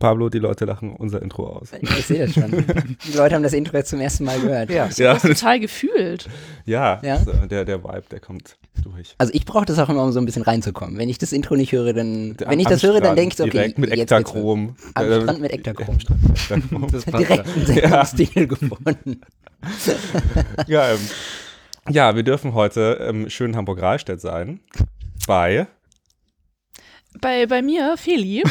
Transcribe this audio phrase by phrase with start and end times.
[0.00, 1.68] Pablo, die Leute lachen unser Intro aus.
[1.80, 2.50] Ich sehe das schon.
[3.06, 4.68] Die Leute haben das Intro jetzt zum ersten Mal gehört.
[4.70, 4.88] Ja.
[4.96, 6.26] Ja, total gefühlt.
[6.64, 7.18] ja, Ja?
[7.18, 9.14] so, der, der Vibe, der kommt durch.
[9.18, 10.98] Also ich brauche das auch immer, um so ein bisschen reinzukommen.
[10.98, 13.18] Wenn ich das Intro nicht höre, dann, Der- wenn ich am das höre, dann Strand
[13.18, 14.74] denke ich so, okay, direkt mit Ektachrom.
[14.94, 15.88] Am Äh, Strand mit Ektachrom.
[15.94, 16.86] am Strand mit Ektachrom.
[16.90, 17.54] Das passt direkt ja.
[17.54, 19.20] einen Sendungsstil gefunden.
[20.66, 20.98] ja, ähm,
[21.90, 24.60] ja, wir dürfen heute im schönen Hamburg-Rahlstedt sein.
[25.26, 25.66] Bei
[27.20, 28.42] Bei, bei mir, Feli,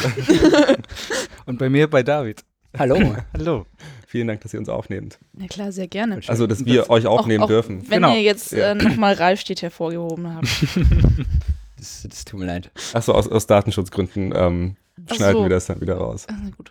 [1.46, 2.44] Und bei mir bei David.
[2.78, 2.96] Hallo.
[3.36, 3.66] Hallo.
[4.06, 5.18] Vielen Dank, dass ihr uns aufnehmt.
[5.32, 6.20] na klar, sehr gerne.
[6.26, 7.82] Also, dass wir euch aufnehmen auch, dürfen.
[7.88, 8.14] Wenn Genau.
[8.14, 8.72] ihr jetzt Ja.
[8.72, 10.48] äh, nochmal Ralf steht hervorgehoben habt.
[11.76, 12.70] Das, das tut mir leid.
[12.92, 14.76] Achso, aus, aus Datenschutzgründen ähm,
[15.10, 15.42] schneiden so.
[15.44, 16.26] wir das dann wieder raus.
[16.28, 16.70] Ah, Na gut.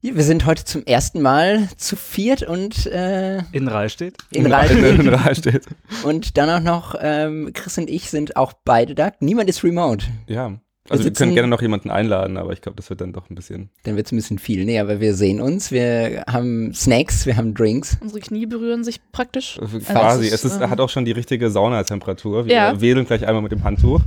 [0.00, 4.16] Ja, wir sind heute zum ersten Mal zu viert und äh, In Rahlstedt.
[4.30, 5.08] in In Reisen.
[5.08, 5.66] Rahlstedt.
[6.04, 9.10] Und dann auch noch, ähm, Chris und ich sind auch beide da.
[9.18, 10.06] Niemand ist remote.
[10.28, 10.60] Ja.
[10.90, 13.28] Also, wir sitzen- können gerne noch jemanden einladen, aber ich glaube, das wird dann doch
[13.28, 13.70] ein bisschen.
[13.82, 14.64] Dann wird es ein bisschen viel.
[14.64, 15.70] Nee, aber wir sehen uns.
[15.72, 17.98] Wir haben Snacks, wir haben Drinks.
[18.00, 19.58] Unsere Knie berühren sich praktisch.
[19.58, 20.28] äh, Quasi.
[20.28, 22.46] Es ist, äh, hat auch schon die richtige Saunatemperatur.
[22.46, 22.80] Wir Ja.
[22.80, 24.00] wählen gleich einmal mit dem Handtuch.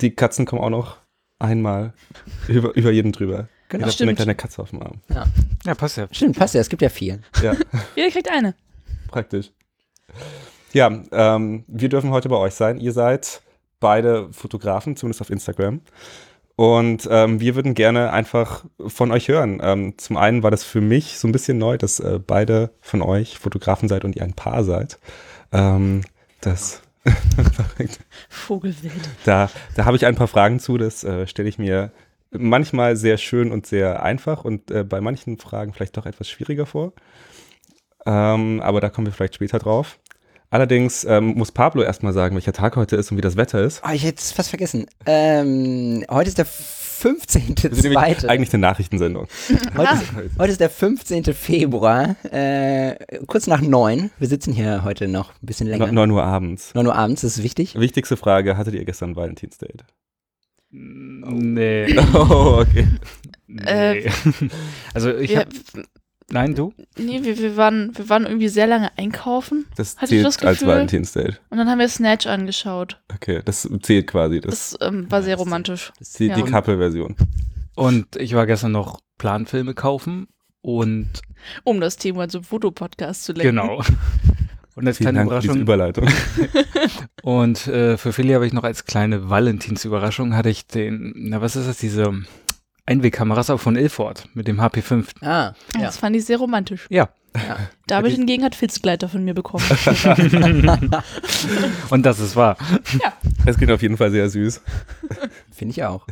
[0.00, 0.96] Die Katzen kommen auch noch
[1.40, 1.92] einmal
[2.48, 3.48] über, über jeden drüber.
[3.72, 3.86] Genau.
[3.86, 4.10] Hat Stimmt.
[4.10, 5.00] eine kleine Katze auf dem Arm.
[5.64, 6.06] Ja, passt ja.
[6.10, 6.60] Stimmt, passt ja.
[6.60, 7.20] Es gibt ja vier.
[7.42, 7.54] Ja,
[7.96, 8.54] Jeder kriegt eine.
[9.08, 9.50] praktisch.
[10.74, 12.78] Ja, ähm, wir dürfen heute bei euch sein.
[12.78, 13.40] Ihr seid
[13.80, 15.80] beide Fotografen, zumindest auf Instagram.
[16.54, 19.58] Und ähm, wir würden gerne einfach von euch hören.
[19.62, 23.00] Ähm, zum einen war das für mich so ein bisschen neu, dass äh, beide von
[23.00, 24.98] euch Fotografen seid und ihr ein Paar seid.
[25.50, 26.02] Ähm,
[26.42, 26.82] das
[28.28, 29.08] Vogelwild.
[29.24, 30.76] Da, da habe ich ein paar Fragen zu.
[30.76, 31.90] Das äh, stelle ich mir
[32.36, 36.66] manchmal sehr schön und sehr einfach und äh, bei manchen Fragen vielleicht doch etwas schwieriger
[36.66, 36.92] vor.
[38.06, 39.98] Ähm, aber da kommen wir vielleicht später drauf.
[40.50, 43.80] Allerdings ähm, muss Pablo erstmal sagen, welcher Tag heute ist und wie das Wetter ist.
[43.88, 44.86] Oh, ich hätte es fast vergessen.
[45.06, 47.34] Ähm, heute ist der Das ist
[47.82, 48.28] nämlich 15.2.
[48.28, 49.26] eigentlich eine Nachrichtensendung.
[49.76, 51.24] Heute, ist- heute ist der 15.
[51.34, 52.94] Februar, äh,
[53.26, 54.10] kurz nach neun.
[54.20, 55.90] Wir sitzen hier heute noch ein bisschen länger.
[55.90, 56.72] 9 Uhr abends.
[56.74, 57.74] 9 Uhr abends, das ist wichtig.
[57.76, 59.84] Wichtigste Frage, hattet ihr gestern Valentinsdate?
[60.72, 61.94] Nee.
[62.14, 62.88] Oh, okay.
[63.46, 64.10] nee.
[64.94, 65.48] also ich Wir, hab,
[66.30, 66.72] Nein, du?
[66.98, 70.38] nee, wir, wir, waren, wir waren irgendwie sehr lange einkaufen Das Hatte ich zählt das
[70.42, 70.66] als?
[70.66, 71.40] Valentinsdate.
[71.50, 72.98] und dann haben wir Snatch angeschaut.
[73.14, 74.40] Okay, das zählt quasi.
[74.40, 75.92] Das, Das ähm, war sehr romantisch.
[76.00, 76.46] ist die, die ja.
[76.46, 77.16] Couple-Version.
[77.74, 80.26] Und ich war gestern noch Planfilme kaufen
[80.62, 81.08] und
[81.64, 83.56] Um das Thema zum Fotopodcast zu lenken.
[83.56, 83.82] genau.
[84.74, 86.06] Und als Vielen kleine Dank für diese Überraschung.
[86.06, 86.08] Überleitung.
[87.22, 91.56] Und äh, für Philly habe ich noch als kleine Valentinsüberraschung hatte ich den, na was
[91.56, 92.12] ist das, diese
[92.86, 95.06] Einwegkameras auch von Ilford mit dem HP5.
[95.20, 95.26] Ah,
[95.74, 95.80] ja.
[95.80, 96.86] Das fand ich sehr romantisch.
[96.90, 97.10] Ja.
[97.86, 99.64] David hingegen hat Filzgleiter von mir bekommen.
[101.90, 102.56] Und das ist wahr.
[103.46, 104.60] Es klingt auf jeden Fall sehr süß.
[105.50, 106.06] Finde ich auch.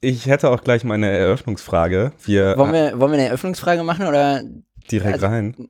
[0.00, 2.12] Ich hätte auch gleich meine Eröffnungsfrage.
[2.24, 4.42] Wir Wollen wir, wollen wir eine Eröffnungsfrage machen oder
[4.90, 5.68] direkt also- rein.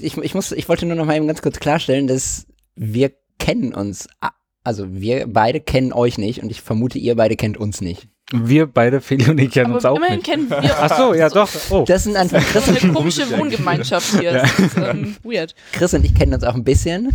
[0.00, 3.74] ich, ich muss, ich wollte nur noch mal eben ganz kurz klarstellen, dass wir kennen
[3.74, 4.08] uns,
[4.64, 8.08] also wir beide kennen euch nicht und ich vermute, ihr beide kennt uns nicht.
[8.32, 10.26] Wir beide, Philly und ich kennen uns Aber auch immerhin nicht.
[10.26, 11.48] kennen wir Ach so, ja doch.
[11.70, 11.84] Oh.
[11.86, 14.32] Das sind einfach Chris, so eine komische Wohngemeinschaft hier.
[14.32, 15.56] Das ist ähm, weird.
[15.72, 17.08] Chris und ich kennen uns auch ein bisschen.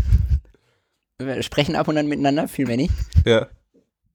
[1.18, 2.94] Wir sprechen ab und an miteinander, viel mehr nicht.
[3.26, 3.48] Ja.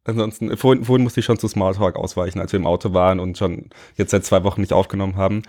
[0.04, 3.38] Ansonsten, vorhin, vorhin musste ich schon zu Smalltalk ausweichen, als wir im Auto waren und
[3.38, 5.42] schon jetzt seit zwei Wochen nicht aufgenommen haben.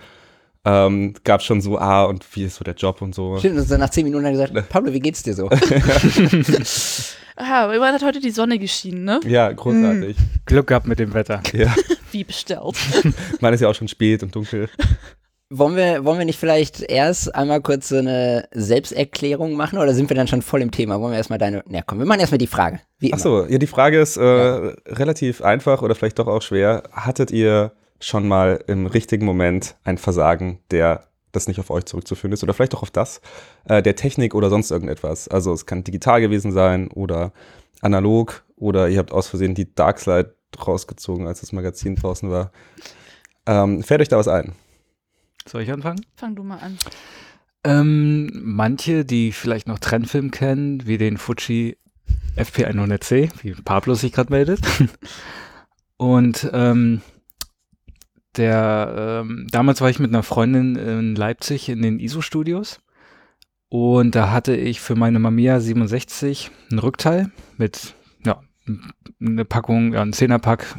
[0.64, 3.36] Ähm, gab schon so, ah, und wie ist so der Job und so.
[3.38, 5.50] Stimmt, und so nach zehn Minuten hat er gesagt, Pablo, wie geht's dir so?
[7.36, 9.20] Aha, aber immerhin hat heute die Sonne geschienen, ne?
[9.24, 10.16] Ja, großartig.
[10.46, 11.42] Glück gehabt mit dem Wetter.
[11.52, 11.74] Ja,
[12.12, 12.76] Wie bestellt.
[13.40, 14.68] man ist ja auch schon spät und dunkel.
[15.50, 20.08] Wollen wir, wollen wir nicht vielleicht erst einmal kurz so eine Selbsterklärung machen oder sind
[20.08, 21.00] wir dann schon voll im Thema?
[21.00, 22.80] Wollen wir erstmal deine, na komm, wir machen erstmal die Frage.
[22.98, 23.16] Wie immer.
[23.16, 26.84] Ach so, ja, die Frage ist äh, relativ einfach oder vielleicht doch auch schwer.
[26.92, 32.32] Hattet ihr schon mal im richtigen Moment ein Versagen, der das nicht auf euch zurückzuführen
[32.32, 33.20] ist oder vielleicht auch auf das,
[33.64, 35.28] äh, der Technik oder sonst irgendetwas?
[35.28, 37.32] Also es kann digital gewesen sein oder
[37.80, 40.34] analog oder ihr habt aus Versehen die Darkslide
[40.66, 42.52] rausgezogen, als das Magazin draußen war.
[43.46, 44.52] Ähm, fällt euch da was ein?
[45.46, 46.04] Soll ich anfangen?
[46.14, 46.78] Fang du mal an.
[47.64, 51.78] Ähm, manche, die vielleicht noch Trendfilm kennen, wie den Fuji
[52.36, 54.60] FP100C, wie Pablo sich gerade meldet.
[55.96, 57.00] Und ähm,
[58.36, 62.80] der, ähm, damals war ich mit einer Freundin in Leipzig in den ISO-Studios.
[63.68, 67.94] Und da hatte ich für meine Mamiya 67 ein Rückteil mit,
[68.24, 68.40] ja,
[69.20, 70.78] eine Packung, ja, ein Zehnerpack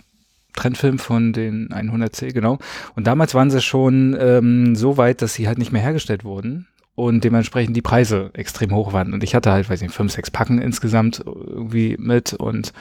[0.55, 2.59] Trendfilm von den 100C, genau.
[2.95, 6.67] Und damals waren sie schon ähm, so weit, dass sie halt nicht mehr hergestellt wurden
[6.95, 9.13] und dementsprechend die Preise extrem hoch waren.
[9.13, 12.73] Und ich hatte halt, weiß nicht, fünf, sechs Packen insgesamt irgendwie mit und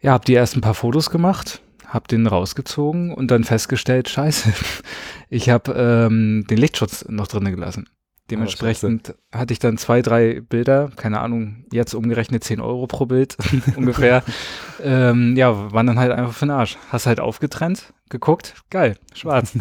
[0.00, 1.60] ja, habe die ersten paar Fotos gemacht,
[1.94, 4.52] habe den rausgezogen und dann festgestellt, scheiße,
[5.30, 7.88] ich habe ähm, den Lichtschutz noch drinne gelassen.
[8.30, 13.36] Dementsprechend hatte ich dann zwei, drei Bilder, keine Ahnung, jetzt umgerechnet 10 Euro pro Bild
[13.76, 14.24] ungefähr.
[14.82, 16.78] ähm, ja, waren dann halt einfach für den Arsch.
[16.88, 19.52] Hast halt aufgetrennt, geguckt, geil, schwarz.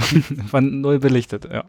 [0.51, 1.65] waren null belichtet, ja.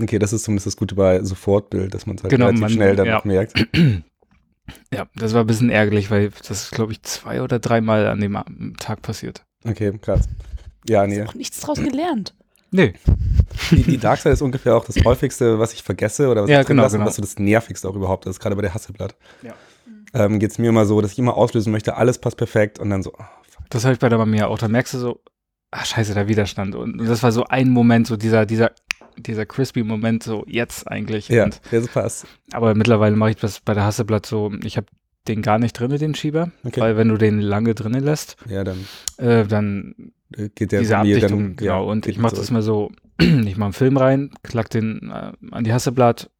[0.00, 2.70] Okay, das ist zumindest das Gute bei Sofortbild, dass man es halt Genau, relativ man-
[2.70, 3.20] schnell dann ja.
[3.24, 3.66] merkt.
[4.94, 8.20] Ja, das war ein bisschen ärgerlich, weil das ist, glaube ich, zwei oder dreimal an
[8.20, 9.44] dem Tag passiert.
[9.64, 10.28] Okay, krass.
[10.88, 11.22] Ja, nee.
[11.22, 12.34] Auch nichts draus gelernt.
[12.74, 12.94] Nee,
[13.70, 16.60] Die, die Dark Side ist ungefähr auch das häufigste, was ich vergesse oder was Ja,
[16.60, 17.06] ich drin genau, lasse, genau.
[17.06, 19.14] was so das nervigste auch überhaupt ist, gerade bei der Hasselblatt.
[19.42, 19.52] Ja.
[20.14, 22.88] Ähm, Geht es mir immer so, dass ich immer auslösen möchte, alles passt perfekt und
[22.90, 23.64] dann so, oh, fuck.
[23.70, 24.56] das habe ich bei der Mamiya auch.
[24.58, 25.20] Da merkst du so,
[25.70, 26.74] ach scheiße, der Widerstand.
[26.74, 28.72] Und, und das war so ein Moment, so dieser, dieser,
[29.18, 31.28] dieser crispy Moment, so jetzt eigentlich.
[31.28, 32.26] ja, Und, ja, das passt.
[32.52, 34.86] aber mittlerweile mache ich das bei der Hasselblatt so, ich habe
[35.28, 36.50] den gar nicht drinne, den Schieber.
[36.64, 36.80] Okay.
[36.80, 38.84] Weil wenn du den lange drinne lässt, Ja, dann
[39.18, 41.72] äh, dann äh, geht der diese Abdichtung, dann, genau.
[41.72, 42.90] ja, und ich mache das mal so,
[43.20, 46.30] ich mache einen Film rein, klack den äh, an die Hasselblatt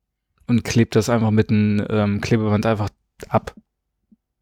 [0.47, 2.89] und klebe das einfach mit einem ähm, Klebeband einfach
[3.29, 3.55] ab.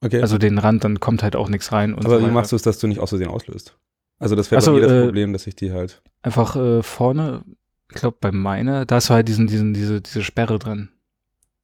[0.03, 0.23] Okay.
[0.23, 1.95] Also den Rand, dann kommt halt auch nichts rein.
[1.95, 3.77] Aber so wie machst du es, dass du nicht aus Versehen auslöst?
[4.19, 6.03] Also das wäre so, bei mir das äh, Problem, dass ich die halt.
[6.23, 7.45] Einfach äh, vorne,
[7.91, 10.91] ich glaube bei meiner, da hast du halt diesen, diesen, diese, diese Sperre drin.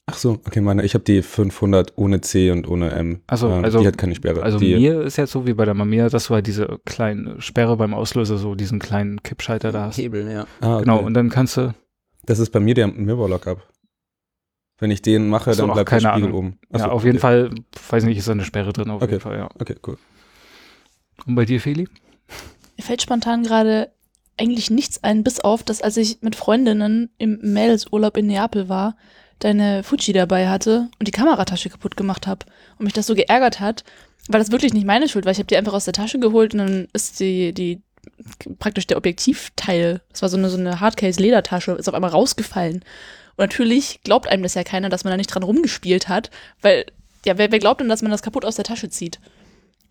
[0.08, 3.22] Ach so, okay, meine, ich habe die 500 ohne C und ohne M.
[3.26, 4.40] Ach so, Ähm, also- die hat keine Sperre.
[4.42, 7.40] Also die, mir ist jetzt so wie bei der Mamiya, dass du halt diese kleine
[7.40, 9.98] Sperre beim Auslöser, so diesen kleinen Kippschalter da hast.
[9.98, 10.46] Hebel, ja.
[10.60, 10.84] ah, okay.
[10.84, 11.74] Genau, und dann kannst du,
[12.24, 13.66] Das ist bei mir der Mirror Lockup.
[14.78, 16.38] Wenn ich den mache, so, dann bleibt der keine Spiegel Ahnung.
[16.38, 16.58] oben.
[16.72, 17.20] Ach ja, auf jeden okay.
[17.22, 17.50] Fall,
[17.90, 19.12] weiß nicht, ist da eine Sperre drin, auf Okay.
[19.12, 19.48] jeden Fall, ja.
[19.58, 19.96] Okay, cool.
[21.26, 21.88] Und bei dir, Feli?
[22.76, 23.90] Mir fällt spontan gerade
[24.38, 28.96] eigentlich nichts ein, bis auf, dass als ich mit Freundinnen im Mädelsurlaub in Neapel war,
[29.38, 32.46] deine Fuji dabei hatte und die Kameratasche kaputt gemacht habe
[32.78, 33.84] und mich das so geärgert hat,
[34.28, 35.32] weil das wirklich nicht meine Schuld war.
[35.32, 37.82] Ich habe die einfach aus der Tasche geholt und dann ist die, die
[38.58, 42.76] praktisch der Objektivteil, das war so eine, so eine Hardcase-Ledertasche, ist auf einmal rausgefallen.
[43.36, 46.30] Und natürlich glaubt einem das ja keiner, dass man da nicht dran rumgespielt hat,
[46.62, 46.86] weil,
[47.24, 49.20] ja, wer, wer glaubt denn, dass man das kaputt aus der Tasche zieht?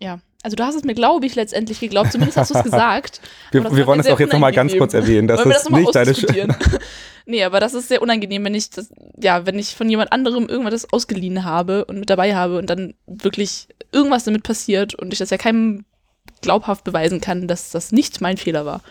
[0.00, 3.20] Ja, also du hast es mir, glaube ich, letztendlich geglaubt, zumindest hast du es gesagt.
[3.52, 5.28] Wir, wir wollen sehr auch jetzt nochmal ganz kurz erwähnen.
[5.28, 6.30] Das ist nicht deine Schuld.
[6.30, 6.56] ausdiskutieren?
[7.26, 8.90] nee, aber das ist sehr unangenehm, wenn ich das,
[9.20, 12.94] ja, wenn ich von jemand anderem irgendwas ausgeliehen habe und mit dabei habe und dann
[13.06, 15.84] wirklich irgendwas damit passiert und ich das ja keinem
[16.42, 18.82] glaubhaft beweisen kann, dass das nicht mein Fehler war.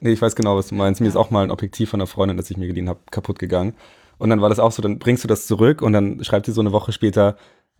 [0.00, 1.00] Nee, ich weiß genau, was du meinst.
[1.00, 3.38] Mir ist auch mal ein Objektiv von einer Freundin, das ich mir geliehen habe, kaputt
[3.38, 3.74] gegangen.
[4.18, 6.52] Und dann war das auch so, dann bringst du das zurück und dann schreibt sie
[6.52, 7.36] so eine Woche später,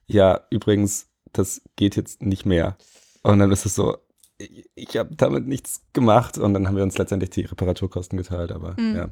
[0.06, 2.76] ja, übrigens, das geht jetzt nicht mehr.
[3.32, 3.96] Und dann ist es so,
[4.38, 8.52] ich, ich habe damit nichts gemacht und dann haben wir uns letztendlich die Reparaturkosten geteilt,
[8.52, 8.96] aber Mhm.
[8.96, 9.08] ja.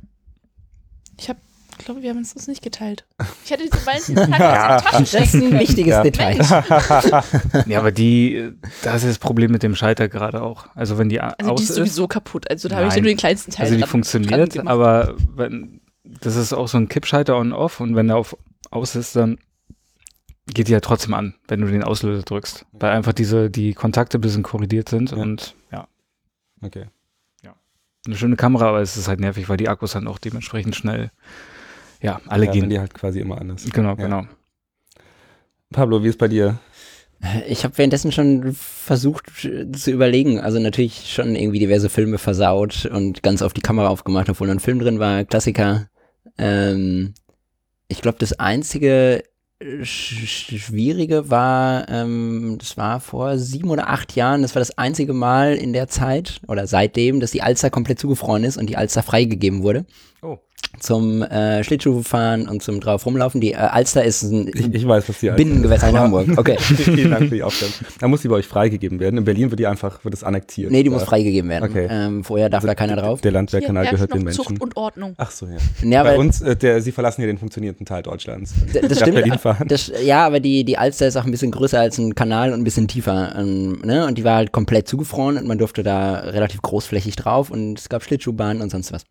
[1.18, 1.38] Ich habe,
[1.78, 3.06] glaube, wir haben uns das nicht geteilt.
[3.44, 4.80] Ich hätte diese Valentinstag ja.
[4.80, 6.02] Tasche Das ist ein wichtiges Ja.
[6.02, 6.38] Detail.
[7.66, 8.52] Ja, aber die,
[8.82, 10.66] das ist das Problem mit dem Schalter gerade auch.
[10.74, 12.50] Also wenn die Also aus die ist ist, sowieso kaputt.
[12.50, 14.68] Also da habe ich ja nur den kleinsten Teil also die dran- dran funktioniert, gemacht.
[14.68, 18.36] aber wenn, das ist auch so ein Kippschalter on-off und wenn der auf
[18.70, 19.38] aus ist, dann
[20.52, 22.66] geht die ja trotzdem an, wenn du den Auslöser drückst.
[22.72, 25.16] Weil einfach diese, die Kontakte ein bisschen korrigiert sind Ja.
[25.18, 25.88] und ja,
[26.62, 26.86] Okay.
[28.06, 31.10] eine schöne Kamera, aber es ist halt nervig, weil die Akkus dann auch dementsprechend schnell,
[32.02, 32.68] ja, alle ja, gehen.
[32.68, 33.64] die halt quasi immer anders.
[33.72, 33.94] Genau, Ja.
[33.94, 34.26] genau.
[35.70, 36.58] Pablo, wie ist bei dir?
[37.48, 42.84] Ich habe währenddessen schon versucht äh, zu überlegen, also natürlich schon irgendwie diverse Filme versaut
[42.84, 45.88] und ganz auf die Kamera aufgemacht, obwohl noch ein Film drin war, Klassiker.
[46.36, 47.14] Ähm,
[47.88, 49.22] ich glaube, das einzige
[49.82, 55.54] Schwierige war, ähm, das war vor sieben oder acht Jahren, das war das einzige Mal
[55.54, 59.62] in der Zeit oder seitdem, dass die Alster komplett zugefroren ist und die Alster freigegeben
[59.62, 59.86] wurde.
[60.22, 60.38] Oh.
[60.80, 63.40] Zum äh, Schlittschuhfahren und zum drauf rumlaufen.
[63.40, 66.26] Die äh, Alster ist ein Ich, ich weiß, was die Binnengewässer in Hamburg.
[66.36, 66.56] Okay.
[66.58, 67.74] Vielen Dank für die Aufklärung.
[68.00, 69.16] Da muss die bei euch freigegeben werden.
[69.18, 70.70] In Berlin wird die einfach, wird es annektiert.
[70.70, 71.06] Nee, die muss Ja.
[71.06, 71.70] freigegeben werden.
[71.70, 71.86] Okay.
[71.90, 73.20] Ähm, vorher darf da keiner drauf.
[73.20, 74.44] Der Landwehrkanal Hier gehört den noch Menschen.
[74.44, 75.14] Zucht und Ordnung.
[75.16, 75.56] Ach so, ja.
[75.88, 78.52] Ja, Bei uns, äh, der, sie verlassen hier den funktionierenden Teil Deutschlands.
[78.74, 79.14] d- das stimmt.
[79.14, 79.68] Berlin fahren.
[79.68, 82.60] Das, ja, aber die, die Alster ist auch ein bisschen größer als ein Kanal und
[82.60, 83.34] ein bisschen tiefer.
[83.38, 84.06] Ähm, ne?
[84.06, 87.88] Und die war halt komplett zugefroren und man durfte da relativ großflächig drauf und es
[87.88, 89.04] gab Schlittschuhbahnen und sonst was.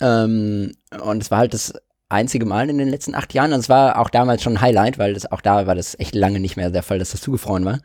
[0.00, 1.74] Ähm, und es war halt das
[2.08, 3.52] einzige Mal in den letzten acht Jahren.
[3.52, 6.14] Und es war auch damals schon ein Highlight, weil das auch da war das echt
[6.14, 7.80] lange nicht mehr der Fall, dass das zugefroren war.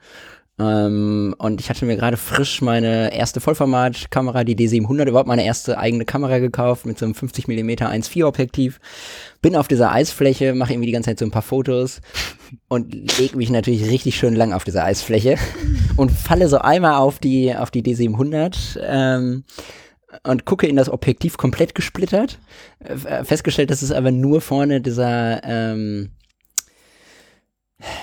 [0.60, 5.77] Ähm, und ich hatte mir gerade frisch meine erste Vollformatkamera, die D700, überhaupt meine erste
[5.77, 8.80] eigene Kamera gekauft mit so einem 50 mm 1.4 Objektiv.
[9.41, 12.01] Bin auf dieser Eisfläche, mache irgendwie die ganze Zeit so ein paar Fotos
[12.68, 15.38] und leg mich natürlich richtig schön lang auf dieser Eisfläche
[15.96, 18.80] und falle so einmal auf die, auf die D700.
[18.84, 19.46] Ähm,
[20.24, 22.39] und gucke in das Objektiv komplett gesplittert.
[22.84, 26.12] Äh, Festgestellt, dass es aber nur vorne dieser, ähm,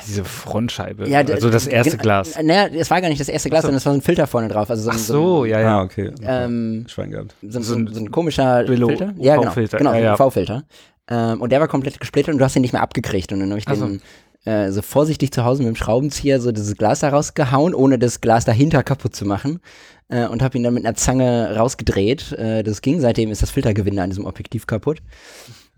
[0.09, 1.09] diese Frontscheibe.
[1.09, 2.37] Ja, also das erste Glas.
[2.43, 3.67] Naja, es war gar nicht das erste Glas, so.
[3.69, 4.69] sondern es war so ein Filter vorne drauf.
[4.71, 5.79] Also so, ein- Ach so, ja, ja.
[5.79, 6.11] Ah, okay.
[6.23, 7.35] Ähm, Schwein gehabt.
[7.43, 9.15] so, So so, ein so ein komischer Billo- Filter.
[9.19, 9.53] Ja, genau.
[9.55, 10.17] Genau, ja, ja.
[10.17, 10.65] so ein UV-Filter.
[11.11, 13.33] Ähm, und der war komplett gesplittert und du hast ihn nicht mehr abgekriegt.
[13.33, 13.87] Und dann habe ich Ach so.
[13.87, 14.03] den
[14.45, 18.21] äh, so vorsichtig zu Hause mit dem Schraubenzieher so dieses Glas da rausgehauen, ohne das
[18.21, 19.61] Glas dahinter kaputt zu machen.
[20.09, 22.33] Äh, und habe ihn dann mit einer Zange rausgedreht.
[22.33, 23.00] Äh, das ging.
[23.00, 25.03] Seitdem ist das Filtergewinde an diesem Objektiv kaputt.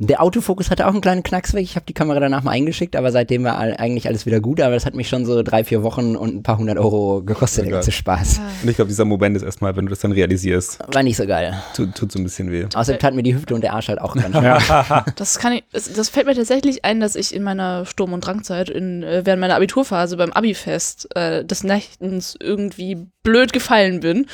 [0.03, 1.63] Der Autofokus hatte auch einen kleinen Knacks weg.
[1.63, 4.63] Ich habe die Kamera danach mal eingeschickt, aber seitdem war all, eigentlich alles wieder gut.
[4.63, 7.67] Aber das hat mich schon so drei, vier Wochen und ein paar hundert Euro gekostet,
[7.67, 7.93] der ganze.
[7.93, 8.41] Spaß.
[8.63, 11.27] Und ich glaube, dieser Moment ist erstmal, wenn du das dann realisierst, War nicht so
[11.27, 11.55] geil.
[11.77, 12.65] tut, tut so ein bisschen weh.
[12.75, 15.05] Außerdem tat mir die Hüfte und der Arsch halt auch ganz schön.
[15.17, 18.25] Das kann ich, das, das fällt mir tatsächlich ein, dass ich in meiner Sturm- und
[18.25, 24.27] Drangzeit, in, äh, während meiner Abiturphase beim Abifest äh, des Nächtens irgendwie blöd gefallen bin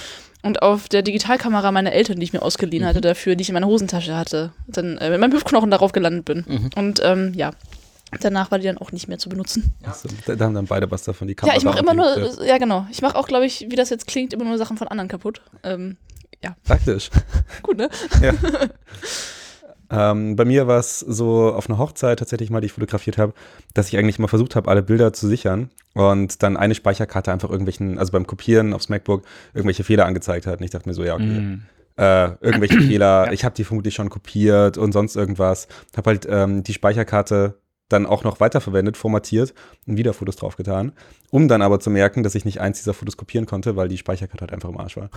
[0.46, 2.88] und auf der Digitalkamera meiner Eltern, die ich mir ausgeliehen Mhm.
[2.88, 6.24] hatte, dafür, die ich in meiner Hosentasche hatte, dann äh, mit meinem Hüftknochen darauf gelandet
[6.24, 6.44] bin.
[6.46, 6.70] Mhm.
[6.76, 7.50] Und ähm, ja,
[8.20, 9.74] danach war die dann auch nicht mehr zu benutzen.
[9.84, 11.54] Also, da, da haben dann beide was davon, die Kamera.
[11.54, 12.42] ja, ich mache immer nur, Hüfte.
[12.44, 14.76] äh, ja genau, ich mache auch, glaube ich, wie das jetzt klingt, immer nur Sachen
[14.76, 15.42] von anderen kaputt.
[15.62, 15.96] Ähm,
[16.64, 17.10] Praktisch.
[17.62, 17.88] gut, ne?
[19.90, 23.32] Ähm, bei mir war es so auf einer Hochzeit tatsächlich mal, die ich fotografiert habe,
[23.74, 27.50] dass ich eigentlich mal versucht habe, alle Bilder zu sichern und dann eine Speicherkarte einfach
[27.50, 29.22] irgendwelchen, also beim Kopieren aufs MacBook,
[29.54, 30.58] irgendwelche Fehler angezeigt hat.
[30.58, 31.62] Und ich dachte mir so, ja, okay, Mm.
[31.96, 35.68] äh, irgendwelche Fehler, ich habe die vermutlich schon kopiert und sonst irgendwas.
[35.96, 37.54] Habe halt ähm, die Speicherkarte
[37.88, 39.54] dann auch noch weiterverwendet, formatiert
[39.86, 40.90] und wieder Fotos draufgetan,
[41.30, 43.96] um dann aber zu merken, dass ich nicht eins dieser Fotos kopieren konnte, weil die
[43.96, 45.08] Speicherkarte halt einfach im Arsch war.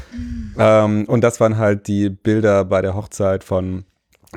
[0.58, 3.86] Ähm, und das waren halt die Bilder bei der Hochzeit von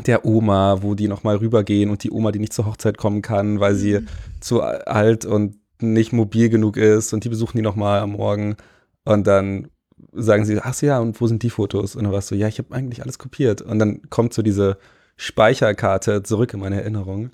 [0.06, 3.60] der Oma, wo die nochmal rübergehen und die Oma, die nicht zur Hochzeit kommen kann,
[3.60, 4.00] weil sie
[4.40, 8.56] zu alt und nicht mobil genug ist und die besuchen die nochmal am Morgen
[9.04, 9.68] und dann
[10.12, 11.94] sagen sie, ach so, ja, und wo sind die Fotos?
[11.94, 13.62] Und dann warst du, ja, ich habe eigentlich alles kopiert.
[13.62, 14.78] Und dann kommt so diese
[15.16, 17.30] Speicherkarte zurück in meine Erinnerung.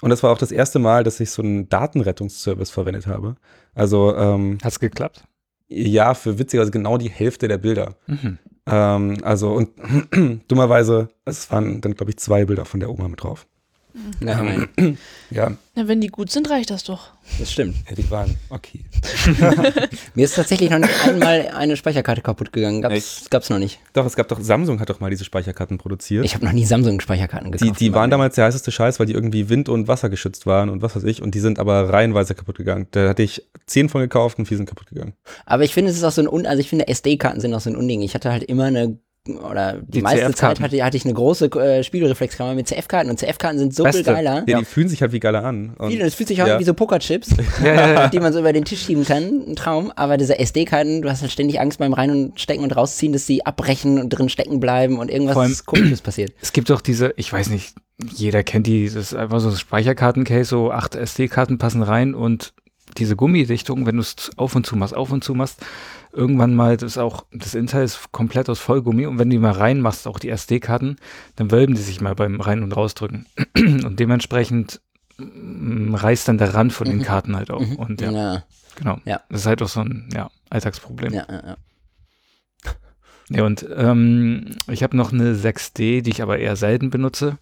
[0.00, 3.36] Und das war auch das erste Mal, dass ich so einen Datenrettungsservice verwendet habe.
[3.74, 5.24] Also ähm, Hat's geklappt?
[5.68, 7.96] ja, für witzigerweise genau die Hälfte der Bilder.
[8.06, 8.38] Mhm.
[8.66, 9.70] Ähm, also und
[10.48, 13.46] dummerweise, es waren dann, glaube ich, zwei Bilder von der Oma mit drauf.
[14.20, 14.98] Ja, immerhin.
[15.30, 17.08] Ja, Na, wenn die gut sind, reicht das doch.
[17.40, 17.74] das stimmt.
[17.88, 18.84] ja die waren okay.
[20.14, 22.82] Mir ist tatsächlich noch nicht einmal eine Speicherkarte kaputt gegangen.
[22.82, 23.30] Gab's, Echt?
[23.32, 23.80] gab's noch nicht.
[23.94, 26.24] Doch, es gab doch, Samsung hat doch mal diese Speicherkarten produziert.
[26.24, 27.80] Ich habe noch nie Samsung-Speicherkarten gekauft.
[27.80, 30.82] die, die waren damals der heißeste Scheiß, weil die irgendwie wind- und wassergeschützt waren und
[30.82, 31.20] was weiß ich.
[31.22, 32.86] Und die sind aber reihenweise kaputt gegangen.
[32.92, 35.14] Da hatte ich zehn von gekauft und vier sind kaputt gegangen.
[35.46, 37.60] Aber ich finde, es ist auch so ein, Un also ich finde, SD-Karten sind auch
[37.60, 38.02] so ein Unding.
[38.02, 40.34] Ich hatte halt immer eine, oder die, Die meiste.
[40.34, 44.04] Zeit hatte, hatte ich eine große äh, Spiegelreflexkamera mit CF-Karten und CF-Karten sind so Beste.
[44.04, 44.44] viel geiler.
[44.46, 45.74] Ja, die fühlen sich halt wie geiler an.
[45.78, 46.60] Und Viele, das fühlt sich auch ja.
[46.60, 47.28] wie so Pokerchips,
[48.12, 49.44] die man so über den Tisch schieben kann.
[49.48, 49.90] Ein Traum.
[49.96, 53.26] Aber diese SD-Karten, du hast halt ständig Angst beim Rein- und Stecken und Rausziehen, dass
[53.26, 56.32] sie abbrechen und drin stecken bleiben und irgendwas allem- Komisches passiert.
[56.42, 57.74] Es gibt doch diese, ich weiß nicht,
[58.14, 62.52] jeder kennt die, das ist einfach so ein Speicherkartencase, so acht SD-Karten passen rein und
[62.98, 65.58] diese Gummidichtung, wenn du es auf und zu machst, auf und zu machst,
[66.14, 69.40] irgendwann mal, das ist auch, das Innenteil ist komplett aus Vollgummi und wenn du die
[69.40, 70.96] mal reinmachst, auch die SD-Karten,
[71.36, 73.26] dann wölben die sich mal beim Rein- und Rausdrücken.
[73.56, 74.80] Und dementsprechend
[75.18, 77.02] mm, reißt dann der Rand von den Mhm.
[77.02, 77.60] Karten halt auch.
[77.78, 78.44] Und ja, ja,
[78.76, 78.98] genau.
[79.04, 79.20] Ja.
[79.28, 81.12] Das ist halt auch so ein ja, Alltagsproblem.
[81.12, 81.56] ja, ja, ja.
[83.30, 87.38] Ja, und ähm, ich habe noch eine 6D, die ich aber eher selten benutze.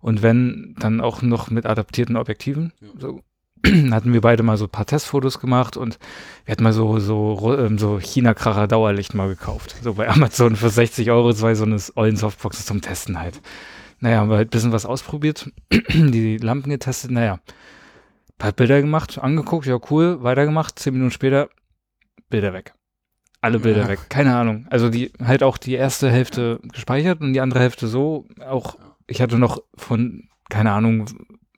[0.00, 2.72] Und wenn, dann auch noch mit adaptierten Objektiven.
[2.98, 3.20] So
[3.92, 5.98] hatten wir beide mal so ein paar Testfotos gemacht und
[6.44, 9.76] wir hatten mal so, so, ähm, so China-Kracher Dauerlicht mal gekauft.
[9.82, 13.40] So bei Amazon für 60 Euro, zwei so eine ollen Softboxen zum Testen halt.
[14.00, 15.50] Naja, haben wir halt ein bisschen was ausprobiert,
[15.92, 17.40] die Lampen getestet, naja.
[18.36, 21.48] Paar Bilder gemacht, angeguckt, ja cool, weitergemacht, zehn Minuten später,
[22.28, 22.74] Bilder weg.
[23.40, 23.88] Alle Bilder Ja.
[23.88, 24.66] weg, keine Ahnung.
[24.70, 28.26] Also die halt auch die erste Hälfte gespeichert und die andere Hälfte so.
[28.40, 31.06] Auch ich hatte noch von, keine Ahnung,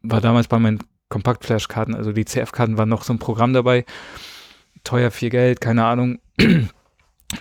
[0.03, 3.85] war damals bei meinen Kompaktflash-Karten, also die CF-Karten waren noch so ein Programm dabei.
[4.85, 6.19] Teuer, viel Geld, keine Ahnung.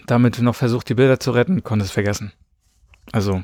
[0.07, 2.31] Damit noch versucht, die Bilder zu retten, konnte es vergessen.
[3.11, 3.43] Also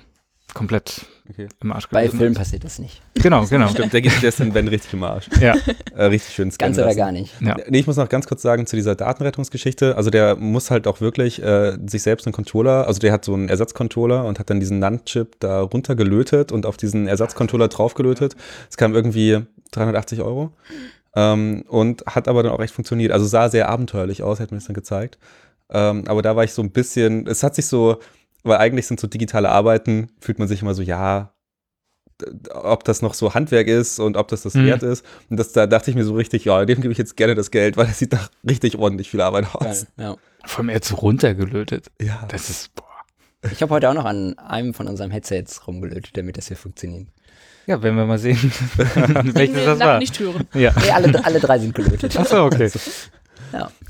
[0.54, 1.48] komplett Okay.
[1.62, 2.10] im Arsch Bei.
[2.10, 3.02] Filmen passiert das nicht.
[3.16, 3.68] Genau, genau.
[3.70, 5.30] Stimmt, der geht in Ben richtig im Arsch.
[5.40, 5.56] ja,
[5.96, 6.98] Äh, richtig schön scannen Ganz oder lassen.
[6.98, 7.34] gar nicht.
[7.42, 7.56] ja.
[7.70, 9.96] Nee, ich muss noch ganz kurz sagen zu dieser Datenrettungsgeschichte.
[9.96, 13.34] Also der muss halt auch wirklich äh, sich selbst einen Controller, also der hat so
[13.34, 18.36] einen Ersatzcontroller und hat dann diesen NAND-Chip da runtergelötet und auf diesen Ersatzcontroller draufgelötet.
[18.70, 19.40] Es kam irgendwie
[19.72, 20.52] 380 Euro.
[21.16, 23.12] Ähm, und hat aber dann auch echt funktioniert.
[23.12, 25.18] Also sah sehr abenteuerlich aus, hat mir das dann gezeigt.
[25.70, 27.98] Ähm, aber da war ich so ein bisschen, es hat sich so,
[28.44, 31.34] weil eigentlich sind so digitale Arbeiten, fühlt man sich immer so, ja,
[32.54, 34.66] ob das noch so Handwerk ist und ob das das Mhm.
[34.68, 35.04] wert ist.
[35.30, 37.50] Und das, da dachte ich mir so richtig, ja, dem gebe ich jetzt gerne das
[37.52, 39.64] Geld, weil das sieht nach richtig ordentlich viel Arbeit aus.
[39.64, 40.16] Geil, ja.
[40.46, 41.88] Vor allem jetzt runtergelötet.
[42.00, 42.26] Ja.
[42.30, 42.86] Das ist, boah.
[43.52, 47.08] Ich habe heute auch noch an einem von unseren Headsets rumgelötet, damit das hier funktioniert.
[47.66, 48.38] Ja, werden wir mal sehen,
[48.78, 49.98] welches wir das war.
[50.00, 50.48] nicht hören.
[50.54, 50.74] Ja.
[50.80, 52.18] Nee, alle, alle drei sind gelötet.
[52.20, 52.70] Achso, okay.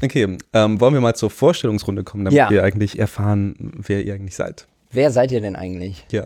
[0.01, 2.50] Okay, ähm, wollen wir mal zur Vorstellungsrunde kommen, damit Ja.
[2.50, 4.68] wir eigentlich erfahren, wer ihr eigentlich seid.
[4.91, 6.06] Wer seid ihr denn eigentlich?
[6.12, 6.25] Ja.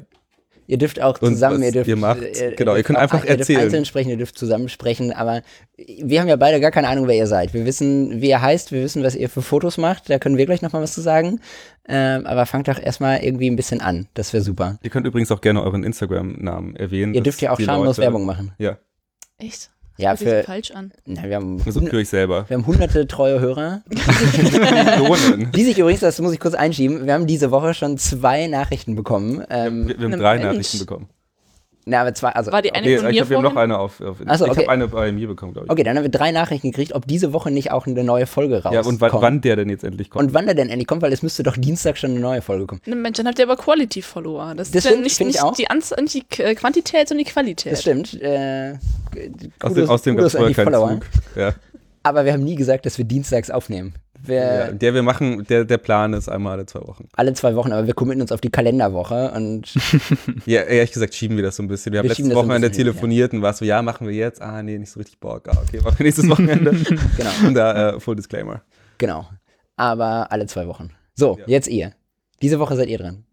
[0.67, 2.23] Ihr dürft auch zusammen, ihr dürft, ihr macht.
[2.23, 3.59] äh, Genau, ihr dürft könnt auch- einfach Ihr dürft erzählen.
[3.59, 5.43] einzeln sprechen, ihr dürft zusammen sprechen, aber
[5.77, 7.53] wir haben ja beide gar keine Ahnung, wer ihr seid.
[7.53, 10.47] Wir wissen, wie ihr heißt, wir wissen, was ihr für Fotos macht, da können wir
[10.47, 11.39] gleich nochmal was zu sagen.
[11.87, 14.79] Ähm, aber fangt doch erstmal irgendwie ein bisschen an, das wäre super.
[14.81, 17.13] Ihr könnt übrigens auch gerne euren Instagram-Namen erwähnen.
[17.13, 18.53] Ihr dürft ja auch schamlos Leute- Werbung machen.
[18.57, 18.79] Ja,
[19.37, 19.69] Echt?
[19.97, 20.91] Ja, hört sich für, falsch an.
[21.05, 22.45] na, wir, haben, das für euch selber.
[22.49, 23.81] wir haben hunderte treue Hörer,
[25.55, 28.95] die sich übrigens, das muss ich kurz einschieben, wir haben diese Woche schon zwei Nachrichten
[28.95, 29.43] bekommen.
[29.49, 30.47] Ähm, Wir, wir haben drei Mensch.
[30.47, 31.09] Nachrichten bekommen.
[31.87, 33.55] Na, aber zwei, also War die eine Nee, von ich mir habe wir haben noch
[33.55, 34.61] eine auf, auf Ach so, Ich okay.
[34.61, 35.71] habe eine bei mir bekommen, glaube ich.
[35.71, 38.55] Okay, dann haben wir drei Nachrichten gekriegt, ob diese Woche nicht auch eine neue Folge
[38.63, 38.73] rauskommt.
[38.73, 40.25] Ja, und wann, wann der denn jetzt endlich kommt.
[40.25, 42.65] Und wann der denn endlich kommt, weil es müsste doch Dienstag schon eine neue Folge
[42.65, 42.81] kommen.
[42.87, 44.55] Ne, Mensch, dann habt ihr aber Quality-Follower.
[44.55, 45.53] Das, Das ist ja stimmt, nicht, ich nicht auch.
[45.55, 47.73] die, Anz nicht die Quantität, sondern die Qualität.
[47.73, 48.19] Das stimmt.
[48.21, 48.79] Äh, aus,
[49.59, 50.89] Kudos- dem, aus dem gab Kudos es vorher keinen Follower.
[50.93, 51.05] Zug.
[51.35, 51.53] Ja.
[52.03, 53.93] Aber wir haben nie gesagt, dass wir dienstags aufnehmen.
[54.27, 54.71] Ja.
[54.71, 57.07] Der wir machen, der, der Plan ist einmal alle zwei Wochen.
[57.15, 59.73] Alle zwei Wochen, aber wir committen uns auf die Kalenderwoche und
[60.45, 61.91] Ja, ehrlich gesagt schieben wir das so ein bisschen.
[61.93, 64.13] Wir haben Wir schieben letztes Wochenende bisschen hin, telefoniert und war so, ja, machen wir
[64.15, 64.41] jetzt.
[64.41, 65.47] Ah, nee, nicht so richtig Bock.
[65.49, 66.71] Ah, okay, machen wir nächstes Wochenende.
[67.17, 68.61] genau, und da, äh, Full Disclaimer.
[68.97, 69.27] genau.
[69.77, 70.89] Aber alle zwei Wochen.
[71.15, 71.43] So, Ja.
[71.47, 71.91] jetzt ihr.
[72.41, 73.25] Diese Woche seid ihr dran.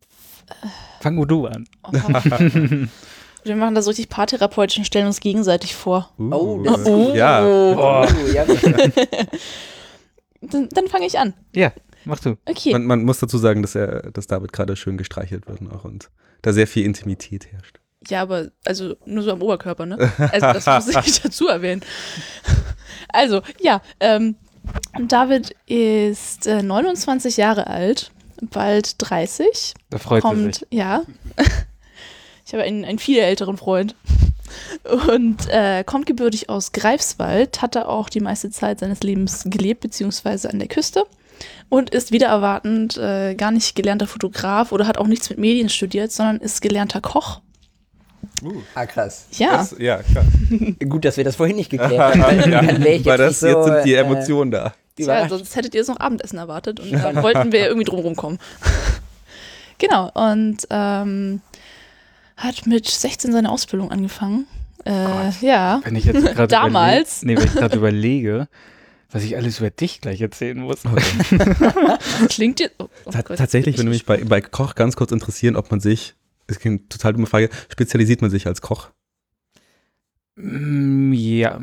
[1.00, 1.64] Fang du an.
[1.84, 1.92] Oh.
[3.44, 6.10] wir machen das so richtig paartherapeutisch und stellen uns gegenseitig vor.
[6.18, 6.84] Uh, Oh, das-
[7.14, 7.44] ja.
[7.46, 8.44] Oh, ja,
[10.42, 11.34] Dann, dann fange ich an.
[11.54, 11.72] Ja,
[12.04, 12.36] mach du.
[12.46, 12.72] Okay.
[12.72, 16.10] Man, man muss dazu sagen, dass, er, dass David gerade schön gestreichelt wird noch und
[16.42, 17.78] da sehr viel Intimität herrscht.
[18.08, 19.96] Ja, aber also nur so am Oberkörper, ne?
[20.18, 21.82] Also das muss ich dazu erwähnen.
[23.08, 24.34] Also, ja, ähm,
[25.06, 29.74] David ist äh, 29 Jahre alt, bald 30.
[29.90, 30.42] Da freut er sich.
[30.42, 31.02] kommt, ja.
[32.44, 33.94] Ich habe einen, einen viel älteren Freund.
[35.08, 39.80] Und äh, kommt gebürtig aus Greifswald, hat da auch die meiste Zeit seines Lebens gelebt,
[39.80, 41.04] beziehungsweise an der Küste.
[41.68, 45.68] Und ist wieder erwartend äh, gar nicht gelernter Fotograf oder hat auch nichts mit Medien
[45.68, 47.40] studiert, sondern ist gelernter Koch.
[48.74, 49.26] ah, krass.
[49.32, 49.58] Ja.
[49.58, 50.24] Das, ja, klar.
[50.88, 52.40] Gut, dass wir das vorhin nicht geklärt haben.
[52.40, 54.74] ich Weil jetzt das, so, jetzt sind die äh, Emotionen da.
[54.96, 58.00] Tja, sonst hättet ihr jetzt noch Abendessen erwartet und dann wollten wir ja irgendwie drum
[58.00, 58.38] rumkommen.
[59.78, 61.40] genau, und ähm,
[62.42, 64.46] hat mit 16 seine Ausbildung angefangen.
[64.84, 67.22] Äh, ja, Wenn ich jetzt gerade Damals?
[67.22, 68.48] Überle nee, wenn ich gerade überlege,
[69.10, 70.82] was ich alles über dich gleich erzählen muss.
[72.28, 72.74] klingt jetzt.
[72.78, 75.70] Oh, oh Ta Gott, tatsächlich ich- würde mich bei, bei Koch ganz kurz interessieren, ob
[75.70, 76.14] man sich,
[76.48, 78.88] das ist eine total dumme Frage, spezialisiert man sich als Koch?
[80.36, 81.60] Mm, ja,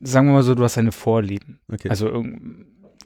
[0.00, 1.60] sagen wir mal so, du hast deine Vorlieben.
[1.72, 1.88] Okay.
[1.90, 2.24] Also irg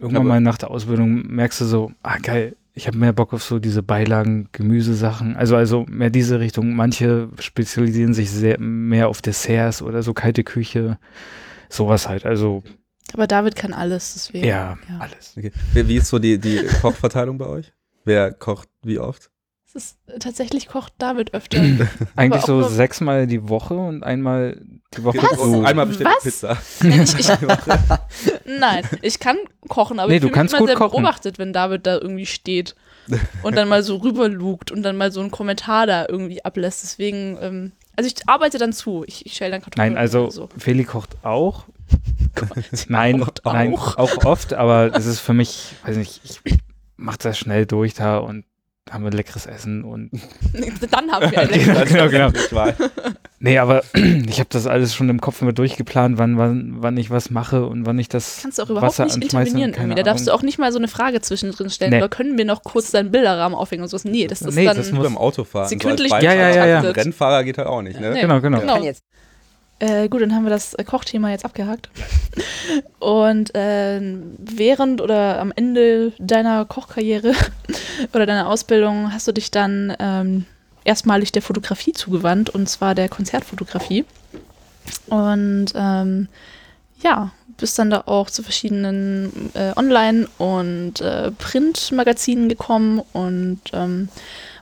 [0.01, 3.33] irgendwann Aber- mal nach der Ausbildung merkst du so, ah geil, ich habe mehr Bock
[3.35, 5.37] auf so diese Beilagen, Gemüsesachen.
[5.37, 6.75] Also also mehr diese Richtung.
[6.75, 10.99] Manche spezialisieren sich sehr mehr auf Desserts oder so kalte Küche,
[11.69, 12.25] sowas halt.
[12.25, 12.63] Also
[13.13, 14.47] Aber David kann alles, deswegen.
[14.47, 14.99] ja, Ja.
[15.01, 15.35] alles.
[15.37, 15.53] okay.
[15.75, 17.73] Wie, wie ist so die, die Kochverteilung bei euch?
[18.05, 19.31] Wer kocht wie oft?
[19.69, 21.63] Es ist, äh, tatsächlich kocht David öfter.
[22.17, 24.61] Eigentlich so nur- sechsmal die Woche und einmal
[24.97, 25.19] die Woche.
[25.19, 25.37] Was?
[25.39, 26.25] du- Einmal bestellt Was?
[26.25, 26.57] Pizza.
[26.83, 27.29] Nein, ich, ich,
[28.59, 29.37] nein, ich kann
[29.69, 30.91] kochen, aber Nee, ich du fühle mich kannst immer gut sehr kochen.
[31.03, 32.75] beobachtet, wenn David da irgendwie steht
[33.43, 36.83] und dann mal so rüberlugt und dann mal so einen Kommentar da irgendwie ablässt.
[36.83, 39.05] Deswegen, ähm, also ich arbeite dann zu.
[39.07, 39.93] Ich, ich schäle dann Kartoffeln.
[39.95, 40.49] Nein, also so.
[40.57, 41.65] Feli kocht auch.
[42.89, 43.97] nein, kocht nein, auch.
[43.99, 46.41] auch oft, aber es ist für mich, weiß nicht, ich
[46.97, 48.45] mach das schnell durch da und
[48.91, 50.11] haben wir leckeres Essen und
[50.91, 52.29] Dann haben wir ein Genau, leckeres genau, genau.
[52.35, 52.75] Ich war-
[53.39, 57.11] nee, aber ich habe das alles schon im Kopf immer durchgeplant, wann, wann, wann ich
[57.11, 59.73] was mache und wann ich das Kannst du auch überhaupt Wasser nicht intervenieren.
[59.75, 59.95] Irgendwie.
[59.95, 61.91] Da darfst du auch nicht mal so eine Frage zwischendrin stellen.
[61.91, 61.99] Nee.
[61.99, 64.05] Oder können wir noch kurz deinen Bilderrahmen aufhängen und sowas?
[64.05, 64.77] Nee, das ist Nee, dann.
[64.77, 65.69] das Nur muss- beim Autofahren.
[65.69, 66.79] Sekündlich so Ja, ja, ja, ja.
[66.81, 68.13] Ein Rennfahrer geht halt auch nicht, ne?
[68.13, 68.21] Nee.
[68.23, 68.61] Genau, genau.
[68.61, 68.83] Genau.
[69.81, 71.89] Äh, gut, dann haben wir das äh, Kochthema jetzt abgehakt.
[72.99, 74.01] Und äh,
[74.39, 77.33] während oder am Ende deiner Kochkarriere
[78.13, 80.47] oder deiner Ausbildung hast du dich dann ähm,
[80.85, 84.05] erstmalig der Fotografie zugewandt und zwar der Konzertfotografie.
[85.07, 86.29] Und ähm,
[87.03, 94.09] ja, bist dann da auch zu verschiedenen äh, Online- und äh, Printmagazinen gekommen und ähm,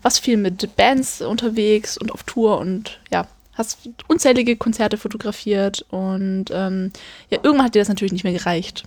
[0.03, 3.27] warst viel mit Bands unterwegs und auf Tour und ja,
[3.57, 6.93] hast unzählige Konzerte fotografiert und ähm,
[7.31, 8.85] ja, irgendwann hat dir das natürlich nicht mehr gereicht.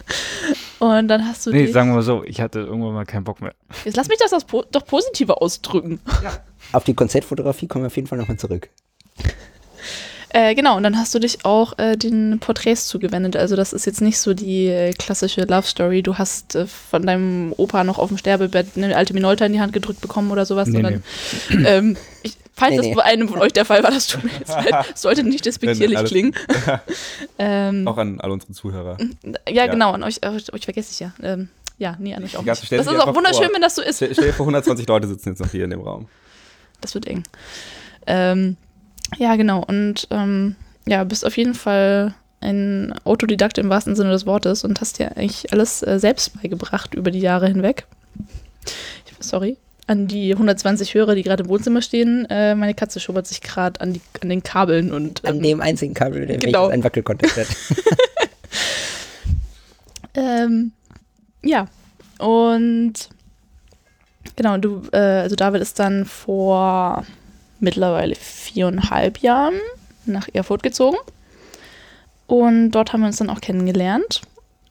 [0.78, 3.24] und dann hast du Nee, dich, sagen wir mal so, ich hatte irgendwann mal keinen
[3.24, 3.54] Bock mehr.
[3.84, 6.00] jetzt lass mich das po doch positiver ausdrücken.
[6.72, 8.68] auf die Konzertfotografie kommen wir auf jeden Fall nochmal zurück.
[10.30, 13.34] Äh, genau, und dann hast du dich auch äh, den Porträts zugewendet.
[13.34, 16.02] Also das ist jetzt nicht so die äh, klassische Love Story.
[16.02, 19.60] Du hast äh, von deinem Opa noch auf dem Sterbebett eine alte Minolta in die
[19.60, 21.02] Hand gedrückt bekommen oder sowas, Nee, sondern
[21.64, 22.94] ähm, ich, Falls Nee, das nee.
[22.94, 24.84] bei einem von euch der Fall war, das tut mir jetzt leid.
[24.96, 26.34] Sollte nicht despektierlich klingen.
[27.38, 28.96] ähm, Auch an all unsere Zuhörer.
[29.48, 29.66] ja, ja.
[29.68, 31.12] genau, an euch, euch, euch vergesse ich ja.
[31.22, 32.72] Ähm, ja, nee, an euch auch nicht.
[32.72, 33.54] Das ist auch wunderschön, vor.
[33.54, 33.96] wenn das so ist.
[33.96, 36.08] Stell, stell dir vor, 120 Leute sitzen jetzt noch hier in dem Raum.
[36.80, 37.22] Das wird eng.
[38.08, 38.56] Ähm,
[39.18, 39.62] ja, genau.
[39.64, 44.80] Und ähm, ja, bist auf jeden Fall ein Autodidakt im wahrsten Sinne des Wortes und
[44.80, 47.86] hast dir eigentlich alles äh, selbst beigebracht über die Jahre hinweg.
[48.64, 49.56] Ich, sorry.
[49.88, 52.26] An die 120 Hörer, die gerade im Wohnzimmer stehen.
[52.30, 55.94] Äh, meine Katze schubbert sich gerade an, an den Kabeln und An ähm, dem einzigen
[55.94, 56.68] Kabel, der Genau.
[56.68, 57.46] ein Wackelkontakt hat.
[60.14, 60.72] Ähm,
[61.44, 61.68] ja,
[62.18, 62.94] und
[64.34, 67.04] genau, du, äh, also David ist dann vor
[67.60, 69.54] mittlerweile viereinhalb Jahren
[70.06, 70.96] nach Erfurt gezogen.
[72.26, 74.22] Und dort haben wir uns dann auch kennengelernt.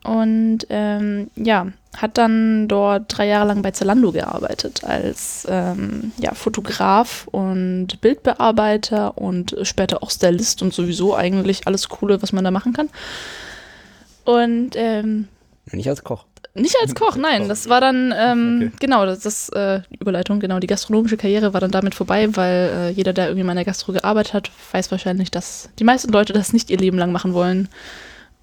[0.03, 6.33] Und ähm, ja, hat dann dort drei Jahre lang bei Zalando gearbeitet als ähm, ja,
[6.33, 12.51] Fotograf und Bildbearbeiter und später auch Stylist und sowieso eigentlich alles Coole, was man da
[12.51, 12.89] machen kann.
[14.25, 15.27] Und ähm,
[15.71, 16.25] Nicht als Koch.
[16.53, 17.47] nicht als Koch, nein.
[17.49, 18.71] Das war dann, ähm, Okay.
[18.79, 20.59] genau, das ist äh, Überleitung, genau.
[20.59, 23.65] Die gastronomische Karriere war dann damit vorbei, weil äh, jeder, der irgendwie mal in der
[23.65, 27.33] Gastro gearbeitet hat, weiß wahrscheinlich, dass die meisten Leute das nicht ihr Leben lang machen
[27.33, 27.69] wollen.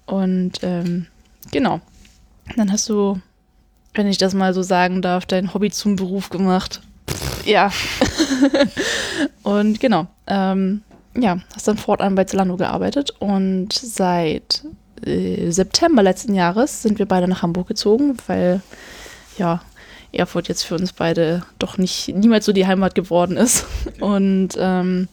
[0.05, 1.07] Und ähm,
[1.51, 1.81] genau.
[2.55, 3.19] Dann hast du,
[3.93, 6.81] wenn ich das mal so sagen darf, dein Hobby zum Beruf gemacht.
[7.45, 7.71] Ja.
[9.43, 10.07] und genau.
[10.27, 10.81] Ähm,
[11.17, 14.63] ja, hast dann fortan bei Zalando gearbeitet und seit
[15.05, 18.61] äh, September letzten Jahres sind wir beide nach Hamburg gezogen, weil
[19.37, 19.61] ja,
[20.11, 23.65] Erfurt jetzt für uns beide doch nicht niemals so die Heimat geworden ist.
[23.99, 25.07] Und ähm,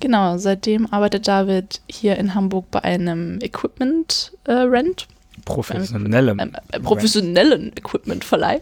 [0.00, 5.08] genau, seitdem arbeitet David hier in Hamburg bei einem Equipment äh, Rent,
[5.44, 6.38] Professionellem.
[6.40, 8.60] einem äh, professionellen Equipment-Verleih.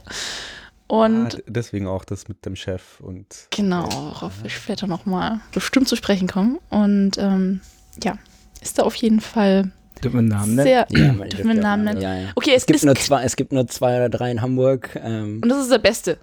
[0.87, 3.47] Und ah, deswegen auch das mit dem Chef und.
[3.51, 6.59] Genau, worauf wir später nochmal bestimmt zu sprechen kommen.
[6.69, 7.61] Und ähm,
[8.03, 8.19] ja,
[8.61, 9.71] ist da auf jeden Fall
[10.03, 10.67] Dürfen wir einen Namen nennen?
[10.67, 10.87] sehr.
[10.91, 12.01] Ja, Dürfen wir einen Namen nennen?
[12.01, 12.29] Ja, ja.
[12.35, 14.99] Okay, Es es, gibt, nur zwei, es gibt nur zwei oder drei in Hamburg.
[15.01, 16.19] Ähm, Und das ist der Beste.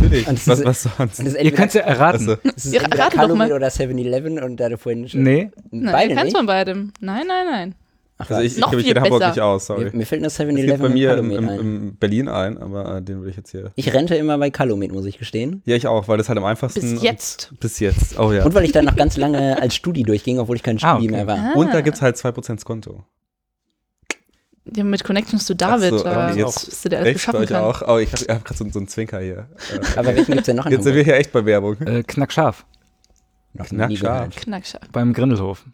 [0.00, 0.26] Natürlich.
[0.26, 1.18] Und Was, ist- was sonst?
[1.20, 2.30] und Ihr könnt es ja erraten.
[2.30, 3.52] Also, es ist Ja, doch mal.
[3.52, 5.22] oder 7-Eleven und da du vorhin schon.
[5.24, 6.36] Nee, Nein, Beide keins nicht?
[6.38, 6.92] von beidem.
[7.00, 7.74] Nein, nein, nein.
[8.18, 9.30] Ach, also ich, ich kenne mich in Hamburg besser.
[9.32, 9.84] nicht aus, sorry.
[9.86, 11.58] mir, mir fällt nur Es gibt 7-Eleven bei und mir im, Calumet im, ein.
[11.60, 13.72] im Berlin ein, aber äh, den will ich jetzt hier.
[13.74, 15.60] Ich rente immer bei Calumet, muss ich gestehen.
[15.66, 16.80] Ja, ich auch, weil das halt am einfachsten.
[16.80, 17.52] Bis und- jetzt.
[17.60, 18.18] Bis jetzt.
[18.18, 18.44] Oh ja.
[18.46, 21.08] Und weil ich dann noch ganz lange als Studi durchging, obwohl ich kein Ah, Studi
[21.08, 21.16] okay.
[21.16, 21.36] mehr war.
[21.38, 21.58] Ah.
[21.58, 23.04] Und da gibt es halt 2% Konto.
[24.74, 27.38] Ja, mit Connections zu David, Ach so, äh, jetzt bist du dir alles Echt bei
[27.38, 27.64] beschaffen euch kann.
[27.64, 27.82] auch?
[27.86, 29.48] Oh, ich habe hab gerade so, so einen Zwinker hier.
[29.72, 31.76] Äh, Aber welchen gibt es denn noch in jetzt sind wir hier echt bei Werbung.
[31.82, 32.64] äh, knackscharf.
[33.52, 34.18] Noch Knack nie scharf.
[34.30, 34.36] gehört.
[34.36, 34.82] Knackscharf.
[34.90, 35.64] Beim Grindelhof.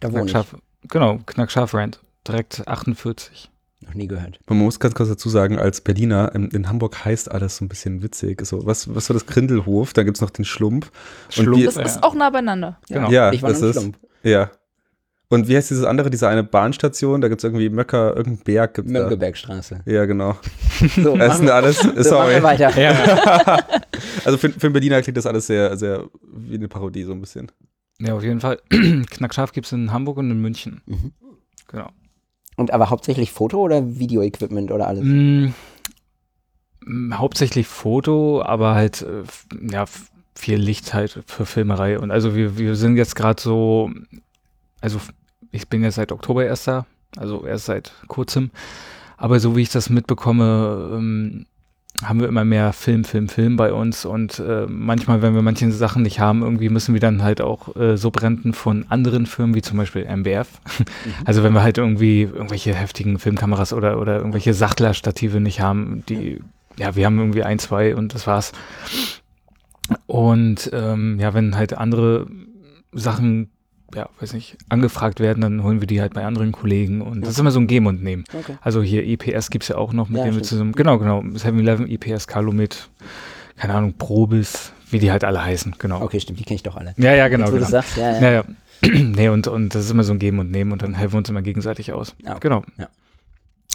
[0.00, 0.36] Da wohne ich.
[0.88, 2.00] Genau, knackscharf Rent.
[2.26, 3.50] Direkt 48.
[3.86, 4.40] Noch nie gehört.
[4.48, 7.68] Man muss ganz kurz dazu sagen, als Berliner, in, in Hamburg heißt alles so ein
[7.68, 8.44] bisschen witzig.
[8.44, 9.92] So, was, was war das Grindelhof?
[9.92, 10.90] Da gibt es noch den Schlumpf.
[11.30, 11.82] Schlumpf, wir- Das ja.
[11.82, 12.78] ist auch nah beieinander.
[12.88, 13.10] Genau.
[13.10, 13.98] Ja, ich war das ist- Schlump.
[14.24, 14.50] Ja.
[15.30, 17.20] Und wie heißt dieses andere, diese eine Bahnstation?
[17.20, 19.80] Da gibt es irgendwie Möcker, irgendein Berg gibt's da.
[19.86, 20.36] Ja, genau.
[20.96, 22.42] So, Das sind alles, so, machen wir sorry.
[22.42, 22.80] weiter.
[22.80, 23.58] Ja,
[24.24, 27.20] Also für, für einen Berliner klingt das alles sehr, sehr wie eine Parodie, so ein
[27.20, 27.50] bisschen.
[28.00, 28.60] Ja, auf jeden Fall.
[28.70, 30.82] Knackscharf gibt es in Hamburg und in München.
[30.86, 31.12] Mhm.
[31.68, 31.90] Genau.
[32.56, 35.04] Und aber hauptsächlich Foto- oder Videoequipment oder alles?
[35.04, 35.52] Mm,
[36.84, 39.22] mm, hauptsächlich Foto, aber halt äh,
[39.70, 39.84] ja
[40.34, 43.90] viel Licht halt für Filmerei und also wir, wir sind jetzt gerade so,
[44.80, 45.00] also
[45.50, 48.50] ich bin jetzt seit Oktober erst da, also erst seit kurzem,
[49.16, 51.46] aber so wie ich das mitbekomme, ähm,
[52.04, 55.70] haben wir immer mehr Film, Film, Film bei uns und äh, manchmal, wenn wir manche
[55.72, 59.62] Sachen nicht haben, irgendwie müssen wir dann halt auch äh, Subrenten von anderen Firmen, wie
[59.62, 60.48] zum Beispiel MBF.
[61.24, 66.40] Also wenn wir halt irgendwie irgendwelche heftigen Filmkameras oder, oder irgendwelche Sachtler-Stative nicht haben, die,
[66.78, 68.52] ja, wir haben irgendwie ein, zwei und das war's.
[70.06, 72.26] Und ähm, ja, wenn halt andere
[72.92, 73.50] Sachen,
[73.94, 77.30] ja, weiß nicht, angefragt werden, dann holen wir die halt bei anderen Kollegen und das
[77.30, 78.24] ist immer so ein Geben und Nehmen.
[78.32, 78.56] Okay.
[78.60, 81.88] Also hier EPS gibt's ja auch noch, mit Ja, denen wir zusammen, genau, genau, 7-Eleven,
[81.88, 82.90] EPS, Calumet,
[83.56, 86.02] keine Ahnung, Probis, wie die halt alle heißen, genau.
[86.02, 86.94] Okay, stimmt, die kenne ich doch alle.
[86.98, 87.70] Ja, ja, genau, Jetzt, du genau.
[87.70, 88.20] das sagst, ja, ja.
[88.20, 88.44] Ja, ja.
[88.82, 91.18] nee, und, und das ist immer so ein Geben und Nehmen und dann helfen wir
[91.18, 92.14] uns immer gegenseitig aus.
[92.22, 92.40] Ja, okay.
[92.42, 92.62] Genau,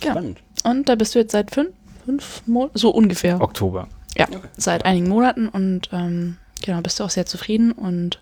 [0.01, 0.39] Spannend.
[0.63, 1.71] Und da bist du jetzt seit fünf,
[2.05, 3.41] fünf Monaten, so ungefähr.
[3.41, 3.87] Oktober.
[4.17, 8.21] Ja, seit einigen Monaten und ähm, genau, bist du auch sehr zufrieden und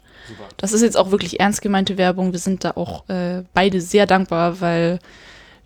[0.58, 2.32] das ist jetzt auch wirklich ernst gemeinte Werbung.
[2.32, 5.00] Wir sind da auch äh, beide sehr dankbar, weil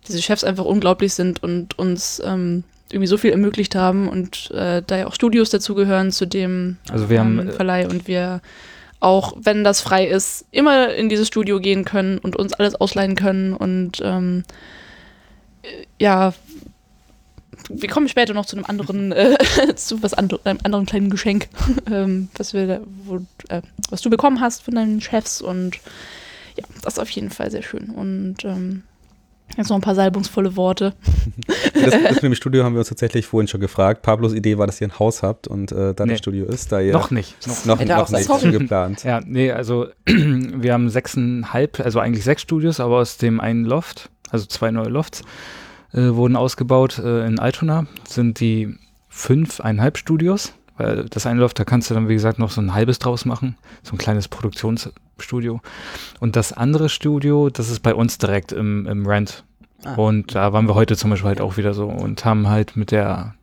[0.08, 4.82] diese Chefs einfach unglaublich sind und uns ähm, irgendwie so viel ermöglicht haben und äh,
[4.86, 8.40] da ja auch Studios dazugehören zu dem Also wir haben, ähm, äh, Verleih und wir
[9.00, 13.14] auch, wenn das frei ist, immer in dieses Studio gehen können und uns alles ausleihen
[13.14, 14.44] können und ähm,
[15.62, 16.32] äh, ja,
[17.68, 19.36] wir kommen später noch zu einem anderen, äh,
[19.74, 21.48] zu was andre, einem anderen kleinen Geschenk,
[21.90, 23.16] ähm, was wir, da, wo,
[23.48, 25.76] äh, was du bekommen hast von deinen Chefs und
[26.56, 28.82] ja, das ist auf jeden Fall sehr schön und ähm,
[29.56, 30.94] Jetzt noch ein paar salbungsvolle Worte.
[31.74, 34.02] Das, das mit dem Studio haben wir uns tatsächlich vorhin schon gefragt.
[34.02, 36.14] Pablos Idee war, dass ihr ein Haus habt und äh, dann Nee.
[36.14, 37.46] ein Studio ist, da ihr Noch nicht.
[37.46, 37.64] Noch.
[37.64, 39.04] noch, noch nicht schon geplant.
[39.04, 44.08] Ja, nee, also wir haben sechseinhalb, also eigentlich sechs Studios, aber aus dem einen Loft,
[44.30, 45.22] also zwei neue Lofts,
[45.96, 48.76] äh, wurden ausgebaut äh, in Altona, sind die
[49.08, 52.60] fünf eineinhalb Studios, weil das eine Loft, da kannst du dann, wie gesagt, noch so
[52.60, 55.60] ein halbes draus machen, so ein kleines Produktionsstudio.
[56.20, 59.44] Und das andere Studio, das ist bei uns direkt im, im Rent.
[59.84, 59.94] Ah.
[59.94, 62.90] Und da waren wir heute zum Beispiel halt auch wieder so und haben halt mit
[62.90, 63.34] der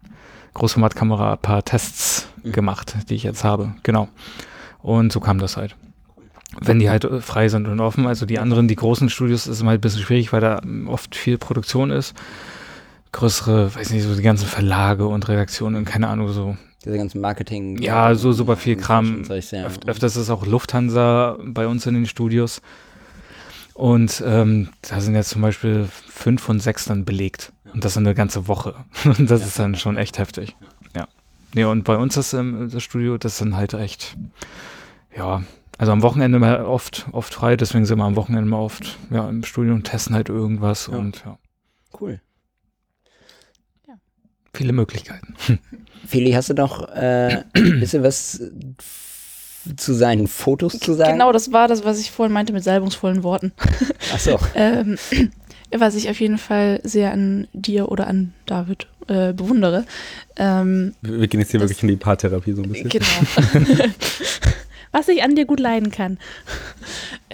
[0.53, 2.51] Großformatkamera ein paar Tests Mhm.
[2.51, 3.73] gemacht, die ich jetzt habe.
[3.83, 4.09] Genau.
[4.81, 5.75] Und so kam das halt.
[6.61, 8.05] Wenn die halt äh, frei sind und offen.
[8.07, 10.87] Also die anderen, die großen Studios, ist immer halt ein bisschen schwierig, weil da ähm,
[10.87, 12.13] oft viel Produktion ist.
[13.11, 16.57] Größere, weiß nicht, so die ganzen Verlage und Redaktionen und keine Ahnung, so.
[16.83, 17.77] Diese ganzen Marketing.
[17.81, 19.23] Ja, so super viel Kram.
[19.23, 19.65] Zeug, ja.
[19.67, 22.61] Öf öfters ist auch Lufthansa bei uns in den Studios.
[23.73, 27.51] Und ähm, da sind jetzt zum Beispiel fünf von sechs dann belegt.
[27.73, 28.75] Und das eine ganze Woche.
[29.05, 29.47] Und das Ja.
[29.47, 30.55] ist dann schon echt heftig.
[30.95, 31.07] Ja.
[31.55, 34.15] Nee, und bei uns das, ähm, das Studio, das sind halt echt,
[35.15, 35.43] ja,
[35.77, 39.27] also am Wochenende mal oft, oft frei, deswegen sind wir am Wochenende mal oft ja,
[39.29, 40.97] im Studio und testen halt irgendwas Ja.
[40.97, 41.38] und ja,
[41.99, 42.19] Cool.
[44.53, 45.36] viele Möglichkeiten.
[46.05, 48.41] Feli, hast du noch äh, ein bisschen was
[49.77, 51.13] zu seinen Fotos zu sagen?
[51.13, 53.51] Genau, das war das, was ich vorhin meinte mit salbungsvollen Worten.
[54.13, 54.38] Achso.
[54.55, 54.97] Ähm,
[55.75, 59.86] was ich auf jeden Fall sehr an dir oder an David äh, bewundere.
[60.36, 62.89] Ähm, Wir wir gehen jetzt hier Das- wirklich in die Paartherapie so ein bisschen.
[62.89, 63.05] Genau.
[64.93, 66.17] Was ich an dir gut leiden kann.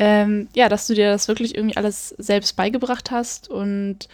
[0.02, 3.50] Ähm, ja, dass du dir das wirklich irgendwie alles selbst beigebracht hast.
[3.50, 4.08] Und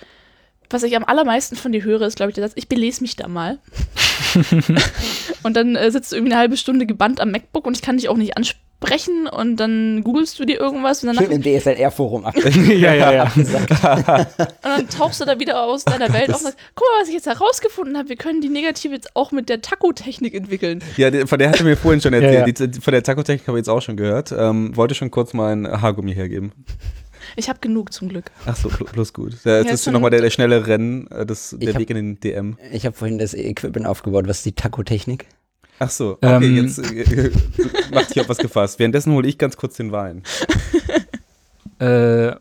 [0.67, 3.15] was ich am allermeisten von dir höre, ist, glaube ich, der Satz, ich belese mich
[3.15, 3.59] da mal.
[5.43, 7.97] und dann äh, sitzt du irgendwie eine halbe Stunde gebannt am MacBook und ich kann
[7.97, 8.64] dich auch nicht ansprechen
[9.31, 12.35] und dann googelst du dir irgendwas und dann, Schön im DSLR-Forum ab.
[12.67, 13.31] ja, ja, ja.
[13.35, 13.47] und
[14.63, 17.15] dann tauchst du da wieder aus deiner Welt auf und sagst, guck mal, was ich
[17.15, 20.83] jetzt herausgefunden habe, wir können die Negative jetzt auch mit der Taco-Technik entwickeln.
[20.97, 22.59] Ja, von der hatte mir vorhin schon Ja, erzählt.
[22.59, 22.67] ja.
[22.67, 24.31] Die, von der Taco-Technik habe ich jetzt auch schon gehört.
[24.37, 26.51] Ähm, wollte schon kurz mal ein Haargummi hergeben.
[27.37, 28.25] Ich habe genug zum Glück.
[28.45, 29.33] Ach so, plus gut.
[29.45, 31.89] Ja, jetzt Ja, ist schon- nochmal der, der schnelle Rennen, äh, das, der hab- Weg
[31.89, 32.57] in den DM.
[32.71, 34.27] Ich habe vorhin das Equipment aufgebaut.
[34.27, 35.25] Was ist die Taco-Technik?
[35.79, 36.55] Ach so, okay, Ähm.
[36.55, 37.31] jetzt äh,
[37.93, 38.79] macht dich auf was gefasst.
[38.79, 40.23] Währenddessen hole ich ganz kurz den Wein.
[41.79, 42.35] Äh,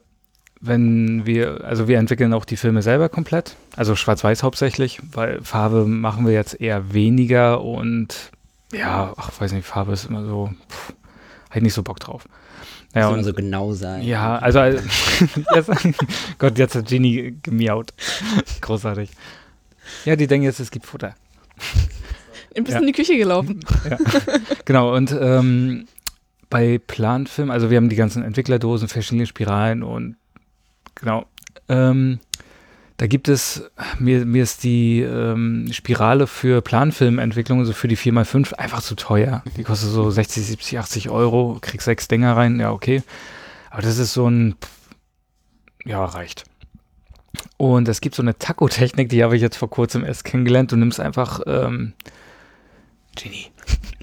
[0.60, 5.84] wenn wir, also wir entwickeln auch die Filme selber komplett, also schwarz-weiß hauptsächlich, weil Farbe
[5.84, 8.30] machen wir jetzt eher weniger und
[8.72, 10.94] ja, ach, weiß nicht, Farbe ist immer so, pff,
[11.54, 12.26] ich nicht so Bock drauf.
[12.94, 14.02] Ja, und, immer so genau sein.
[14.04, 14.80] ja also, äh,
[15.54, 15.70] jetzt,
[16.38, 17.92] Gott, jetzt hat Genie gemiaut.
[18.60, 19.10] Großartig.
[20.04, 21.14] Ja, die denken jetzt, es gibt Futter.
[22.56, 22.80] Ein bisschen Ja.
[22.80, 23.60] in die Küche gelaufen.
[23.90, 23.98] Ja.
[24.64, 25.86] genau, und ähm,
[26.50, 30.16] bei Planfilm, also wir haben die ganzen Entwicklerdosen, verschiedene Spiralen und
[30.94, 31.26] genau.
[31.68, 32.20] Ähm,
[32.96, 38.54] da gibt es, mir, mir ist die ähm, Spirale für Planfilmentwicklung, also für die 4x5,
[38.54, 39.42] einfach zu teuer.
[39.56, 43.02] Die kostet so 60, 70, 80 Euro, kriegst sechs Dinger rein, ja, okay.
[43.70, 44.54] Aber das ist so ein,
[45.84, 46.44] ja, reicht.
[47.56, 50.70] Und es gibt so eine Taco-Technik, die habe ich jetzt vor kurzem erst kennengelernt.
[50.70, 51.94] Du nimmst einfach, ähm,
[53.16, 53.46] Genie.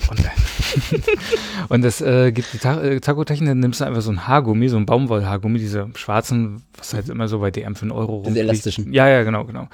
[0.10, 0.20] Und,
[1.70, 4.68] und es äh, gibt die Ta äh, Taco-Technik, dann nimmst du einfach so ein Haargummi,
[4.70, 8.26] so ein Baumwollhaargummi, diese schwarzen, was halt immer so bei DM für einen Euro Diese
[8.28, 8.38] rumfliegt.
[8.38, 8.94] elastischen.
[8.94, 9.68] Ja, ja, genau, genau.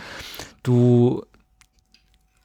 [0.64, 1.24] Du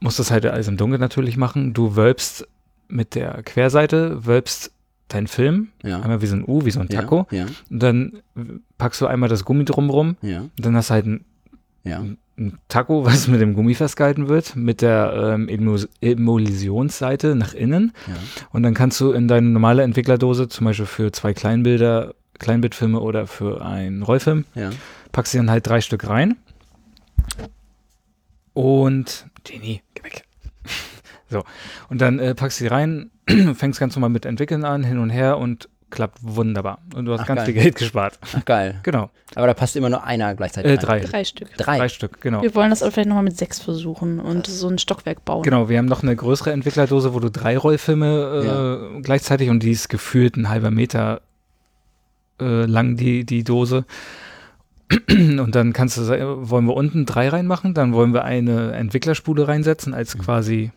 [0.01, 1.75] musst das halt alles im Dunkeln natürlich machen.
[1.75, 2.47] Du wölbst
[2.89, 4.73] mit der Querseite, wölbst
[5.09, 6.01] deinen Film, Ja.
[6.01, 7.27] einmal wie so ein U, wie so ein Taco.
[7.31, 8.23] Ja, Und dann
[8.79, 10.17] packst du einmal das Gummi drumrum.
[10.23, 11.25] ja, Und dann hast du halt ein
[11.85, 11.99] ja.
[11.99, 12.17] ein
[12.69, 17.93] Taco, was mit dem Gummi festgehalten wird, mit der ähm, Emul- Emulsionsseite nach innen.
[18.07, 18.15] ja.
[18.51, 23.27] Und dann kannst du in deine normale Entwicklerdose, zum Beispiel für zwei Kleinbilder, Kleinbildfilme oder
[23.27, 24.71] für einen Rollfilm, ja.
[25.13, 26.37] packst du dann halt drei Stück rein.
[28.55, 30.25] Und Genie, geh weg.
[31.31, 31.45] so.
[31.89, 33.11] Und dann äh, packst du die rein,
[33.55, 36.79] fängst ganz normal mit Entwickeln an, hin und her und klappt wunderbar.
[36.97, 37.45] Und du hast Ach, ganz geil.
[37.47, 38.19] viel Geld gespart.
[38.21, 38.81] Ach, geil.
[38.83, 39.11] Genau.
[39.37, 40.81] Aber da passt immer nur einer gleichzeitig Äh, rein.
[40.85, 41.01] drei.
[41.01, 41.57] Drei Stück.
[41.57, 41.79] Drei.
[41.79, 42.43] Drei Stück, genau.
[42.43, 45.43] Wir wollen das aber vielleicht nochmal mit sechs versuchen und so ein Stockwerk bauen.
[45.45, 49.71] Genau, wir haben noch eine größere Entwicklerdose, wo du drei Rollfilme äh, gleichzeitig und die
[49.71, 51.21] ist gefühlt ein halber Meter
[52.41, 53.85] äh, lang, die, die Dose.
[55.09, 56.17] Und dann kannst du, sa-
[56.51, 60.71] wollen wir unten drei reinmachen, dann wollen wir eine Entwicklerspule reinsetzen als quasi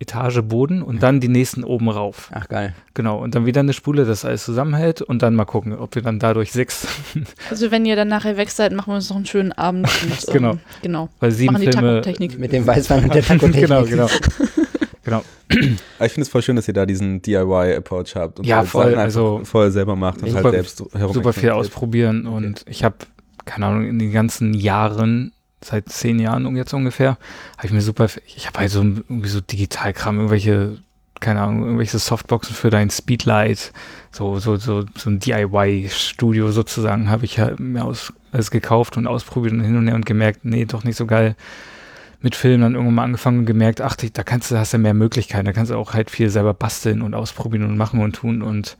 [0.00, 2.30] Etage Boden und dann die nächsten oben rauf.
[2.32, 2.74] Ach geil.
[2.94, 3.18] Genau.
[3.22, 6.18] Und dann wieder eine Spule, das alles zusammenhält und dann mal gucken, ob wir dann
[6.18, 6.88] dadurch sechs,
[7.50, 9.86] Also wenn ihr dann nachher weg seid, machen wir uns noch einen schönen Abend.
[10.02, 10.58] Und, ähm, Genau.
[10.82, 11.08] genau.
[11.20, 12.02] weil sieben Machen die Filme.
[12.38, 13.60] Mit dem Weißwein und der Takotechnik.
[13.68, 14.06] genau, genau.
[15.04, 15.22] genau.
[15.98, 18.68] Aber ich finde es voll schön, dass ihr da diesen DIY-Approach habt und Ja, halt
[18.68, 22.26] voll, Sachen einfach also voll selber macht und super- halt selbst herum super viel ausprobieren
[22.26, 22.96] und ich habe,
[23.44, 27.18] keine Ahnung, in den ganzen Jahren, seit zehn Jahren jetzt ungefähr,
[27.56, 30.78] habe ich mir super, ich habe halt so irgendwie so Digitalkram, irgendwelche,
[31.20, 33.72] keine Ahnung, irgendwelche Softboxen für dein Speedlight,
[34.10, 39.06] so, so, so, so ein DIY-Studio sozusagen, habe ich halt mir aus, alles gekauft und
[39.06, 41.36] ausprobiert und hin und her und gemerkt, nee, doch nicht so geil.
[42.22, 44.92] Mit Filmen dann irgendwann mal angefangen und gemerkt, ach, da kannst du, hast du mehr
[44.92, 48.42] Möglichkeiten, da kannst du auch halt viel selber basteln und ausprobieren und machen und tun
[48.42, 48.76] und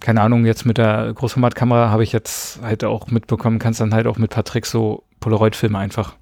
[0.00, 4.06] keine Ahnung, jetzt mit der Großformatkamera habe ich jetzt halt auch mitbekommen, kannst dann halt
[4.06, 6.16] auch mit Patrick so Polaroid-Filme einfach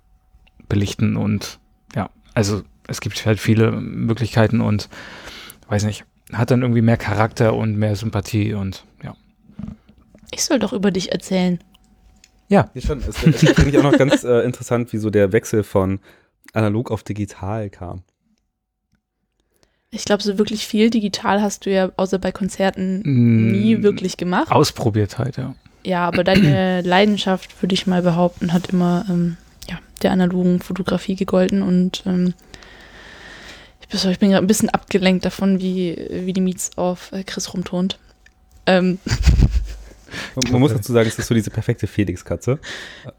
[0.69, 1.59] belichten und
[1.95, 4.89] ja, also es gibt halt viele Möglichkeiten und
[5.69, 9.15] weiß nicht, hat dann irgendwie mehr Charakter und mehr Sympathie und ja.
[10.31, 11.59] Ich soll doch über dich erzählen.
[12.49, 12.99] Ja, schon.
[13.01, 16.01] Es, es finde ich auch noch ganz äh, interessant, wie so der Wechsel von
[16.55, 18.03] analog auf digital kam.
[19.91, 24.17] Ich glaube, so wirklich viel digital hast du ja außer bei Konzerten Mm, nie wirklich
[24.17, 24.51] gemacht.
[24.51, 25.55] Ausprobiert halt, ja.
[25.85, 29.48] Ja, aber deine Leidenschaft, würde ich mal behaupten, hat immer ähm, ja,
[30.03, 32.35] der analogen Fotografie gegolten und ähm,
[33.91, 37.99] ich bin, gerade ein bisschen abgelenkt davon, wie, wie die Meets auf äh, Chris rumtont.
[38.67, 38.99] Ähm,
[40.35, 42.59] Man, man muss dazu sagen, es ist so diese perfekte Felix-Katze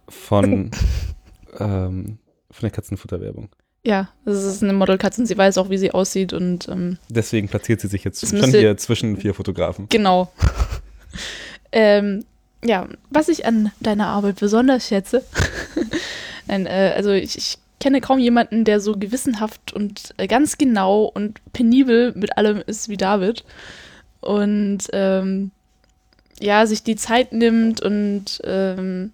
[0.07, 0.71] von,
[1.59, 2.19] ähm,
[2.51, 3.49] von der Katzenfutterwerbung.
[3.83, 7.47] ja, das ist eine Modelkatze und sie weiß auch, wie sie aussieht und ähm, Deswegen
[7.47, 9.87] platziert sie sich jetzt schon hier zwischen vier Fotografen.
[9.89, 10.31] Genau.
[11.71, 12.25] ähm,
[12.63, 15.23] ja, was ich an deiner Arbeit besonders schätze,
[16.49, 21.03] Nein, äh, also ich, ich kenne kaum jemanden, der so gewissenhaft und äh, ganz genau
[21.03, 23.45] und penibel mit allem ist wie David.
[24.19, 25.51] Und ähm,
[26.39, 29.13] ja, sich die Zeit nimmt und ähm,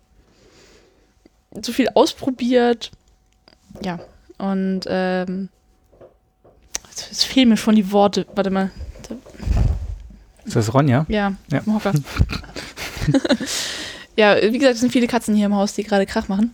[1.62, 2.92] so viel ausprobiert.
[3.84, 4.00] Ja,
[4.38, 5.50] und ähm,
[6.90, 8.26] jetzt fehlen mir schon die Worte.
[8.34, 8.72] Warte mal.
[10.46, 11.06] Ist das Ronja?
[11.10, 11.60] Ja, Ja.
[11.66, 11.92] im Hocker.
[14.16, 16.54] ja, wie gesagt, es sind viele Katzen hier im Haus, die gerade Krach machen.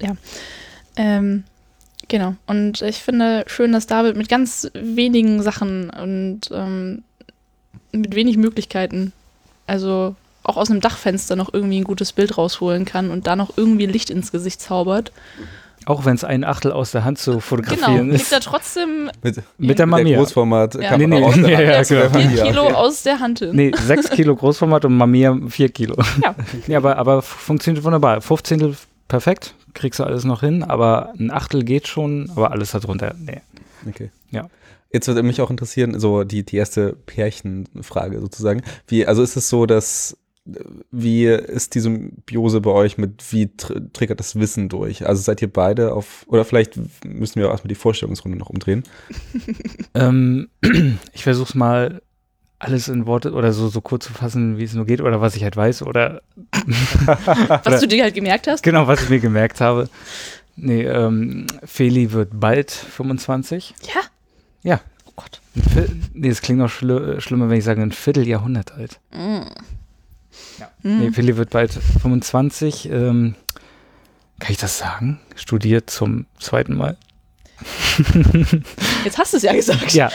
[0.00, 0.12] Ja.
[0.96, 1.44] Ähm,
[2.08, 2.34] genau.
[2.46, 7.02] Und ich finde schön, dass David mit ganz wenigen Sachen und ähm,
[7.92, 9.12] mit wenig Möglichkeiten,
[9.66, 13.56] also auch aus einem Dachfenster noch irgendwie ein gutes Bild rausholen kann und da noch
[13.56, 15.12] irgendwie Licht ins Gesicht zaubert.
[15.86, 18.32] Auch wenn es ein Achtel aus der Hand zu Genau, fotografieren kriegt ist.
[18.32, 20.18] er trotzdem Mit, Mit der Mamiya.
[20.18, 20.98] Großformat Ja.
[20.98, 21.90] Nee, nee, aus der ja, Hand.
[21.90, 22.12] ja, genau.
[22.12, 23.50] Hand, 4 ja, Kilo aus der Hand hin.
[23.52, 25.96] Nee, 6 Kilo Großformat und Mamiya 4 Kilo.
[26.22, 26.34] Ja.
[26.66, 28.20] nee, aber, aber funktioniert wunderbar.
[28.20, 33.14] 15 perfekt, kriegst du alles noch hin, aber ein Achtel geht schon, aber alles darunter,
[33.18, 33.40] nee.
[33.88, 34.10] Okay.
[34.30, 34.48] Ja.
[34.92, 38.62] Jetzt würde mich auch interessieren, so die, die erste Pärchenfrage sozusagen.
[38.88, 40.16] Wie, also ist es so, dass
[40.92, 45.06] wie ist die Symbiose bei euch mit, wie tr triggert das Wissen durch?
[45.06, 48.84] Also seid ihr beide auf, oder vielleicht müssen wir auch erstmal die Vorstellungsrunde noch umdrehen.
[49.94, 50.48] Ähm,
[51.14, 52.02] ich versuche es mal
[52.58, 55.36] alles in Worte oder so, so kurz zu fassen, wie es nur geht oder was
[55.36, 56.22] ich halt weiß oder
[57.64, 58.62] Was du dir halt gemerkt hast.
[58.62, 59.88] genau, was ich mir gemerkt habe.
[60.56, 63.74] Nee, ähm, Feli wird bald 25.
[63.94, 64.00] Ja.
[64.62, 64.80] Ja.
[65.04, 65.40] Oh Gott.
[66.14, 69.00] Nee, es klingt noch schli schlimmer, wenn ich sage, ein Vierteljahrhundert alt.
[69.12, 69.42] Mm.
[70.58, 70.70] Ja.
[70.82, 70.98] Mm.
[70.98, 72.88] Nee, Feli wird bald 25.
[72.90, 73.34] Ähm,
[74.38, 75.20] kann ich das sagen?
[75.34, 76.96] Studiert zum zweiten Mal.
[79.04, 79.94] Jetzt hast du es ja gesagt.
[79.94, 80.10] Ja.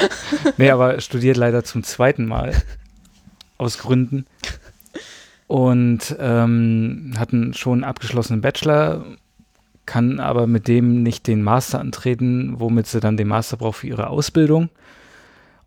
[0.58, 2.54] Nee, aber studiert leider zum zweiten Mal.
[3.58, 4.26] Aus Gründen.
[5.48, 9.06] Und ähm, hatten schon einen abgeschlossenen Bachelor,
[9.86, 13.88] kann aber mit dem nicht den Master antreten, womit sie dann den Master braucht für
[13.88, 14.70] ihre Ausbildung.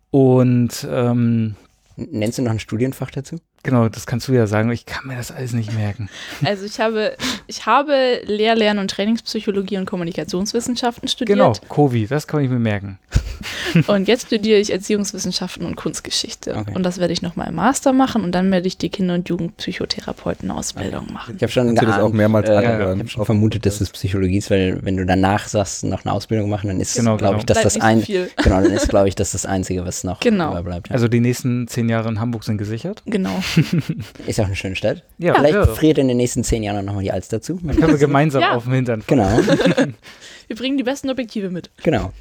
[0.09, 1.55] Und ähm,
[1.97, 3.37] Nennst du noch ein Studienfach dazu?
[3.65, 6.09] Genau, das kannst du ja sagen, ich kann mir das alles nicht merken.
[6.45, 7.15] Also ich habe,
[7.47, 11.37] ich habe Lehr-, Lern- und Trainingspsychologie und Kommunikationswissenschaften studiert.
[11.37, 12.99] Genau, Kovi, das kann ich mir merken.
[13.87, 16.55] Und jetzt studiere ich Erziehungswissenschaften und Kunstgeschichte.
[16.55, 16.71] Okay.
[16.73, 19.27] Und das werde ich nochmal im Master machen und dann werde ich die Kinder- und
[19.27, 21.35] Jugendpsychotherapeutenausbildung machen.
[21.35, 22.93] Ich habe schon du das geahnt, auch mehrmals äh, anhören?
[22.95, 26.13] Ich habe schon vermutet, dass es Psychologie ist, weil wenn du danach sagst, noch eine
[26.13, 27.39] Ausbildung machen, dann ist, Genau, glaube genau.
[27.39, 28.13] ich, dass Bleibt das ein, so
[28.43, 30.51] genau, dann ist, glaube ich, das das Einzige, was noch Genau.
[30.51, 30.87] überbleibt.
[30.87, 30.93] Ja.
[30.93, 33.01] Also die nächsten zehn Jahre in Hamburg sind gesichert.
[33.05, 33.43] Genau.
[34.27, 35.03] ist auch eine schöne Stadt.
[35.17, 35.65] Ja, Vielleicht ja.
[35.65, 37.59] friert in den nächsten zehn Jahren noch mal die Alz dazu.
[37.63, 38.51] Dann können wir gemeinsam Ja.
[38.55, 39.43] auf dem Hintern fahren.
[39.45, 39.87] Genau,
[40.47, 41.71] Wir bringen die besten Objektive mit.
[41.83, 42.11] genau.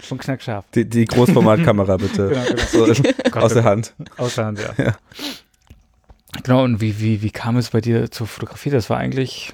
[0.00, 0.64] Von Knackscharf.
[0.76, 2.28] Die, die Großformatkamera bitte.
[2.28, 2.92] Genau, genau.
[2.94, 3.02] So,
[3.32, 3.94] Gott, aus der Hand.
[4.16, 4.94] Außer Hand, ja.
[6.44, 8.70] Genau, und wie, wie, wie kam es bei dir zur Fotografie?
[8.70, 9.52] Das war eigentlich,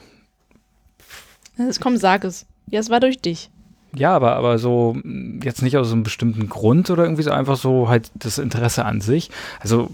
[1.56, 2.46] Es komm, sag es.
[2.68, 3.50] Ja, es war durch dich.
[3.96, 4.96] Ja, aber, aber so
[5.42, 9.00] jetzt nicht aus einem bestimmten Grund oder irgendwie so einfach so halt das Interesse an
[9.00, 9.30] sich.
[9.60, 9.88] Also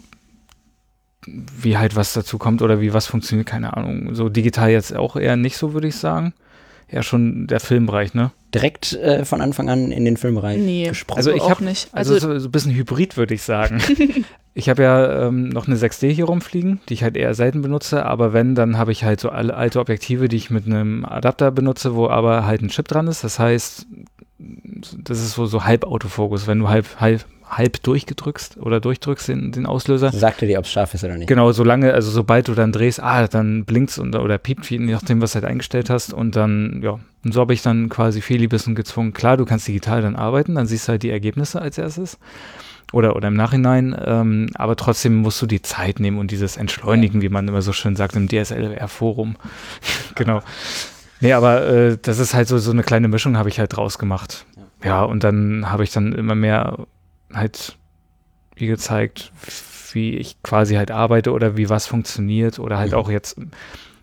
[1.26, 4.14] wie halt was dazu kommt oder wie was funktioniert, keine Ahnung.
[4.14, 6.32] So digital jetzt auch eher nicht so, würde ich sagen.
[6.88, 8.32] Eher schon der Filmbereich, ne?
[8.52, 10.88] Direkt äh, von Anfang an in den Filmbereich Nee.
[10.88, 11.18] gesprungen.
[11.18, 11.88] Also ich auch hab- nicht.
[11.92, 13.80] Also, Also, so, so ein bisschen Hybrid, würde ich sagen.
[14.54, 18.04] ich habe ja ähm, noch eine 6D hier rumfliegen, die ich halt eher selten benutze,
[18.06, 21.52] aber wenn, dann habe ich halt so alle alte Objektive, die ich mit einem Adapter
[21.52, 23.22] benutze, wo aber halt ein Chip dran ist.
[23.22, 23.86] Das heißt,
[24.38, 29.52] das ist so, so halb Autofokus, wenn du halb, halb, halb durchgedrückst oder durchdrückst den,
[29.52, 30.12] den Auslöser.
[30.12, 31.26] Sagte dir, ob es scharf ist oder nicht.
[31.26, 35.20] Genau, solange, also sobald du dann drehst, ah, dann blinkt's und, oder piept, je nachdem,
[35.20, 36.14] was du halt eingestellt hast.
[36.14, 39.12] Und dann, ja, und so habe ich dann quasi bisschen gezwungen.
[39.12, 42.18] Klar, du kannst digital dann arbeiten, dann siehst du halt die Ergebnisse als erstes.
[42.92, 47.22] Oder, oder im Nachhinein, ähm, aber trotzdem musst du die Zeit nehmen und dieses Entschleunigen,
[47.22, 49.36] wie man immer so schön sagt im DSLR-Forum.
[50.16, 50.42] genau.
[51.20, 53.98] Nee, aber äh, das ist halt so, so eine kleine Mischung habe ich halt draus
[53.98, 54.44] gemacht.
[54.82, 56.78] Ja, und dann habe ich dann immer mehr
[57.32, 57.76] halt
[58.56, 59.32] wie gezeigt,
[59.92, 63.38] wie ich quasi halt arbeite oder wie was funktioniert oder halt auch jetzt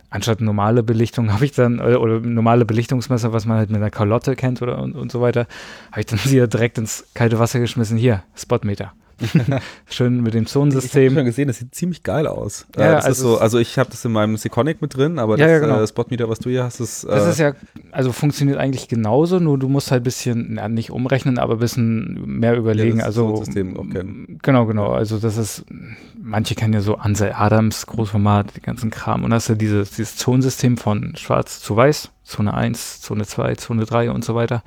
[0.10, 3.90] anstatt normale Belichtung habe ich dann oder, oder normale Belichtungsmesser, was man halt mit einer
[3.92, 5.48] Kalotte kennt oder und, und so weiter,
[5.92, 7.98] habe ich dann hier direkt ins kalte Wasser geschmissen.
[7.98, 8.94] Hier, Spotmeter.
[9.90, 11.14] Schön mit dem Ich habe Zonensystem.
[11.14, 12.66] schon gesehen, das sieht ziemlich geil aus.
[12.78, 15.20] Ja, äh, das also ist so, also ich habe das in meinem Seconic mit drin,
[15.20, 15.82] aber Ja, das ja, genau.
[15.82, 17.54] äh, Spotmeter, was du hier hast, ist, äh, Das ist ja,
[17.92, 21.60] also funktioniert eigentlich genauso, nur du musst halt ein bisschen, na, nicht umrechnen, aber ein
[21.60, 22.98] bisschen mehr überlegen.
[23.00, 24.38] das also System auch kennen.
[24.44, 24.92] Genau, genau.
[24.92, 25.66] Also das ist,
[26.22, 29.24] manche kennen ja so Ansel Adams, Großformat, die ganzen Kram.
[29.24, 33.86] Und hast du dieses, dieses Zonensystem von schwarz zu weiß, Zone 1, Zone 2, Zone
[33.86, 34.64] 3 und so weiter.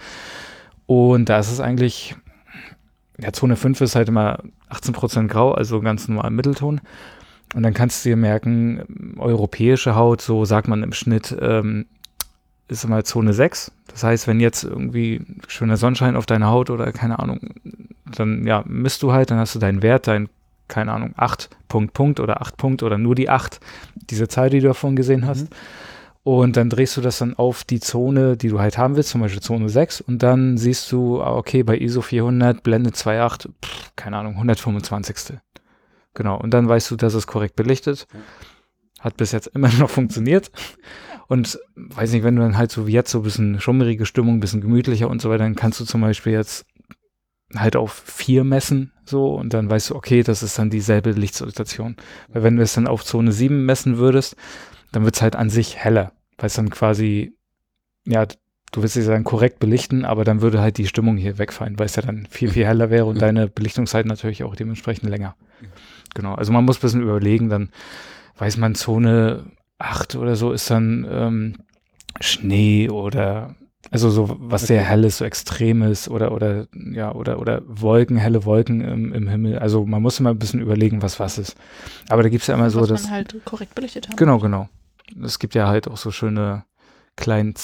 [0.87, 2.17] Und da ist es eigentlich,
[3.23, 4.39] ja, Zone 5 ist halt immer
[4.71, 6.81] 18% grau, also ganz normal Mittelton.
[7.55, 11.87] Und dann kannst du dir merken, europäische Haut, so sagt man im Schnitt, ähm,
[12.69, 13.73] ist immer Zone 6.
[13.89, 17.41] Das heißt, wenn jetzt irgendwie schöner Sonnenschein auf deine Haut oder keine Ahnung,
[18.05, 20.29] dann ja, misst du halt, dann hast du deinen Wert, dein,
[20.69, 23.59] keine Ahnung, 8 Punkt, Punkt oder 8 Punkt oder nur die 8,
[23.97, 25.49] diese Zahl, die du davon gesehen hast.
[26.23, 29.23] Und dann drehst du das dann auf die Zone, die du halt haben willst, zum
[29.23, 30.03] Beispiel Zone 6.
[30.03, 35.39] Und dann siehst du, ah, okay, bei ISO 400, Blende 2.8, pff, keine Ahnung, 125.
[36.15, 36.39] Genau.
[36.39, 38.07] Und dann weißt du, dass es korrekt belichtet.
[38.99, 40.51] Hat bis jetzt immer noch funktioniert.
[41.27, 44.35] Und weiß nicht, wenn du dann halt so wie jetzt so ein bisschen schummerige Stimmung,
[44.35, 46.67] ein bisschen gemütlicher und so weiter, dann kannst du zum Beispiel jetzt
[47.55, 51.97] halt auf vier messen, so, und dann weißt du, okay, das ist dann dieselbe Lichtsituation.
[52.29, 54.37] Weil wenn du es dann auf Zone 7 messen würdest,
[54.93, 57.35] dann wird es halt an sich heller, weil es dann quasi,
[58.05, 58.27] ja,
[58.73, 61.87] du willst es dann korrekt belichten, aber dann würde halt die Stimmung hier wegfallen, weil
[61.87, 65.35] es ja dann viel, viel heller wäre und deine Belichtungszeit natürlich auch dementsprechend länger.
[66.15, 67.71] Genau, also man muss ein bisschen überlegen, dann
[68.39, 69.45] weiß man, Zone
[69.79, 71.55] 8 oder so ist dann ähm,
[72.21, 73.55] Schnee oder
[73.91, 78.83] also so was sehr helles, so extremes oder oder ja oder oder Wolken, helle Wolken
[78.83, 79.59] im, im Himmel.
[79.59, 81.57] Also man muss immer ein bisschen überlegen, was was ist.
[82.09, 84.17] Aber da gibt's ja immer so, was dass man halt korrekt belichtet hat.
[84.17, 84.69] genau genau.
[85.23, 86.65] Es gibt ja halt auch so schöne
[87.17, 87.55] klein,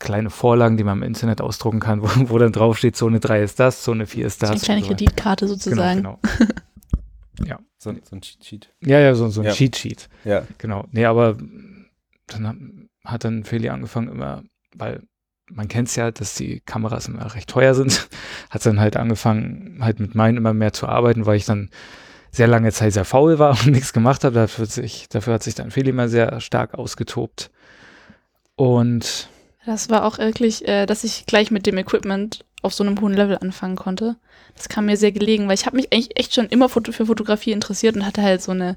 [0.00, 3.42] kleine Vorlagen, die man im Internet ausdrucken kann, wo, wo dann drauf steht, Zone 3
[3.42, 4.50] ist das, Zone 4 ist das.
[4.50, 4.88] eine kleine so.
[4.88, 5.98] Kreditkarte sozusagen.
[5.98, 6.50] Genau, genau.
[7.46, 7.58] ja.
[7.78, 8.72] so, ein- so ein Cheat Sheet.
[8.80, 9.52] ja, ja, so, so ein Ja.
[9.52, 10.08] Cheat Sheet.
[10.24, 10.44] Ja.
[10.58, 10.86] Genau.
[10.90, 11.36] Nee, aber
[12.26, 12.56] dann hat-
[13.04, 14.42] hat dann Feli angefangen immer,
[14.74, 15.02] weil
[15.50, 18.08] man kennt es ja, dass die Kameras immer recht teuer sind,
[18.50, 21.68] hat dann halt angefangen, halt mit meinen immer mehr zu arbeiten, weil ich dann
[22.34, 24.34] sehr lange Zeit sehr faul war und nichts gemacht habe.
[24.34, 27.50] Dafür, hat sich, dafür hat sich dann Feli immer sehr stark ausgetobt.
[28.56, 29.28] Und
[29.66, 33.14] Das war auch wirklich, äh, dass ich gleich mit dem Equipment auf so einem hohen
[33.14, 34.16] Level anfangen konnte.
[34.56, 37.52] Das kam mir sehr gelegen, weil ich habe mich eigentlich echt schon immer für Fotografie
[37.52, 38.76] interessiert und hatte halt so eine,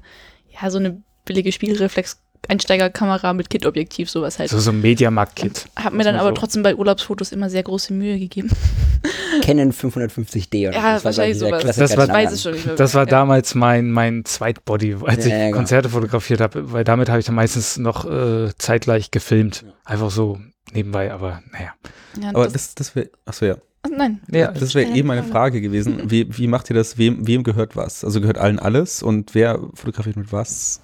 [0.50, 4.50] ja, so eine billige Spiegelreflex Einsteigerkamera mit Kit-Objektiv, sowas halt.
[4.50, 5.66] so, so ein Mediamarkt-Kit.
[5.76, 8.50] Hab mir dann man aber so- trotzdem bei Urlaubsfotos immer sehr große Mühe gegeben.
[9.42, 11.76] Canon 550D oder Ja, das war so wahrscheinlich dieser sowas.
[11.76, 12.74] Das war- weiß es schon nicht mehr.
[12.76, 13.06] Das war ja.
[13.10, 15.56] damals mein, mein Zweitbody, als Ja, ich ja, genau.
[15.56, 19.64] Konzerte fotografiert habe, weil damit habe ich dann meistens noch äh, zeitgleich gefilmt.
[19.84, 20.38] Einfach so
[20.72, 21.72] nebenbei, aber naja.
[22.20, 23.56] Ja, Aber das, das, das wäre, achso ja,
[23.96, 24.20] nein.
[24.30, 25.32] Ja, das wäre eben meine Frage.
[25.32, 26.02] Frage gewesen.
[26.10, 26.98] Wie, wie macht ihr das?
[26.98, 28.04] Wem, wem gehört was?
[28.04, 30.80] Also gehört allen alles und wer fotografiert mit was?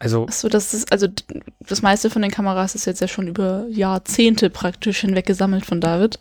[0.00, 1.06] Also Achso, das ist, also
[1.60, 5.80] das meiste von den Kameras ist jetzt ja schon über Jahrzehnte praktisch hinweg gesammelt von
[5.80, 6.18] David.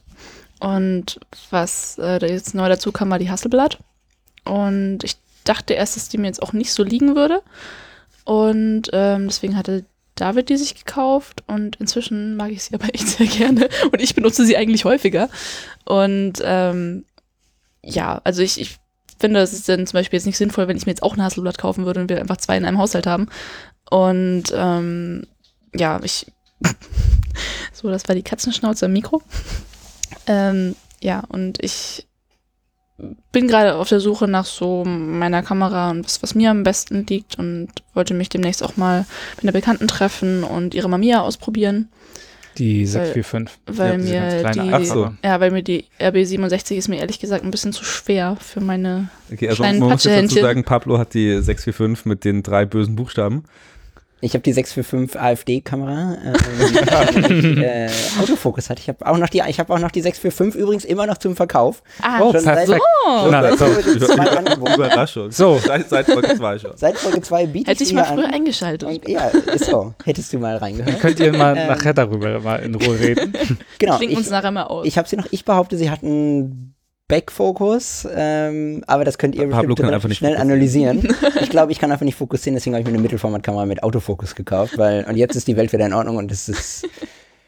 [0.60, 1.20] Und
[1.50, 3.80] was äh, jetzt neu dazu kam, war die Hasselblatt.
[4.44, 5.16] Und ich
[5.46, 7.42] dachte erst, dass die mir jetzt auch nicht so liegen würde.
[8.26, 13.08] Und ähm, deswegen hatte David die sich gekauft und inzwischen mag ich sie aber echt
[13.08, 13.70] sehr gerne.
[13.92, 15.30] Und ich benutze sie eigentlich häufiger.
[15.86, 17.06] Und ähm,
[17.82, 18.78] ja, also ich, ich
[19.20, 21.24] finde, es ist dann zum Beispiel jetzt nicht sinnvoll, wenn ich mir jetzt auch ein
[21.24, 23.28] Hasselblatt kaufen würde und wir einfach zwei in einem Haushalt haben.
[23.90, 25.24] Und ähm,
[25.76, 26.26] ja, ich.
[27.74, 29.22] so, das war die Katzenschnauze am Mikro.
[30.28, 32.06] Ähm, ja, und ich
[33.32, 37.06] bin gerade auf der Suche nach so meiner Kamera und was, was mir am besten
[37.08, 39.06] liegt und wollte mich demnächst auch mal
[39.38, 41.88] mit einer Bekannten treffen und ihre Mamiya ausprobieren,
[42.58, 43.58] Die Weil- 645.
[43.68, 45.14] weil Ja, diese ganz mir die, so.
[45.24, 49.08] ja, weil mir die RB67 ist mir ehrlich gesagt ein bisschen zu schwer für meine
[49.32, 52.98] Okay, also Kleinen man muss dazu sagen, Pablo hat die 645 mit den drei bösen
[52.98, 53.46] Buchstaben.
[54.22, 56.18] Ich habe die 645 AfD-Kamera,
[57.30, 57.90] die, äh,
[58.22, 58.78] Autofokus hat.
[58.80, 61.36] Ich habe auch noch die, ich habe auch noch die 645 übrigens immer noch zum
[61.38, 61.82] Verkauf.
[62.02, 62.82] Ah, Oh, Schon seit- perfekt.
[63.32, 63.66] Na, so.
[64.76, 65.32] Überraschung.
[65.32, 65.58] So.
[65.66, 66.72] Seit, seit Folge 2 schon.
[66.76, 68.34] Seit Folge 2 biete hätte ich ich mal früher an.
[68.34, 68.84] eingeschaltet.
[68.84, 69.94] Und, ja, ist so.
[70.04, 71.00] Hättest du mal Dann reingehört.
[71.00, 73.34] könnt ihr mal Ähm, nachher darüber mal in Ruhe reden.
[73.80, 73.98] Genau.
[73.98, 74.86] Klingt uns nachher mal aus.
[74.86, 76.76] ich habe sie noch, ich behaupte, sie hatten
[77.10, 80.96] Backfokus, ähm, aber das könnt ihr Pablo bestimmt kann relativ einfach nicht schnell fokussieren.
[81.04, 81.16] analysieren.
[81.44, 84.34] ich glaube, ich kann einfach nicht fokussieren, deswegen habe ich mir eine Mittelformatkamera mit Autofokus
[84.36, 86.88] gekauft, weil und jetzt ist die Welt wieder in Ordnung und es ist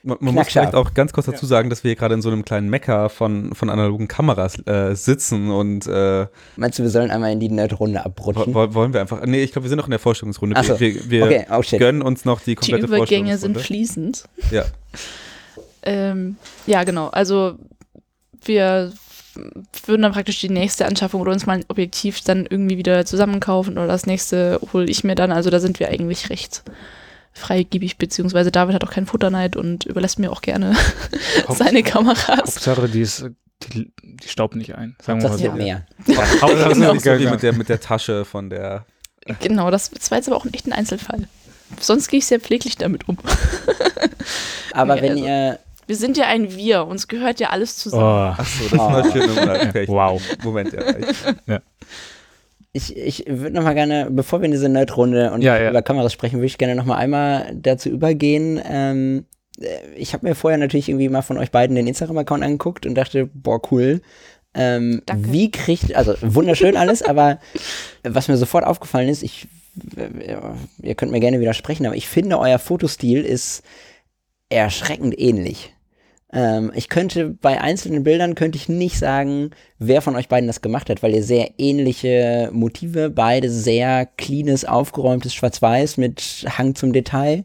[0.03, 2.31] Man, man muss vielleicht auch ganz kurz dazu sagen, dass wir hier gerade in so
[2.31, 7.11] einem kleinen Mecker von, von analogen Kameras äh, sitzen und äh, Meinst du, wir sollen
[7.11, 8.51] einmal in die Nerd-Runde abrutschen?
[8.55, 9.23] wo- wollen wir einfach.
[9.27, 10.55] Nee, ich glaube, wir sind noch in der Vorstellungsrunde.
[10.57, 10.79] Ach so.
[10.79, 14.23] Wir, wir, Okay, oh gönnen uns noch die die komplette Übergänge sind Vorstellungsrunde.
[14.23, 14.23] fließend.
[14.51, 14.65] Ja.
[15.83, 16.35] Ähm,
[16.67, 17.07] ja, genau.
[17.07, 17.55] Also
[18.43, 18.93] wir
[19.85, 23.77] würden dann praktisch die nächste Anschaffung oder uns mal ein Objektiv dann irgendwie wieder zusammenkaufen
[23.77, 25.31] oder das nächste hole ich mir dann.
[25.31, 26.63] Also da sind wir eigentlich recht
[27.33, 30.75] freigebig, beziehungsweise David hat auch keinen Futterneid und überlässt mir auch gerne
[31.49, 32.27] seine Kameras.
[32.27, 33.25] Hauptsache, die, ist,
[33.73, 34.95] die, die staubt nicht ein.
[35.01, 35.55] Sagen wir Das mal so.
[35.55, 35.85] mehr.
[36.07, 38.85] Das ist Hauptsache, so wie mit der, mit der Tasche von der.
[39.39, 41.27] Genau, das, das war jetzt aber auch ein echt ein Einzelfall.
[41.79, 43.17] Sonst gehe ich sehr pfleglich damit um.
[44.73, 45.59] Aber Nee, wenn also- ihr,
[45.91, 48.03] Wir sind ja ein Wir, uns gehört ja alles zusammen.
[48.37, 49.35] Oh, Achso, das ist mal schön.
[49.35, 50.21] Moment, okay, ich- Wow.
[50.41, 50.71] Moment,
[51.47, 51.59] ja.
[52.71, 55.69] Ich, ich, würde nochmal gerne, bevor wir in diese Nerd-Runde und Ja, ja.
[55.69, 58.61] über Kameras sprechen, würde ich gerne nochmal einmal dazu übergehen.
[58.63, 59.25] Ähm,
[59.59, 59.65] äh,
[59.97, 63.25] ich habe mir vorher natürlich irgendwie mal von euch beiden den Instagram-Account angeguckt und dachte,
[63.33, 63.99] boah, cool.
[64.53, 65.29] Ähm, Danke.
[65.33, 67.39] Wie kriegt, also wunderschön alles, aber
[68.03, 69.49] was mir sofort aufgefallen ist, ich,
[69.97, 70.35] äh,
[70.81, 73.63] ihr könnt mir gerne widersprechen, aber ich finde, euer Fotostil ist
[74.47, 75.73] erschreckend ähnlich.
[76.33, 80.61] Ähm, ich könnte bei einzelnen Bildern könnte ich nicht sagen, wer von euch beiden das
[80.61, 86.93] gemacht hat, weil ihr sehr ähnliche Motive, beide sehr cleanes, aufgeräumtes Schwarz-Weiß mit Hang zum
[86.93, 87.43] Detail.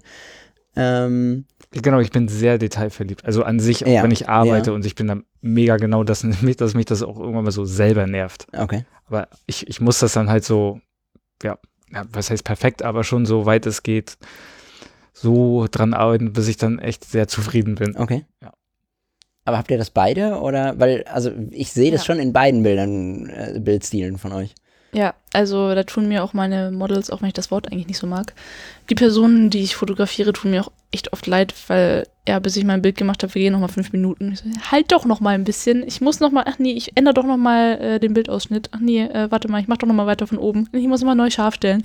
[0.76, 1.46] Ähm,
[1.82, 3.24] Genau, ich bin sehr detailverliebt.
[3.24, 4.74] Also an sich, auch Ja, wenn ich arbeite ja.
[4.74, 7.64] und ich bin da mega genau, dass mich, dass mich das auch irgendwann mal so
[7.64, 8.46] selber nervt.
[8.56, 8.84] okay.
[9.06, 10.80] Aber ich, ich muss das dann halt so,
[11.42, 11.58] ja,
[11.92, 14.16] ja, was heißt perfekt, aber schon so weit es geht,
[15.12, 17.96] so dran arbeiten, bis ich dann echt sehr zufrieden bin.
[17.96, 18.24] Okay.
[18.42, 18.52] Ja.
[19.46, 22.06] Aber habt ihr das beide oder weil also ich sehe das Ja.
[22.06, 24.54] schon in beiden Bildern äh, Bildstilen von euch.
[24.92, 27.98] Ja, also da tun mir auch meine Models, auch wenn ich das Wort eigentlich nicht
[27.98, 28.32] so mag,
[28.88, 32.64] die Personen, die ich fotografiere, tun mir auch echt oft leid, weil ja, bis ich
[32.64, 34.32] mein Bild gemacht habe, wir gehen noch mal fünf Minuten.
[34.32, 35.86] Ich so, halt doch noch mal ein bisschen.
[35.86, 38.70] Ich muss noch mal, ach nee, ich ändere doch noch mal äh, den Bildausschnitt.
[38.72, 40.68] Ach nee, äh, warte mal, ich mach doch noch mal weiter von oben.
[40.72, 41.82] Ich muss noch mal neu scharf stellen.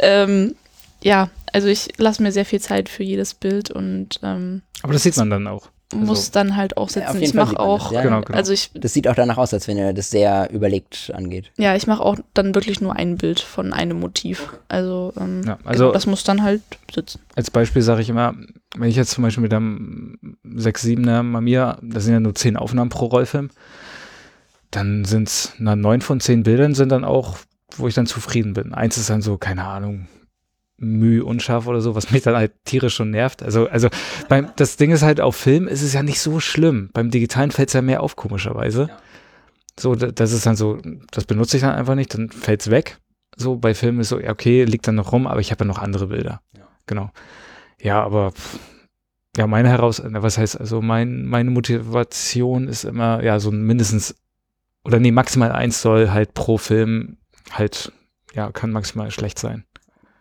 [0.00, 0.54] Ähm,
[1.02, 5.02] ja, also ich lasse mir sehr viel Zeit für jedes Bild und ähm, Aber das
[5.04, 5.68] sieht man dann auch.
[5.94, 7.22] Also- muss dann halt auch sitzen.
[7.22, 8.02] ich mache man das, auch, ja.
[8.02, 8.36] Genau, genau.
[8.36, 11.50] also ich Das sieht auch danach aus, als wenn ihr das sehr überlegt angeht.
[11.56, 14.52] Ja, ich mache auch dann wirklich nur ein Bild von einem Motiv.
[14.68, 16.62] Also, ähm, Ja, also- genau, das muss dann halt
[16.94, 17.20] sitzen.
[17.36, 18.34] Als Beispiel sage ich immer,
[18.76, 22.90] wenn ich jetzt zum Beispiel mit einem 6-7er Mamiya, das sind ja nur 10 Aufnahmen
[22.90, 23.50] pro Rollfilm,
[24.70, 27.38] dann sind es, na, 9 von 10 Bildern sind dann auch,
[27.76, 28.74] wo ich dann zufrieden bin.
[28.74, 30.06] Eins ist dann so, keine Ahnung,
[30.76, 33.42] Mühe, unscharf oder so, was mich dann halt tierisch schon nervt.
[33.42, 33.88] Also, also
[34.28, 36.90] beim, das Ding ist halt, auf Film ist es ja nicht so schlimm.
[36.92, 38.90] Beim Digitalen fällt es ja mehr auf, komischerweise.
[39.78, 40.78] So, da- das ist dann so,
[41.10, 42.98] das benutze ich dann einfach nicht, dann fällt es weg.
[43.36, 45.66] So, bei Filmen ist so, ja, okay, liegt dann noch rum, aber ich habe ja
[45.68, 46.40] noch andere Bilder.
[46.86, 47.10] Genau.
[47.80, 48.58] Ja, aber pff,
[49.36, 54.14] ja, meine heraus, was heißt, also mein, meine Motivation ist immer, ja, so mindestens,
[54.84, 57.16] oder nee, maximal eins soll halt pro Film
[57.50, 57.90] halt,
[58.34, 59.64] ja, kann maximal schlecht sein.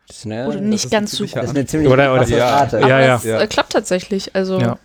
[0.07, 2.27] Das ist eine, Oder das nicht ist ganz so ziemlicher ist eine ziemlich Oder- oder-
[2.27, 2.57] ja.
[2.59, 2.77] Rate.
[2.79, 3.15] Ja, Aber ja.
[3.15, 3.41] es Ja.
[3.41, 4.35] äh, klappt tatsächlich.
[4.35, 4.77] Also Ja.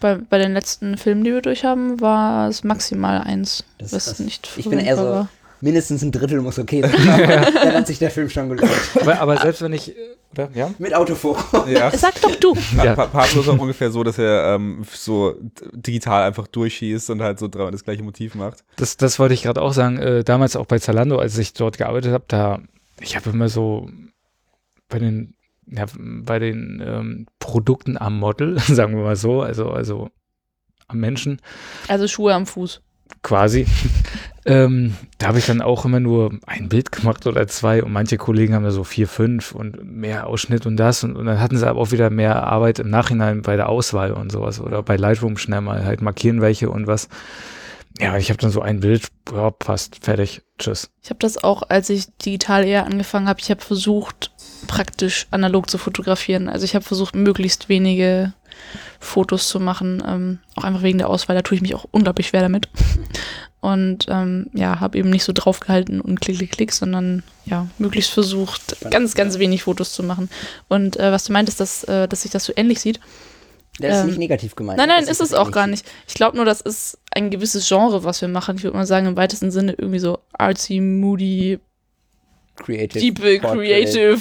[0.00, 3.64] bei, bei den letzten Filmen, die wir durch haben, war es maximal eins.
[3.78, 5.28] Das- was das- nicht ich bin eher so- war.
[5.62, 6.92] Mindestens ein Drittel muss okay sein.
[7.54, 8.70] Dann hat sich der Film schon gelohnt.
[9.00, 9.94] Aber, aber selbst wenn ich,
[10.32, 10.70] oder, ja?
[10.78, 11.66] Mit Autofokus.
[11.66, 11.90] ja.
[11.96, 12.54] Sag doch du.
[12.76, 12.94] Ja.
[12.94, 15.34] Pa Pablo ist auch ungefähr so, dass er ähm, so
[15.72, 18.64] digital einfach durchschießt und halt so dreimal das gleiche Motiv macht.
[18.76, 19.96] Das, das wollte ich gerade auch sagen.
[19.98, 22.60] Äh, damals auch bei Zalando, als ich dort gearbeitet habe, da,
[23.00, 23.88] ich habe immer so
[24.88, 25.34] bei den,
[25.66, 30.10] ja, bei den ähm, Produkten am Model, sagen wir mal so, also, also
[30.88, 31.40] am Menschen
[31.88, 32.82] Also Schuhe am Fuß.
[33.22, 33.66] quasi,
[34.46, 38.16] Ähm, da habe ich dann auch immer nur ein Bild gemacht oder zwei und manche
[38.16, 41.56] Kollegen haben da so vier, fünf und mehr Ausschnitt und das und, und dann hatten
[41.56, 44.94] sie aber auch wieder mehr Arbeit im Nachhinein bei der Auswahl und sowas oder bei
[44.94, 47.08] Lightroom schnell mal halt markieren welche und was.
[48.00, 50.90] Ja, ich habe dann so ein Bild, ja, passt, fertig, tschüss.
[51.02, 54.32] Ich habe das auch, als ich digital eher angefangen habe, ich habe versucht,
[54.66, 56.48] praktisch analog zu fotografieren.
[56.48, 58.34] Also ich habe versucht, möglichst wenige
[59.00, 61.36] Fotos zu machen, ähm, auch einfach wegen der Auswahl.
[61.36, 62.68] Da tue ich mich auch unglaublich schwer damit.
[63.60, 68.12] Und ähm, ja, habe eben nicht so draufgehalten und klick, klick, klick, sondern ja, möglichst
[68.12, 70.28] versucht, ganz, ganz wenig Fotos zu machen.
[70.68, 73.00] Und äh, was du meintest, dass, äh, dass sich das so ähnlich sieht.
[73.78, 74.78] Das ist Ähm, nicht negativ gemeint.
[74.78, 75.86] Nein, nein, dass ist es das auch gar nicht.
[76.08, 78.56] Ich glaube nur, das ist ein gewisses Genre, was wir machen.
[78.56, 81.58] Ich würde mal sagen, im weitesten Sinne irgendwie so artsy, moody,
[82.56, 82.98] Creative.
[83.00, 84.18] deep, creative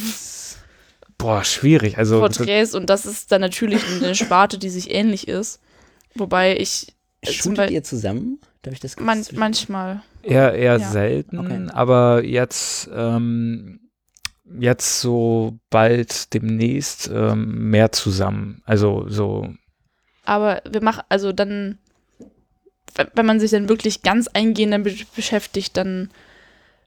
[1.18, 1.98] Boah, schwierig.
[1.98, 2.76] Also Porträts.
[2.76, 5.62] Und das ist dann natürlich eine Sparte, die sich ähnlich ist.
[6.16, 6.94] Wobei ich
[7.28, 8.40] Shootet ihr zusammen?
[8.62, 10.02] Darf ich das man, manchmal.
[10.22, 10.92] eher, eher Ja.
[10.92, 11.68] selten, Okay.
[11.72, 13.80] aber jetzt, ähm,
[14.60, 18.62] jetzt so bald demnächst ähm, mehr zusammen.
[18.66, 19.48] Also so,
[20.24, 21.78] Aber wir machen, also dann,
[23.16, 26.10] wenn- man sich dann wirklich ganz eingehend damit beschäftigt, dann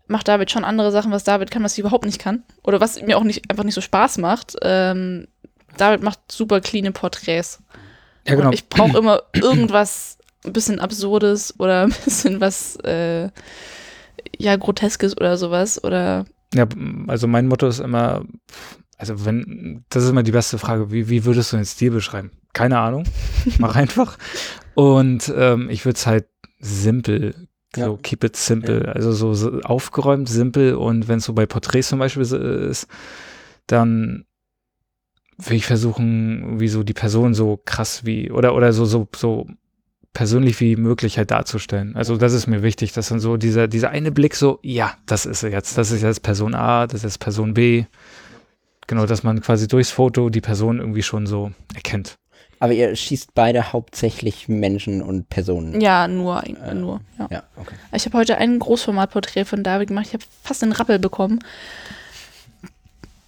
[0.07, 2.43] macht David schon andere Sachen, was David kann, was ich überhaupt nicht kann.
[2.63, 4.57] Oder was mir auch nicht, einfach nicht so Spaß macht.
[4.63, 5.27] Ähm,
[5.77, 7.63] David macht super cleane Porträts.
[8.27, 8.47] ja genau.
[8.49, 13.29] Und ich brauche immer irgendwas ein bisschen Absurdes oder ein bisschen was, äh,
[14.39, 15.83] ja, Groteskes oder sowas.
[15.85, 16.25] Oder
[16.55, 16.67] Ja,
[17.09, 18.25] also mein Motto ist immer,
[18.97, 22.31] also wenn, das ist immer die beste Frage, wie, wie würdest du den Stil beschreiben?
[22.53, 23.05] Keine Ahnung,
[23.59, 24.19] mach einfach.
[24.75, 26.27] Und ähm, ich würde es halt
[26.59, 27.35] simpel,
[27.77, 27.97] so Ja.
[28.03, 31.99] keep it simple, also so, so aufgeräumt, simpel und wenn es so bei Porträts zum
[31.99, 32.87] Beispiel ist,
[33.67, 34.25] dann
[35.37, 39.47] will ich versuchen, wie so die Person so krass wie, oder, oder so, so, so
[40.15, 41.95] persönlich wie möglich halt darzustellen.
[41.97, 45.27] Also das ist mir wichtig, dass dann so dieser, dieser eine Blick so, ja, das
[45.27, 47.85] ist er jetzt, das ist jetzt Person A, das ist Person B.
[48.87, 52.17] Genau, dass man quasi durchs Foto die Person irgendwie schon so erkennt.
[52.61, 55.81] Aber ihr schießt beide hauptsächlich Menschen und Personen.
[55.81, 57.01] ja, nur, eigentlich Äh, nur.
[57.19, 57.29] Ja.
[57.31, 57.75] Ja, okay.
[57.93, 60.07] Ich habe heute ein Großformatporträt von David gemacht.
[60.09, 61.39] Ich habe fast einen Rappel bekommen.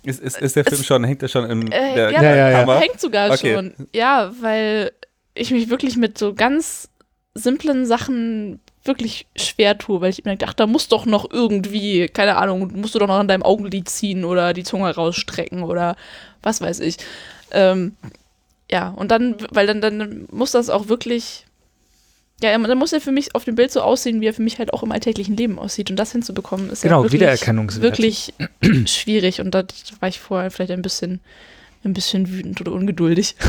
[0.02, 2.80] Ist, ist, ist der Film schon, hängt der schon in Äh, der ja, Ja, ja?
[2.80, 3.54] Hängt sogar Okay.
[3.54, 3.74] schon.
[3.94, 4.92] Ja, weil
[5.40, 6.88] ich mich wirklich mit so ganz
[7.34, 12.36] simplen Sachen wirklich schwer tue, weil ich mir dachte, da muss doch noch irgendwie, keine
[12.36, 15.96] Ahnung, musst du doch noch an deinem Augenlid ziehen oder die Zunge rausstrecken oder
[16.42, 16.96] was weiß ich.
[17.52, 17.96] Ähm,
[18.70, 21.44] ja, und dann, weil dann, dann muss das auch wirklich,
[22.42, 24.58] ja, dann muss er für mich auf dem Bild so aussehen, wie er für mich
[24.58, 25.90] halt auch im alltäglichen Leben aussieht.
[25.90, 27.40] Und das hinzubekommen, ist Genau, ja wirklich,
[27.80, 28.32] wirklich
[28.86, 29.40] schwierig.
[29.40, 29.64] Und da
[30.00, 31.20] war ich vorher vielleicht ein bisschen,
[31.84, 33.36] ein bisschen wütend oder ungeduldig.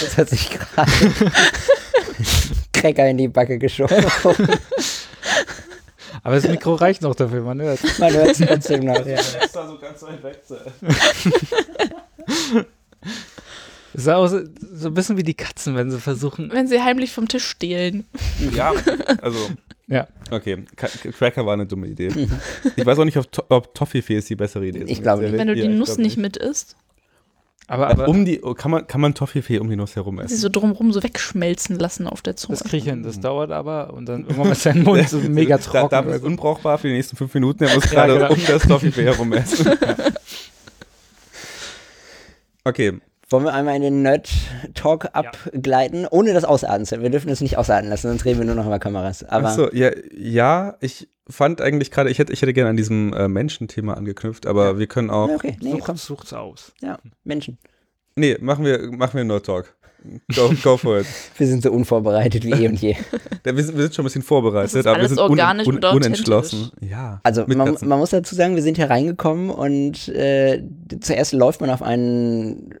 [0.00, 0.90] Das hat sich gerade
[2.72, 3.96] Cracker in die Backe geschoben.
[6.22, 7.80] Aber das Mikro reicht noch dafür, man hört.
[7.98, 9.04] Man hört es trotzdem noch.
[9.06, 9.16] Ja.
[9.16, 10.40] Extra so ganz weit weg.
[13.92, 14.40] Das ist auch so,
[14.74, 16.50] so ein bisschen wie die Katzen, wenn sie versuchen.
[16.52, 18.04] Wenn sie heimlich vom Tisch stehlen.
[18.54, 18.72] Ja,
[19.22, 19.38] also.
[19.86, 20.06] Ja.
[20.30, 22.10] Okay, Ka- Cracker war eine dumme Idee.
[22.76, 24.84] Ich weiß auch nicht, ob, To- ob Toffifee ist die bessere Idee.
[24.86, 25.38] Ich glaube nicht.
[25.38, 26.76] Wenn du die Nuss nicht mit isst,
[27.70, 30.36] Aber, aber Um die, kann man, kann man Toffifee um die Nuss herum sie essen?
[30.38, 32.56] so drumrum so wegschmelzen lassen auf der Zunge.
[32.58, 33.02] das kriege ich hin.
[33.02, 35.90] Das dauert aber und dann irgendwann ist dein Mund so mega Da, trocken.
[35.90, 37.64] David ist unbrauchbar für die nächsten fünf Minuten.
[37.64, 38.32] Er muss gerade genau.
[38.32, 39.70] um das Toffifee herum essen.
[42.64, 42.98] Okay,
[43.30, 47.58] Wollen wir einmal in den Nerd-Talk abgleiten, ohne das ausarten zu Wir dürfen das nicht
[47.58, 49.22] ausarten lassen, sonst reden wir nur noch über Kameras.
[49.24, 53.12] Aber Achso, ja, ja, ich fand eigentlich gerade, ich hätte, ich hätte gerne an diesem
[53.12, 55.28] äh, Menschenthema angeknüpft, aber wir können auch.
[55.28, 55.96] Ja, okay, nee, komm.
[55.96, 56.72] Sucht, sucht's aus.
[56.80, 57.58] Ja, Menschen.
[58.16, 59.74] Nee, machen wir, machen wir Nerd Talk.
[60.34, 61.06] Go, go for it.
[61.38, 62.94] Wir sind so unvorbereitet wie eh und je.
[63.44, 66.70] Ja, wir, sind, wir sind schon ein bisschen vorbereitet, aber wir sind un, un, unentschlossen.
[66.80, 67.20] Ja.
[67.24, 70.62] Also man, man muss dazu sagen, wir sind hier reingekommen und äh,
[71.00, 72.74] zuerst läuft man auf einen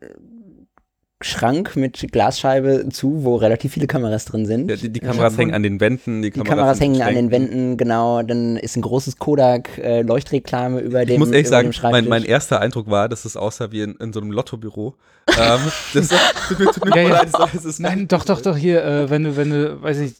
[1.20, 4.70] Schrank mit Glasscheibe zu, wo relativ viele Kameras drin sind.
[4.70, 6.22] Ja, die, die Kameras hängen an den Wänden.
[6.22, 7.32] Die, Die Kameras hängen an den.
[7.32, 8.22] Wänden, genau.
[8.22, 12.60] Dann ist ein großes Kodak-Leuchtreklame über dem Ich muss ehrlich über sagen, mein, mein erster
[12.60, 14.94] Eindruck war, dass es aussah wie in, in so einem Lottobüro.
[15.36, 15.60] ähm,
[15.94, 16.08] das
[16.48, 17.08] tut mir Ja, ja.
[17.22, 20.16] leid, es ist- Nein, doch, doch, doch, hier, äh, wenn du, wenn du, weiß nicht,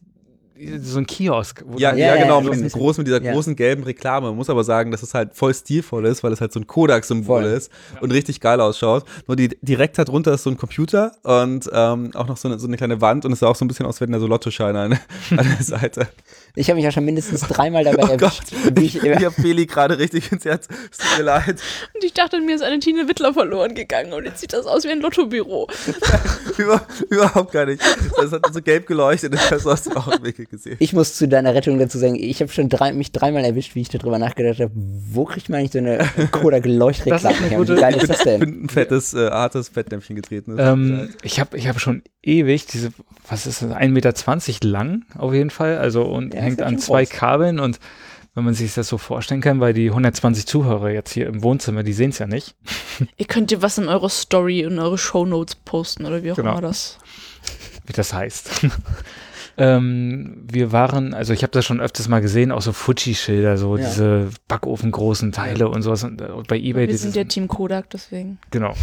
[0.83, 1.63] so ein Kiosk.
[1.67, 3.33] wo Ja, du- ja, genau, so mit, diesem großen, mit dieser Ja.
[3.33, 4.29] großen gelben Reklame.
[4.29, 6.67] Man muss aber sagen, dass es halt voll stilvoll ist, weil es halt so ein
[6.67, 9.05] Kodak-Symbol ist und richtig geil ausschaut.
[9.27, 12.67] Nur die, direkt darunter ist so ein Computer und ähm, auch noch so eine, so
[12.67, 14.81] eine kleine Wand und es sah auch so ein bisschen aus, wenn da so Lottoscheine
[14.81, 14.93] an,
[15.37, 16.09] an der Seite.
[16.55, 18.43] Ich habe mich ja schon mindestens dreimal dabei Oh erwischt,
[18.79, 20.69] ich, ich, ich hab Feli gerade richtig ins Herz.
[20.91, 21.57] Es tut mir leid.
[21.95, 24.85] Und ich dachte, mir ist eine Tine Wittler verloren gegangen und jetzt sieht das aus
[24.85, 25.69] wie ein Lottobüro.
[26.59, 27.83] Über, überhaupt gar nicht.
[28.17, 30.51] Das hat so gelb geleuchtet und das aus den Augen weggekriegt.
[30.51, 30.77] gesehen.
[30.81, 33.83] Ich muss zu deiner Rettung dazu sagen, ich habe schon drei, mich dreimal erwischt, wie
[33.83, 35.99] ich darüber nachgedacht habe, wo kriegt man eigentlich so eine
[36.33, 37.59] Kodak Leuchtreklame Das ist eine her?
[37.59, 38.41] gute- Wie geil ist das Ich denn?
[38.41, 40.53] bin ein fettes, äh, hartes Fettnäpfchen getreten.
[40.59, 40.59] ist.
[40.61, 42.91] Ähm, ich habe ich hab schon ewig diese,
[43.29, 47.05] was ist das, 1,20 Meter lang auf jeden Fall, also und Ja, hängt an zwei
[47.05, 47.13] groß.
[47.15, 47.79] Kabeln und
[48.35, 51.83] wenn man sich das so vorstellen kann, weil die 120 Zuhörer jetzt hier im Wohnzimmer,
[51.83, 52.55] die sehen es ja nicht.
[53.17, 56.53] Ihr könnt dir was in eure Story, in eure Shownotes posten oder wie auch Genau.
[56.53, 56.99] immer das.
[57.87, 58.51] wie das heißt.
[59.59, 63.77] ähm, wir waren, also ich habe das schon öfters mal gesehen, auch so Fuji-Schilder, so
[63.77, 63.87] Ja.
[63.89, 66.05] diese backofengroßen Teile und sowas.
[66.05, 68.39] Und, äh, und bei Ebay Wir sind ja Team Kodak, deswegen.
[68.51, 68.75] genau,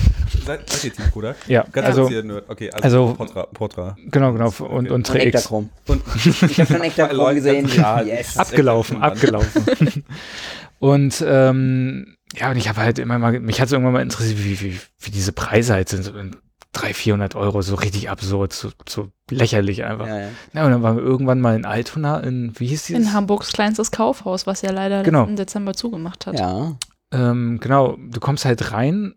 [0.45, 1.37] Seid, seid ihr Team Kodak?
[1.47, 2.03] ja, Ganz also
[2.49, 3.95] okay, also, also- Portra, Portra.
[4.11, 5.69] genau, genau und und Und 3X Ektachrom.
[5.87, 7.69] Und Ich habe schon Ektachrom gesehen.
[7.75, 8.37] ja, yes.
[8.37, 9.63] abgelaufen, abgelaufen.
[10.79, 14.43] und ähm, ja, und ich habe halt immer mal, mich hat es irgendwann mal interessiert,
[14.43, 16.35] wie, wie, wie diese Preise halt sind, so in
[16.75, 20.07] 300, 400 Euro, so richtig absurd, so, so lächerlich einfach.
[20.07, 20.19] Ja.
[20.19, 20.65] Ja, ja.
[20.65, 23.07] und dann waren wir irgendwann mal in Altona, in, wie hieß dieses?
[23.07, 25.25] In Hamburgs kleinstes Kaufhaus, was ja leider Genau.
[25.25, 26.39] im Dezember zugemacht hat.
[26.39, 26.75] ja.
[27.11, 29.13] Ähm, genau, du kommst halt rein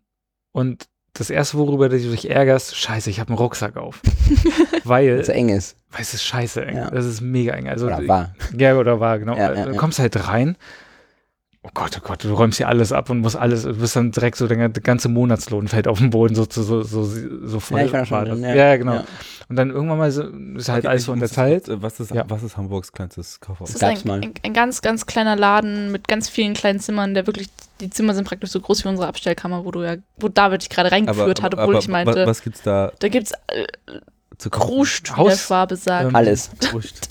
[0.53, 4.01] und das erste, worüber du dich ärgerst, scheiße, ich habe einen Rucksack auf.
[4.85, 5.77] weil, es eng ist.
[5.91, 6.77] weil es ist scheiße eng.
[6.77, 6.91] Ja.
[6.91, 7.69] Das ist mega eng.
[7.69, 8.35] Also, Oder war.
[8.57, 9.37] Ja, oder war, genau.
[9.37, 10.57] Ja, ja, du kommst halt rein.
[11.69, 14.11] Oh Gott, oh Gott, du räumst hier alles ab und musst alles, du bist dann
[14.11, 17.05] direkt so, der ganze Monatslohn fällt auf den Boden, so, so, so, so,
[17.47, 17.81] so voll.
[17.81, 18.51] Ja, ich war schon drin, das.
[18.51, 18.57] ja.
[18.71, 18.95] ja, genau.
[18.95, 19.05] Ja.
[19.51, 20.23] Und dann irgendwann mal so,
[20.57, 21.69] ist halt Okay, alles so unterteilt.
[21.69, 22.25] äh, Was ist, Ja.
[22.29, 23.69] was ist Hamburgs kleinstes Kaufhaus?
[23.71, 24.21] Es ist ein, mal.
[24.21, 27.49] ein, ein ganz, ganz kleiner Laden mit ganz vielen kleinen Zimmern, der wirklich,
[27.81, 30.71] die Zimmer sind praktisch so groß wie unsere Abstellkammer, wo du ja, wo David dich
[30.71, 33.67] gerade reingeführt hat, obwohl ich meinte, wa- Was gibt's da da gibt's äh?
[34.51, 36.09] Kruscht, wie Haus- der Schwabe sagt.
[36.09, 36.51] ähm, Alles.
[36.61, 37.09] Kruscht.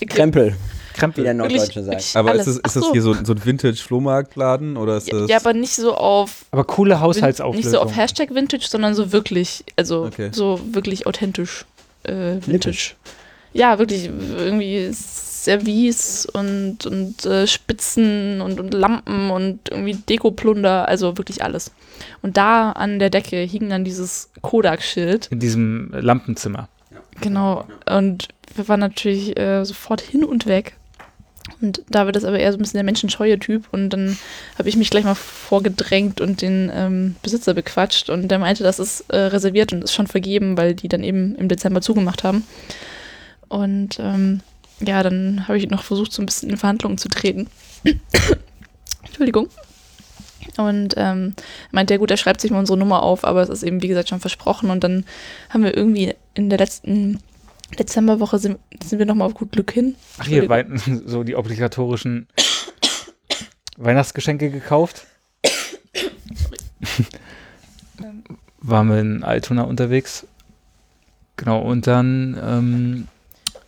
[0.98, 2.16] Krempel, wie der Norddeutsche sagt.
[2.16, 2.46] Aber alles.
[2.46, 5.30] ist das, ist das hier so, so ein Vintage-Flohmarktladen oder ist Ja, das?
[5.30, 7.56] ja, aber nicht so auf Aber coole Haushaltsauflösung.
[7.70, 10.30] nicht so auf Hashtag Vintage, sondern so wirklich, also Okay.
[10.32, 11.64] so wirklich authentisch
[12.04, 12.92] äh, Vintage.
[13.52, 21.16] Ja, wirklich irgendwie Service und, und äh, Spitzen und, und Lampen und irgendwie Dekoplunder, also
[21.16, 21.70] wirklich alles.
[22.22, 25.28] Und da an der Decke hing dann dieses Kodak-Schild.
[25.30, 26.68] In diesem Lampenzimmer.
[27.20, 27.64] Genau.
[27.90, 30.76] Und wir waren natürlich äh, sofort hin und weg.
[31.60, 33.64] Und David ist aber eher so ein bisschen der menschenscheue Typ.
[33.72, 34.16] Und dann
[34.58, 38.10] habe ich mich gleich mal vorgedrängt und den ähm, Besitzer bequatscht.
[38.10, 41.34] Und der meinte, das ist äh, reserviert und ist schon vergeben, weil die dann eben
[41.36, 42.44] im Dezember zugemacht haben.
[43.48, 44.40] Und ähm,
[44.80, 47.48] ja, dann habe ich noch versucht, so ein bisschen in Verhandlungen zu treten.
[49.04, 49.48] Entschuldigung.
[50.56, 51.34] Und ähm,
[51.72, 53.88] meinte, ja gut, er schreibt sich mal unsere Nummer auf, aber es ist eben, wie
[53.88, 54.70] gesagt, schon versprochen.
[54.70, 55.04] Und dann
[55.50, 57.18] haben wir irgendwie in der letzten
[57.76, 59.96] Dezemberwoche sind, sind wir nochmal auf gut Glück hin.
[60.18, 60.48] Ach hier.
[60.48, 62.28] Wein, so die obligatorischen
[63.76, 65.06] Weihnachtsgeschenke gekauft.
[68.60, 70.26] Waren wir in Altona unterwegs.
[71.36, 73.08] Genau, und dann, ähm,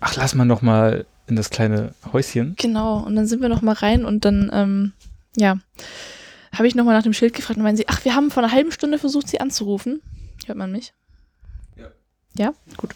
[0.00, 2.56] ach, lass mal noch mal in das kleine Häuschen.
[2.58, 4.92] Genau, und dann sind wir nochmal rein und dann, ähm,
[5.36, 5.58] ja,
[6.52, 8.52] habe ich nochmal nach dem Schild gefragt und meinen sie, ach, wir haben vor einer
[8.52, 10.02] halben Stunde versucht, sie anzurufen.
[10.46, 10.92] Hört man mich?
[12.36, 12.52] Ja.
[12.76, 12.94] Gut.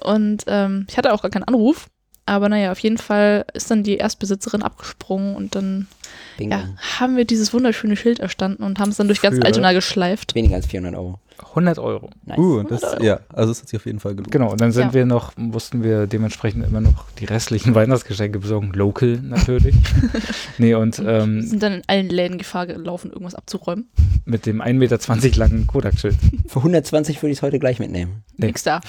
[0.00, 1.88] Und ähm, ich hatte auch gar keinen Anruf,
[2.24, 5.88] aber naja, auf jeden Fall ist dann die Erstbesitzerin abgesprungen und dann
[6.36, 6.54] Bingo.
[6.56, 6.64] ja,
[7.00, 10.34] haben wir dieses wunderschöne Schild erstanden und haben es dann durch ganz Für- Altona geschleift.
[10.34, 11.18] Weniger als 400 Euro.
[11.50, 12.08] 100 Euro.
[12.24, 12.38] Nice.
[12.38, 13.04] Uh, das, 100 Euro.
[13.04, 14.30] ja, also es hat sich auf jeden Fall gelohnt.
[14.32, 14.94] Genau, und dann sind Ja.
[14.94, 18.72] wir noch, mussten wir dementsprechend immer noch die restlichen Weihnachtsgeschenke besorgen.
[18.72, 19.74] Local natürlich.
[20.58, 23.86] nee, und Wir ähm, sind dann in allen Läden Gefahr gelaufen, irgendwas abzuräumen.
[24.24, 26.14] mit dem 1,20 Meter langen Kodak-Schild.
[26.48, 28.22] Für 120 würde ich es heute gleich mitnehmen.
[28.38, 28.46] Nee.
[28.46, 28.80] Nix da.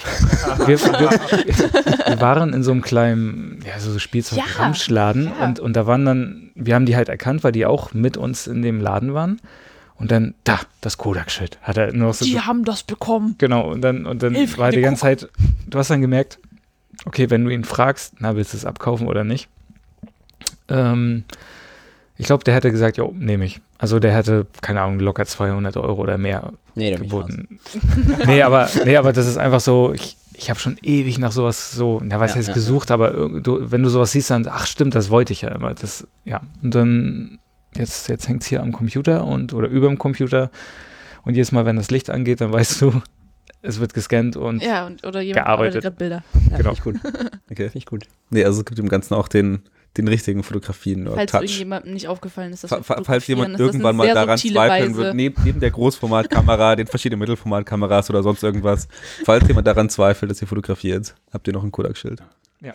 [0.66, 0.80] wir, wir,
[2.08, 5.45] wir waren in so einem kleinen, ja, so Spielzeug-Ramschladen Ja.
[5.48, 8.47] und, und da waren dann, wir haben die halt erkannt, weil die auch mit uns
[8.47, 9.39] in dem Laden waren.
[9.95, 11.58] Und dann, da, das Kodak-Schild.
[11.64, 12.24] Hat er nur noch so.
[12.26, 13.36] Die haben das bekommen.
[13.39, 15.28] Genau, und dann, und dann Hilf, war die ganze Zeit,
[15.68, 16.38] du hast dann gemerkt,
[17.05, 19.47] okay, wenn du ihn fragst, na, willst du es abkaufen oder nicht?
[20.70, 21.24] Ähm,
[22.18, 23.60] ich glaube, der hätte gesagt, jo, nehme ich.
[23.80, 27.60] Also der hätte, keine Ahnung, locker 200 Euro oder mehr Nee, geboten.
[28.26, 31.72] nee, aber, nee, aber das ist einfach so, ich, ich habe schon ewig nach sowas
[31.72, 34.48] so, na, was Ja, heißt ja, gesucht, aber irg- du, wenn du sowas siehst, dann,
[34.48, 35.74] ach stimmt, das wollte ich ja immer.
[35.74, 36.42] Das, ja.
[36.62, 37.40] Und dann,
[37.76, 40.52] jetzt, jetzt hängt es hier am Computer und oder über dem Computer.
[41.24, 43.02] Und jedes Mal, wenn das Licht angeht, dann weißt du,
[43.64, 45.98] es wird gescannt und Ja, und, oder jemand Gearbeitet.
[45.98, 46.24] Bilder.
[46.52, 46.74] Ja, Genau.
[46.76, 47.14] Finde ich gut.
[47.50, 47.64] Okay.
[47.70, 48.04] Finde ich gut.
[48.30, 49.64] Nee, also es gibt im Ganzen auch den,
[49.96, 51.42] den richtigen Fotografien oder Falls Touch.
[51.44, 54.96] irgendjemandem nicht aufgefallen ist, dass Fa- Falls fotografieren, jemand irgendwann mal daran zweifeln Weise.
[54.98, 58.88] wird, neben, neben der Großformatkamera, den verschiedenen Mittelformatkameras oder sonst irgendwas,
[59.26, 62.22] falls jemand daran zweifelt, dass ihr fotografiert, habt ihr noch ein Kodak-Schild.
[62.62, 62.74] Ja.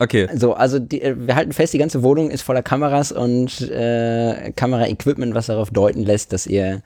[0.00, 3.60] Okay, So, also die, äh, wir halten fest, die ganze Wohnung ist voller Kameras und
[3.62, 6.82] äh, Kameraequipment, was darauf deuten lässt, dass ihr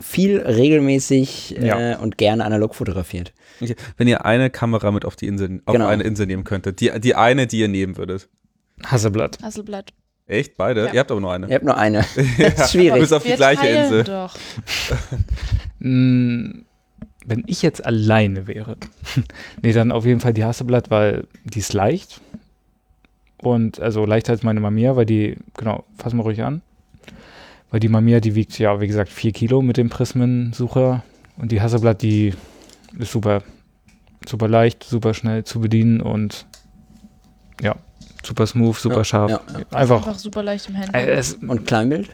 [0.00, 1.98] viel regelmäßig äh, Ja.
[1.98, 3.32] und gerne analog fotografiert.
[3.60, 3.76] Okay.
[3.96, 5.86] Wenn ihr eine Kamera mit auf die Insel, auf Genau.
[5.86, 8.28] eine Insel nehmen könntet, die, die eine, die ihr nehmen würdet.
[8.84, 9.38] Hasselblatt.
[9.42, 9.90] Hasselblatt.
[10.26, 10.56] Echt?
[10.56, 10.86] Beide?
[10.86, 10.92] Ja.
[10.94, 11.48] Ihr habt aber nur eine.
[11.48, 11.98] Ihr habt nur eine.
[12.38, 12.50] Ja.
[12.50, 13.00] Das ist schwierig.
[13.00, 14.04] Bis auf die Wir gleiche Insel.
[14.04, 14.34] Doch.
[15.78, 16.64] Mm,
[17.26, 18.76] Wenn ich jetzt alleine wäre,
[19.62, 22.20] nee, dann auf jeden Fall die Hasselblatt, weil die ist leicht.
[23.38, 26.60] Und also leichter als meine Mamiya, weil die, genau, fass mal ruhig an.
[27.70, 31.02] Weil die Mamiya, die wiegt ja, wie gesagt, 4 Kilo mit dem Prismensucher.
[31.36, 32.34] Und die Hasselblatt, die
[32.98, 33.42] ist super,
[34.28, 36.46] super leicht, super schnell zu bedienen und
[37.62, 37.76] ja,
[38.24, 39.30] super smooth, super Ja, scharf.
[39.30, 39.58] ja, ja.
[39.70, 39.98] Einfach.
[40.06, 41.06] Einfach super leicht im Handling.
[41.06, 42.10] Äh, Und Kleinbild?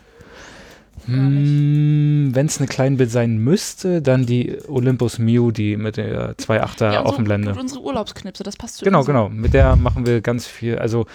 [1.09, 7.05] Wenn es eine Kleinbild sein müsste, dann die Olympus Mew, die mit der 2.8er ja,
[7.07, 7.53] Offenblende.
[7.53, 9.29] gut, unsere Urlaubsknipse, das passt zu Genau, genau.
[9.29, 10.79] Mit der machen wir ganz viel.
[10.79, 11.07] Also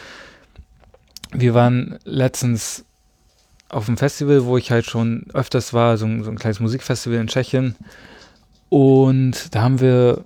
[1.34, 2.86] wir waren letztens
[3.72, 7.20] auf einem Festival, wo ich halt schon öfters war, so ein, so ein kleines Musikfestival
[7.20, 7.76] in Tschechien.
[8.70, 10.24] Und da haben wir,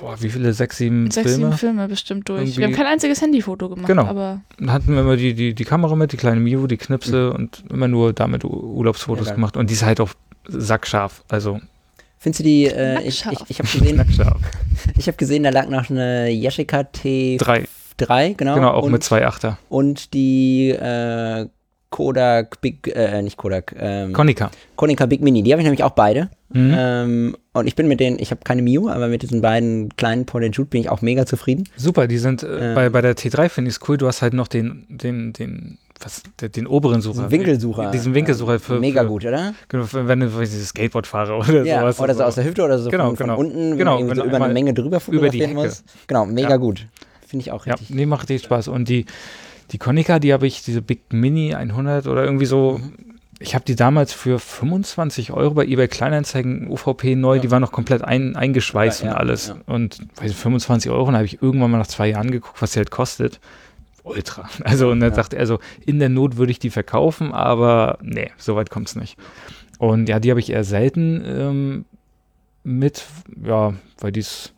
[0.00, 0.52] boah, wie viele?
[0.52, 1.46] Sechs, sieben Sechs, Filme?
[1.46, 2.40] sieben Filme bestimmt durch.
[2.42, 4.04] Irgendwie- Wir haben kein einziges Handyfoto gemacht, Genau.
[4.06, 7.32] aber Dann hatten wir immer die, die, die Kamera mit, die kleine Mew, die Knipse
[7.32, 9.56] und immer nur damit Urlaubsfotos Ja, gemacht.
[9.56, 10.10] Und die ist halt auch
[10.48, 11.22] sackscharf.
[11.28, 11.60] Also
[12.18, 14.04] Findest du die, äh, ich, ich, ich habe gesehen,
[14.96, 17.66] ich hab gesehen, da lag noch eine Yashica T3,
[17.98, 18.32] Drei.
[18.32, 18.54] genau.
[18.56, 19.56] Genau, auch und, mit 2.8er.
[19.68, 21.46] Und die äh,
[21.94, 24.50] Kodak Big, äh, nicht Kodak, ähm, Konica.
[24.74, 26.28] Konica Big Mini, die habe ich nämlich auch beide.
[26.48, 26.74] Mhm.
[26.76, 30.26] Ähm, und ich bin mit denen, ich habe keine Mio, aber mit diesen beiden kleinen
[30.28, 31.68] and Shoot bin ich auch mega zufrieden.
[31.76, 32.74] Super, die sind äh, Ähm.
[32.74, 33.96] bei, bei der T3 finde ich es cool.
[33.96, 37.28] Du hast halt noch den, den, den, was, den, den oberen Sucher.
[37.28, 37.90] Diesen Winkelsucher.
[37.92, 38.80] Diesen Winkelsucher für.
[38.80, 39.54] mega für, gut, oder?
[39.68, 42.00] Genau, wenn du ich, Skateboard fahre oder Ja, sowas.
[42.00, 43.38] oder so aus der Hüfte oder so Genau, von, von genau.
[43.38, 45.54] unten, Genau, wenn wenn so du über eine Menge drüber über die Hecke.
[45.54, 45.84] muss.
[46.08, 46.56] Genau, mega Ja.
[46.56, 46.88] gut.
[47.24, 47.90] Finde ich auch Ja, richtig.
[47.94, 48.66] nee, macht richtig Spaß.
[48.66, 49.06] Und die,
[49.70, 52.78] die Konica, die habe ich, diese Big Mini 100 oder irgendwie so.
[52.78, 52.92] Mhm.
[53.40, 57.42] Ich habe die damals für 25 Euro bei eBay Kleinanzeigen UVP neu, Ja.
[57.42, 59.54] die war noch komplett ein, eingeschweißt Ja, ja, und alles.
[59.66, 62.72] Und weiß ich, 25 Euro, dann habe ich irgendwann mal nach zwei Jahren geguckt, was
[62.72, 63.40] die halt kostet.
[64.04, 64.48] Ultra.
[64.64, 68.30] Also, und dann dachte er, also in der Not würde ich die verkaufen, aber nee,
[68.38, 69.18] so weit kommt es nicht.
[69.78, 71.84] Und ja, die habe ich eher selten ähm,
[72.62, 73.04] mit,
[73.44, 74.53] ja, weil die ist,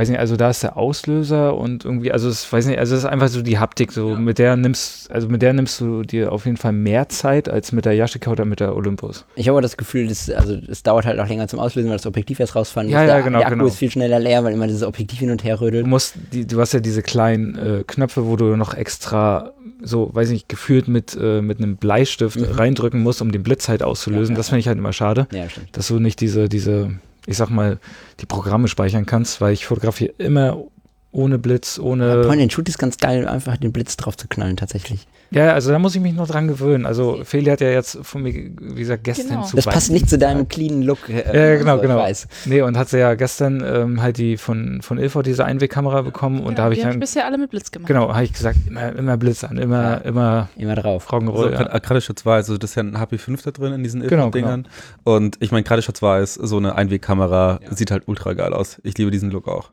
[0.00, 3.00] weiß nicht, also da ist der Auslöser und irgendwie, also es weiß nicht, also es
[3.04, 6.32] ist einfach so die Haptik, so mit der nimmst, also mit der nimmst du dir
[6.32, 9.24] auf jeden Fall mehr Zeit als mit der Yashica oder mit der Olympus.
[9.36, 11.96] Ich habe aber das Gefühl, das, also, es dauert halt auch länger zum Auslösen, weil
[11.98, 13.08] das Objektiv erst rausfahren Ja, muss.
[13.08, 13.68] ja, der, genau, der Akku genau.
[13.68, 15.86] ist viel schneller leer, weil immer dieses Objektiv hin und her Du rödelt.
[15.86, 20.30] musst, die, du hast ja diese kleinen äh, Knöpfe, wo du noch extra, so, weiß
[20.30, 22.44] nicht, gefühlt mit, äh, mit einem Bleistift Mhm.
[22.52, 24.34] reindrücken musst, um den Blitz halt auszulösen.
[24.34, 25.76] Ja, ja, das finde ich halt immer schade, Ja, stimmt.
[25.76, 26.92] dass du nicht diese, diese,
[27.26, 27.78] ich sag mal,
[28.20, 30.64] die Programme speichern kannst, weil ich fotografiere immer
[31.12, 32.22] ohne Blitz, ohne.
[32.24, 35.06] Point and Shoot ist ganz geil, einfach den Blitz drauf zu knallen, tatsächlich.
[35.32, 36.86] Ja, also da muss ich mich noch dran gewöhnen.
[36.86, 39.42] Also Feli hat ja jetzt von mir, wie gesagt, gestern Genau.
[39.44, 41.08] zu Das passt nicht zu deinem cleanen Look.
[41.08, 42.00] äh, Ja, ja, genau, also, ich genau.
[42.00, 42.28] weiß.
[42.46, 46.40] Nee, und hat sie ja gestern ähm, halt die von, von Ilford diese Einwegkamera bekommen
[46.40, 47.86] und da habe ich die hab dann, bisher alle mit Blitz gemacht.
[47.88, 49.94] genau, habe ich gesagt, immer, immer Blitz an, immer, Ja.
[49.98, 51.06] immer Immer drauf.
[51.10, 51.52] So, Rock'n'Roll.
[51.52, 51.78] ja.
[51.78, 54.66] gerade Schutz weiß, also das ist ja ein HP5 da drin in diesen Genau, Dingern.
[55.04, 58.78] Und ich meine, gerade Schutz weiß, so eine Einwegkamera sieht halt ultra geil aus.
[58.82, 59.70] Ich liebe diesen Look auch.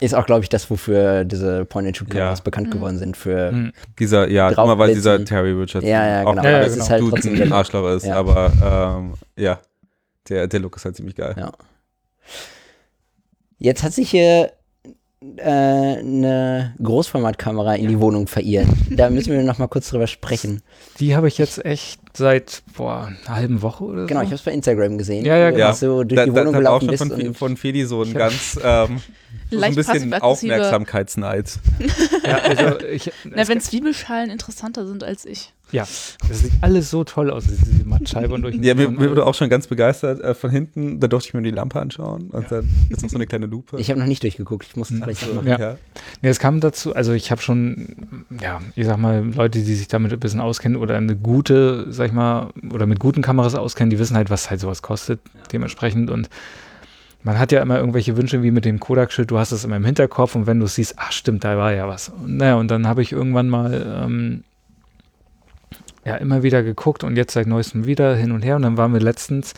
[0.00, 2.42] Ist auch, glaube ich, das, wofür diese Point and Shoot Kameras Ja.
[2.44, 2.70] bekannt Mhm.
[2.72, 3.16] geworden sind.
[3.16, 3.72] Für Hm.
[3.98, 6.44] Dieser, ja, immer weil dieser Terry Richardson Ja, ja, auch genau.
[6.44, 6.84] Ja, ja, das genau.
[6.84, 8.16] ist halt Dude trotzdem ein Arschloch ist, Ja.
[8.16, 8.52] aber
[8.98, 9.58] ähm, ja,
[10.28, 11.34] der, der Look ist halt ziemlich geil.
[11.38, 11.50] Ja.
[13.58, 14.52] Jetzt hat sich hier
[15.36, 18.68] äh, eine Großformatkamera in die Wohnung verirrt.
[18.90, 20.62] Da müssen wir noch mal kurz drüber sprechen.
[20.98, 24.24] Die habe ich jetzt echt seit, boah, einer halben Woche oder Genau, so.
[24.24, 25.24] ich habe es bei Instagram gesehen.
[25.24, 25.70] Ja, ja, genau.
[25.70, 27.56] du so durch Da, die Wohnung da war auch gelaufen schon bist von, und von
[27.56, 29.00] Feli so ein ganz, ähm,
[29.50, 31.58] so ein bisschen Aufmerksamkeitsneid.
[32.24, 35.52] ja, also ich, Na, wenn Zwiebelschalen interessanter sind als ich.
[35.72, 35.82] ja,
[36.28, 39.34] das sieht alles so toll aus, diese Mattscheibe und durch Ja, mir, mir wurde auch
[39.34, 42.68] schon ganz begeistert äh, von hinten, da durfte ich mir die Lampe anschauen und dann
[42.88, 43.78] ist noch so eine kleine Lupe.
[43.78, 44.66] ich habe noch nicht durchgeguckt.
[44.68, 45.46] Ich muss es gleich so, machen.
[45.46, 45.58] Ja.
[45.58, 45.76] ja.
[46.22, 49.86] Nee, es kam dazu, also ich habe schon, ja, ich sag mal, Leute, die sich
[49.86, 53.90] damit ein bisschen auskennen oder eine gute, sag ich mal, oder mit guten Kameras auskennen,
[53.90, 55.20] die wissen halt, was halt sowas kostet,
[55.52, 56.10] dementsprechend.
[56.10, 56.28] Und
[57.22, 59.84] man hat ja immer irgendwelche Wünsche wie mit dem Kodak-Schild, du hast es immer im
[59.84, 62.08] Hinterkopf und wenn du es siehst, ach stimmt, da war ja was.
[62.08, 64.44] Und, naja, und dann habe ich irgendwann mal ähm,
[66.04, 68.92] ja immer wieder geguckt und jetzt seit neuestem wieder hin und her und dann waren
[68.92, 69.54] wir letztens,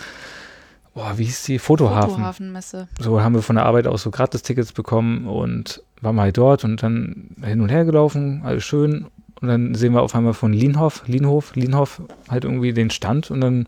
[0.94, 1.58] boah, wie hieß die?
[1.58, 2.88] Fotohafen Fotohafenmesse.
[2.98, 6.82] so haben wir von der Arbeit aus so Gratis-Tickets bekommen und waren mal dort und
[6.82, 9.06] dann hin und her gelaufen, alles schön.
[9.43, 13.40] Und dann sehen wir auf einmal von Lienhof, Lienhof, Lienhof halt irgendwie den Stand und
[13.40, 13.66] dann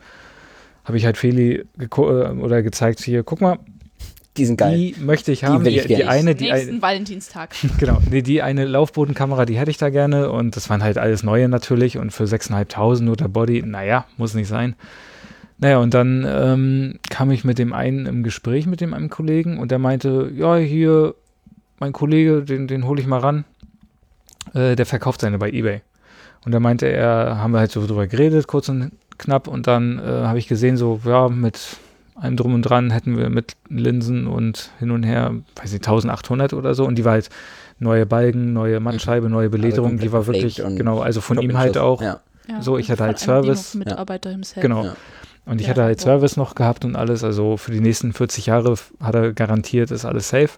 [0.84, 3.58] habe ich halt Feli äh, oder gezeigt hier, guck mal,
[4.36, 4.76] Die sind geil.
[4.76, 5.64] die möchte ich haben.
[5.64, 6.10] will Die, ich die, gerne.
[6.10, 7.54] eine, die, Nächsten ein, Valentinstag.
[7.78, 11.22] genau, die, die eine Laufbodenkamera, die hätte ich da gerne und das waren halt alles
[11.22, 14.76] neue natürlich und für 6.500 nur der Body, naja, muss nicht sein.
[15.58, 19.58] Naja, und dann ähm, kam ich mit dem einen im Gespräch mit dem einen Kollegen
[19.58, 21.14] und der meinte, ja, hier,
[21.78, 23.44] mein Kollege, den, den hole ich mal ran.
[24.54, 25.82] Äh, der verkauft seine bei Ebay.
[26.44, 29.98] Und da meinte er, haben wir halt so drüber geredet, kurz und knapp, und dann
[29.98, 31.58] äh, habe ich gesehen, so, ja, mit
[32.16, 36.52] allem drum und dran hätten wir mit Linsen und hin und her, weiß nicht, 1800
[36.52, 37.30] oder so, und die war halt
[37.78, 41.78] neue Balken, neue Mattscheibe, neue Belederung, komplett die war wirklich, genau, also von ihm halt
[41.78, 42.20] auch, Ja.
[42.46, 43.72] Ja, So, ich hatte halt Service.
[43.72, 44.60] Demo-Mitarbeiter himself.
[44.62, 44.84] genau.
[44.84, 44.96] Ja.
[45.46, 46.00] Und ich Ja, hatte halt.
[46.00, 50.04] Service noch gehabt und alles, also für die nächsten 40 Jahre hat er garantiert, ist
[50.04, 50.50] alles safe.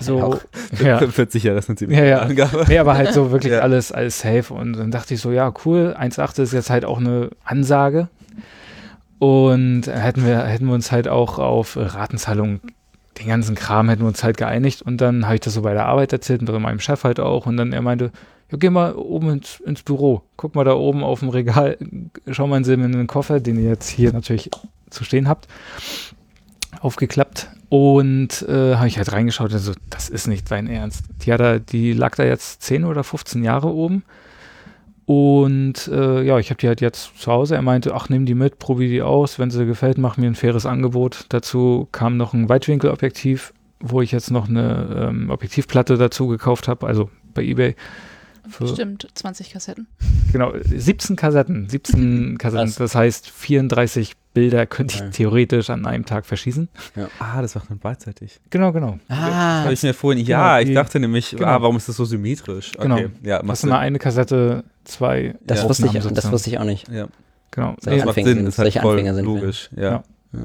[0.00, 0.40] So, auch.
[0.84, 0.98] ja.
[0.98, 2.18] 40 Jahre ist eine ziemlich Ja, ja.
[2.20, 2.64] Angabe.
[2.68, 3.60] Nee, aber halt so wirklich Ja.
[3.60, 4.52] alles, alles safe.
[4.52, 8.08] Und dann dachte ich so, ja, cool, 1,8 ist jetzt halt auch eine Ansage.
[9.18, 12.60] Und hätten wir, hätten wir uns halt auch auf Ratenzahlung,
[13.18, 14.82] den ganzen Kram hätten wir uns halt geeinigt.
[14.82, 17.20] Und dann habe ich das so bei der Arbeit erzählt und bei meinem Chef halt
[17.20, 17.46] auch.
[17.46, 18.10] Und dann er meinte,
[18.50, 20.22] ja, geh mal oben ins, ins Büro.
[20.36, 21.78] Guck mal da oben auf dem Regal,
[22.30, 24.50] schau mal in den Koffer, den ihr jetzt hier natürlich
[24.90, 25.48] zu stehen habt,
[26.84, 27.48] aufgeklappt.
[27.70, 31.04] Und äh, habe ich halt reingeschaut, also das ist nicht dein Ernst.
[31.22, 34.04] Die, hat da, die lag da jetzt 10 oder 15 Jahre oben.
[35.06, 37.56] Und äh, ja, ich habe die halt jetzt zu Hause.
[37.56, 39.38] Er meinte, ach, nimm die mit, probier die aus.
[39.38, 41.26] Wenn sie dir gefällt, mach mir ein faires Angebot.
[41.30, 46.86] Dazu kam noch ein Weitwinkelobjektiv, wo ich jetzt noch eine ähm, Objektivplatte dazu gekauft habe,
[46.86, 47.74] also bei eBay.
[48.66, 49.86] Stimmt, 20 Kassetten.
[50.32, 51.68] Genau, 17 Kassetten.
[51.68, 52.74] 17 Kassetten.
[52.78, 55.08] Das heißt, 34 Bilder könnte ich Ja.
[55.10, 56.68] theoretisch an einem Tag verschießen.
[57.20, 58.40] Ah, das macht man beidseitig.
[58.50, 58.98] Genau, genau.
[59.08, 61.46] Ah, Habe ich mir vorhin, ja, Genau, ich dachte nämlich, genau.
[61.46, 62.72] ah, warum ist das so symmetrisch?
[62.78, 62.96] Genau.
[62.96, 63.82] Okay, ja, macht Hast du mal Sinn.
[63.82, 65.68] eine Kassette, zwei das, Ja.
[65.68, 66.88] wusste ich, das wusste ich auch nicht.
[66.90, 67.06] Ja,
[67.52, 67.76] Genau.
[67.80, 69.34] Solche das macht Anfänger Sinn, sind- ist halt solche voll Anfänger sind wir.
[69.34, 69.70] logisch.
[69.76, 70.02] Ja.
[70.32, 70.40] Ja.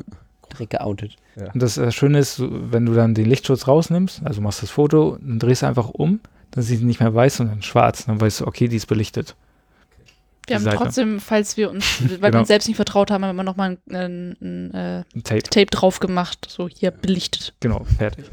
[0.53, 1.15] Direkt geoutet.
[1.53, 5.17] Und das äh, Schöne ist, wenn du dann den Lichtschutz rausnimmst, also machst das Foto,
[5.21, 6.19] dann drehst du einfach um,
[6.51, 8.05] dann sieht die nicht mehr weiß, sondern schwarz.
[8.05, 9.35] Dann weißt du, okay, die ist belichtet.
[10.49, 10.77] Wir haben Seite.
[10.77, 12.39] trotzdem, falls wir uns, weil wir Genau.
[12.39, 15.43] uns selbst nicht vertraut haben, haben wir nochmal ein, ein, ein äh, Ein Tape.
[15.43, 17.53] Tape drauf gemacht, so hier belichtet.
[17.59, 18.25] Genau, fertig.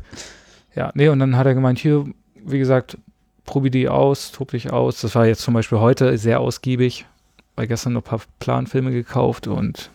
[0.75, 2.05] Ja, nee, und dann hat er gemeint, hier,
[2.35, 2.99] wie gesagt,
[3.45, 5.01] probier die aus, tob dich aus.
[5.01, 7.07] Das war jetzt zum Beispiel heute sehr ausgiebig,
[7.55, 9.91] weil gestern noch ein paar Planfilme gekauft und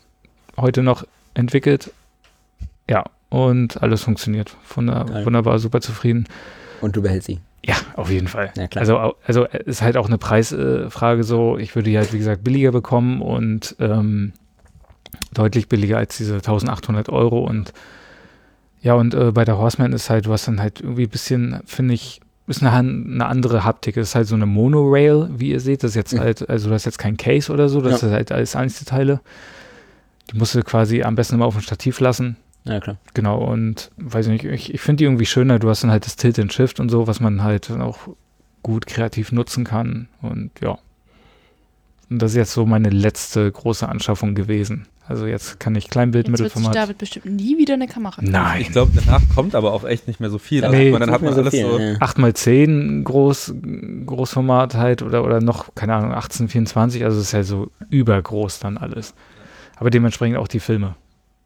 [0.58, 1.92] heute noch entwickelt.
[2.90, 4.56] Ja, und alles funktioniert.
[4.76, 6.28] Wunder, wunderbar, super zufrieden.
[6.82, 7.40] Und du behältst sie.
[7.66, 8.52] Ja, auf jeden Fall.
[8.58, 8.68] Ja.
[8.76, 11.58] Also, also äh, ist halt auch eine Preisfrage so.
[11.58, 14.34] Ich würde die halt, wie gesagt, billiger bekommen und ähm,
[15.34, 17.40] deutlich billiger als diese 1800 Euro.
[17.44, 17.74] Und
[18.82, 21.60] ja, und äh, bei der Horseman ist halt, du hast dann halt irgendwie ein bisschen,
[21.66, 23.96] finde ich, ist eine, eine andere Haptik.
[23.96, 25.84] Es ist halt so eine Monorail, wie ihr seht.
[25.84, 26.20] Das ist jetzt Mhm.
[26.22, 28.08] halt, also du hast jetzt kein Case oder so, das Ja.
[28.08, 29.22] ist halt alles Einzelteile.
[30.34, 32.38] Die musst du quasi am besten immer auf dem Stativ lassen.
[32.64, 32.98] Ja, klar.
[33.14, 35.60] Genau, und weiß ich nicht, ich, ich finde die irgendwie schöner.
[35.60, 38.00] Du hast dann halt das Tilt and Shift und so, was man halt auch
[38.62, 40.08] gut kreativ nutzen kann.
[40.22, 40.78] Und ja.
[42.10, 44.88] Und das ist jetzt so meine letzte große Anschaffung gewesen.
[45.08, 46.76] Also jetzt kann ich Kleinbild, Jetzt wird.
[46.76, 48.32] David bestimmt nie wieder eine Kamera kaufen.
[48.32, 48.62] Nein.
[48.62, 50.64] Ich glaube, danach kommt aber auch echt nicht mehr so viel.
[50.64, 51.78] Also, Nee, man, dann hat man mehr alles so.
[51.78, 52.06] viel, ja.
[52.06, 53.56] 8x10 groß,
[54.06, 58.78] Großformat halt oder, oder noch, keine Ahnung, 1824, also es ist ja so übergroß dann
[58.78, 59.14] alles.
[59.76, 60.96] Aber dementsprechend auch die Filme.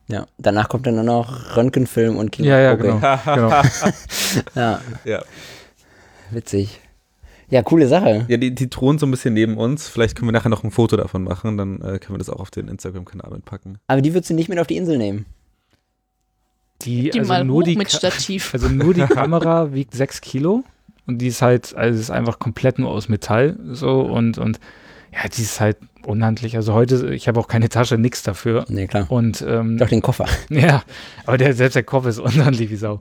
[0.07, 2.47] Ja, danach kommt dann nur noch Röntgenfilm und Kino.
[2.49, 2.83] Ja, ja, Okay.
[2.83, 2.99] genau.
[3.49, 3.61] genau.
[4.55, 5.23] Ja, Ja.
[6.31, 6.79] witzig.
[7.49, 8.25] Ja, coole Sache.
[8.27, 9.87] Ja, die, die thronen so ein bisschen neben uns.
[9.87, 11.57] Vielleicht können wir nachher noch ein Foto davon machen.
[11.57, 13.77] Dann äh, können wir das auch auf den Instagram-Kanal mitpacken.
[13.87, 15.25] Aber die würdest du nicht mit auf die Insel nehmen.
[16.81, 18.49] Die, Die also mal nur hoch die mit Stativ.
[18.53, 20.63] Also nur die Kamera wiegt 6 Kilo
[21.07, 24.59] und die ist halt, also ist einfach komplett nur aus Metall so und, und
[25.13, 25.77] ja, die ist halt
[26.07, 26.55] unhandlich.
[26.55, 28.65] Also heute, ich habe auch keine Tasche, nix dafür.
[28.67, 29.05] Nee, klar.
[29.09, 30.25] Und ähm, Doch den Koffer.
[30.49, 30.83] ja,
[31.25, 32.99] aber der, selbst der Kopf ist unhandlich wie Sau.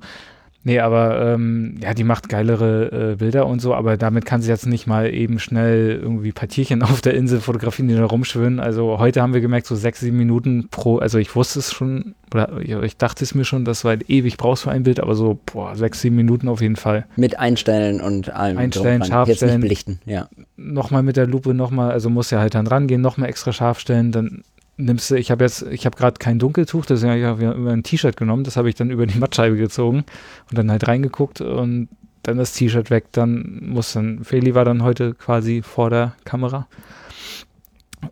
[0.66, 4.48] Nee, aber ähm, ja, die macht geilere äh, Bilder und so, aber damit kann sie
[4.48, 8.06] jetzt nicht mal eben schnell irgendwie ein paar Tierchen auf der Insel fotografieren, die da
[8.06, 8.60] rumschwimmen.
[8.60, 12.14] Also heute haben wir gemerkt, so sechs, sieben Minuten pro, also ich wusste es schon,
[12.32, 15.14] oder ich, dachte es mir schon, dass du halt ewig brauchst für ein Bild, aber
[15.14, 17.04] so, boah, sechs, sieben Minuten auf jeden Fall.
[17.14, 18.56] Mit Einstellen und allem.
[18.56, 19.08] Einstellen, drum dran.
[19.08, 20.28] scharf Jetzt nicht belichten, ja.
[20.56, 24.12] Nochmal mit der Lupe nochmal, also muss ja halt dann rangehen, nochmal extra scharf stellen,
[24.12, 24.42] dann
[24.76, 27.82] nimmst du, ich habe jetzt, ich habe gerade kein Dunkeltuch, deswegen habe ich immer ein
[27.82, 30.04] T-Shirt genommen, das habe ich dann über die Mattscheibe gezogen
[30.50, 31.88] und dann halt reingeguckt und
[32.22, 36.66] dann das T-Shirt weg, dann muss dann, Feli war dann heute quasi vor der Kamera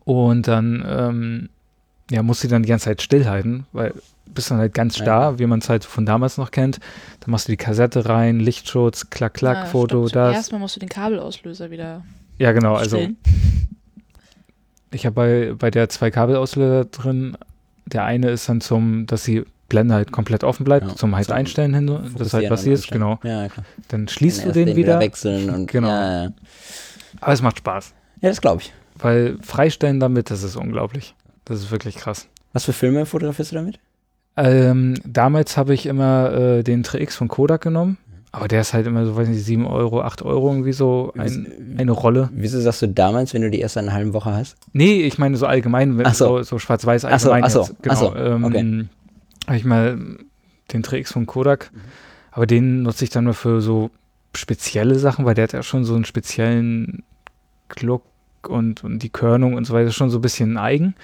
[0.05, 1.49] und dann, ähm,
[2.11, 3.95] ja, muss sie dann die ganze Zeit stillhalten, weil
[4.35, 5.05] bist dann halt ganz Ja.
[5.05, 6.81] starr, wie man es halt von damals noch kennt.
[7.21, 10.35] Dann machst du die Kassette rein, Lichtschutz, klack, klack, Na, Foto, stopp, das.
[10.37, 12.03] Erstmal musst du den Kabelauslöser wieder
[12.39, 13.17] Ja, genau, also stellen.
[14.93, 17.37] Ich habe bei, bei der zwei Kabelauslöser drin.
[17.87, 21.27] Der eine ist dann zum, dass die Blende halt komplett offen bleibt, Ja, zum halt
[21.27, 23.01] zum Einstellen hin, das halt Fokussieren was und hier ist, anstellen.
[23.01, 23.21] genau.
[23.43, 23.65] Ja, klar.
[23.89, 25.89] Dann schließt Dann du erst den wieder, wechseln und Genau.
[25.89, 26.29] Ja.
[27.21, 27.95] aber es macht Spaß.
[28.21, 28.73] ja das glaube ich.
[28.99, 31.15] Weil freistellen damit, das ist unglaublich.
[31.47, 32.29] Das ist wirklich krass.
[32.53, 33.81] Was für Filme fotografierst du damit?
[34.37, 37.99] Ähm, damals habe ich immer äh, den 3X von Kodak genommen,
[38.33, 41.77] aber der ist halt immer so, weiß nicht, 7 Euro, 8 Euro irgendwie so ein,
[41.79, 42.31] eine Rolle.
[42.33, 44.57] Wieso sagst du damals, wenn du die erst eine halbe Woche hast?
[44.73, 46.39] Nee, ich meine so allgemein, wenn so.
[46.39, 47.83] so, so schwarz-weiß Ach so, allgemein ach so, jetzt.
[47.83, 47.95] Genau.
[47.95, 48.85] ach so, ähm, okay.
[49.47, 49.99] Habe ich mal
[50.73, 51.71] den 3X von Kodak,
[52.31, 53.91] aber den nutze ich dann mal für so
[54.35, 57.03] spezielle Sachen, weil der hat ja schon so einen speziellen
[57.81, 58.03] Look
[58.49, 60.95] und, und die Körnung und so weiter, schon so ein bisschen eigen.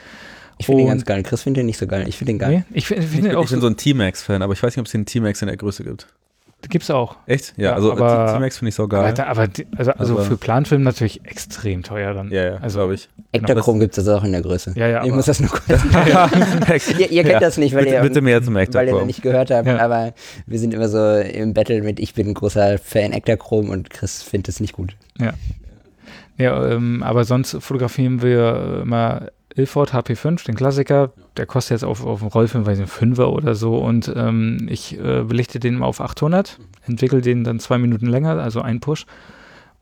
[0.56, 1.22] Ich finde den ganz geil.
[1.22, 2.06] Chris findet den nicht so geil.
[2.08, 2.64] Ich finde den geil.
[2.70, 4.54] Nee, ich finde Ich, find bin- den auch ich bin so, so ein T-Max-Fan, aber
[4.54, 6.08] ich weiß nicht, ob es den T-Max in der Größe gibt.
[6.68, 7.16] Gibt's auch.
[7.26, 7.54] Echt?
[7.56, 9.14] Ja, Ja, also aber- T- T-Max finde ich so geil.
[9.16, 12.30] Aber, aber die- also, also Aber- für Planfilm natürlich extrem teuer dann.
[12.30, 13.08] Ja, ja, also glaube ich.
[13.32, 14.72] Ektachrom gibt es das auch in der Größe.
[14.74, 15.68] Ja, ja, ich aber- muss das nur kurz
[16.98, 19.22] ihr, ihr kennt Ja, das nicht, weil bitte, ihr, bitte mehr zum weil ihr nicht
[19.22, 19.78] gehört habt, Ja.
[19.78, 20.12] aber
[20.46, 24.22] wir sind immer so im Battle mit ich bin ein großer Fan Ektachrom und Chris
[24.22, 24.96] findet es nicht gut.
[26.38, 31.12] Ja, ähm, aber sonst fotografieren wir immer Ilford HP5, den Klassiker.
[31.36, 33.76] Der kostet jetzt auf, auf dem Rollfilm, weiß nicht, 5 oder so.
[33.76, 38.38] Und ähm, ich äh, belichte den mal auf 800, entwickle den dann zwei Minuten länger,
[38.38, 39.06] also ein Push.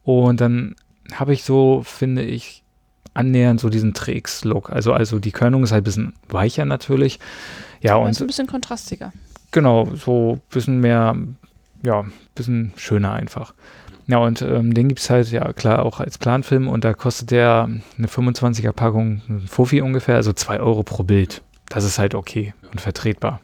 [0.04, 0.76] Und dann
[1.12, 2.62] habe ich so, finde ich,
[3.14, 4.70] annähernd so diesen Trägs-Look.
[4.70, 7.18] Also, also die Körnung ist halt ein bisschen weicher natürlich.
[7.80, 9.12] Ja, Aber ist ein und bisschen kontrastiger.
[9.50, 11.16] genau, so ein bisschen mehr,
[11.82, 13.54] ja, ein bisschen schöner einfach.
[14.08, 17.32] Ja, und ähm, den gibt es halt, ja klar, auch als Planfilm und da kostet
[17.32, 21.42] der eine 25er Packung ein Fofi ungefähr, also 2 Euro pro Bild.
[21.68, 23.40] Das ist halt okay und vertretbar.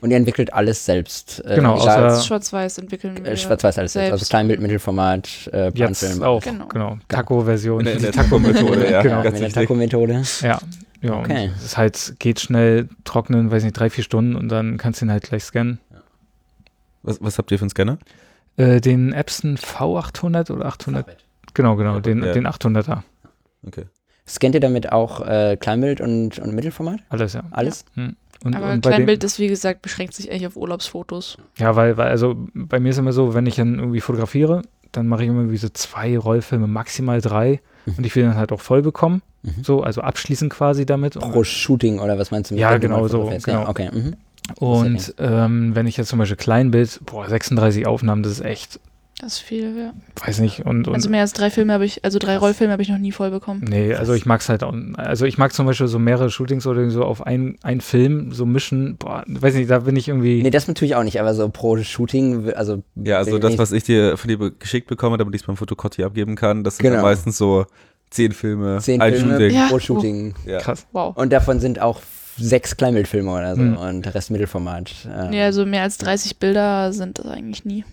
[0.00, 1.44] Und ihr entwickelt alles selbst.
[1.44, 3.32] Äh, Genau, außer- Schwarz-Weiß entwickeln wir.
[3.32, 4.12] äh, Schwarz-Weiß alles selbst.
[4.12, 4.26] Also.
[4.26, 6.22] Kleinbild, Mittelformat, äh, Jetzt Planfilm.
[6.24, 6.66] auch, Genau.
[6.68, 6.98] genau.
[7.08, 7.80] Taco-Version.
[7.80, 9.02] In der, in der Taco-Methode, ja.
[9.02, 9.22] Genau.
[9.22, 9.62] Ganz mit der.
[9.62, 10.22] Taco-Methode.
[10.40, 10.58] Ja,
[11.02, 11.18] ja.
[11.20, 11.48] Okay.
[11.48, 15.00] Und es ist halt, geht schnell, trocknen, weiß nicht, drei, vier Stunden und dann kannst
[15.02, 15.78] du ihn halt gleich scannen.
[17.02, 17.98] Was, was habt ihr für einen Scanner?
[18.56, 21.06] Äh, den Epson V800 oder 800,
[21.54, 22.32] genau, genau, den, Ja.
[22.32, 23.02] den 800er.
[23.66, 23.84] Okay.
[24.26, 27.00] Scannt ihr damit auch äh, Kleinbild und, und Mittelformat?
[27.08, 27.42] Alles, ja.
[27.50, 27.84] Alles?
[27.94, 28.16] Hm.
[28.44, 31.38] Und, Aber und bei dem- Kleinbild ist, wie gesagt, beschränkt sich eigentlich auf Urlaubsfotos.
[31.58, 35.06] Ja, weil, weil, also bei mir ist immer so, wenn ich dann irgendwie fotografiere, dann
[35.06, 37.60] mache ich immer wie so zwei Rollfilme, maximal drei.
[37.86, 37.94] Mhm.
[37.98, 39.22] Und ich will dann halt auch voll bekommen.
[39.42, 39.62] Mhm.
[39.64, 41.14] So, also abschließen quasi damit.
[41.18, 42.54] Pro Shooting oder was meinst du?
[42.56, 43.62] Ja, wenn du genau so, genau.
[43.62, 43.90] Ja, okay.
[43.92, 44.16] Mhm.
[44.58, 48.80] Und ähm, wenn ich jetzt zum Beispiel Kleinbild, boah, 36 Aufnahmen, das ist echt,
[49.20, 49.92] Das ist viel, ja.
[50.26, 50.66] weiß nicht.
[50.66, 52.98] Und, und Also mehr als drei Filme habe ich, also drei Rollfilme habe ich noch
[52.98, 53.62] nie voll bekommen.
[53.68, 54.74] nee, also ich mag es halt auch.
[54.96, 58.46] Also ich mag zum Beispiel so mehrere Shootings oder so auf einen, einen Film so
[58.46, 58.96] mischen.
[58.96, 60.42] Boah, weiß nicht, da bin ich irgendwie.
[60.42, 63.84] Nee, das natürlich auch nicht, aber so pro Shooting, also Ja, also das, was ich
[63.84, 66.96] dir von dir geschickt bekomme, damit ich es beim Fotokotti abgeben kann, das sind Genau.
[66.96, 67.66] dann meistens so
[68.10, 69.54] zehn Filme, zehn ein Filme Shooting.
[69.54, 69.66] Ja.
[69.68, 70.34] pro Shooting.
[70.46, 70.58] Ja.
[70.58, 70.86] Krass.
[70.92, 71.16] Wow.
[71.16, 72.00] Und davon sind auch
[72.36, 73.76] sechs Kleinbildfilme oder so Mhm.
[73.76, 74.92] und der Rest Mittelformat.
[75.06, 77.84] Ähm, Nee, also mehr als 30 Bilder sind das eigentlich nie.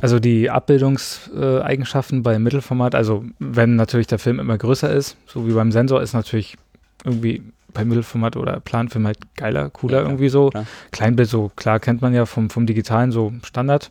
[0.00, 5.52] Also die Abbildungseigenschaften bei Mittelformat, also wenn natürlich der Film immer größer ist, so wie
[5.52, 6.56] beim Sensor, ist natürlich
[7.04, 10.50] irgendwie bei Mittelformat oder Planfilm halt geiler, cooler Ja, klar, irgendwie so.
[10.50, 10.66] klar.
[10.92, 13.90] Kleinbild, so klar kennt man ja vom, vom Digitalen so Standard.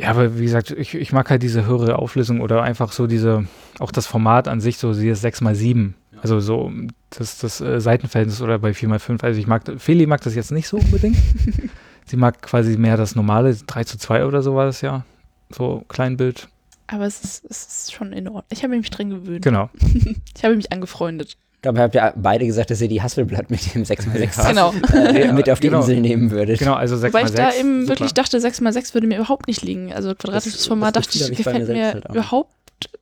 [0.00, 3.44] Ja, aber wie gesagt, ich, ich mag halt diese höhere Auflösung oder einfach so diese,
[3.80, 5.92] auch das Format an sich, so dieses 6x7.
[6.22, 6.72] Also so
[7.10, 9.22] das, das äh, Seitenverhältnis oder bei 4x5.
[9.22, 11.16] Also ich mag, Feli mag das jetzt nicht so unbedingt.
[12.06, 15.04] Sie mag quasi mehr das normale, 3 zu 2 oder so war das ja.
[15.50, 16.48] So Kleinbild.
[16.86, 18.44] Aber es ist, es ist schon in Ordnung.
[18.50, 19.42] Ich habe mich dran gewöhnt.
[19.44, 19.68] Genau.
[20.36, 21.36] Ich habe mich angefreundet.
[21.62, 24.72] Dabei habt ihr beide gesagt, dass ihr die Hasselblatt mit dem 6x6 Genau.
[24.94, 25.80] äh, Ja, mit auf die genau.
[25.80, 26.60] Insel nehmen würdet.
[26.60, 29.92] Genau, also 6 Weil ich da eben wirklich dachte, 6x6 würde mir überhaupt nicht liegen.
[29.92, 32.54] Also quadratisches Das- Format das dachte ich, ich mir gefällt mir selbst halt überhaupt.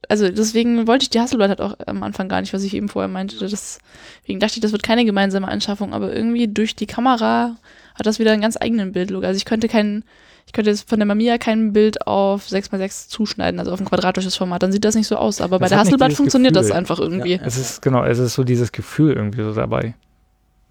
[0.08, 2.88] Also deswegen wollte ich die Hasselblatt halt auch am Anfang gar nicht, was ich eben
[2.88, 3.36] vorher meinte.
[3.38, 7.56] Deswegen dachte ich, das wird keine gemeinsame Anschaffung, aber irgendwie durch die Kamera
[7.94, 9.24] hat das wieder einen ganz eigenen Bildlook.
[9.24, 10.04] Also ich könnte keinen,
[10.46, 14.36] ich könnte jetzt von der Mamiya kein Bild auf 6x6 zuschneiden, also auf ein quadratisches
[14.36, 14.62] Format.
[14.62, 15.40] Dann sieht das nicht so aus.
[15.40, 16.78] Aber bei Das der Hasselblatt funktioniert das Gefühl.
[16.78, 17.34] einfach irgendwie.
[17.34, 17.40] Ja.
[17.44, 19.94] Es ist, genau, es ist so dieses Gefühl irgendwie so dabei.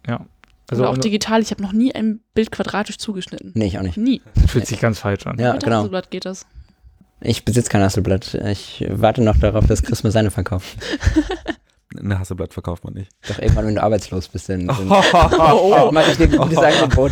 [0.07, 0.25] Ja.
[0.69, 1.41] Also Oder auch digital.
[1.41, 3.51] Ich habe noch nie ein Bild quadratisch zugeschnitten.
[3.53, 3.97] Nee, ich auch nicht.
[3.97, 4.21] Nie.
[4.47, 5.37] fühlt sich ganz falsch an.
[5.37, 5.77] Ja, Mit der genau.
[5.79, 6.45] Hasselblatt geht das.
[7.21, 8.33] Ich besitze kein Hasselblatt.
[8.33, 10.77] Ich warte noch darauf, dass Chris mir seine verkauft.
[11.97, 13.09] Eine Hasselblatt verkauft man nicht.
[13.27, 14.91] Doch irgendwann, wenn du arbeitslos bist, dann, dann oh,
[15.93, 17.11] mache ich dir ein gutes Angebot.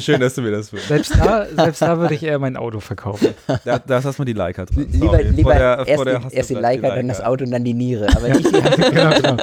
[0.00, 0.86] Schön, dass du mir das willst.
[0.86, 3.34] Selbst da, selbst da würde ich eher mein Auto verkaufen.
[3.64, 4.86] Da, da ist erstmal die Leica dran.
[4.88, 5.22] lieber Sorry.
[5.24, 7.64] lieber Vor der- erst, vor der die, erst die Leica, dann das Auto und dann
[7.64, 8.08] die Niere.
[8.14, 9.36] Aber nicht die genau, genau.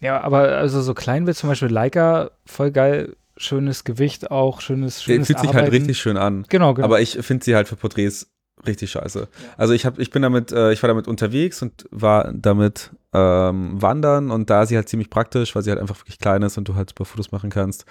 [0.00, 5.02] Ja, aber also so Kleinbild, zum Beispiel Leica, voll geil, schönes Gewicht auch, schönes, Der
[5.14, 6.44] schönes fühlt sich halt richtig schön an.
[6.48, 6.84] Genau, genau.
[6.84, 8.28] Aber ich finde sie halt für Porträts
[8.66, 9.28] richtig scheiße.
[9.56, 13.80] Also ich habe, ich bin damit, äh, ich war damit unterwegs und war damit ähm,
[13.80, 16.58] wandern und da ist sie halt ziemlich praktisch, weil sie halt einfach wirklich klein ist
[16.58, 17.84] und du halt super Fotos machen kannst.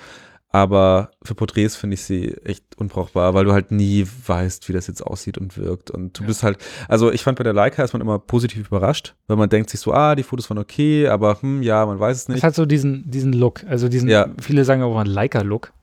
[0.55, 4.85] Aber für Porträts finde ich sie echt unbrauchbar, weil du halt nie weißt, wie das
[4.85, 5.89] jetzt aussieht und wirkt.
[5.89, 6.27] Und du Ja.
[6.27, 9.49] bist halt, also ich fand bei der Leica ist man immer positiv überrascht, weil man
[9.49, 12.27] denkt sich so, ah, die Fotos waren okay, aber hm, ja, man weiß es Es
[12.29, 12.43] nicht.
[12.43, 14.27] hat so diesen, diesen Look, also diesen, Ja.
[14.39, 15.73] viele sagen auch einen Leica-Look.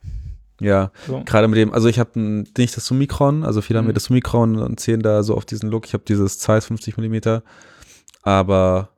[0.60, 1.22] Ja, So.
[1.24, 3.88] gerade mit dem, also ich habe nicht das Summicron, also viele haben Mhm.
[3.90, 5.86] mir das Summicron und zählen da so auf diesen Look.
[5.86, 7.42] Ich habe dieses Zeiss 50 Millimeter,
[8.22, 8.90] aber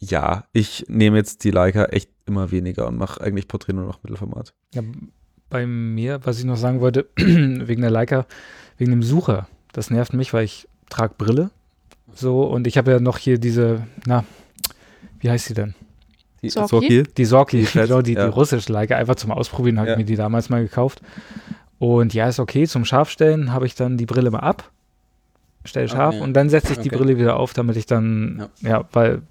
[0.00, 4.02] ja, ich nehme jetzt die Leica echt immer weniger und mache eigentlich Porträt nur noch
[4.02, 4.54] Mittelformat.
[4.74, 4.82] Ja,
[5.48, 8.26] bei mir, was ich noch sagen wollte, wegen der Leica,
[8.78, 11.50] wegen dem Sucher, das nervt mich, weil ich trage Brille.
[12.14, 14.24] So, und ich habe ja noch hier diese, na,
[15.20, 15.74] wie heißt sie denn?
[16.46, 17.02] Die Sorki?
[17.16, 18.24] Die Sorki, genau, die, ja.
[18.26, 19.94] die russische Leica, einfach zum Ausprobieren, habe Ja.
[19.94, 21.00] ich mir die damals mal gekauft.
[21.78, 24.70] Und ja, ist okay, zum Scharfstellen habe ich dann die Brille mal ab,
[25.64, 26.24] stelle scharf Okay.
[26.24, 26.96] und dann setze ich die Okay.
[26.98, 29.22] Brille wieder auf, damit ich dann, ja, weil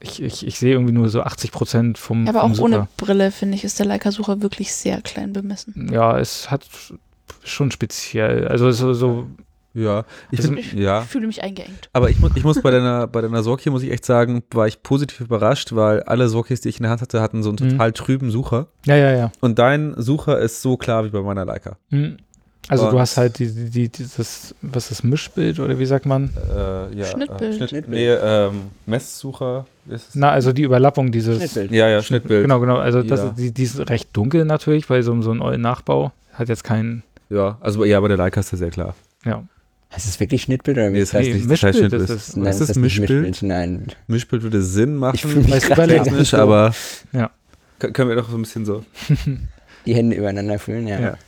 [0.00, 2.64] ich, ich, ich sehe irgendwie nur so 80 Prozent vom, Ja, aber vom auch Sucher.
[2.66, 5.90] ohne Brille, finde ich, ist der Leica-Sucher wirklich sehr klein bemessen.
[5.92, 6.66] Ja, es hat
[7.42, 9.26] schon speziell, also so, so
[9.78, 11.02] Ja, ich Also- bin, ja.
[11.02, 11.88] Ich fühle mich eingeengt.
[11.92, 14.66] Aber ich, mu ich muss bei deiner, bei deiner Sorki, muss ich echt sagen, war
[14.66, 17.58] ich positiv überrascht, weil alle Sorkis, die ich in der Hand hatte, hatten so einen
[17.62, 17.70] Mhm.
[17.70, 18.66] total trüben Sucher.
[18.86, 19.32] ja, ja, ja.
[19.40, 21.76] Und dein Sucher ist so klar wie bei meiner Leica.
[21.90, 22.16] Hm.
[22.70, 25.86] Also Und- du hast halt die, die, die, dieses, was ist das, Mischbild oder wie
[25.86, 26.30] sagt man?
[26.54, 27.40] Äh, ja, Schnittbild.
[27.54, 27.88] Äh, Schnitt, Schnittbild.
[27.98, 30.14] Nee, ähm, Messsucher ist es.
[30.14, 31.38] Na, also die Überlappung dieses.
[31.38, 31.70] Schnittbild.
[31.70, 32.42] Ja, ja, Schnittbild.
[32.42, 32.76] Genau, genau.
[32.76, 33.28] Also das, Ja.
[33.28, 36.62] ist- die, die ist recht dunkel natürlich, weil so, so ein ollen Nachbau hat jetzt
[36.64, 38.94] keinen, Ja, also ja, bei der Leica ist das sehr klar.
[39.24, 39.42] ja.
[39.92, 42.10] Heißt es wirklich Schnittbild oder Nee, wie das heißt nicht, das heißt Mischbild Schnittbild.
[42.10, 42.36] Ist, es.
[42.36, 43.42] Nein, ist das nicht Mischbild?
[43.42, 43.86] Nein.
[44.06, 45.14] Mischbild würde Sinn machen.
[45.14, 46.74] Ich fühle überleg- technisch, aber
[47.12, 47.30] Ja.
[47.80, 48.84] Kö- können wir doch so ein bisschen so.
[49.86, 51.00] die Hände übereinander fühlen, ja.
[51.00, 51.18] Ja.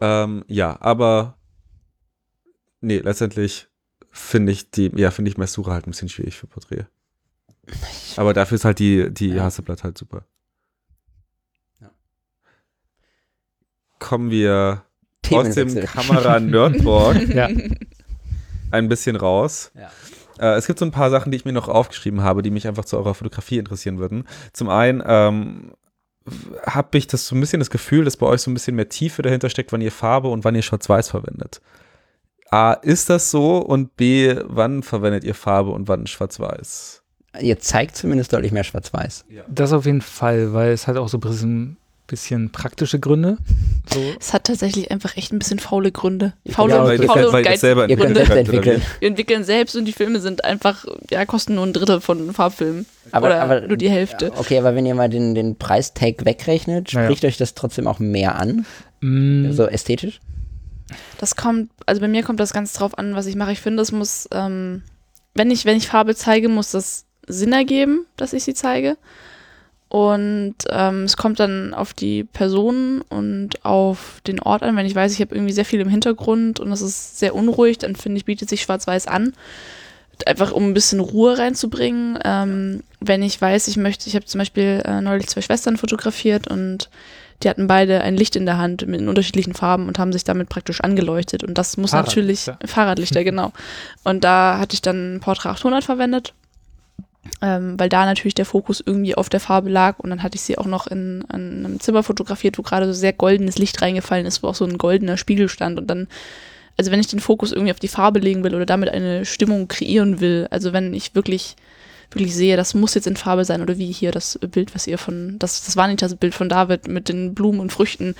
[0.00, 1.38] Ähm, ja, aber
[2.80, 3.68] nee, letztendlich
[4.10, 6.86] finde ich die, ja, finde ich Messsuche halt ein bisschen schwierig für Porträt.
[8.16, 9.44] Aber dafür ist halt die, die Ja.
[9.44, 10.26] Hasselblatt halt super.
[11.80, 11.92] Ja.
[14.00, 14.82] Kommen wir
[15.30, 15.74] aus dem.
[15.74, 17.48] Kamera-Nerdboard Ja.
[18.70, 19.70] ein bisschen raus.
[19.74, 19.90] Ja.
[20.38, 22.66] Äh, es gibt so ein paar Sachen, die ich mir noch aufgeschrieben habe, die mich
[22.66, 24.24] einfach zu eurer Fotografie interessieren würden.
[24.52, 25.72] Zum einen ähm,
[26.66, 28.88] habe ich das so ein bisschen das Gefühl, dass bei euch so ein bisschen mehr
[28.88, 31.60] Tiefe dahinter steckt, wann ihr Farbe und wann ihr Schwarz-Weiß verwendet.
[32.50, 33.58] A, ist das so?
[33.58, 37.02] Und B, wann verwendet ihr Farbe und wann Schwarz-Weiß?
[37.40, 39.24] Ihr zeigt zumindest deutlich mehr schwarz-weiß.
[39.48, 41.20] Das auf jeden Fall, weil es hat auch so ein
[42.12, 43.38] bisschen, bisschen praktische Gründe.
[43.92, 44.00] So.
[44.20, 46.34] Es hat tatsächlich einfach echt ein bisschen faule Gründe.
[46.44, 48.20] Ja, Faule, weil- faule weil und selber Gründe.
[48.20, 48.82] entwickeln.
[49.00, 52.86] Wir entwickeln selbst und die Filme sind einfach, ja, kosten nur ein Drittel von Farbfilmen.
[53.10, 54.26] Aber, Oder aber, nur die Hälfte.
[54.26, 57.06] Ja, Okay, aber wenn ihr mal den, den Preistag wegrechnet, Naja.
[57.06, 58.66] spricht euch das trotzdem auch mehr an?
[59.00, 60.20] Mm, So ästhetisch?
[61.18, 63.52] Das kommt, also bei mir kommt das ganz drauf an, was ich mache.
[63.52, 64.82] Ich finde, es muss, ähm,
[65.34, 68.96] wenn ich, wenn ich Farbe zeige, muss das Sinn ergeben, dass ich sie zeige.
[69.92, 74.74] Und ähm, es kommt dann auf die Person und auf den Ort an.
[74.74, 77.76] Wenn ich weiß, ich habe irgendwie sehr viel im Hintergrund und es ist sehr unruhig,
[77.76, 79.34] dann finde ich, bietet sich Schwarz-Weiß an.
[80.24, 82.18] Einfach um ein bisschen Ruhe reinzubringen.
[82.24, 86.48] Ähm, wenn ich weiß, ich möchte, ich habe zum Beispiel äh, neulich zwei Schwestern fotografiert
[86.48, 86.88] und
[87.42, 90.24] die hatten beide ein Licht in der Hand mit in unterschiedlichen Farben und haben sich
[90.24, 91.44] damit praktisch angeleuchtet.
[91.44, 92.74] Und das muss natürlich Fahrradlichter.
[92.74, 93.52] Fahrradlichter, genau.
[94.04, 96.32] Und da hatte ich dann Portra 800 verwendet,
[97.40, 99.98] ähm, weil da natürlich der Fokus irgendwie auf der Farbe lag.
[99.98, 102.92] Und dann hatte ich sie auch noch in, in einem Zimmer fotografiert, wo gerade so
[102.92, 105.78] sehr goldenes Licht reingefallen ist, wo auch so ein goldener Spiegel stand.
[105.78, 106.08] Und dann,
[106.76, 109.68] also wenn ich den Fokus irgendwie auf die Farbe legen will oder damit eine Stimmung
[109.68, 111.56] kreieren will, also wenn ich wirklich
[112.14, 114.98] wirklich sehe, das muss jetzt in Farbe sein oder wie hier das Bild, was ihr
[114.98, 118.14] von, das, das Vanitas-Bild von David mit den Blumen und Früchten,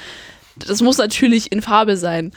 [0.56, 2.32] das muss natürlich in Farbe sein.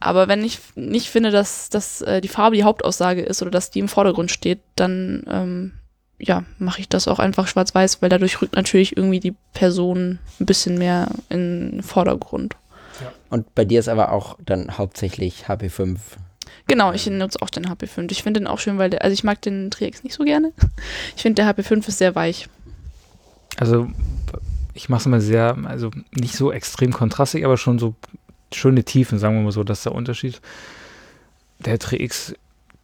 [0.00, 3.70] Aber wenn ich nicht finde, dass, dass äh, die Farbe die Hauptaussage ist oder dass
[3.70, 5.72] die im Vordergrund steht, dann ähm,
[6.18, 10.46] ja, mache ich das auch einfach schwarz-weiß, weil dadurch rückt natürlich irgendwie die Person ein
[10.46, 12.56] bisschen mehr in den Vordergrund.
[13.30, 15.98] Und bei dir ist aber auch dann hauptsächlich HP5.
[16.66, 18.10] Genau, ich nutze auch den HP5.
[18.10, 20.52] Ich finde den auch schön, weil der, also ich mag den Triex nicht so gerne.
[21.16, 22.48] Ich finde der HP5 ist sehr weich.
[23.56, 23.88] Also
[24.74, 27.94] ich mache es immer sehr, also nicht so extrem kontrastig, aber schon so
[28.52, 30.40] schöne Tiefen, sagen wir mal so, das ist der Unterschied.
[31.58, 32.34] Der 3X,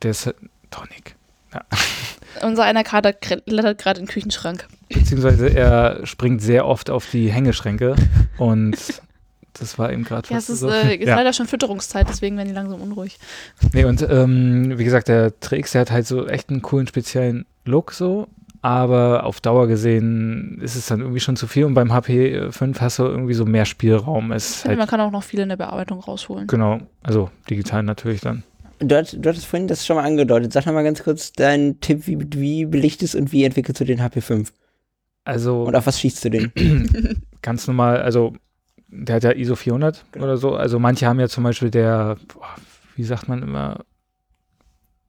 [0.03, 0.35] der ist
[0.71, 1.15] Tonic.
[2.43, 4.67] Unser einer gerade klettert gerade in den Küchenschrank.
[4.89, 7.97] Beziehungsweise er springt sehr oft auf die Hängeschränke
[8.39, 8.77] und
[9.55, 10.69] das war eben gerade Ja, es ist, so.
[10.69, 11.15] äh, ist ja.
[11.15, 13.19] leider schon Fütterungszeit, deswegen werden die langsam unruhig.
[13.73, 17.47] Nee, und ähm, wie gesagt, der 3X, der hat halt so echt einen coolen speziellen
[17.65, 18.27] Look so,
[18.63, 22.99] aber auf Dauer gesehen ist es dann irgendwie schon zu viel und beim HP5 hast
[22.99, 24.33] du irgendwie so mehr Spielraum.
[24.33, 26.47] Ich Es halt, man kann auch noch viel in der Bearbeitung rausholen.
[26.47, 28.43] genau, also digital natürlich dann.
[28.81, 30.53] Du, hast- du hattest vorhin das schon mal angedeutet.
[30.53, 34.01] Sag noch mal ganz kurz deinen Tipp, wie, wie belichtest und wie entwickelst du den
[34.01, 34.49] HP5?
[35.25, 37.23] Also Und auf was schießt du den?
[37.43, 38.35] ganz normal, also
[38.89, 40.25] der hat ja ISO 400 Genau.
[40.27, 40.55] oder so.
[40.55, 42.55] Also manche haben ja zum Beispiel der, boah,
[42.97, 43.81] wie sagt man immer,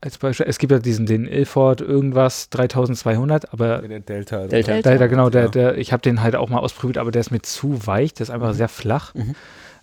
[0.02, 4.46] als Beispiel, es gibt ja diesen, den Ilford irgendwas 3200, aber Der Delta.
[4.48, 4.72] Delta.
[4.74, 4.98] Delta.
[4.98, 7.42] der, genau, der, der, ich habe den halt auch mal ausprobiert, aber der ist mir
[7.42, 9.14] zu weich, der ist einfach sehr flach.
[9.16, 9.36] Mhm.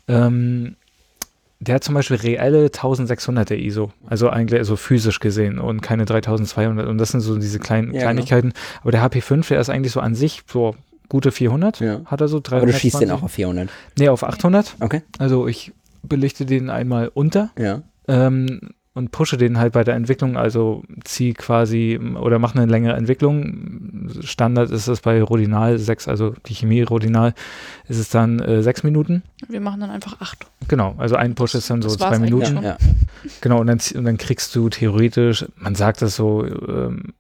[0.09, 0.77] Ähm,
[1.65, 6.05] der hat zum Beispiel reelle 1600 der ISO, also eigentlich also physisch gesehen und keine
[6.05, 8.03] 3200 und das sind so diese kleinen Ja, genau.
[8.03, 8.53] Kleinigkeiten.
[8.83, 10.75] Aber der HP5, der ist eigentlich so an sich so
[11.09, 12.01] gute 400, Ja.
[12.07, 12.73] hat er so Aber 320.
[12.75, 13.69] du schießt den auch auf 400.
[13.99, 14.77] Nee, auf 800.
[14.81, 15.03] Okay.
[15.19, 15.73] Also ich
[16.03, 17.83] belichte den einmal unter Ja.
[18.09, 18.61] ähm,
[18.95, 24.11] und pushe den halt bei der Entwicklung, also ziehe quasi oder mache eine längere Entwicklung.
[24.21, 27.33] Standard ist es bei Rodinal 6, also die Chemie Rodinal,
[27.89, 29.23] ist es dann äh, 6 Minuten.
[29.49, 30.47] Wir machen dann einfach acht.
[30.69, 32.55] Genau, also ein Push ist dann so Das war's zwei eigentlich Minuten.
[32.57, 32.65] schon.
[32.65, 32.77] Ja.
[33.41, 37.15] Genau, und dann, und dann kriegst du theoretisch, man sagt das so, ähm,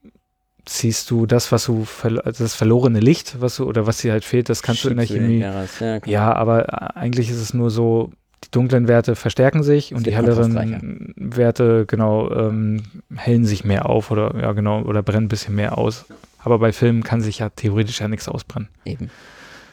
[0.66, 4.12] ziehst du das, was du, verlo- also das verlorene Licht, was du, oder was dir
[4.12, 5.38] halt fehlt, das kannst du in der Schiebst Chemie.
[5.38, 5.64] Ja.
[6.04, 8.12] Ja, aber äh, eigentlich ist es nur so,
[8.44, 11.14] die dunklen Werte verstärken sich und die helleren.
[11.16, 12.82] Werte, genau, ähm,
[13.14, 16.04] hellen sich mehr auf oder, ja, genau, oder brennen ein bisschen mehr aus.
[16.38, 18.68] Aber bei Filmen kann sich ja theoretisch ja nichts ausbrennen.
[18.84, 19.10] Eben.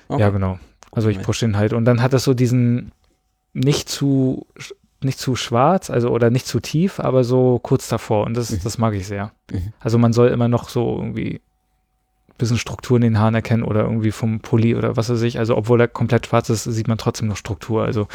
[0.10, 0.60] Ja, genau.
[0.91, 1.74] Also ich pushe den halt.
[1.74, 2.91] Und dann hat das so diesen
[3.54, 4.46] nicht zu,
[5.02, 8.26] nicht zu schwarz, also oder nicht zu tief, aber so kurz davor.
[8.26, 8.60] Und das, Mhm.
[8.64, 9.32] das mag ich sehr.
[9.52, 9.74] Mhm.
[9.80, 11.41] Also man soll immer noch so irgendwie
[12.40, 15.38] bisschen Struktur in den Haaren erkennen oder irgendwie vom Pulli oder was weiß ich.
[15.38, 17.84] Also obwohl er komplett schwarz ist, sieht man trotzdem noch Struktur.
[17.84, 18.07] Also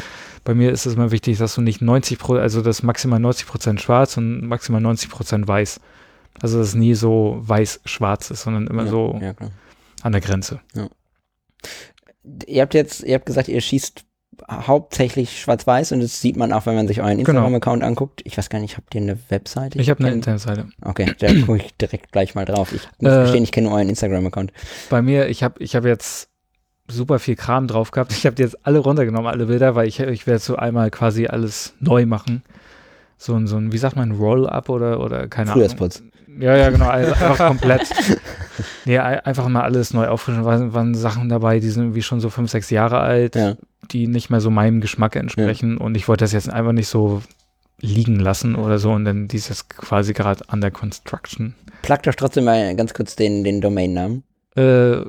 [0.43, 3.47] bei mir ist es immer wichtig, dass du nicht 90 Pro, also das maximal 90
[3.47, 5.79] Prozent schwarz und maximal 90 Prozent weiß.
[6.41, 9.33] Also dass es nie so weiß-schwarz ist, sondern immer ja, so Ja,
[10.01, 10.59] an der Grenze.
[12.45, 14.03] Ihr habt jetzt, ihr habt gesagt, ihr schießt
[14.49, 17.29] hauptsächlich schwarz-weiß und das sieht man auch, wenn man sich euren Genau.
[17.39, 18.21] Instagram-Account anguckt.
[18.25, 19.79] Ich weiß gar nicht, habt ihr eine Webseite?
[19.79, 20.67] Ich habe eine Internetseite.
[20.81, 22.71] Okay, da gucke ich direkt gleich mal drauf.
[22.73, 24.51] Ich muss Äh, gestehen, ich kenne euren Instagram-Account.
[24.89, 26.29] bei mir, ich habe ich hab jetzt
[26.87, 28.11] super viel Kram drauf gehabt.
[28.13, 31.25] Ich habe die jetzt alle runtergenommen, alle Bilder, weil ich, ich werde so einmal quasi
[31.27, 32.43] alles neu machen.
[33.17, 35.61] So ein, so ein wie sagt man, Roll-Up oder, oder keine Ahnung.
[35.63, 36.03] Frühjahrsputz.
[36.39, 37.83] Ja, ja, genau, einfach komplett.
[38.85, 40.45] Nee, ei- einfach mal alles neu auffrischen.
[40.45, 43.55] Waren, waren Sachen dabei, die sind irgendwie schon so fünf, sechs Jahre alt, Ja.
[43.91, 45.77] die nicht mehr so meinem Geschmack entsprechen.
[45.77, 47.21] Und ich wollte das jetzt einfach nicht so
[47.81, 48.91] liegen lassen oder so.
[48.91, 51.55] Und dann die ist jetzt quasi gerade under construction.
[51.81, 54.23] Plug doch trotzdem mal ganz kurz den, den Domainnamen.
[54.55, 55.01] Äh,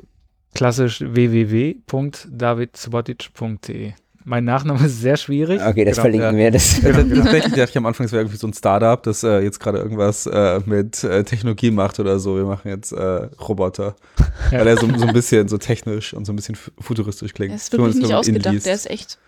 [0.55, 3.93] klassisch www.davidsubotic.de.
[4.29, 5.61] Mein Nachname ist sehr schwierig.
[5.65, 6.37] Okay, das Genau, verlinken ja.
[6.37, 6.51] wir.
[6.51, 6.83] Das.
[6.83, 6.93] Ja,
[7.23, 9.79] Tatsächlich dachte ich am Anfang, es wäre irgendwie so ein Startup, das äh, jetzt gerade
[9.79, 12.35] irgendwas äh, mit äh, Technologie macht oder so.
[12.37, 12.97] Wir machen jetzt äh,
[13.41, 13.95] Roboter.
[14.53, 14.61] Ja.
[14.61, 17.51] Weil er so, so ein bisschen so technisch und so ein bisschen fu- futuristisch klingt.
[17.53, 18.67] Der ist wirklich nicht ausgedacht, liest.
[18.67, 19.19] der ist echt.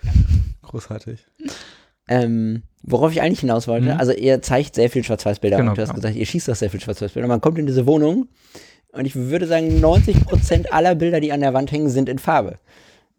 [0.62, 1.24] Großartig.
[2.08, 3.98] Ähm, worauf ich eigentlich hinaus wollte, Mhm.
[4.00, 5.96] also ihr zeigt sehr viel Schwarz-Weiß-Bilder Genau, und du hast genau.
[6.00, 7.26] gesagt, ihr schießt auch sehr viel Schwarz-Weiß-Bilder.
[7.28, 8.28] Man kommt in diese Wohnung
[8.92, 12.58] und ich würde sagen, 90% aller Bilder, die an der Wand hängen, sind in Farbe.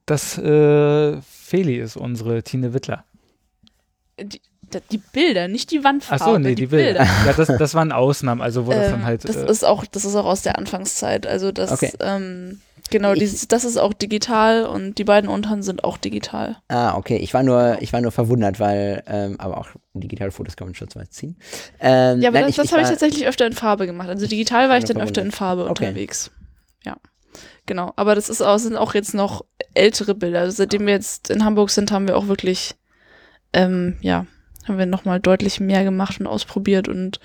[0.09, 3.03] Das äh, Feli ist unsere Tine Wittler.
[4.19, 4.41] Die,
[4.91, 6.23] die Bilder, nicht die Wandfarbe.
[6.23, 7.03] Ach so, nee, die, Bilder.
[7.25, 9.27] Ja, das, das waren Ausnahmen, also wo das Ähm, dann halt.
[9.27, 11.25] das, äh, ist auch, das ist auch aus der Anfangszeit.
[11.27, 11.91] Also das, Okay.
[12.01, 12.59] ähm,
[12.89, 16.57] genau, Ich- dieses, das ist auch digital und die beiden unteren sind auch digital.
[16.67, 17.17] Ah, okay.
[17.17, 20.75] Ich war nur, ich war nur verwundert, weil, ähm, aber auch digitale Fotos kann man
[20.75, 21.37] schwarz-weiß ziehen.
[21.79, 24.09] Ähm, Ja, aber nein, das, das habe ich tatsächlich öfter in Farbe gemacht.
[24.09, 25.85] Also digital war ich dann öfter in Farbe Okay.
[25.85, 26.31] unterwegs.
[26.83, 26.97] Ja.
[27.65, 27.93] Genau.
[27.95, 30.41] Aber das ist auch, sind auch jetzt noch ältere Bilder.
[30.41, 32.75] Also seitdem wir jetzt in Hamburg sind, haben wir auch wirklich,
[33.53, 34.25] ähm, ja,
[34.67, 36.87] haben wir nochmal deutlich mehr gemacht und ausprobiert.
[36.87, 37.19] Und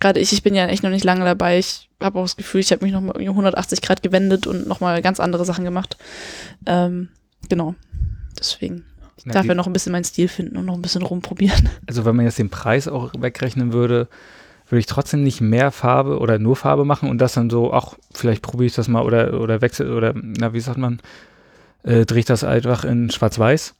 [0.00, 1.58] gerade ich, ich bin ja echt noch nicht lange dabei.
[1.58, 5.20] Ich habe auch das Gefühl, ich habe mich nochmal 180 Grad gewendet und nochmal ganz
[5.20, 5.96] andere Sachen gemacht.
[6.66, 7.08] Ähm,
[7.48, 7.74] genau.
[8.38, 8.84] Deswegen.
[9.16, 11.68] Ich Na, darf ja noch ein bisschen meinen Stil finden und noch ein bisschen rumprobieren.
[11.86, 14.08] Also wenn man jetzt den Preis auch wegrechnen würde,
[14.68, 17.94] würde ich trotzdem nicht mehr Farbe oder nur Farbe machen und das dann so, ach,
[18.12, 21.00] vielleicht probiere ich das mal oder, oder wechsel oder, na, wie sagt man,
[21.86, 23.74] äh, drehe ich das einfach in Schwarz-Weiß,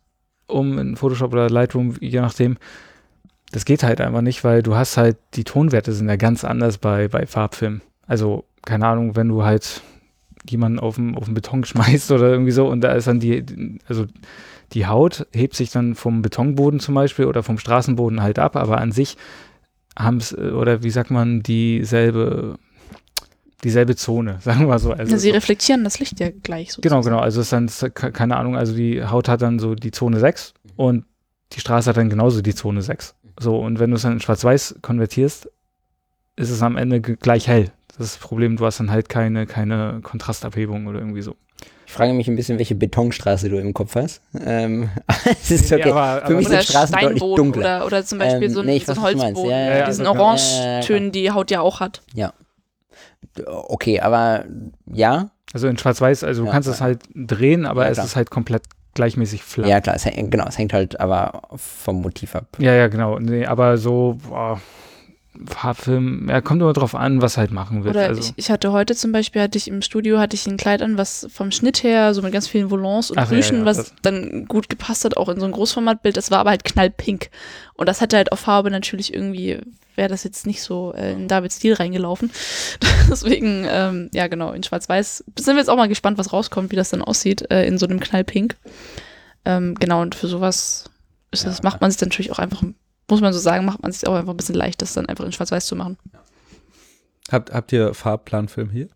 [0.47, 2.57] um in Photoshop oder Lightroom, je nachdem.
[3.53, 6.79] Das geht halt einfach nicht, weil du hast halt, die Tonwerte sind ja ganz anders
[6.79, 7.83] bei, bei Farbfilmen.
[8.07, 9.83] Also, keine Ahnung, wenn du halt
[10.49, 13.45] jemanden auf den, auf den Beton schmeißt oder irgendwie so und da ist dann die,
[13.89, 14.07] also
[14.73, 18.79] die Haut hebt sich dann vom Betonboden zum Beispiel oder vom Straßenboden halt ab, aber
[18.79, 19.17] an sich
[19.99, 22.57] haben es, oder wie sagt man, dieselbe,
[23.67, 24.93] dieselbe Zone, sagen wir mal so.
[24.93, 26.81] Also Ja, sie so- reflektieren das Licht ja gleich so.
[26.81, 27.19] Genau, genau.
[27.19, 30.55] Also es ist dann, keine Ahnung, also die Haut hat dann so die Zone 6
[30.77, 31.05] und
[31.53, 33.15] die Straße hat dann genauso die Zone 6.
[33.39, 35.51] So, und wenn du es dann in Schwarz-Weiß konvertierst,
[36.37, 37.71] ist es am Ende gleich hell.
[37.89, 41.37] Das ist das Problem, du hast dann halt keine, keine Kontrastabhebung oder irgendwie so.
[41.87, 44.21] Ich frage mich ein bisschen, welche Betonstraße du im Kopf hast.
[44.45, 44.89] Ähm,
[45.43, 45.91] es ist okay.
[45.91, 47.77] aber, Für mich oder sind Straßen deutlich Steinboden dunkler.
[47.77, 49.01] oder, oder zum Beispiel Ähm, so ein, nee, ich so ein.
[49.03, 52.03] Holzboden, Ja, ja, mit diesen also- Orangetönen, Äh, die Haut ja auch hat.
[53.47, 54.45] Okay, aber
[54.93, 58.17] ja, Also in Schwarz-Weiß, also du Ja, kannst es halt drehen, aber Ja, es ist
[58.17, 58.65] halt komplett
[58.95, 59.67] gleichmäßig flach.
[59.69, 62.47] ja klar, es hängt, genau, es hängt halt aber vom Motiv ab.
[62.59, 63.19] Ja, ja, genau.
[63.19, 64.61] Nee, aber so, boah,
[65.47, 67.97] Farbfilm, ja, kommt immer drauf an, was halt machen wird.
[67.97, 70.57] Oder also, ich, ich hatte heute zum Beispiel, hatte ich im Studio, hatte ich ein
[70.57, 73.59] Kleid an, was vom Schnitt her so mit ganz vielen Volants und Ach, ja, Rüschen,
[73.61, 76.17] ja, was das- dann gut gepasst hat, auch in so ein Großformatbild.
[76.17, 77.31] Das war aber halt knallpink.
[77.75, 79.59] Und das hatte halt auf Farbe natürlich irgendwie,
[79.95, 82.31] wäre das jetzt nicht so äh, in Davids Stil reingelaufen.
[83.11, 86.77] Deswegen, ähm, ja genau, in Schwarz-Weiß sind wir jetzt auch mal gespannt, was rauskommt, wie
[86.77, 88.57] das dann aussieht äh, in so einem knallpink.
[89.45, 90.85] Ähm, genau, und für sowas
[91.31, 92.63] ist das, macht man sich dann natürlich auch einfach,
[93.09, 95.25] muss man so sagen, macht man sich auch einfach ein bisschen leicht, das dann einfach
[95.25, 95.97] in Schwarz-Weiß zu machen.
[97.31, 98.89] Habt, habt ihr Farbplanfilm hier?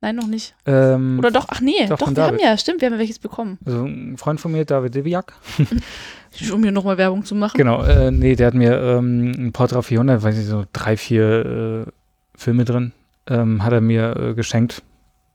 [0.00, 0.54] Nein, noch nicht.
[0.66, 2.40] ähm, Oder doch, ach nee, Doch, doch, wir haben David.
[2.40, 3.58] ja, stimmt, wir haben ja welches bekommen.
[3.64, 5.32] also ein Freund von mir, David Deviak,
[6.52, 7.56] Um hier nochmal Werbung zu machen.
[7.58, 11.84] genau, äh, nee, der hat mir ähm, ein Portra 400, weiß ich so, drei, vier
[11.86, 11.90] äh,
[12.36, 12.92] Filme drin,
[13.28, 14.82] ähm, hat er mir äh, geschenkt.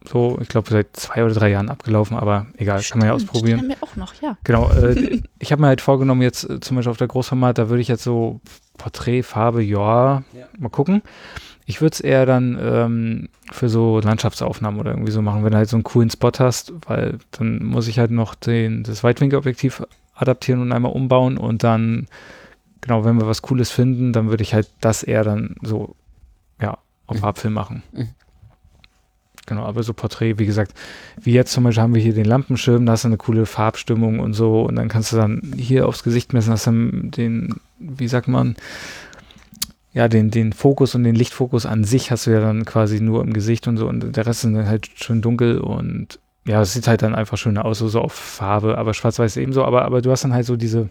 [0.10, 3.30] So, ich glaube, seit zwei oder drei Jahren abgelaufen, aber egal, kann man ja Stimmt,
[3.32, 3.60] ausprobieren.
[3.60, 4.38] Haben wir auch noch, ja.
[4.44, 7.70] Genau, äh, ich habe mir halt vorgenommen, jetzt äh, zum Beispiel auf der Großformat, da
[7.70, 8.40] würde ich jetzt so
[8.78, 10.24] Porträt, Farbe, ja,
[10.58, 11.02] mal gucken.
[11.66, 15.58] Ich würde es eher dann ähm, für so Landschaftsaufnahmen oder irgendwie so machen, wenn du
[15.58, 19.84] halt so einen coolen Spot hast, weil dann muss ich halt noch den, das Weitwinkelobjektiv
[20.16, 22.08] adaptieren und einmal umbauen und dann,
[22.80, 25.96] genau, wenn wir was Cooles finden, dann würde ich halt das eher dann so,
[26.62, 26.78] ja,
[27.08, 27.22] auf Mhm.
[27.22, 27.84] Farbfilm machen.
[27.92, 28.10] Mhm.
[29.48, 30.74] Genau, aber so Porträt, wie gesagt,
[31.22, 34.20] wie jetzt zum Beispiel haben wir hier den Lampenschirm, da hast du eine coole Farbstimmung
[34.20, 38.10] und so und dann kannst du dann hier aufs Gesicht messen, hast dann den, wie
[38.10, 38.58] sagt man,
[39.94, 43.24] ja, den, den Fokus und den Lichtfokus an sich hast du ja dann quasi nur
[43.24, 46.74] im Gesicht und so und der Rest ist dann halt schön dunkel und ja, es
[46.74, 50.02] sieht halt dann einfach schöner aus, so, so auf Farbe, aber schwarz-weiß ebenso, aber, aber
[50.02, 50.90] du hast dann halt so diese,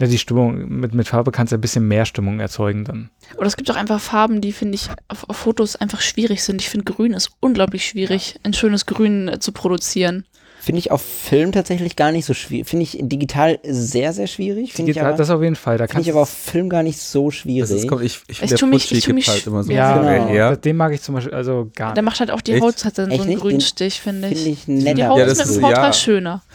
[0.00, 3.10] ja, die Stimmung, mit, mit Farbe kannst du ein bisschen mehr Stimmung erzeugen dann.
[3.36, 6.60] Oder es gibt auch einfach Farben, die, finde ich, auf, auf Fotos einfach schwierig sind.
[6.60, 10.24] Ich finde, Grün ist unglaublich schwierig, ein schönes Grün äh, zu produzieren.
[10.64, 12.68] Finde ich auf Film tatsächlich gar nicht so schwierig.
[12.68, 14.72] Finde ich digital sehr, sehr schwierig.
[14.72, 16.68] Finde ich, Digital, aber, das auf jeden Fall, da find kannst ich aber auf Film
[16.68, 17.68] gar nicht so schwierig.
[17.68, 19.64] Das ist, komm, ich, ich Ich finde, der mich- ich tu mich gibt halt immer
[19.64, 20.26] so Ja, viel genau.
[20.28, 20.56] her.
[20.56, 22.10] den mag ich zum Beispiel, also gar Der nicht.
[22.10, 22.62] macht halt auch die Echt?
[22.62, 24.38] Haut, hat dann Echt so einen Grünstich, finde ich.
[24.38, 25.08] Finde ich Die netter.
[25.08, 25.92] Haut Ja, ist das mit ist- dem Portra ja.
[25.92, 26.42] schöner.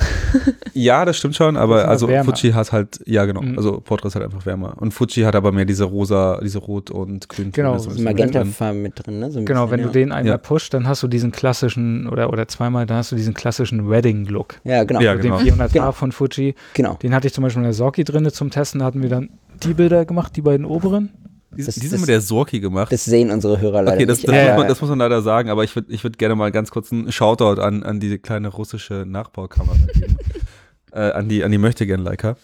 [0.73, 2.35] Ja, das stimmt schon, aber also wärmer.
[2.35, 3.57] Fuji hat halt, ja genau, Mhm.
[3.57, 4.75] also Portra ist halt einfach wärmer.
[4.79, 7.51] Und Fuji hat aber mehr diese rosa, diese rot und grün.
[7.51, 8.03] Genau, so drin.
[8.03, 9.31] Magenta-Farben mit drin, ne?
[9.31, 9.85] So ein Genau, bisschen, wenn ja.
[9.87, 10.37] du den einmal Ja.
[10.37, 14.55] pusht, dann hast du diesen klassischen, oder, oder zweimal, dann hast du diesen klassischen Wedding-Look.
[14.63, 15.01] Ja, genau.
[15.01, 15.37] Ja, Also genau.
[15.37, 15.91] Den 400 Genau.
[15.91, 16.55] von Fuji.
[16.73, 16.95] genau.
[16.95, 18.79] Den hatte ich zum Beispiel in der Sorki drinne zum Testen.
[18.79, 19.29] Da hatten wir dann
[19.63, 21.09] die Bilder gemacht, die beiden oberen.
[21.55, 22.91] Die, Das- die sind mit der Sorki gemacht.
[22.91, 24.27] Das sehen unsere Hörer leider okay, das, nicht.
[24.27, 26.35] das, muss aber- man, das muss man leider sagen, aber ich würde ich würd gerne
[26.35, 30.17] mal ganz kurz einen Shoutout an, an diese kleine russische Nachbaukamera geben.
[30.91, 32.35] äh, an die, an die Möchtegern-Leica.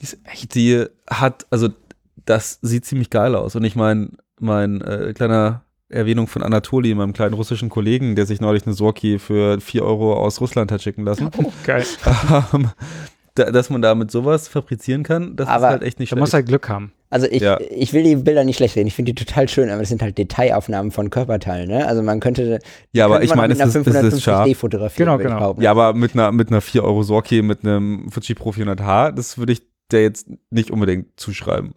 [0.00, 1.68] Die ist echt, die hat, also
[2.24, 3.54] das sieht ziemlich geil aus.
[3.56, 4.08] Und ich meine,
[4.40, 9.18] mein äh, kleiner Erwähnung von Anatoli, meinem kleinen russischen Kollegen, der sich neulich eine Sorki
[9.18, 11.30] für 4 Euro aus Russland hat schicken lassen.
[11.36, 11.84] Oh, geil.
[12.54, 12.70] Ähm,
[13.36, 16.32] da, dass man damit sowas fabrizieren kann, das Aber ist halt echt nicht Da musst
[16.32, 16.42] du schlecht.
[16.42, 16.92] halt Glück haben.
[17.10, 17.58] Also ich, Ja.
[17.60, 20.02] ich will die Bilder nicht schlecht reden, ich finde die total schön, aber das sind
[20.02, 21.86] halt Detailaufnahmen von Körperteilen, ne?
[21.86, 22.58] Also man könnte
[22.92, 24.46] Ja, aber könnte ich man meine, mit es einer ist, es ist scharf.
[24.48, 25.56] 550D fotografieren, Genau, genau.
[25.60, 29.38] Ja, aber mit einer, mit einer 4 Euro Sorki, mit einem Fuji Pro 400H, das
[29.38, 29.62] würde ich
[29.92, 31.74] der jetzt nicht unbedingt zuschreiben.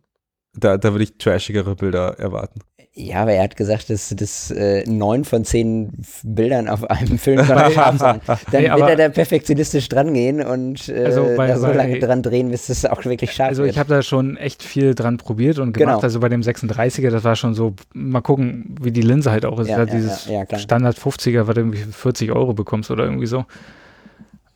[0.55, 2.59] Da, da würde ich trashigere Bilder erwarten.
[2.95, 5.91] Ja, aber er hat gesagt, dass das äh, neun von zehn
[6.21, 8.21] Bildern auf einem Film scharf sein.
[8.51, 11.73] Dann Nee, wird er da perfektionistisch dran gehen und äh, Also bei- da so bei-
[11.73, 13.71] lange dran drehen, bis es auch wirklich scharf Also wird.
[13.73, 15.95] ich habe da schon echt viel dran probiert und gemacht.
[15.95, 16.01] Genau.
[16.03, 19.59] Also bei dem 36er, das war schon so, mal gucken, wie die Linse halt auch
[19.59, 19.69] ist.
[19.69, 20.45] Ja, Ja, dieses ja.
[20.59, 23.45] Standard 50er, was du irgendwie für 40 Euro bekommst oder irgendwie so.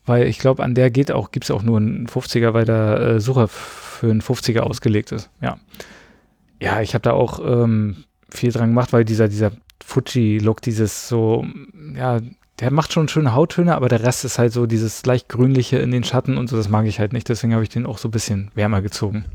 [0.06, 3.00] Weil ich glaube, an der geht auch, gibt es auch nur einen 50er, weil der
[3.16, 5.32] äh, Sucher für einen 50er ausgelegt ist.
[5.42, 5.58] Ja.
[6.62, 9.52] Ja, ich habe da auch ähm, viel dran gemacht, weil dieser, dieser
[9.84, 11.45] Fuji-Look, dieses so,
[11.95, 12.20] ja,
[12.60, 15.91] der macht schon schöne Hauttöne, aber der Rest ist halt so dieses leicht grünliche in
[15.91, 17.30] den Schatten und so, das mag ich halt nicht.
[17.30, 19.26] Deswegen habe ich den auch so ein bisschen wärmer gezogen.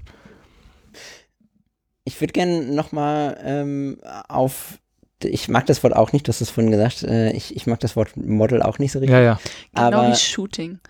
[2.05, 3.98] Ich würde gerne nochmal ähm,
[4.28, 4.78] auf,
[5.23, 7.78] ich mag das Wort auch nicht, du hast es vorhin gesagt, äh, ich, ich mag
[7.78, 9.40] das Wort Model auch nicht so richtig, Ja, ja,
[9.73, 10.81] Genau aber wie Shooting.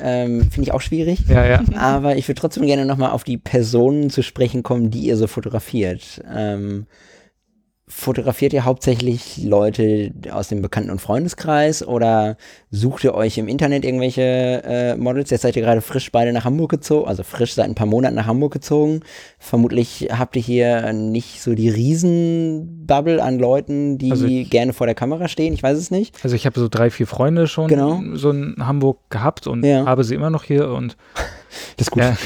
[0.00, 1.24] ähm, finde ich auch schwierig.
[1.28, 1.64] ja, ja.
[1.74, 5.26] Aber ich würde trotzdem gerne nochmal auf die Personen zu sprechen kommen, die ihr so
[5.26, 6.22] fotografiert.
[6.32, 6.86] Ähm,
[7.94, 12.36] fotografiert ihr hauptsächlich Leute aus dem Bekannten- und Freundeskreis oder
[12.70, 15.30] sucht ihr euch im Internet irgendwelche äh, Models?
[15.30, 18.14] Jetzt seid ihr gerade frisch beide nach Hamburg gezogen, also frisch seit ein paar Monaten
[18.16, 19.00] nach Hamburg gezogen.
[19.38, 24.86] Vermutlich habt ihr hier nicht so die Riesenbubble an Leuten, die Also ich- gerne vor
[24.86, 25.52] der Kamera stehen.
[25.54, 26.16] Ich weiß es nicht.
[26.22, 28.00] Also ich habe so drei, vier Freunde schon Genau.
[28.14, 29.86] so in Hamburg gehabt und Ja.
[29.86, 30.96] habe sie immer noch hier und
[31.76, 32.02] Das ist gut.
[32.02, 32.16] Ja.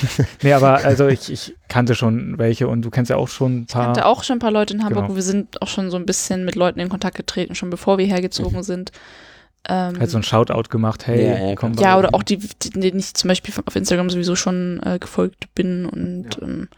[0.42, 3.64] Nee, aber also ich, ich kannte schon welche und du kennst ja auch schon ein
[3.68, 3.84] Ich paar.
[3.86, 5.10] kannte auch schon ein paar Leute in Hamburg Genau.
[5.10, 7.98] und wir sind auch schon so ein bisschen mit Leuten in Kontakt getreten, schon bevor
[7.98, 8.92] wir hergezogen sind.
[9.68, 12.70] Ähm, halt so ein Shoutout gemacht, hey, Ja, ja, komm ja, oder auch die, die,
[12.70, 15.86] denen ich zum Beispiel auf Instagram sowieso schon äh, gefolgt bin.
[15.86, 16.68] Und ja, ähm,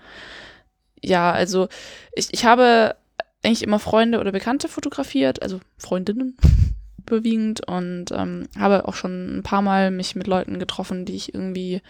[1.02, 1.68] ja also
[2.14, 2.96] ich, ich habe
[3.44, 6.36] eigentlich immer Freunde oder Bekannte fotografiert, also Freundinnen
[7.06, 11.34] überwiegend und ähm, habe auch schon ein paar Mal mich mit Leuten getroffen, die ich
[11.34, 11.82] irgendwie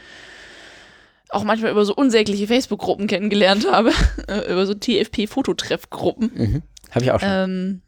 [1.30, 3.92] auch manchmal über so unsägliche Facebook-Gruppen kennengelernt habe,
[4.28, 6.30] äh, über so TFP-Fototreff-Gruppen.
[6.34, 6.62] Mhm.
[6.90, 7.28] Habe ich auch schon.
[7.30, 7.82] Ähm,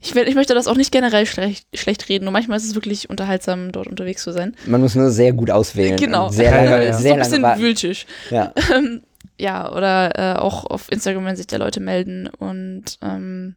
[0.00, 2.74] ich, will, ich möchte das auch nicht generell schlecht, schlecht reden, nur manchmal ist es
[2.74, 4.56] wirklich unterhaltsam, dort unterwegs zu sein.
[4.66, 5.96] Man muss nur sehr gut auswählen.
[5.96, 6.28] Genau.
[6.30, 7.60] Sehr lange, ja, ist so sehr ein bisschen warten.
[7.60, 8.06] wühltisch.
[8.30, 8.52] Ja.
[8.74, 9.02] Ähm,
[9.38, 12.28] ja, oder äh, auch auf Instagram, wenn sich da Leute melden.
[12.38, 13.56] Und ähm,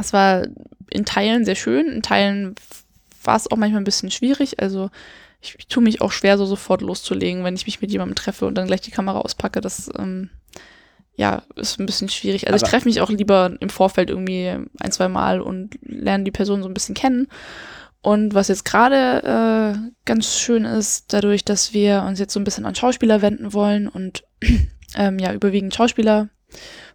[0.00, 0.46] es war
[0.90, 2.54] in Teilen sehr schön, in Teilen
[3.24, 4.60] war es auch manchmal ein bisschen schwierig.
[4.60, 4.90] Also
[5.42, 8.46] ich, ich tue mich auch schwer, so sofort loszulegen, wenn ich mich mit jemandem treffe
[8.46, 9.60] und dann gleich die Kamera auspacke.
[9.60, 10.30] Das ähm,
[11.16, 12.46] ja, ist ein bisschen schwierig.
[12.46, 14.48] Also ich Aber- treffe mich auch lieber im Vorfeld irgendwie
[14.80, 17.28] ein, zwei Mal und lerne die Person so ein bisschen kennen.
[18.00, 22.44] Und was jetzt gerade äh, ganz schön ist, dadurch, dass wir uns jetzt so ein
[22.44, 24.24] bisschen an Schauspieler wenden wollen und
[24.96, 26.28] ähm, ja überwiegend Schauspieler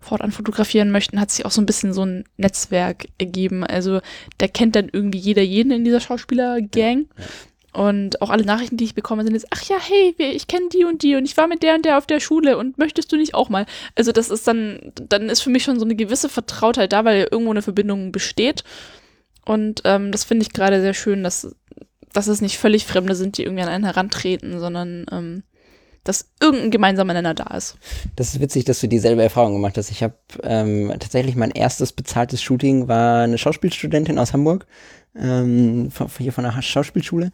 [0.02, 3.64] fortan fotografieren möchten, hat sich auch so ein bisschen so ein Netzwerk ergeben.
[3.64, 4.02] Also
[4.38, 7.08] da kennt dann irgendwie jeder jeden in dieser Schauspieler-Gang.
[7.78, 10.84] Und auch alle Nachrichten, die ich bekomme, sind jetzt, ach ja, hey, ich kenne die
[10.84, 13.18] und die und ich war mit der und der auf der Schule und möchtest du
[13.18, 13.68] nicht auch mal?
[13.94, 17.28] Also das ist dann, dann ist für mich schon so eine gewisse Vertrautheit da, weil
[17.30, 18.64] irgendwo eine Verbindung besteht.
[19.46, 21.56] Und ähm, das finde ich gerade sehr schön, dass,
[22.14, 25.44] dass es nicht völlig Fremde sind, die irgendwie an einen herantreten, sondern ähm,
[26.04, 27.78] dass irgendein gemeinsamer Nenner da ist.
[28.16, 29.92] Das ist witzig, dass du dieselbe Erfahrung gemacht hast.
[29.92, 34.66] Ich habe ähm, tatsächlich mein erstes bezahltes Shooting war eine Schauspielstudentin aus Hamburg,
[35.20, 37.32] ähm, von, hier von der Schauspielschule.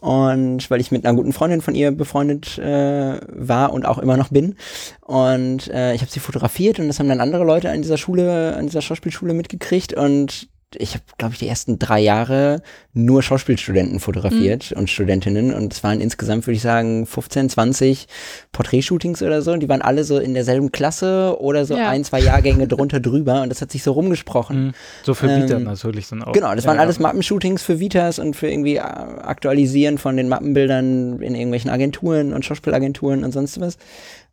[0.00, 4.16] Und weil ich mit einer guten Freundin von ihr befreundet äh, war und auch immer
[4.16, 4.54] noch bin.
[5.00, 8.54] Und äh, ich habe sie fotografiert und das haben dann andere Leute an dieser Schule,
[8.56, 9.94] an dieser Schauspielschule mitgekriegt.
[9.94, 12.62] Und ich habe, glaube ich, die ersten drei Jahre
[12.92, 15.54] nur Schauspielstudenten fotografiert und Studentinnen.
[15.54, 18.06] Und es waren insgesamt, würde ich sagen, 15, 20
[18.52, 19.52] Porträtshootings oder so.
[19.52, 21.88] Und die waren alle so in derselben Klasse oder so Ja.
[21.88, 23.42] ein, zwei Jahrgänge drunter drüber.
[23.42, 24.66] Und das hat sich so rumgesprochen.
[24.66, 24.72] Mhm.
[25.04, 26.32] So für Vita Ähm, natürlich dann auch.
[26.32, 27.02] Genau, das waren Ja, alles ja.
[27.02, 32.44] Mappenshootings für Vitas und für irgendwie äh, Aktualisieren von den Mappenbildern in irgendwelchen Agenturen und
[32.44, 33.78] Schauspielagenturen und sonst was.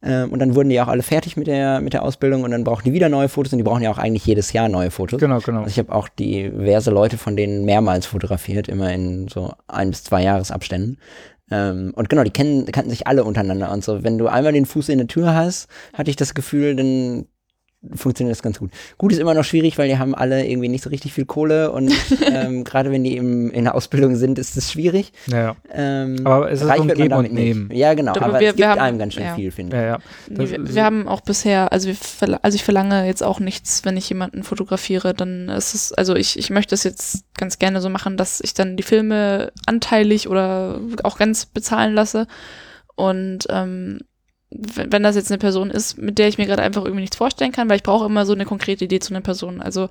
[0.01, 2.63] Ähm, und dann wurden die auch alle fertig mit der, mit der Ausbildung und dann
[2.63, 5.19] brauchen die wieder neue Fotos und die brauchen ja auch eigentlich jedes Jahr neue Fotos.
[5.19, 5.59] Genau, genau.
[5.59, 10.03] Also ich habe auch diverse Leute von denen mehrmals fotografiert, immer in so ein bis
[10.03, 10.99] zwei Jahresabständen.
[11.51, 14.03] Ähm, und genau, die kennen, kannten sich alle untereinander und so.
[14.03, 17.25] Wenn du einmal den Fuß in der Tür hast, hatte ich das Gefühl, dann
[17.93, 18.71] funktioniert das ganz gut.
[18.97, 21.71] Gut ist immer noch schwierig, weil die haben alle irgendwie nicht so richtig viel Kohle
[21.71, 21.91] und
[22.31, 25.11] ähm, gerade wenn die im, in der Ausbildung sind, ist es schwierig.
[25.27, 25.55] Ja, ja.
[25.73, 27.43] Ähm, Aber es ist reich wird man Geben damit und nicht.
[27.45, 27.69] Nehmen.
[27.73, 28.13] Ja, genau.
[28.13, 29.35] Aber Aber, wir- es wir gibt haben- einem ganz schön ja.
[29.35, 29.87] viel, finde Ja, ich.
[29.89, 29.99] ja.
[30.35, 31.95] Das wir, wir haben auch bisher, also, wir,
[32.41, 36.39] also ich verlange jetzt auch nichts, wenn ich jemanden fotografiere, dann ist es, also ich,
[36.39, 40.79] ich möchte es jetzt ganz gerne so machen, dass ich dann die Filme anteilig oder
[41.03, 42.27] auch ganz bezahlen lasse.
[42.95, 43.99] Und ähm,
[44.51, 47.51] wenn das jetzt eine Person ist, mit der ich mir gerade einfach irgendwie nichts vorstellen
[47.51, 49.61] kann, weil ich brauche immer so eine konkrete Idee zu einer Person.
[49.61, 49.89] Also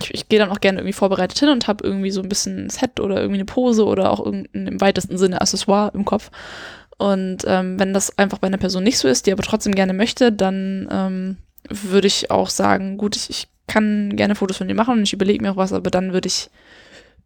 [0.00, 2.66] ich, ich gehe dann auch gerne irgendwie vorbereitet hin und habe irgendwie so ein bisschen
[2.66, 6.30] ein Set oder irgendwie eine Pose oder auch irgendein im weitesten Sinne Accessoire im Kopf.
[6.98, 9.92] Und ähm, wenn das einfach bei einer Person nicht so ist, die aber trotzdem gerne
[9.92, 11.36] möchte, dann ähm,
[11.68, 15.12] würde ich auch sagen, gut, ich, ich kann gerne Fotos von dir machen und ich
[15.12, 16.50] überlege mir auch was, aber dann würde ich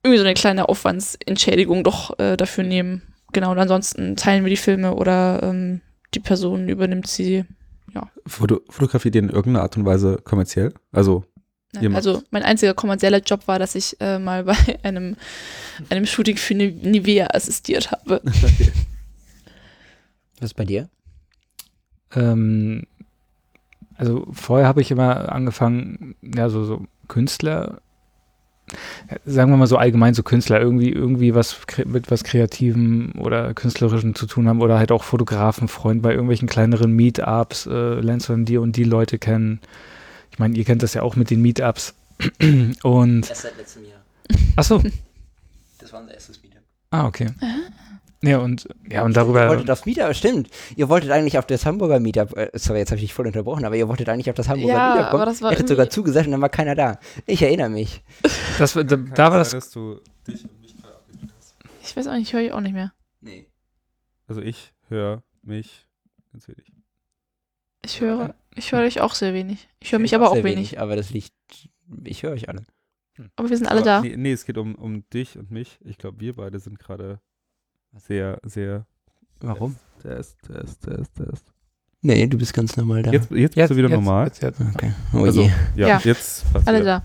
[0.03, 3.03] irgendwie so eine kleine Aufwandsentschädigung doch äh, dafür nehmen.
[3.33, 5.81] Genau, und ansonsten teilen wir die Filme oder ähm,
[6.15, 7.45] die Person übernimmt sie.
[8.27, 10.75] Foto fotografiert ihr in irgendeiner Art und Weise kommerziell?
[10.93, 11.25] Also,
[11.73, 15.17] macht- Also mein einziger kommerzieller Job war, dass ich äh, mal bei einem,
[15.89, 18.21] einem Shooting für Ni- Nivea assistiert habe.
[20.41, 20.89] Was ist bei dir?
[22.15, 22.85] Ähm,
[23.97, 27.81] also vorher habe ich immer angefangen, ja, so, so Künstler, ja,
[29.25, 33.55] sagen wir mal so allgemein so Künstler, irgendwie, irgendwie was kre- mit was Kreativem oder
[33.55, 38.29] Künstlerischem zu tun haben oder halt auch Fotografen, Freund bei irgendwelchen kleineren Meetups, äh, lernst
[38.29, 39.61] du dann die und die Leute kennen.
[40.31, 41.95] Ich meine, ihr kennt das ja auch mit den Meetups.
[42.83, 44.01] und, Erst seit letztem Jahr.
[44.57, 44.83] ach so,
[45.79, 46.63] Das war unser erstes Meetup.
[46.91, 47.27] ah, okay.
[48.21, 50.51] Ja, und, ja, und Ihr darüber, wolltet aufs Meetup, stimmt.
[50.75, 53.65] Ihr wolltet eigentlich auf das Hamburger Meetup, äh, sorry, jetzt habe ich dich voll unterbrochen,
[53.65, 55.23] aber ihr wolltet eigentlich auf das Hamburger Ja, Meetup kommen.
[55.23, 56.99] aber das war ihr hättet sogar zugesagt und dann war keiner da.
[57.27, 58.03] Ich erinnere mich.
[58.59, 61.55] das, da, da war das, dass du dich und mich hast.
[61.83, 62.93] Ich weiß auch nicht, höre ich auch nicht mehr.
[63.21, 63.47] Nee.
[64.27, 65.87] Also ich höre mich
[66.33, 66.73] ganz wenig.
[67.85, 69.69] Ich höre, ich höre dich auch sehr wenig.
[69.79, 70.81] Ich höre mich aber auch sehr wenig.
[70.81, 71.33] Aber das liegt,
[72.05, 72.65] ich höre euch alle.
[73.37, 74.01] Aber wir sind alle Aber da.
[74.01, 75.79] Nee, nee, es geht um, um dich und mich.
[75.85, 77.21] Ich glaube, wir beide sind gerade
[77.97, 78.85] sehr, sehr
[79.41, 79.77] Warum?
[80.03, 81.45] Test, Test, Test, Test.
[82.03, 83.11] Nee, du bist ganz normal da.
[83.13, 84.27] Jetzt, jetzt bist du wieder normal.
[84.27, 84.61] Jetzt, jetzt.
[84.75, 84.93] Okay.
[85.13, 85.51] Oh Also, je.
[85.77, 86.01] ja, Ja.
[86.05, 87.03] jetzt passt Alle da.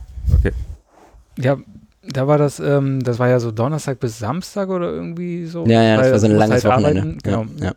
[1.38, 1.57] Ja,
[2.07, 5.65] da war das, ähm, das war ja so Donnerstag bis Samstag oder irgendwie so.
[5.65, 7.01] Ja, ja, das war so ein langes halt Wochenende.
[7.01, 7.45] arbeiten, Genau.
[7.60, 7.73] Ja, ja.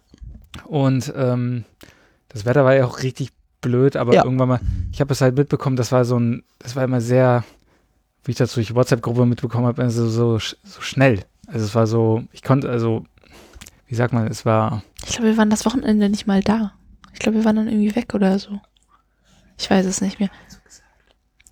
[0.66, 1.64] Und ähm,
[2.28, 3.30] das Wetter war ja auch richtig
[3.62, 4.24] blöd, aber Ja.
[4.24, 4.60] irgendwann mal,
[4.92, 7.44] ich habe es halt mitbekommen, das war so ein, das war immer sehr,
[8.24, 11.20] wie ich das durch WhatsApp-Gruppe mitbekommen habe, also so, so schnell.
[11.46, 13.04] Also es war so, ich konnte, also,
[13.86, 16.72] wie sagt man, es war, Ich glaube, wir waren das Wochenende nicht mal da.
[17.12, 18.60] Ich glaube, wir waren dann irgendwie weg oder so.
[19.58, 20.28] Ich weiß es nicht mehr.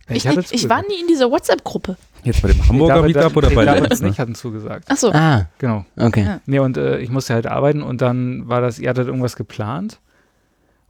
[0.09, 1.97] Ich, hatte ich, ich war nie in dieser WhatsApp-Gruppe.
[2.25, 4.85] Jetzt bei dem Hamburger David- Meetup oder nee, bei David ich hatten zugesagt.
[4.89, 5.11] Ach so.
[5.13, 5.85] Ah, Genau.
[5.97, 6.25] okay.
[6.25, 6.41] Ja.
[6.45, 10.01] Nee, und äh, ich musste halt arbeiten und dann war das, ihr hattet irgendwas geplant.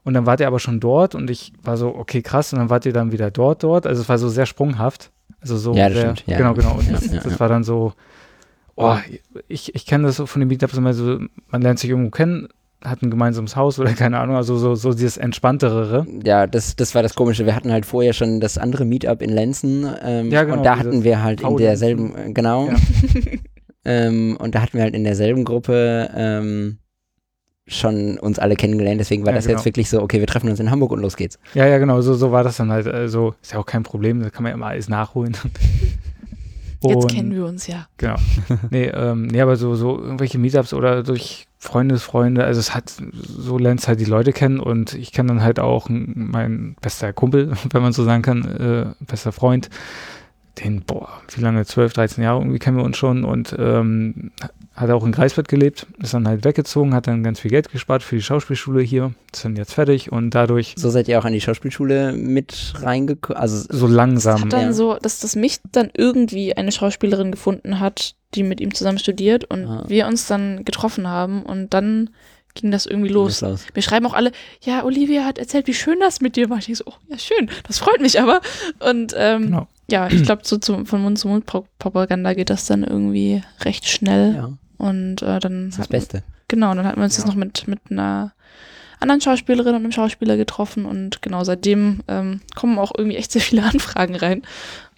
[0.02, 2.52] Und dann wart ihr aber schon dort und ich war so, okay, krass.
[2.52, 3.86] Und dann wart ihr dann wieder dort, dort.
[3.86, 5.10] Also es war so sehr sprunghaft.
[5.40, 6.38] Also so Ja, das sehr, stimmt, ja.
[6.38, 6.72] Genau, genau.
[6.74, 7.40] Und Ja, das, ja, das ja.
[7.40, 7.92] war dann so,
[8.76, 8.96] oh,
[9.48, 12.48] ich, ich kenne das so von den Meetups immer so, man lernt sich irgendwo kennen,
[12.82, 16.06] hat ein gemeinsames Haus oder keine Ahnung, also so, so dieses entspanntere.
[16.24, 17.46] Ja, das, das war das Komische.
[17.46, 19.86] Wir hatten halt vorher schon das andere Meetup in Lenzen.
[20.02, 22.68] Ähm, Ja, genau, Und da hatten wir halt in derselben, äh, genau.
[22.68, 22.76] Ja.
[23.84, 26.78] ähm, und da hatten wir halt in derselben Gruppe ähm,
[27.66, 29.00] schon uns alle kennengelernt.
[29.00, 29.58] Deswegen war Ja, das genau.
[29.58, 31.38] jetzt wirklich so, okay, wir treffen uns in Hamburg und los geht's.
[31.54, 32.86] Ja, ja, genau, so, so war das dann halt.
[32.86, 35.34] Also ist ja auch kein Problem, da kann man ja immer alles nachholen.
[36.90, 37.86] Jetzt kennen wir uns ja.
[37.96, 38.16] Genau.
[38.70, 43.58] nee, ähm, nee, aber so, so irgendwelche Meetups oder durch Freundesfreunde, also es hat, so
[43.58, 47.82] lernst halt die Leute kennen und ich kenne dann halt auch mein bester Kumpel, wenn
[47.82, 49.70] man so sagen kann, äh, bester Freund,
[50.62, 54.30] den, boah, wie lange, 12, 13 Jahre irgendwie kennen wir uns schon und ähm,
[54.74, 58.02] hat auch in Greifswald gelebt, ist dann halt weggezogen, hat dann ganz viel Geld gespart
[58.02, 61.32] für die Schauspielschule hier, ist dann jetzt fertig und dadurch So seid ihr auch an
[61.32, 63.40] die Schauspielschule mit reingekommen.
[63.40, 64.40] Also so langsam.
[64.42, 64.72] hat dann ja.
[64.72, 69.44] so, dass das mich dann irgendwie eine Schauspielerin gefunden hat, die mit ihm zusammen studiert
[69.44, 69.84] und Ah.
[69.86, 72.10] wir uns dann getroffen haben und dann
[72.54, 73.40] ging das irgendwie los.
[73.40, 73.66] los.
[73.74, 74.30] Mir schreiben auch alle,
[74.62, 76.58] ja, Olivia hat erzählt, wie schön das mit dir war.
[76.58, 78.40] Ich denke so, oh, ja, schön, das freut mich aber.
[78.80, 79.68] Und ähm, Genau.
[79.90, 83.42] ja, ich glaube, so zum, von Mund zu Mund Pro- Propaganda geht das dann irgendwie
[83.64, 84.34] recht schnell.
[84.34, 86.22] Ja, Und äh, dann das das hatten- Beste.
[86.48, 87.22] Genau, dann hatten wir uns Ja.
[87.24, 88.32] das noch mit, mit einer
[89.00, 93.42] anderen Schauspielerin und einem Schauspieler getroffen und genau seitdem ähm, kommen auch irgendwie echt sehr
[93.42, 94.42] viele Anfragen rein.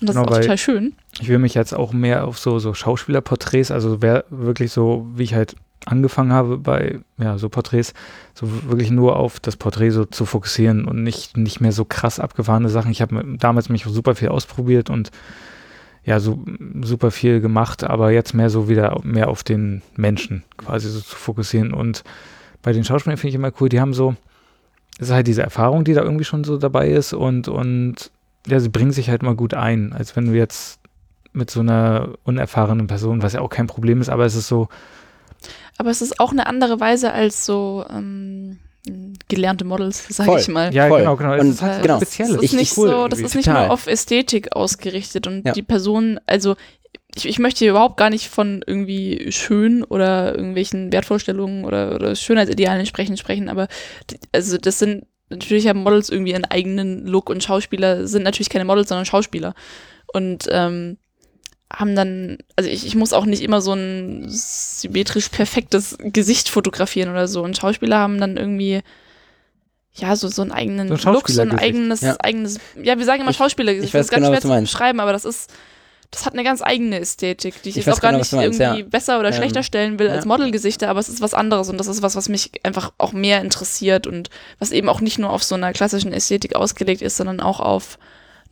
[0.00, 0.94] Und das Genau, ist auch total schön.
[1.20, 5.22] Ich will mich jetzt auch mehr auf so, so Schauspielerporträts, also wer wirklich so, wie
[5.24, 7.94] ich halt angefangen habe bei ja, so Porträts,
[8.34, 12.18] so wirklich nur auf das Porträt so zu fokussieren und nicht, nicht mehr so krass
[12.18, 12.90] abgefahrene Sachen.
[12.90, 15.10] Ich habe damals mich super viel ausprobiert und
[16.06, 16.38] ja, so
[16.82, 21.16] super viel gemacht, aber jetzt mehr so wieder mehr auf den Menschen quasi so zu
[21.16, 21.74] fokussieren.
[21.74, 22.04] Und
[22.62, 24.14] bei den Schauspielern finde ich immer cool, die haben so,
[24.98, 28.12] es ist halt diese Erfahrung, die da irgendwie schon so dabei ist und, und
[28.46, 30.78] ja, sie bringen sich halt mal gut ein, als wenn du jetzt
[31.32, 34.68] mit so einer unerfahrenen Person, was ja auch kein Problem ist, aber es ist so,
[35.76, 38.58] Aber es ist auch eine andere Weise als so ähm,
[39.28, 40.72] gelernte Models, sage ich mal.
[40.74, 41.00] ja, Voll.
[41.00, 41.94] genau, genau, es Und ist halt genau.
[41.96, 42.32] was Spezielles.
[42.34, 43.24] Das ist Ich- nicht cool so, das irgendwie.
[43.26, 43.64] ist nicht Total.
[43.66, 45.52] nur auf Ästhetik ausgerichtet und Ja.
[45.52, 46.56] die Person, also
[47.14, 52.14] ich, ich möchte hier überhaupt gar nicht von irgendwie schön oder irgendwelchen Wertvorstellungen oder, oder
[52.14, 53.68] Schönheitsidealen entsprechend sprechen, aber
[54.10, 58.50] die, also das sind natürlich haben Models irgendwie einen eigenen Look und Schauspieler sind natürlich
[58.50, 59.54] keine Models, sondern Schauspieler
[60.12, 60.98] und ähm,
[61.72, 67.10] haben dann, also ich, ich muss auch nicht immer so ein symmetrisch perfektes Gesicht fotografieren
[67.10, 67.42] oder so.
[67.42, 68.82] Und Schauspieler haben dann irgendwie,
[69.94, 72.16] ja, so, so einen eigenen So ein Look, so ein eigenes, Ja.
[72.20, 73.88] eigenes, ja, wir sagen immer Ich- Schauspielergesicht.
[73.90, 74.72] ich weiß das ist ganz genau, schwer was du zu meinst.
[74.72, 75.52] beschreiben, aber das ist,
[76.12, 78.60] das hat eine ganz eigene Ästhetik, die ich, Ich jetzt auch gar genau, nicht meinst,
[78.60, 78.86] irgendwie ja.
[78.88, 80.28] besser oder Ähm, schlechter stellen will als ja.
[80.28, 83.40] Modelgesichter, aber es ist was anderes und das ist was, was mich einfach auch mehr
[83.40, 84.30] interessiert und
[84.60, 87.98] was eben auch nicht nur auf so einer klassischen Ästhetik ausgelegt ist, sondern auch auf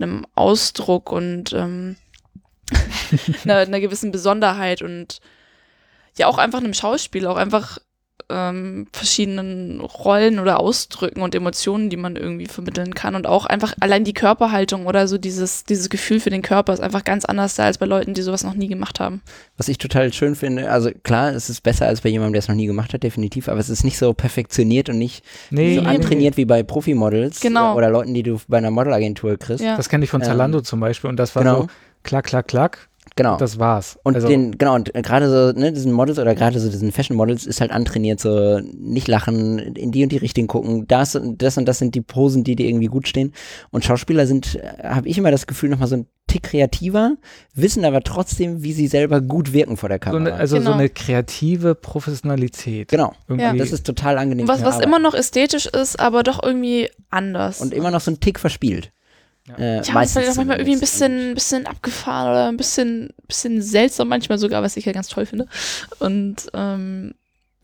[0.01, 1.95] einem Ausdruck und ähm,
[3.45, 5.21] einer, einer gewissen Besonderheit und
[6.17, 7.79] ja auch einfach einem Schauspiel, auch einfach
[8.31, 13.75] ähm, verschiedenen Rollen oder Ausdrücken und Emotionen, die man irgendwie vermitteln kann und auch einfach
[13.81, 17.55] allein die Körperhaltung oder so dieses, dieses Gefühl für den Körper ist einfach ganz anders
[17.57, 19.21] da als bei Leuten, die sowas noch nie gemacht haben.
[19.59, 22.49] Was ich total schön finde, also klar, es ist besser als bei jemandem, der es
[22.49, 25.83] noch nie gemacht hat, definitiv, aber es ist nicht so perfektioniert und nicht nee, so
[25.83, 27.77] Nee, antrainiert wie bei Profimodels Genau.
[27.77, 29.63] oder Leuten, die du bei einer Modelagentur kriegst.
[29.63, 29.77] Ja.
[29.77, 31.61] das kenne ich von Ähm, Zalando zum Beispiel und das war genau.
[31.63, 31.69] so
[32.05, 33.37] klack, klack, klack, Genau.
[33.37, 33.97] das war's.
[34.03, 37.17] Und also, den, genau, und gerade so, ne, diesen Models oder gerade so diesen Fashion
[37.17, 41.41] Models ist halt antrainiert, so nicht lachen, in die und die Richtung gucken, das und
[41.41, 43.33] das und das sind die Posen, die dir irgendwie gut stehen.
[43.71, 47.17] Und Schauspieler sind, habe ich immer das Gefühl, nochmal so ein Tick kreativer,
[47.55, 50.21] wissen aber trotzdem, wie sie selber gut wirken vor der so Kamera.
[50.33, 50.73] eine, also so Genau.
[50.75, 52.89] eine kreative Professionalität.
[52.89, 53.13] genau.
[53.29, 53.59] Irgendwie.
[53.59, 54.49] Das ist total angenehm.
[54.49, 57.61] Was, was immer noch ästhetisch ist, aber doch irgendwie anders.
[57.61, 58.91] Und immer noch so ein Tick verspielt.
[59.49, 59.57] Ja.
[59.59, 64.09] Äh, ja, das ist manchmal irgendwie ein bisschen, bisschen abgefahren oder ein bisschen, bisschen seltsam
[64.09, 65.47] manchmal sogar, was ich ja ganz toll finde.
[65.99, 67.15] Und ähm,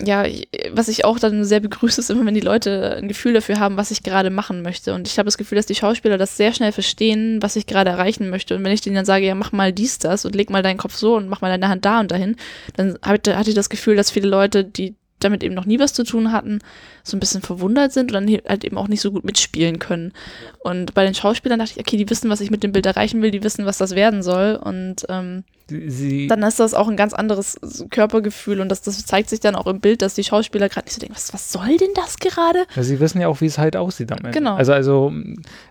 [0.03, 3.33] ja, ich- was ich auch dann sehr begrüße, ist immer, wenn die Leute ein Gefühl
[3.35, 4.95] dafür haben, was ich gerade machen möchte.
[4.95, 7.91] Und ich habe das Gefühl, dass die Schauspieler das sehr schnell verstehen, was ich gerade
[7.91, 8.57] erreichen möchte.
[8.57, 10.79] Und wenn ich denen dann sage, ja, mach mal dies, das und leg mal deinen
[10.79, 12.37] Kopf so und mach mal deine Hand da und dahin,
[12.77, 16.05] dann hatte ich das Gefühl, dass viele Leute, die damit eben noch nie was zu
[16.05, 16.59] tun hatten,
[17.03, 20.13] so ein bisschen verwundert sind und dann halt eben auch nicht so gut mitspielen können.
[20.61, 23.23] Und bei den Schauspielern dachte ich, okay, die wissen, was ich mit dem Bild erreichen
[23.23, 24.57] will, die wissen, was das werden soll.
[24.63, 27.57] Und ähm, Sie, dann ist das auch ein ganz anderes
[27.91, 30.95] Körpergefühl und das, das zeigt sich dann auch im Bild, dass die Schauspieler gerade nicht
[30.95, 32.65] so denken, was, was soll denn das gerade?
[32.75, 34.33] ja, sie wissen ja auch, wie es halt aussieht am Ende.
[34.33, 34.57] Genau.
[34.57, 35.13] Also, also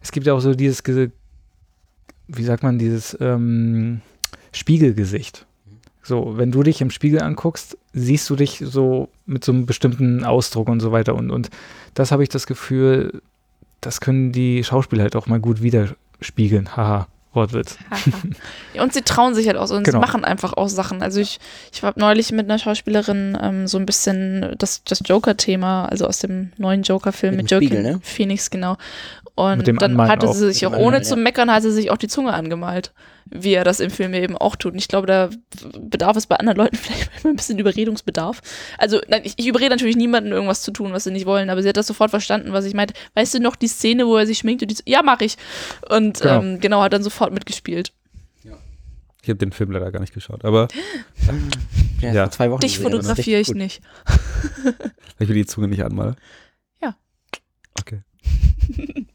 [0.01, 4.01] es gibt ja auch so dieses, wie sagt man, dieses ähm,
[4.53, 5.45] Spiegelgesicht.
[6.10, 10.26] So, wenn du dich im Spiegel anguckst, siehst du dich so mit so einem bestimmten
[10.26, 11.14] Ausdruck und so weiter.
[11.14, 11.52] Und, und
[11.94, 13.22] das habe ich das Gefühl,
[13.80, 16.76] das können die Schauspieler halt auch mal gut widerspiegeln.
[16.76, 17.77] Haha, Wortwitz.
[18.73, 19.99] Ja, und sie trauen sich halt auch so und Genau.
[19.99, 21.03] sie machen einfach auch Sachen.
[21.03, 21.40] Also ich,
[21.72, 26.18] ich habe neulich mit einer Schauspielerin ähm, so ein bisschen das, das Joker-Thema, also aus
[26.18, 27.99] dem neuen Joker-Film Mit mit, Joaquin Spiegel, ne?
[28.02, 28.77] Phoenix, genau.
[29.36, 30.34] Und dann Anmalen hatte auch.
[30.34, 31.22] sie sich auch, dem ohne Anmalen, zu ja.
[31.22, 32.94] meckern, hat sie sich auch die Zunge angemalt,
[33.31, 34.73] wie er das im Film eben auch tut.
[34.73, 35.30] Und ich glaube, da
[35.80, 38.41] bedarf es bei anderen Leuten vielleicht manchmal ein bisschen Überredungsbedarf.
[38.77, 41.61] Also, nein, ich, ich überrede natürlich niemanden, irgendwas zu tun, was sie nicht wollen, aber
[41.61, 42.93] sie hat das sofort verstanden, was ich meinte.
[43.15, 45.38] Weißt du noch die Szene, wo er sich schminkt und die so, ja, mach ich.
[45.89, 46.41] Und Genau.
[46.41, 47.93] ähm, genau hat dann sofort mitgespielt.
[49.22, 50.69] Ich habe den Film leider gar nicht geschaut, aber
[52.01, 52.31] Ja, Ja.
[52.31, 52.61] zwei Wochen.
[52.61, 53.81] Dich fotografiere ich nicht.
[55.19, 56.15] ich will die Zunge nicht anmalen.
[56.81, 56.95] Ja.
[57.80, 58.01] Okay.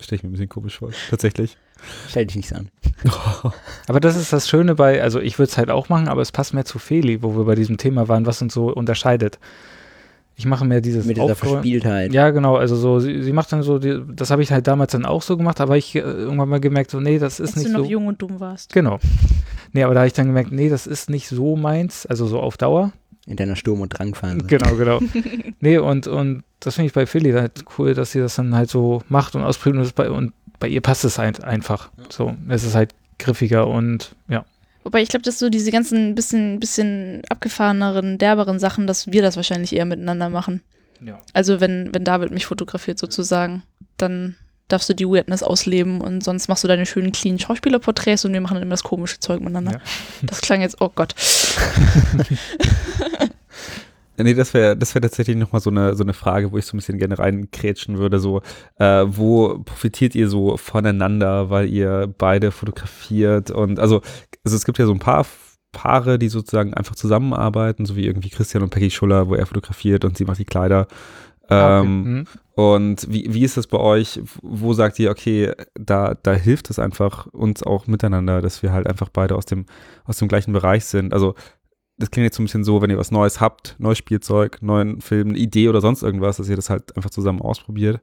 [0.00, 1.56] Stelle ich mir ein bisschen komisch vor, tatsächlich.
[2.08, 2.68] Stell dich nicht so an.
[3.88, 6.30] Aber das ist das Schöne bei, also ich würde es halt auch machen, aber es
[6.32, 9.38] passt mehr zu Feli, wo wir bei diesem Thema waren, was uns so unterscheidet.
[10.36, 12.12] Ich mache mehr dieses Mit dieser Aufräumen- Verspieltheit.
[12.14, 14.92] Ja, genau, also so, sie, sie macht dann so, die, das habe ich halt damals
[14.92, 17.56] dann auch so gemacht, aber ich äh, irgendwann mal gemerkt, so, nee, das ist Als
[17.56, 17.90] nicht du noch so.
[17.90, 18.72] jung und dumm warst.
[18.72, 18.98] Genau.
[19.72, 22.40] Nee, aber da habe ich dann gemerkt, nee, das ist nicht so meins, also so
[22.40, 22.92] auf Dauer.
[23.26, 24.38] In deiner Sturm- und Drangphase.
[24.46, 25.00] Genau, genau.
[25.60, 28.70] nee, und, und das finde ich bei Philly halt cool, dass sie das dann halt
[28.70, 30.32] so macht und ausprobiert und, und
[30.62, 31.90] bei ihr passt es halt einfach.
[32.08, 34.44] So, es ist halt griffiger und ja.
[34.84, 39.34] Wobei ich glaube, dass so diese ganzen bisschen, bisschen abgefahreneren, derberen Sachen, dass wir das
[39.34, 40.62] wahrscheinlich eher miteinander machen.
[41.04, 41.18] ja.
[41.32, 43.64] Also wenn, wenn David mich fotografiert sozusagen,
[43.96, 44.36] dann
[44.68, 48.40] darfst du die Weirdness ausleben und sonst machst du deine schönen clean Schauspielerporträts und wir
[48.40, 49.72] machen dann immer das komische Zeug miteinander.
[49.72, 49.80] Ja.
[50.22, 51.16] Das klang jetzt, oh Gott.
[54.18, 56.76] Nee, das wäre das wär tatsächlich nochmal so eine, so eine Frage, wo ich so
[56.76, 58.18] ein bisschen gerne reinkrätschen würde.
[58.18, 58.42] So,
[58.78, 63.50] äh, wo profitiert ihr so voneinander, weil ihr beide fotografiert?
[63.50, 64.02] Und also,
[64.44, 65.26] also es gibt ja so ein paar
[65.72, 70.04] Paare, die sozusagen einfach zusammenarbeiten, so wie irgendwie Christian und Peggy Schuller, wo er fotografiert
[70.04, 70.86] und sie macht die Kleider.
[71.48, 71.86] Ah, okay.
[71.86, 72.24] Ähm, Mhm.
[72.54, 74.20] Und wie, wie ist das bei euch?
[74.42, 78.86] Wo sagt ihr, okay, da, da hilft es einfach uns auch miteinander, dass wir halt
[78.86, 79.64] einfach beide aus dem,
[80.04, 81.14] aus dem gleichen Bereich sind?
[81.14, 81.34] Also,
[81.98, 85.00] das klingt jetzt so ein bisschen so, wenn ihr was Neues habt, neues Spielzeug, neuen
[85.00, 88.00] Film, eine Idee oder sonst irgendwas, dass ihr das halt einfach zusammen ausprobiert.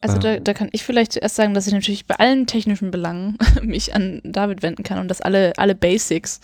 [0.00, 0.22] Also Ähm.
[0.22, 3.94] da, da kann ich vielleicht zuerst sagen, dass ich natürlich bei allen technischen Belangen mich
[3.94, 6.40] an David wenden kann und dass alle, alle Basics,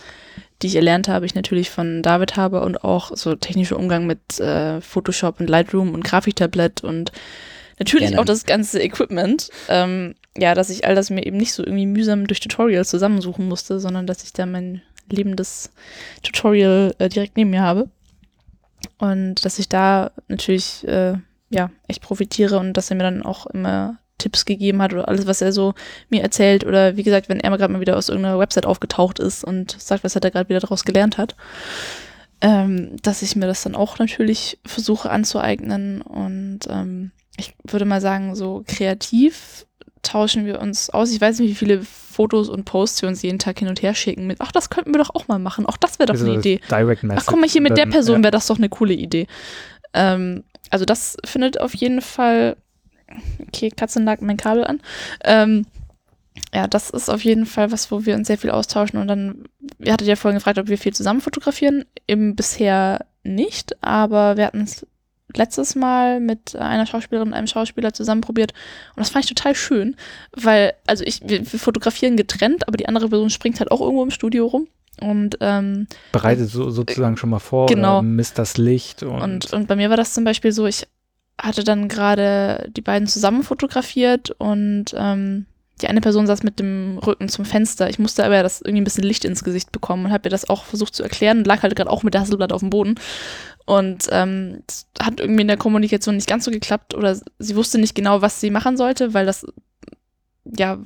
[0.62, 4.40] die ich erlernt habe, ich natürlich von David habe und auch so technischer Umgang mit
[4.40, 7.12] äh, Photoshop und Lightroom und Grafiktablett und
[7.78, 8.20] natürlich Gerne.
[8.20, 9.50] auch das ganze Equipment.
[9.68, 13.48] Ähm, ja, dass ich all das mir eben nicht so irgendwie mühsam durch Tutorials zusammensuchen
[13.48, 15.70] musste, sondern dass ich da mein lebendes
[16.22, 17.88] Tutorial äh, direkt neben mir habe.
[18.98, 21.14] Und dass ich da natürlich äh,
[21.50, 25.26] ja, echt profitiere und dass er mir dann auch immer Tipps gegeben hat oder alles,
[25.26, 25.74] was er so
[26.08, 29.18] mir erzählt oder wie gesagt, wenn er mal gerade mal wieder aus irgendeiner Website aufgetaucht
[29.18, 31.36] ist und sagt, was er da gerade wieder daraus gelernt hat,
[32.40, 38.00] ähm, dass ich mir das dann auch natürlich versuche anzueignen und ähm, ich würde mal
[38.00, 39.66] sagen, so kreativ
[40.06, 41.12] tauschen wir uns aus.
[41.12, 43.94] Ich weiß nicht, wie viele Fotos und Posts wir uns jeden Tag hin und her
[43.94, 46.26] schicken mit, ach, das könnten wir doch auch mal machen, auch das wäre doch Also
[46.26, 46.60] eine Idee.
[46.70, 47.24] Direct Message.
[47.24, 49.26] Ach, guck mal, hier mit der Person wäre das doch eine coole Idee.
[49.92, 52.56] Ähm, also das findet auf jeden Fall,
[53.46, 54.80] okay, Katze nagt mein Kabel an.
[55.24, 55.66] Ähm,
[56.54, 59.44] ja, das ist auf jeden Fall was, wo wir uns sehr viel austauschen und dann,
[59.78, 61.84] ihr hattet ja vorhin gefragt, ob wir viel zusammen fotografieren.
[62.06, 64.86] Eben bisher nicht, aber wir hatten es
[65.36, 68.52] letztes Mal mit einer Schauspielerin und einem Schauspieler zusammen probiert
[68.94, 69.96] und das fand ich total schön,
[70.32, 74.02] weil, also ich, wir, wir fotografieren getrennt, aber die andere Person springt halt auch irgendwo
[74.02, 74.68] im Studio rum
[75.00, 78.02] und ähm, Bereitet so, sozusagen schon mal vor Genau.
[78.02, 80.86] misst das Licht und, Und, und bei mir war das zum Beispiel so, ich
[81.40, 85.46] hatte dann gerade die beiden zusammen fotografiert und ähm,
[85.82, 87.88] die eine Person saß mit dem Rücken zum Fenster.
[87.90, 90.48] Ich musste aber das irgendwie ein bisschen Licht ins Gesicht bekommen und habe ihr das
[90.48, 92.94] auch versucht zu erklären und lag halt gerade auch mit der Hasselblatt auf dem Boden.
[93.66, 94.62] Und ähm,
[95.00, 98.40] hat irgendwie in der Kommunikation nicht ganz so geklappt oder sie wusste nicht genau, was
[98.40, 99.44] sie machen sollte, weil das
[100.44, 100.78] ja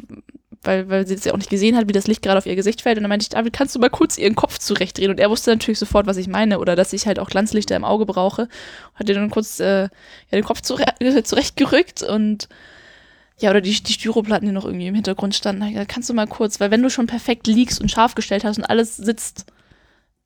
[0.63, 2.57] weil, weil sie das ja auch nicht gesehen hat, wie das Licht gerade auf ihr
[2.57, 2.99] Gesicht fällt.
[2.99, 5.11] Und dann meinte ich, David, kannst du mal kurz ihren Kopf zurechtdrehen?
[5.11, 7.85] Und er wusste natürlich sofort, was ich meine oder dass ich halt auch Glanzlichter im
[7.85, 8.49] Auge brauche.
[8.95, 9.89] Hat ihr dann kurz äh, ja,
[10.33, 10.85] den Kopf zure
[11.25, 12.49] zurechtgerückt und
[13.41, 15.75] ja, oder die, die Styroplatten, die noch irgendwie im Hintergrund standen.
[15.75, 18.59] Da kannst du mal kurz, weil wenn du schon perfekt liegst und scharf gestellt hast
[18.59, 19.47] und alles sitzt,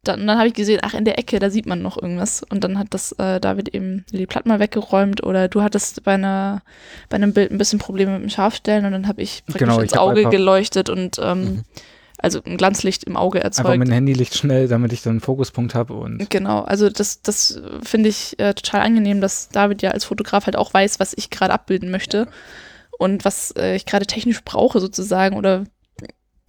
[0.03, 2.43] dann, dann habe ich gesehen, ach, in der Ecke, da sieht man noch irgendwas.
[2.43, 6.15] Und dann hat das äh, David eben die Platten mal weggeräumt oder du hattest bei,
[6.15, 6.62] einer,
[7.09, 9.81] bei einem Bild ein bisschen Probleme mit dem Scharfstellen und dann habe ich praktisch Genau,
[9.81, 11.62] ins ich Auge geleuchtet und ähm, Mhm.
[12.19, 13.78] also ein Glanzlicht im Auge Einfach erzeugt.
[13.78, 18.09] mein Handylicht schnell, damit ich dann einen Fokuspunkt habe und Genau, also das, das finde
[18.11, 21.53] ich äh, total angenehm, dass David ja als Fotograf halt auch weiß, was ich gerade
[21.55, 22.28] abbilden möchte
[22.99, 25.65] und was äh, ich gerade technisch brauche sozusagen oder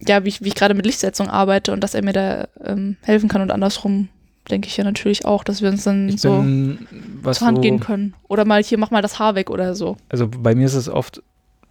[0.00, 2.96] ja, wie ich, wie ich gerade mit Lichtsetzung arbeite und dass er mir da ähm,
[3.02, 4.08] helfen kann und andersrum
[4.50, 6.86] denke ich ja natürlich auch, dass wir uns dann ich so bin,
[7.22, 8.14] zur Hand so, gehen können.
[8.28, 9.96] Oder mal hier, mach mal das Haar weg oder so.
[10.08, 11.22] also bei mir ist es oft,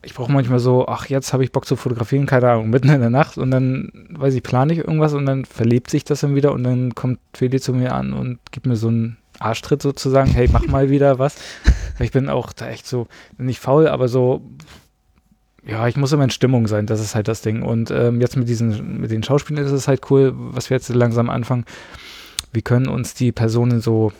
[0.03, 3.02] ich brauche manchmal so, ach, jetzt habe ich Bock zu fotografieren, keine Ahnung, mitten in
[3.02, 6.35] der Nacht und dann, weiß ich, plane ich irgendwas und dann verlebt sich das dann
[6.35, 10.31] wieder und dann kommt Feli zu mir an und gibt mir so einen Arschtritt sozusagen,
[10.31, 11.35] hey, mach mal wieder was.
[11.99, 13.07] Ich bin auch da echt so,
[13.38, 14.41] nicht faul, aber so,
[15.65, 17.63] ja, ich muss immer in Stimmung sein, das ist halt das Ding.
[17.63, 20.89] Und ähm, jetzt mit diesen, mit den Schauspielern ist es halt cool, was wir jetzt
[20.89, 21.65] langsam anfangen.
[22.53, 24.11] Wir können uns die Personen so,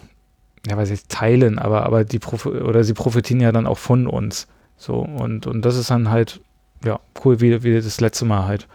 [0.68, 4.48] ja, weiß ich, teilen, aber, aber die oder sie profitieren ja dann auch von uns.
[4.78, 6.42] So, und, und das ist dann halt,
[6.84, 8.68] ja, cool, wie, wie das letzte Mal halt,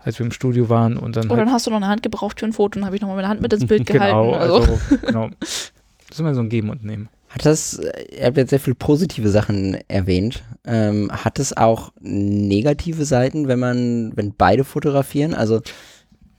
[0.00, 2.02] als wir im Studio waren und dann Oder halt, dann hast du noch eine Hand
[2.02, 4.16] gebraucht für ein Foto und habe ich nochmal meine Hand mit ins Bild gehalten.
[4.16, 4.54] genau, also.
[4.56, 5.30] also, genau.
[5.40, 5.70] Das
[6.10, 7.08] ist immer so ein Geben und Nehmen.
[7.28, 10.42] Hat das, äh, ihr habt jetzt sehr viele positive Sachen erwähnt.
[10.66, 15.34] Ähm, hat es auch negative Seiten, wenn man, wenn beide fotografieren?
[15.34, 15.60] Also,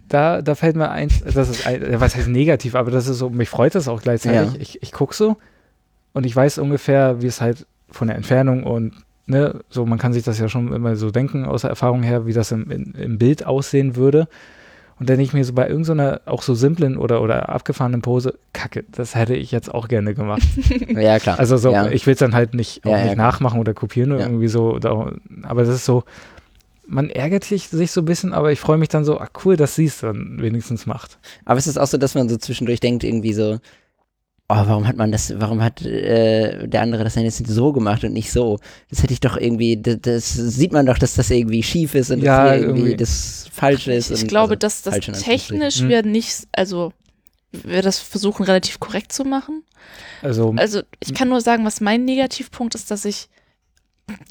[0.07, 3.30] Da, da fällt mir eins, das ist, ein- was heißt negativ, aber das ist so,
[3.30, 4.53] mich freut das auch gleichzeitig.
[4.56, 4.60] Ja.
[4.60, 5.38] Ich, ich gucke so
[6.14, 8.94] und ich weiß ungefähr, wie es halt von der Entfernung und
[9.28, 12.26] ne, so, man kann sich das ja schon immer so denken aus der Erfahrung her,
[12.26, 14.28] wie das im, in, im Bild aussehen würde.
[14.99, 18.38] Und dann denke ich mir so bei irgendeiner auch so simplen oder, oder abgefahrenen Pose,
[18.53, 20.41] kacke, das hätte ich jetzt auch gerne gemacht.
[20.89, 21.39] ja klar.
[21.39, 21.88] Also so, ja.
[21.89, 23.27] ich will es dann halt nicht, auch Ja, ja, nicht klar.
[23.27, 24.27] nachmachen oder kopieren oder Ja.
[24.27, 24.77] irgendwie so.
[24.80, 25.11] Da,
[25.43, 26.03] aber das ist so,
[26.85, 29.55] man ärgert sich, sich so ein bisschen, aber ich freue mich dann so, ah cool,
[29.55, 31.17] dass sie es dann wenigstens macht.
[31.45, 33.59] Aber es ist auch so, dass man so zwischendurch denkt, irgendwie so,
[34.49, 38.03] oh, warum hat man das, warum hat äh, der andere das denn jetzt so gemacht
[38.03, 38.59] und nicht so?
[38.89, 42.09] Das hätte ich doch irgendwie, das, das sieht man doch, dass das irgendwie schief ist
[42.11, 42.97] und Ja, dass hier irgendwie irgendwie.
[42.97, 44.09] das falsch ist.
[44.11, 45.89] Ich und, glaube, also, dass das technisch Hm.
[45.89, 46.91] wir nicht, also
[47.51, 49.63] wir das versuchen relativ korrekt zu machen.
[50.21, 53.30] Also, Also ich kann nur sagen, was mein Negativpunkt ist, dass ich,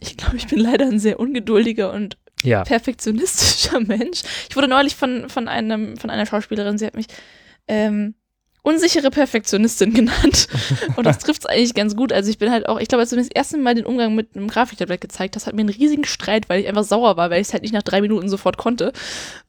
[0.00, 2.64] ich glaube, ich bin leider ein sehr ungeduldiger und ja.
[2.64, 4.22] perfektionistischer Mensch.
[4.48, 7.06] Ich wurde neulich von, von, einem, von einer Schauspielerin, sie hat mich
[7.68, 8.14] ähm,
[8.62, 10.48] unsichere Perfektionistin genannt.
[10.96, 12.12] Und das trifft es eigentlich ganz gut.
[12.12, 14.14] Also ich bin halt auch, ich glaube, als du mir das erste Mal den Umgang
[14.14, 17.30] mit einem Grafiktablett gezeigt hast, hat mir einen riesigen Streit, weil ich einfach sauer war,
[17.30, 18.92] weil ich es halt nicht nach drei Minuten sofort konnte.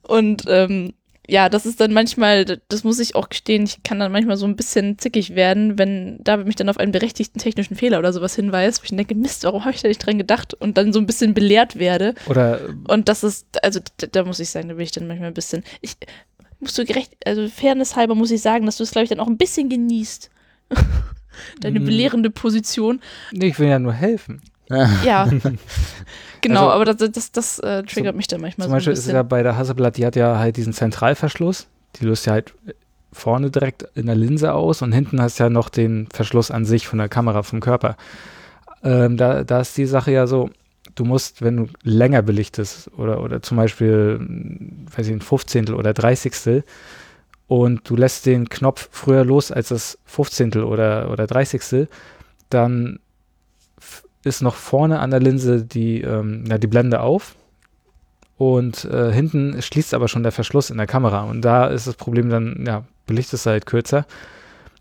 [0.03, 0.93] Und ähm,
[1.29, 4.47] ja, das ist dann manchmal, das muss ich auch gestehen, ich kann dann manchmal so
[4.47, 8.35] ein bisschen zickig werden, wenn David mich dann auf einen berechtigten technischen Fehler oder sowas
[8.35, 10.53] hinweist, wo ich denke, Mist, warum habe ich da nicht dran gedacht?
[10.55, 12.15] Und dann so ein bisschen belehrt werde.
[12.27, 15.27] Oder Und das ist, also da, da muss ich sagen, da bin ich dann manchmal
[15.27, 15.63] ein bisschen.
[15.81, 15.97] Ich
[16.59, 19.19] musst du gerecht, also Fairness halber muss ich sagen, dass du es, glaube ich, dann
[19.19, 20.29] auch ein bisschen genießt.
[21.61, 21.85] Deine Mm.
[21.85, 22.99] belehrende Position.
[23.31, 24.41] nee, ich will ja nur helfen.
[25.03, 25.27] Ja.
[26.41, 28.93] genau, Also- aber das, das, das äh, triggert mich dann manchmal Zum so ein Beispiel
[28.93, 31.67] ist ja bei der Hasselblatt, die hat ja halt diesen Zentralverschluss.
[31.95, 32.53] Die löst ja halt
[33.11, 36.65] vorne direkt in der Linse aus und hinten hast du ja noch den Verschluss an
[36.65, 37.97] sich von der Kamera, vom Körper.
[38.83, 40.51] Ähm, da, da ist die Sache ja so,
[40.95, 44.19] du musst, wenn du länger belichtest oder, oder zum Beispiel,
[44.95, 46.63] weiß ich, ein Fünfzehntel oder Dreißigstel
[47.47, 51.87] und du lässt den Knopf früher los als das Fünfzehntel oder, oder Dreißigstel,
[52.49, 52.99] dann
[53.77, 57.35] f- ist noch vorne an der Linse die, ähm, ja, die Blende auf
[58.37, 61.23] und äh, hinten schließt aber schon der Verschluss in der Kamera.
[61.23, 64.05] Und da ist das Problem dann, ja, belichtest du halt kürzer.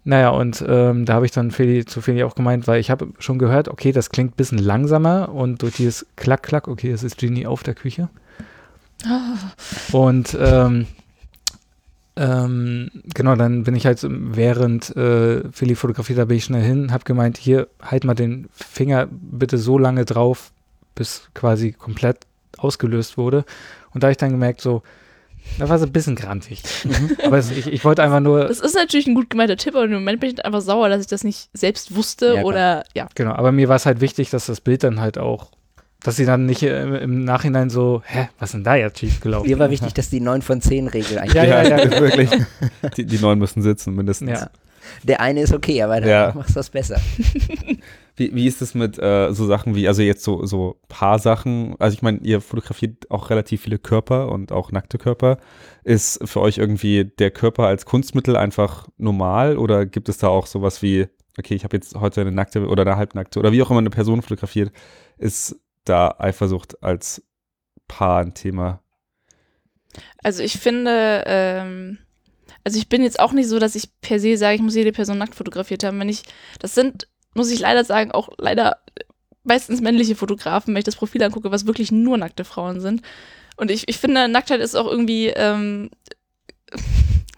[0.08, 3.08] Naja, und ähm, da habe ich dann Feli, zu Feli auch gemeint, weil ich habe
[3.18, 7.02] schon gehört, okay, das klingt ein bisschen langsamer und durch dieses Klack, Klack, okay, es
[7.02, 8.08] ist Genie auf der Küche.
[9.04, 9.34] Ah,
[9.92, 10.86] Und ähm,
[12.16, 16.90] ähm, genau, dann bin ich halt während äh, Philly fotografiert, da bin ich schnell hin,
[16.90, 20.52] habe gemeint, hier, halt mal den Finger bitte so lange drauf,
[20.94, 22.20] bis quasi komplett
[22.56, 23.44] ausgelöst wurde.
[23.92, 24.82] Und da habe ich dann gemerkt, so,
[25.58, 26.62] da war so ein bisschen grantig.
[27.24, 29.84] Aber es, ich, ich wollte einfach nur, das ist natürlich ein gut gemeinter Tipp, aber
[29.84, 33.08] im Moment bin ich einfach sauer, dass ich das nicht selbst wusste Ja, oder ja.
[33.14, 35.50] genau, aber mir war es halt wichtig, dass das Bild dann halt auch,
[36.02, 38.98] dass sie dann nicht äh, im, im Nachhinein so, hä, was ist denn da jetzt
[38.98, 39.48] schief gelaufen?
[39.48, 41.34] Mir war wichtig, dass die 9 von 10 Regel eigentlich.
[41.34, 42.00] Ja, ja, ja.
[42.00, 42.30] wirklich.
[42.96, 44.30] Die, die neun müssen sitzen, mindestens.
[44.30, 44.50] Ja.
[45.04, 46.32] Der eine ist okay, aber dann Ja.
[46.34, 47.00] machst du das besser.
[48.16, 51.94] Wie, wie ist es mit äh, so Sachen wie, also jetzt so, so Paar-Sachen, also
[51.94, 55.38] ich meine, ihr fotografiert auch relativ viele Körper und auch nackte Körper.
[55.84, 60.46] Ist für euch irgendwie der Körper als Kunstmittel einfach normal oder gibt es da auch
[60.46, 61.06] sowas wie,
[61.38, 63.90] okay, ich habe jetzt heute eine nackte oder eine halbnackte oder wie auch immer eine
[63.90, 64.72] Person fotografiert,
[65.16, 65.54] ist
[65.84, 67.22] da Eifersucht als
[67.86, 68.82] Paar ein Thema?
[70.24, 71.98] Also ich finde, ähm,
[72.68, 74.92] also ich bin jetzt auch nicht so, dass ich per se sage, ich muss jede
[74.92, 75.98] Person nackt fotografiert haben.
[75.98, 76.20] Wenn ich,
[76.58, 78.76] das sind, muss ich leider sagen, auch leider
[79.42, 83.00] meistens männliche Fotografen, wenn ich das Profil angucke, was wirklich nur nackte Frauen sind.
[83.56, 85.88] Und ich, ich finde, Nacktheit ist auch irgendwie ähm,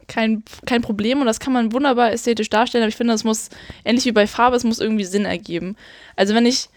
[0.09, 3.51] kein, kein Problem und das kann man wunderbar ästhetisch darstellen, aber ich finde, das muss,
[3.85, 5.77] ähnlich wie bei Farbe, es muss irgendwie Sinn ergeben.
[6.17, 6.71] Also wenn ich,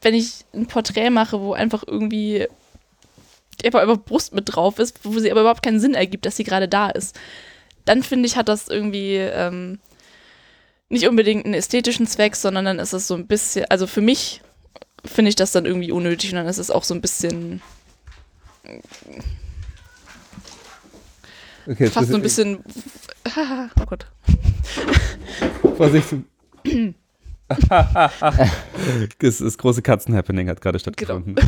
[0.00, 2.46] wenn ich ein Porträt mache, wo einfach irgendwie
[3.62, 6.44] einfach, einfach Brust mit drauf ist, wo sie aber überhaupt keinen Sinn ergibt, dass sie
[6.44, 7.14] gerade da ist,
[7.86, 9.78] dann finde ich, hat das irgendwie ähm,
[10.88, 14.42] nicht unbedingt einen ästhetischen Zweck, sondern dann ist es so ein bisschen, also für mich
[15.04, 17.62] finde ich das dann irgendwie unnötig und dann ist es auch so ein bisschen,
[21.68, 22.58] Okay, fast so ein bisschen,
[23.80, 24.06] oh Gott.
[25.76, 26.14] Vorsicht.
[29.18, 31.36] das, das große Katzen-Happening hat gerade stattgefunden.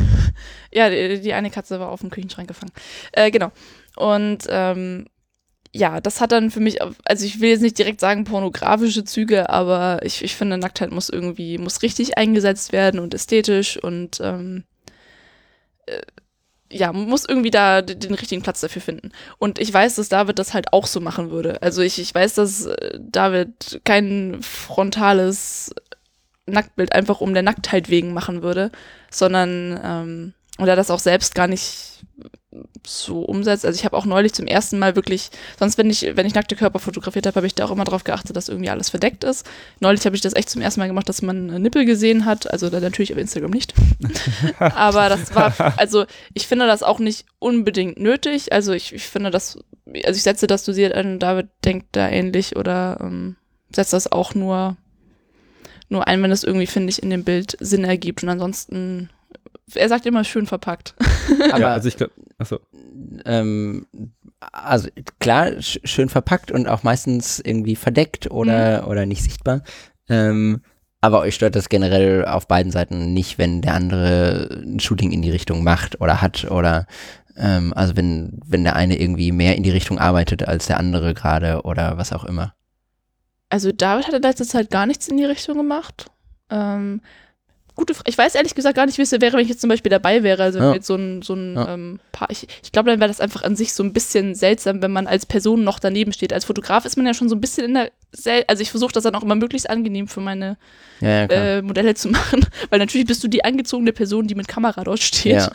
[0.71, 2.71] Ja, die, die eine Katze war auf dem Küchenschrank gefangen.
[3.11, 3.51] Äh, genau.
[3.95, 5.07] Und ähm,
[5.71, 9.49] ja, das hat dann für mich, also ich will jetzt nicht direkt sagen pornografische Züge,
[9.49, 14.63] aber ich, ich finde, Nacktheit muss irgendwie, muss richtig eingesetzt werden und ästhetisch und ähm,
[15.85, 16.01] äh,
[16.71, 19.11] ja, muss irgendwie da den richtigen Platz dafür finden.
[19.39, 21.61] Und ich weiß, dass David das halt auch so machen würde.
[21.61, 25.73] Also ich, ich weiß, dass äh, David kein frontales
[26.45, 28.71] Nacktbild einfach um der Nacktheit wegen machen würde,
[29.11, 32.03] sondern ähm, und er das auch selbst gar nicht
[32.85, 33.65] so umsetzt.
[33.65, 36.55] Also ich habe auch neulich zum ersten Mal wirklich, sonst wenn ich, wenn ich nackte
[36.55, 39.45] Körper fotografiert habe, habe ich da auch immer darauf geachtet, dass irgendwie alles verdeckt ist.
[39.79, 42.51] Neulich habe ich das echt zum ersten Mal gemacht, dass man äh, Nippel gesehen hat,
[42.51, 43.73] also da natürlich auf Instagram nicht.
[44.59, 48.51] Aber das war, also ich finde das auch nicht unbedingt nötig.
[48.51, 49.59] Also ich, ich finde das,
[50.03, 53.35] also ich setze das dosiert an, David denkt da ähnlich oder ähm,
[53.75, 54.75] setzt das auch nur,
[55.87, 58.23] nur ein, wenn es irgendwie, finde ich, in dem Bild Sinn ergibt.
[58.23, 59.09] Und ansonsten,
[59.75, 60.95] er sagt immer schön verpackt.
[61.51, 62.59] Aber ja, also ich glaube, achso.
[63.25, 63.85] ähm,
[64.39, 64.89] also
[65.19, 69.61] klar, sch schön verpackt und auch meistens irgendwie verdeckt oder, oder nicht sichtbar.
[70.07, 70.61] Ähm,
[71.01, 75.21] aber euch stört das generell auf beiden Seiten nicht, wenn der andere ein Shooting in
[75.21, 76.87] die Richtung macht oder hat oder
[77.37, 81.13] ähm, also wenn, wenn der eine irgendwie mehr in die Richtung arbeitet als der andere
[81.13, 82.53] gerade oder was auch immer.
[83.49, 86.11] Also David hat in letzter Zeit gar nichts in die Richtung gemacht.
[86.49, 87.01] Ähm,
[87.79, 89.69] gute Fra- ich weiß ehrlich gesagt gar nicht, wie es wäre, wenn ich jetzt zum
[89.69, 90.43] Beispiel dabei wäre.
[90.43, 90.73] Also Ja.
[90.73, 91.73] jetzt so ein, so ein Ja.
[91.73, 92.29] ähm, Paar.
[92.29, 95.07] Ich, ich glaube, dann wäre das einfach an sich so ein bisschen seltsam, wenn man
[95.07, 96.33] als Person noch daneben steht.
[96.33, 98.91] Als Fotograf ist man ja schon so ein bisschen in der Sel also ich versuche
[98.91, 100.57] das dann auch immer möglichst angenehm für meine
[100.99, 104.83] Ja, äh, Modelle zu machen, weil natürlich bist du die angezogene Person, die mit Kamera
[104.83, 105.49] dort steht.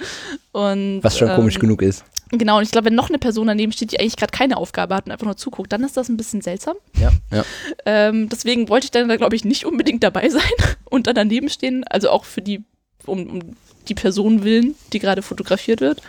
[0.52, 2.05] Und, was schon komisch ähm, genug ist.
[2.39, 4.94] Genau, und ich glaube, wenn noch eine Person daneben steht, die eigentlich gerade keine Aufgabe
[4.94, 6.77] hat und einfach nur zuguckt, dann ist das ein bisschen seltsam.
[6.98, 7.44] Ja, ja.
[7.86, 10.43] Ähm, deswegen wollte ich dann da, glaube ich, nicht unbedingt dabei sein
[10.85, 11.85] und dann daneben stehen.
[11.85, 12.65] Also auch für die,
[13.06, 13.56] um, um
[13.89, 16.01] die Person willen, die gerade fotografiert wird.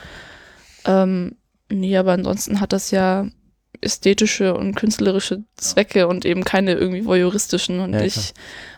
[0.85, 1.35] Ähm,
[1.69, 3.27] nee, aber ansonsten hat das ja
[3.81, 7.79] ästhetische und künstlerische Zwecke und eben keine irgendwie voyeuristischen.
[7.79, 8.33] Und Ja, ich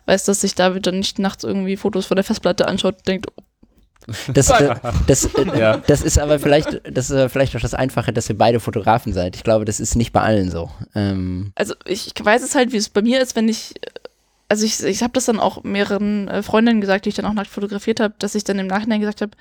[0.05, 3.27] weiß, dass sich David dann nicht nachts irgendwie Fotos von der Festplatte anschaut und denkt,
[4.33, 4.75] Das, äh,
[5.05, 5.77] das, äh, Ja.
[5.85, 9.13] das ist aber vielleicht, das ist aber vielleicht auch das Einfache, dass ihr beide Fotografen
[9.13, 9.35] seid.
[9.35, 10.71] Ich glaube, das ist nicht bei allen so.
[10.95, 13.75] Ähm, also ich, ich weiß es halt, wie es bei mir ist, wenn ich,
[14.47, 17.33] also ich, ich habe das dann auch mehreren äh, Freundinnen gesagt, die ich dann auch
[17.33, 19.31] nackt fotografiert habe, dass ich dann im Nachhinein gesagt habe,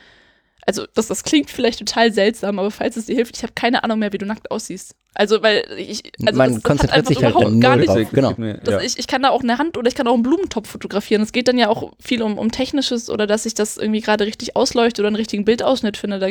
[0.67, 3.85] also das, das klingt vielleicht total seltsam, aber falls es dir hilft, ich habe keine
[3.85, 4.97] Ahnung mehr, wie du nackt aussiehst.
[5.19, 8.11] Also weil ich, also Man konzentriert hat einfach sich halt überhaupt gar nicht drauf.
[8.13, 8.35] Genau.
[8.63, 11.23] das, ich, ich kann da auch eine Hand oder ich kann auch einen Blumentopf fotografieren.
[11.23, 14.27] Es geht dann ja auch viel um, um Technisches oder dass ich das irgendwie gerade
[14.27, 16.19] richtig ausleuchte oder einen richtigen Bildausschnitt finde.
[16.19, 16.29] Da,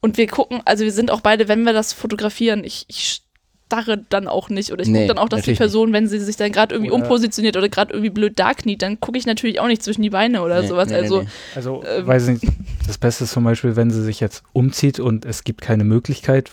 [0.00, 3.20] und wir gucken, also wir sind auch beide, wenn wir das fotografieren, ich, ich
[3.66, 6.18] starre dann auch nicht oder ich Nee, gucke dann auch, dass die Person, wenn sie
[6.18, 9.26] sich dann gerade irgendwie Oder- umpositioniert oder gerade irgendwie blöd da kniet, dann gucke ich
[9.26, 10.88] natürlich auch nicht zwischen die Beine oder Nee, sowas.
[10.88, 11.28] nee, nee, also nee.
[11.56, 12.06] Also, Ähm.
[12.06, 12.44] weiß nicht,
[12.86, 16.50] das Beste ist zum Beispiel, wenn sie sich jetzt umzieht und es gibt keine Möglichkeit,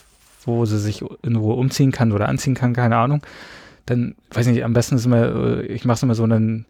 [0.56, 3.22] wo sie sich in Ruhe umziehen kann oder anziehen kann, keine Ahnung,
[3.86, 5.22] dann, weiß nicht, am besten ist immer,
[5.60, 6.64] äh, ich mache es immer so, dann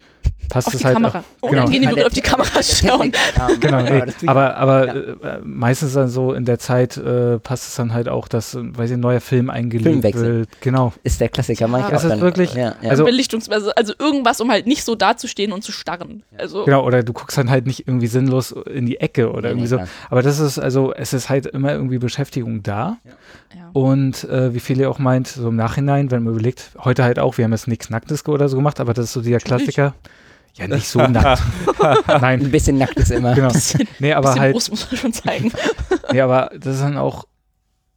[0.48, 0.94] passt auf es die halt.
[0.94, 1.22] Kamera.
[1.42, 1.62] Oh, Genau.
[1.64, 3.12] dann gehen die Kann wirklich der auf die Kamera schauen.
[3.60, 4.94] Genau, Ja, nee, ich- aber, aber Ja.
[4.94, 8.60] äh, meistens dann so in der Zeit äh, passt es dann halt auch, dass, äh,
[8.62, 10.48] weiß ich, ein neuer Film eingelegt wird.
[10.62, 10.92] Genau.
[11.02, 11.68] ist der Klassiker.
[11.68, 12.90] mach ich Ja, auch das ist dann, wirklich- Ja, ja.
[12.90, 16.22] also- Belichtungsweise, also irgendwas, um halt nicht so dazustehen und zu starren.
[16.38, 19.48] Also Genau, oder du guckst dann halt nicht irgendwie sinnlos in die Ecke oder Nee,
[19.48, 19.76] irgendwie nee, so.
[19.76, 19.88] klar.
[20.08, 22.96] Aber das ist also, es ist halt immer irgendwie Beschäftigung da.
[23.74, 23.80] Ja.
[23.80, 27.38] Und äh, wie viele auch meint, so im Nachhinein, wenn man überlegt, heute halt auch,
[27.38, 29.94] wir haben jetzt nichts Nacktes oder so gemacht, aber das ist so dieser Klassiker.
[30.56, 31.42] Ja, nicht so nackt.
[32.08, 33.34] Nein, Ein bisschen nackt ist immer.
[33.34, 33.52] genau.
[33.98, 35.52] Nee, aber bisschen halt, Brust muss man schon zeigen.
[36.12, 37.24] nee, aber das ist dann auch,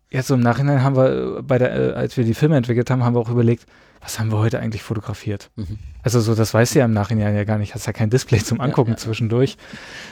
[0.10, 2.90] jetzt so im Nachhinein haben wir äh, bei der, äh, als wir die Filme entwickelt
[2.90, 3.66] haben, haben wir auch überlegt,
[4.02, 5.50] was haben wir heute eigentlich fotografiert?
[5.56, 5.80] Mhm.
[6.04, 8.40] Also so, das weißt du ja im Nachhinein ja gar nicht, hast ja kein Display
[8.40, 8.98] zum Angucken ja.
[8.98, 9.58] zwischendurch.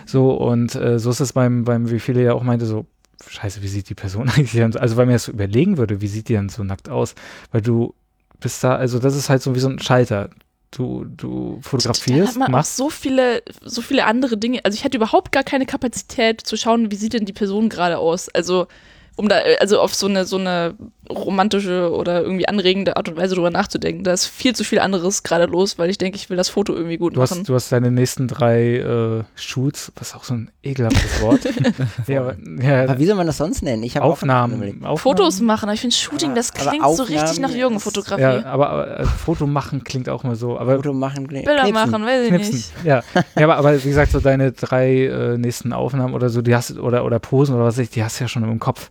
[0.06, 2.86] So, und äh, so ist es beim, beim, wie viele ja auch meinte, so,
[3.28, 6.08] scheiße, wie sieht die Person eigentlich dann, also weil mir das so überlegen würde, wie
[6.08, 7.16] sieht die dann so nackt aus?
[7.52, 7.94] Weil du
[8.40, 10.30] bist da, also das ist halt so wie so ein Schalter.
[10.72, 14.62] Du, du fotografierst, hat man machst so viele, so viele andere Dinge.
[14.64, 17.98] Also ich hätte überhaupt gar keine Kapazität zu schauen, wie sieht denn die Person gerade
[17.98, 18.30] aus.
[18.30, 18.68] Also
[19.22, 20.74] um da, also auf so eine, so eine
[21.10, 24.04] romantische oder irgendwie anregende Art und Weise drüber nachzudenken.
[24.04, 26.74] Da ist viel zu viel anderes gerade los, weil ich denke, ich will das Foto
[26.74, 27.40] irgendwie gut Du machen.
[27.40, 31.42] hast, du hast deine nächsten drei äh, Shoots, was auch so ein ekelhaftes Wort.
[32.08, 33.84] ja, aber, ja, Aber wie soll man das sonst nennen?
[33.84, 34.82] Ich Aufnahmen.
[34.84, 34.98] Aufnahmen.
[34.98, 38.22] Fotos machen, aber ich finde Shooting, das klingt so richtig nach Jürgen-Fotografie.
[38.22, 40.58] Ja, aber, aber äh, Foto machen klingt auch immer so.
[40.58, 41.74] Aber Foto machen, kn- Bilder knipsen.
[41.92, 42.54] machen, weiß ich Knipsen.
[42.56, 42.72] nicht.
[42.86, 43.04] Ja.
[43.38, 46.78] ja, aber, aber wie gesagt, so deine drei äh, nächsten Aufnahmen oder so, die hast
[46.80, 48.90] oder oder Posen oder was weiß ich, die hast du ja schon im Kopf.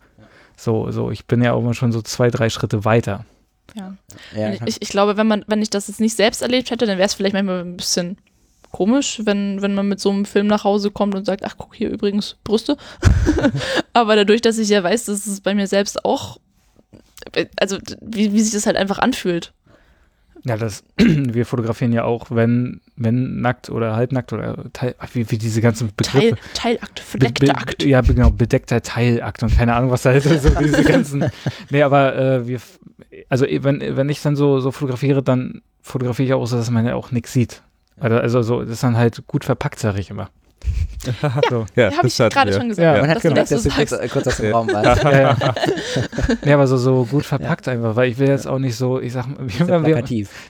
[0.61, 3.25] So, so, ich bin ja auch immer schon so zwei, drei Schritte weiter.
[3.75, 3.97] Ja.
[4.37, 6.85] Ja, ich, ich, ich glaube, wenn man, wenn ich das jetzt nicht selbst erlebt hätte,
[6.85, 8.19] dann wäre es vielleicht manchmal ein bisschen
[8.71, 11.75] komisch, wenn, wenn man mit so einem Film nach Hause kommt und sagt, ach guck
[11.75, 12.77] hier übrigens Brüste.
[13.95, 16.39] Aber dadurch, dass ich ja weiß, dass es bei mir selbst auch,
[17.59, 19.55] also wie, wie sich das halt einfach anfühlt.
[20.45, 25.37] Ja, das, wir fotografieren ja auch, wenn, wenn nackt oder halbnackt oder Teil, wie, wie
[25.39, 26.37] diese ganzen Begriffe.
[26.55, 27.83] Teil, Teilakt, Be- verdeckter be- Akt.
[27.85, 30.31] Ja, be- genau, bedeckter Teilakt und keine Ahnung, was da halt so
[30.61, 31.31] diese ganzen.
[31.71, 32.61] Nee, aber äh, wir,
[33.29, 36.87] also wenn, wenn ich dann so, so fotografiere, dann fotografiere ich auch so, dass man
[36.87, 37.63] ja auch nichts sieht.
[37.99, 40.31] Also, also so, das ist dann halt gut verpackt, sag ich immer.
[41.51, 41.65] so.
[41.77, 43.01] Ja, Habe ich das gerade schon Ja, gesagt.
[43.01, 44.05] Man hat dass du gemerkt, das dass so du kurz, sagst.
[44.05, 45.03] äh, kurz aus dem Raum warst.
[45.03, 45.37] Ja, ja.
[46.45, 49.15] nee, aber so, so gut verpackt einfach, weil ich will jetzt auch nicht so, ich
[49.15, 49.97] sag, wir, Sehr wir,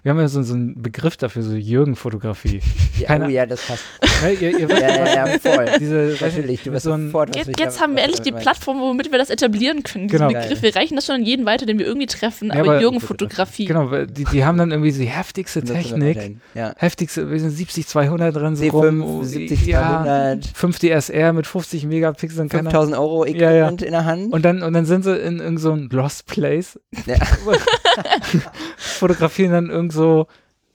[0.02, 2.60] wir, haben ja so, so einen Begriff dafür, so Jürgen-Fotografie.
[2.98, 3.84] Ja, oh ja, das passt.
[4.22, 5.66] Ne, ihr, ihr wisst, Ja, ja, ja, voll.
[5.78, 8.80] Diese, Natürlich, du wirst so ein, sofort was Jetzt, jetzt haben wir endlich die Plattform,
[8.80, 10.08] womit wir das etablieren können.
[10.08, 10.40] Diesen Genau.
[10.40, 10.62] Begriff.
[10.62, 12.48] Wir reichen das schon an jeden weiter, den wir irgendwie treffen.
[12.48, 13.66] Ja, aber aber- Jürgen-Fotografie.
[13.66, 15.62] Genau, die, die haben dann irgendwie die heftigste.
[15.62, 16.38] Technik.
[16.54, 16.72] Ja.
[16.76, 19.24] Heftigste, wir sind 70, 200 drin, so C5, rum.
[19.24, 19.66] 70,
[20.06, 22.72] ja, 200, 5 DSR mit 50 Megapixeln, keine Ahnung.
[22.72, 23.50] 5000 Euro Ja, ja.
[23.66, 24.32] Equipment in der Hand.
[24.32, 27.16] Und dann, und dann sind sie in irgendeinem so einem Lost Place, Ja.
[28.76, 30.26] fotografieren dann irgend so,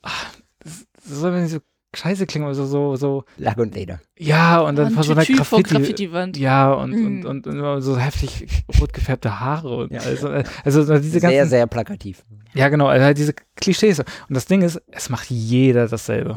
[0.01, 0.33] ach,
[0.63, 1.59] das soll mir nicht so
[1.95, 4.01] scheiße klingen, aber so, so, so, Lack und Leder.
[4.17, 5.63] ja, und dann Ein vor so einer vor Graffiti.
[5.75, 6.37] Graffiti-Wand.
[6.37, 7.05] ja, und, Mhm.
[7.05, 8.45] und, und, und immer so heftig
[8.81, 10.01] rot gefärbte Haare und Ja.
[10.01, 10.27] also,
[10.65, 12.25] also so diese ganzen, Sehr, sehr plakativ.
[12.53, 13.99] ja genau, also halt diese Klischees.
[13.99, 16.33] Und das Ding ist, es macht jeder dasselbe.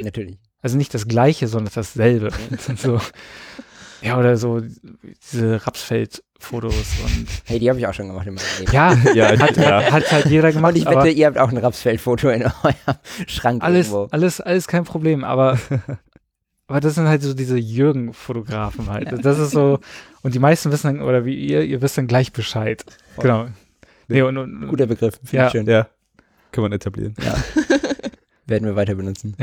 [0.00, 0.38] Natürlich.
[0.62, 2.30] Also nicht das Gleiche, sondern dasselbe.
[2.76, 3.00] so,
[4.02, 4.60] ja, oder so
[5.32, 6.74] diese Rapsfeld-Fotos
[7.04, 8.72] und Hey, die habe ich auch schon gemacht in meinem Leben.
[8.72, 9.92] ja, Ja, hat, ja.
[9.92, 10.72] hat halt jeder gemacht.
[10.74, 12.74] Und ich aber wette, ihr habt auch ein Rapsfeld-Foto in eurem
[13.26, 14.08] Schrank alles, irgendwo.
[14.10, 15.58] alles, alles kein Problem, aber,
[16.66, 19.12] aber das sind halt so diese Jürgen-Fotografen halt.
[19.24, 19.80] Das ist so,
[20.22, 22.84] und die meisten wissen dann, oder wie ihr, ihr wisst dann gleich Bescheid.
[23.14, 23.22] Voll.
[23.22, 23.46] Genau.
[24.08, 25.14] Nee, und, und, Guter Begriff.
[25.24, 25.46] Finde Ja.
[25.46, 25.66] ich schön.
[25.66, 25.86] Ja,
[26.52, 27.14] kann man etablieren.
[28.46, 29.36] Werden wir weiter benutzen.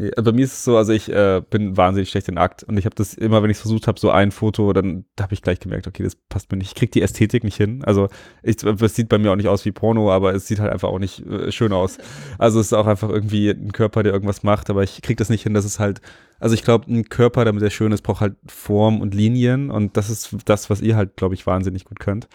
[0.00, 2.62] Nee, also bei mir ist es so, also ich äh, bin wahnsinnig schlecht in Akt
[2.62, 5.34] und ich habe das immer, wenn ich es versucht habe, so ein Foto, dann habe
[5.34, 6.68] ich gleich gemerkt, okay, das passt mir nicht.
[6.68, 7.82] Ich krieg die Ästhetik nicht hin.
[7.82, 8.08] Also
[8.44, 10.88] ich, das sieht bei mir auch nicht aus wie Porno, aber es sieht halt einfach
[10.88, 11.98] auch nicht äh, schön aus.
[12.38, 15.30] Also es ist auch einfach irgendwie ein Körper, der irgendwas macht, aber ich krieg das
[15.30, 16.00] nicht hin, dass es halt,
[16.38, 19.96] also ich glaube, ein Körper, damit er schön ist, braucht halt Form und Linien und
[19.96, 22.28] das ist das, was ihr halt, glaube ich, wahnsinnig gut könnt.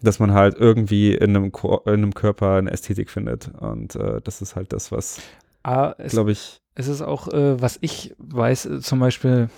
[0.00, 4.22] Dass man halt irgendwie in einem, Ko in einem Körper eine Ästhetik findet und äh,
[4.24, 5.20] das ist halt das, was,
[5.62, 9.48] ah, glaube ich, es ist auch, äh, was ich weiß, äh, zum Beispiel,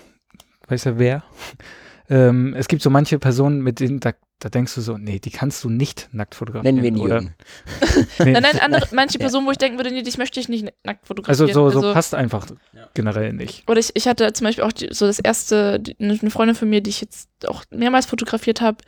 [0.69, 1.23] weiß ja wer,
[2.09, 5.31] ähm, es gibt so manche Personen, mit denen, da, da denkst du so, nee, die
[5.31, 6.75] kannst du nicht nackt fotografieren.
[6.77, 7.35] Nennen wir ihn oder, Jürgen.
[8.19, 9.21] nee, Nein, nein, andere, manche Ja.
[9.21, 11.53] Personen, wo ich denken würde, nee, dich möchte ich nicht nackt also fotografieren.
[11.55, 12.89] so, so passt einfach Ja.
[12.95, 13.69] generell nicht.
[13.71, 16.69] Oder ich, ich hatte zum Beispiel auch die, so das erste, die, eine Freundin von
[16.69, 18.79] mir, die ich jetzt auch mehrmals fotografiert habe,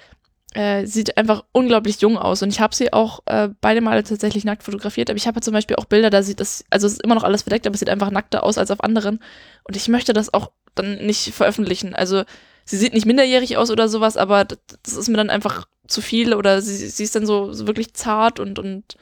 [0.57, 2.43] äh, sieht einfach unglaublich jung aus.
[2.43, 5.11] Und ich habe sie auch äh, beide Male tatsächlich nackt fotografiert.
[5.11, 7.25] Aber ich habe zum Beispiel auch Bilder, da sieht das, also es ist immer noch
[7.25, 9.21] alles verdeckt, aber es sieht einfach nackter aus als auf anderen.
[9.65, 11.95] Und ich möchte das auch dann nicht veröffentlichen.
[11.95, 12.25] Also
[12.65, 16.01] sie sieht nicht minderjährig aus oder sowas, aber das, das ist mir dann einfach zu
[16.01, 16.35] viel.
[16.35, 18.97] Oder sie, sie ist dann so, so wirklich zart und, und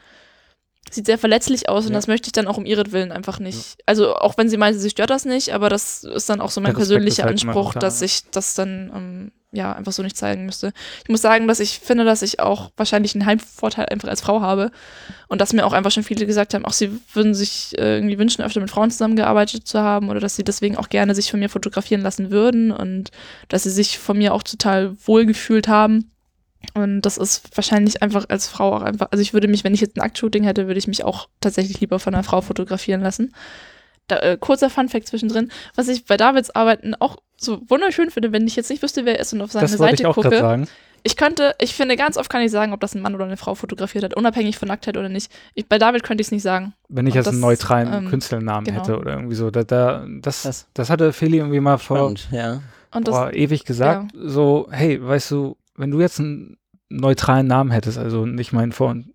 [0.90, 1.98] sieht sehr verletzlich aus und Ja.
[1.98, 3.78] das möchte ich dann auch um ihretwillen einfach nicht.
[3.86, 6.60] Also auch wenn sie meint, sie stört das nicht, aber das ist dann auch so
[6.60, 7.81] mein Der persönlicher halt Anspruch, da.
[7.81, 10.72] dass ich das dann ähm, ja einfach so nicht zeigen müsste.
[11.02, 14.40] Ich muss sagen, dass ich finde, dass ich auch wahrscheinlich einen Heimvorteil einfach als Frau
[14.40, 14.70] habe
[15.28, 18.18] und dass mir auch einfach schon viele gesagt haben, auch sie würden sich äh, irgendwie
[18.18, 21.40] wünschen, öfter mit Frauen zusammengearbeitet zu haben oder dass sie deswegen auch gerne sich von
[21.40, 23.10] mir fotografieren lassen würden und
[23.48, 26.10] dass sie sich von mir auch total wohlgefühlt haben.
[26.72, 29.81] Und das ist wahrscheinlich einfach als Frau auch einfach, also ich würde mich, wenn ich
[29.81, 33.35] jetzt ein Aktshooting hätte, würde ich mich auch tatsächlich lieber von einer Frau fotografieren lassen.
[34.06, 38.47] Da, äh, kurzer Funfact zwischendrin, was ich bei Davids Arbeiten auch so wunderschön finde, wenn
[38.47, 40.15] ich jetzt nicht wüsste, wer er ist und auf seine Das wollte ich Seite auch
[40.15, 40.40] gerade gucke.
[40.40, 40.69] sagen.
[41.06, 43.36] Ich könnte, ich finde, ganz oft kann ich sagen, ob das ein Mann oder eine
[43.36, 45.31] Frau fotografiert hat, unabhängig von Nacktheit oder nicht.
[45.55, 46.73] Ich, bei David könnte ich es nicht sagen.
[46.89, 48.81] Wenn ich Und jetzt einen das, neutralen ähm, Künstlernamen genau.
[48.81, 49.51] hätte oder irgendwie so.
[49.51, 52.62] Da, da, das, Das- das hatte Feli irgendwie mal vor Spannend, ja.
[52.93, 54.12] Und das, boah, ewig gesagt.
[54.15, 56.56] So, hey, weißt du, wenn du jetzt einen
[56.89, 59.06] neutralen Namen hättest, also nicht meinen Vor- und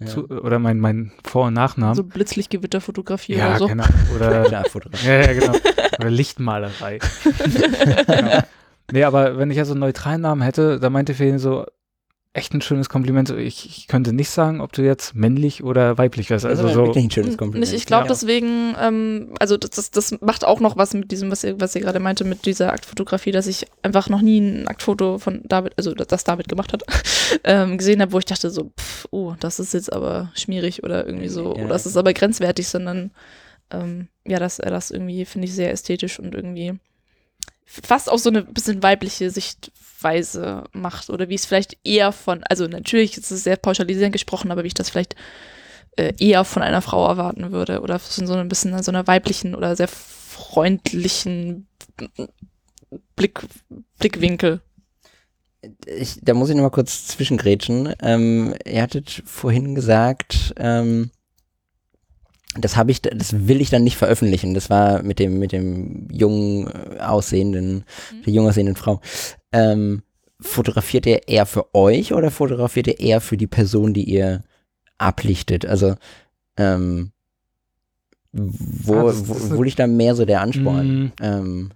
[0.00, 0.06] ja.
[0.06, 1.94] zu, oder mein, mein Vor- und Nachnamen.
[1.94, 3.66] so Blitzlichtgewitterfotografie ja, oder so.
[3.68, 3.84] genau.
[4.14, 4.62] Oder, ja,
[5.20, 5.54] ja, genau.
[5.98, 6.98] Oder Lichtmalerei.
[8.06, 8.38] genau.
[8.92, 11.66] Nee, aber wenn ich ja so einen neutralen Namen hätte, da meinte Feli so,
[12.34, 13.30] echt ein schönes Kompliment.
[13.30, 16.44] Ich, ich könnte nicht sagen, ob du jetzt männlich oder weiblich wärst.
[16.44, 17.70] Das Also ist so, wirklich ein schönes Kompliment.
[17.70, 18.08] Nicht, ich glaube ja.
[18.08, 21.74] deswegen, ähm, also das, das, das macht auch noch was mit diesem, was ihr, was
[21.76, 25.74] ihr gerade meinte, mit dieser Aktfotografie, dass ich einfach noch nie ein Aktfoto von David,
[25.76, 26.82] also das, David gemacht hat,
[27.44, 31.06] ähm, gesehen habe, wo ich dachte so, pff, oh, das ist jetzt aber schmierig oder
[31.06, 31.62] irgendwie so, Ja.
[31.64, 33.12] oder das ist aber grenzwertig, sondern
[33.70, 36.74] ähm, ja, dass er das irgendwie, finde ich, sehr ästhetisch und irgendwie
[37.64, 39.30] fast auch so eine bisschen weibliche
[40.04, 44.50] Sichtweise macht oder wie es vielleicht eher von, also natürlich ist es sehr pauschalisierend gesprochen,
[44.50, 45.16] aber wie ich das vielleicht
[45.96, 49.54] äh, eher von einer Frau erwarten würde oder von so ein bisschen so einer weiblichen
[49.54, 51.66] oder sehr freundlichen
[53.16, 53.40] Blick,
[53.98, 54.60] Blickwinkel.
[55.86, 57.94] ich, da muss ich noch mal kurz zwischengrätschen.
[58.02, 61.10] Ähm, ihr hattet vorhin gesagt, ähm,
[62.58, 64.54] das habe ich, das will ich dann nicht veröffentlichen.
[64.54, 68.22] Das war mit dem, mit dem jungen äh, aussehenden, Mhm.
[68.24, 69.00] der jung aussehenden Frau.
[69.52, 70.02] Ähm,
[70.40, 74.42] fotografiert ihr eher für euch oder fotografiert ihr eher für die Person, die ihr
[74.98, 75.64] ablichtet?
[75.66, 75.94] Also,
[76.56, 77.10] ähm,
[78.32, 81.04] wo, Ah, das- das wo, wo liegt da mehr so der Ansporn?
[81.04, 81.70] Mm, Ähm,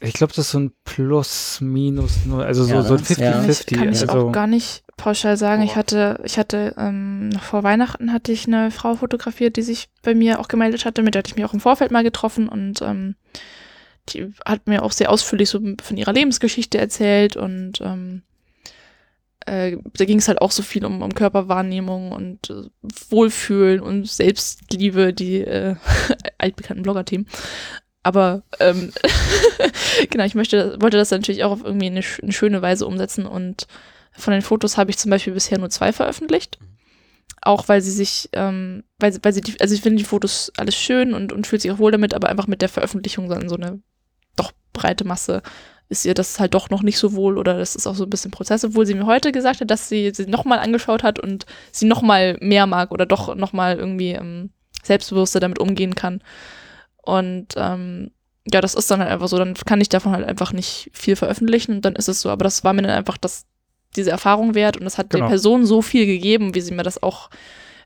[0.00, 3.16] Ich glaube, das ist so ein Plus, Minus, null, also so, Ja, so ein ne?
[3.16, 3.32] Ja.
[3.32, 3.76] Kann ich, 50-50.
[3.76, 5.62] kann ich also, auch gar nicht pauschal sagen.
[5.62, 5.76] Ich Boah.
[5.76, 10.14] hatte, ich hatte ähm, noch vor Weihnachten hatte ich eine Frau fotografiert, die sich bei
[10.14, 12.82] mir auch gemeldet hatte, mit der hatte ich mich auch im Vorfeld mal getroffen und
[12.82, 13.16] ähm,
[14.10, 18.22] die hat mir auch sehr ausführlich so von ihrer Lebensgeschichte erzählt und ähm,
[19.46, 22.68] äh, da ging es halt auch so viel um, um Körperwahrnehmung und äh,
[23.10, 25.76] Wohlfühlen und Selbstliebe, die äh,
[26.38, 27.26] altbekannten Blogger-Themen.
[28.06, 28.92] Aber ähm,
[30.10, 33.66] genau, ich möchte, wollte das natürlich auch auf irgendwie eine, eine schöne Weise umsetzen und
[34.12, 36.56] von den Fotos habe ich zum Beispiel bisher nur zwei veröffentlicht.
[37.42, 40.76] Auch weil sie sich, ähm, weil, weil sie, die, also ich finde die Fotos alles
[40.76, 43.56] schön und, und fühlt sich auch wohl damit, aber einfach mit der Veröffentlichung dann so
[43.56, 43.80] eine
[44.36, 45.42] doch breite Masse
[45.88, 48.10] ist ihr das halt doch noch nicht so wohl oder das ist auch so ein
[48.10, 51.44] bisschen Prozess, obwohl sie mir heute gesagt hat, dass sie sie nochmal angeschaut hat und
[51.72, 54.50] sie nochmal mehr mag oder doch nochmal irgendwie ähm,
[54.84, 56.22] selbstbewusster damit umgehen kann.
[57.06, 58.10] Und ähm,
[58.52, 61.16] ja, das ist dann halt einfach so, dann kann ich davon halt einfach nicht viel
[61.16, 62.30] veröffentlichen und dann ist es so.
[62.30, 63.46] Aber das war mir dann einfach das,
[63.96, 65.24] diese Erfahrung wert und das hat Genau.
[65.24, 67.30] der Person so viel gegeben, wie sie mir das auch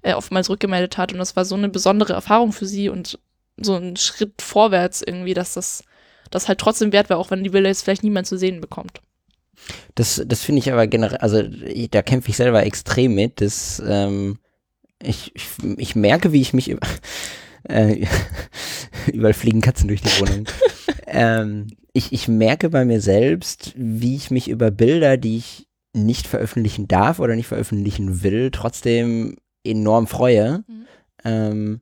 [0.02, 1.12] äh, oftmals rückgemeldet hat.
[1.12, 3.18] Und das war so eine besondere Erfahrung für sie und
[3.56, 5.84] so ein Schritt vorwärts irgendwie, dass das,
[6.30, 9.00] das halt trotzdem wert war, auch wenn die Bilder jetzt vielleicht niemand zu sehen bekommt.
[9.94, 13.40] Das, das finde ich aber generell, also ich, da kämpfe ich selber extrem mit.
[13.42, 14.38] Das, ähm,
[15.02, 15.44] ich, ich,
[15.76, 16.74] ich merke, wie ich mich
[17.68, 18.06] äh,
[19.12, 20.46] überall fliegen Katzen durch die Wohnung.
[21.06, 26.26] ähm, ich, ich merke bei mir selbst, wie ich mich über Bilder, die ich nicht
[26.26, 30.64] veröffentlichen darf oder nicht veröffentlichen will, trotzdem enorm freue.
[30.66, 30.86] Mhm.
[31.24, 31.80] Ähm,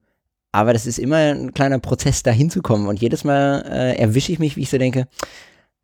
[0.50, 2.88] aber das ist immer ein kleiner Prozess, da hinzukommen.
[2.88, 5.06] Und jedes Mal äh, erwische ich mich, wie ich so denke,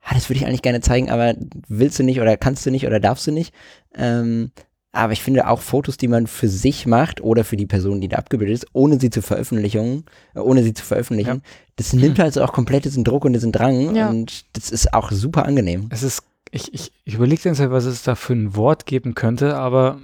[0.00, 1.34] ah, das würde ich eigentlich gerne zeigen, aber
[1.68, 3.54] willst du nicht oder kannst du nicht oder darfst du nicht.
[3.94, 4.52] Ähm,
[4.94, 8.08] aber ich finde auch Fotos, die man für sich macht oder für die Person, die
[8.08, 10.04] da abgebildet ist, ohne sie zu Veröffentlichung,
[10.34, 11.42] äh, ohne sie zu veröffentlichen,
[11.76, 14.08] das nimmt also auch komplett diesen Druck und diesen Drang Ja.
[14.08, 15.88] und das ist auch super angenehm.
[15.90, 19.56] es ist, ich, ich, ich überlege Zeit, was es da für ein Wort geben könnte,
[19.56, 20.00] aber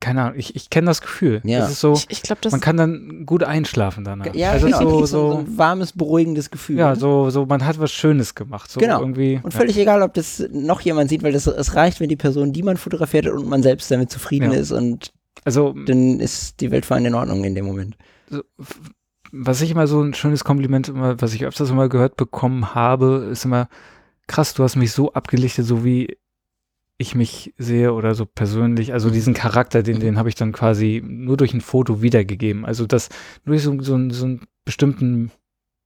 [0.00, 1.40] keine Ahnung, ich, ich kenne das Gefühl.
[1.44, 1.64] Ja.
[1.64, 4.34] Es ist so, Ich, ich glaube, das man kann dann gut einschlafen danach.
[4.34, 4.78] Ja, also genau.
[4.80, 6.78] so, so, so, ein warmes, beruhigendes Gefühl.
[6.78, 8.70] ja, so, so, man hat was Schönes gemacht.
[8.70, 9.00] So Genau.
[9.00, 9.40] irgendwie.
[9.42, 9.58] Und ja.
[9.58, 12.62] völlig egal, ob das noch jemand sieht, weil das, es reicht, wenn die Person, die
[12.62, 14.58] man fotografiert hat und man selbst damit zufrieden Ja.
[14.58, 15.12] ist und
[15.44, 17.96] Also, dann ist die Welt für einen in Ordnung in dem Moment.
[18.28, 18.42] so,
[19.32, 23.28] was ich immer so ein schönes Kompliment, immer, was ich öfters immer gehört bekommen habe,
[23.30, 23.68] ist immer,
[24.26, 26.16] krass, du hast mich so abgelichtet, so wie
[27.00, 28.92] ich mich sehe oder so persönlich.
[28.92, 32.64] Also diesen Charakter, den, den habe ich dann quasi nur durch ein Foto wiedergegeben.
[32.66, 33.08] Also das,
[33.44, 35.30] nur durch so, so, einen- so einen bestimmten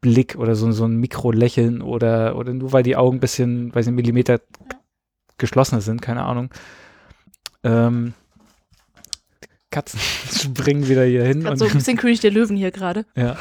[0.00, 3.86] Blick oder so, so ein Mikrolächeln oder, oder nur weil die Augen ein bisschen, weiß
[3.86, 4.40] nicht, Millimeter
[5.38, 6.50] geschlossener sind, keine Ahnung.
[7.62, 8.12] Ähm,
[9.70, 10.00] Katzen
[10.30, 11.42] springen wieder hier hin.
[11.56, 13.06] So ein bisschen König der Löwen hier gerade.
[13.16, 13.36] ja.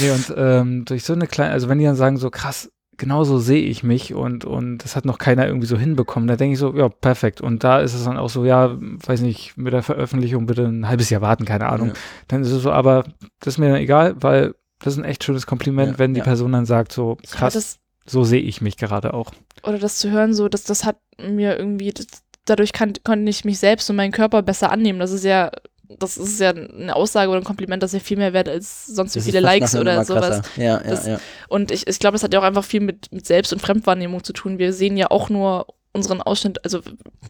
[0.00, 2.70] Nee, und ähm, durch so eine kleine, also wenn die dann sagen, so krass,
[3.02, 6.28] genauso sehe ich mich und, und das hat noch keiner irgendwie so hinbekommen.
[6.28, 7.40] Da denke ich so, ja, perfekt.
[7.40, 10.86] Und da ist es dann auch so, ja, weiß nicht, mit der Veröffentlichung bitte ein
[10.86, 11.88] halbes Jahr warten, keine Ahnung.
[11.88, 11.94] Ja.
[12.28, 13.02] Dann ist es so, aber
[13.40, 16.18] das ist mir dann egal, weil das ist ein echt schönes Kompliment, Ja, wenn die
[16.18, 16.24] ja.
[16.24, 19.32] Person dann sagt, so krass, das, so sehe ich mich gerade auch.
[19.64, 22.06] oder das zu hören, so, dass das hat mir irgendwie, das,
[22.44, 25.00] dadurch kann, konnte ich mich selbst und meinen Körper besser annehmen.
[25.00, 25.50] Das ist ja,
[25.98, 29.14] das ist ja eine Aussage oder ein Kompliment, das ja viel mehr wert als sonst
[29.14, 30.42] wie viele Likes oder sowas.
[30.56, 31.20] Ja, ja, Das- ja.
[31.48, 34.22] Und ich, ich glaube, das hat ja auch einfach viel mit, mit Selbst- und Fremdwahrnehmung
[34.24, 34.58] zu tun.
[34.58, 36.80] Wir sehen ja auch nur unseren Ausschnitt, also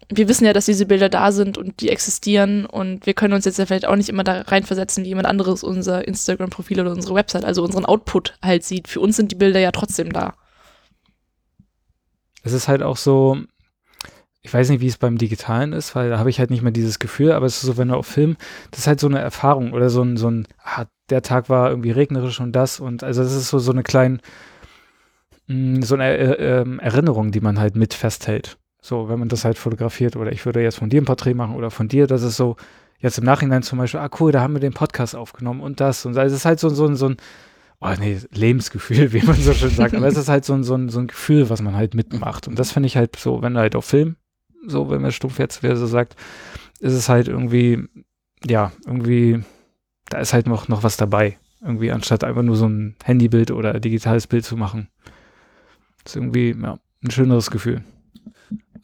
[0.09, 3.45] wir wissen ja, dass diese Bilder da sind und die existieren und wir können uns
[3.45, 7.15] jetzt ja vielleicht auch nicht immer da reinversetzen, wie jemand anderes unser Instagram-Profil oder unsere
[7.17, 8.87] Website, also unseren Output halt sieht.
[8.87, 10.35] Für uns sind die Bilder ja trotzdem da.
[12.45, 13.39] Es ist halt auch so,
[14.43, 16.73] ich weiß nicht, wie es beim Digitalen ist, weil da habe ich halt nicht mehr
[16.73, 18.37] dieses Gefühl, aber es ist so, wenn du auf Film,
[18.73, 21.71] das ist halt so eine Erfahrung oder so ein, so ein, ah, der Tag war
[21.71, 24.19] irgendwie regnerisch und das und also das ist so, so eine kleine,
[25.47, 28.59] mh, so eine äh, ähm, Erinnerung, die man halt mit festhält.
[28.81, 31.55] So, wenn man das halt fotografiert oder ich würde jetzt von dir ein Porträt machen
[31.55, 32.57] oder von dir, das ist so,
[32.99, 36.05] jetzt im Nachhinein zum Beispiel, ah cool, da haben wir den Podcast aufgenommen und das
[36.05, 37.17] und also es ist halt so, so, ein- so ein,
[37.81, 40.75] oh nee, Lebensgefühl, wie man so schön sagt, aber es ist halt so ein, so
[40.75, 43.55] ein, so ein Gefühl, was man halt mitmacht und das finde ich halt so, wenn
[43.55, 44.17] du halt auf Film,
[44.67, 46.17] so, wenn man stumpf jetzt wieder so sagt,
[46.81, 47.85] ist es halt irgendwie,
[48.45, 49.43] ja, irgendwie,
[50.09, 51.39] da ist halt noch, noch was dabei.
[51.61, 54.89] Irgendwie, anstatt einfach nur so ein Handybild oder digitales Bild zu machen.
[56.05, 57.85] ist irgendwie, ja, ein schöneres Gefühl.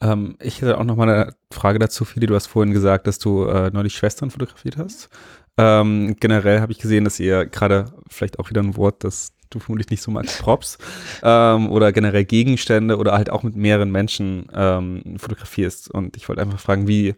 [0.01, 2.25] Ähm, ich hätte auch noch mal eine Frage dazu, Fili.
[2.25, 5.09] Du hast vorhin gesagt, dass du äh, neulich Schwestern fotografiert hast.
[5.57, 9.59] Ähm, generell habe ich gesehen, dass ihr gerade, vielleicht auch wieder ein Wort, das du
[9.59, 10.77] vermutlich nicht so magst, Props
[11.23, 15.89] ähm, oder generell Gegenstände oder halt auch mit mehreren Menschen ähm, fotografierst.
[15.91, 17.15] Und ich wollte einfach fragen, wie,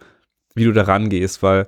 [0.55, 1.67] wie du da rangehst, weil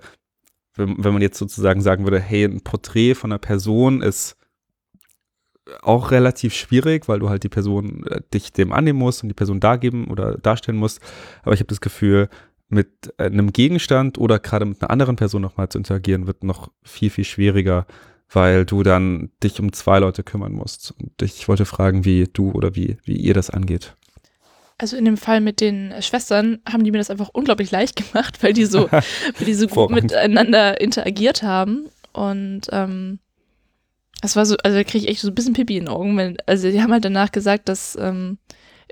[0.76, 4.38] wenn, wenn man jetzt sozusagen sagen würde, hey, ein Porträt von einer Person ist
[5.82, 9.36] auch relativ schwierig, weil du halt die Person äh, dich dem annehmen musst und die
[9.36, 11.00] Person dargeben oder darstellen musst.
[11.44, 12.30] Aber ich habe das Gefühl,
[12.70, 16.70] mit äh, einem Gegenstand oder gerade mit einer anderen Person nochmal zu interagieren, wird noch
[16.84, 17.86] viel, viel schwieriger,
[18.34, 20.94] weil du dann dich um zwei Leute kümmern musst.
[21.00, 23.96] Und ich wollte fragen, wie du oder wie, wie ihr das angeht.
[24.78, 28.42] Also in dem Fall mit den Schwestern haben die mir das einfach unglaublich leicht gemacht,
[28.42, 31.90] weil die so, weil die so gut miteinander interagiert haben.
[32.12, 33.20] Und ähm,
[34.22, 36.18] es war so, also da kriege ich echt so ein bisschen Pipi in den Augen,
[36.18, 38.38] weil, also die haben halt danach gesagt, dass, ähm,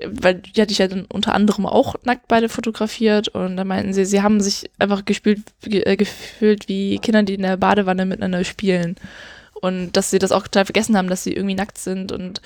[0.06, 3.94] weil die hatte ich ja dann unter anderem auch nackt beide fotografiert und da meinten
[3.94, 8.06] sie, sie haben sich einfach gespielt, ge, äh, gefühlt wie Kinder, die in der Badewanne
[8.06, 8.96] miteinander spielen.
[9.54, 12.42] Und dass sie das auch total vergessen haben, dass sie irgendwie nackt sind und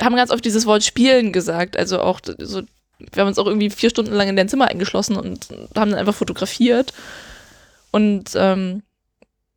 [0.00, 1.76] haben ganz oft dieses Wort spielen gesagt.
[1.76, 2.62] Also auch so,
[2.98, 5.94] wir haben uns auch irgendwie vier Stunden lang in dein Zimmer eingeschlossen und haben dann
[5.94, 6.92] einfach fotografiert.
[7.90, 8.82] Und ähm,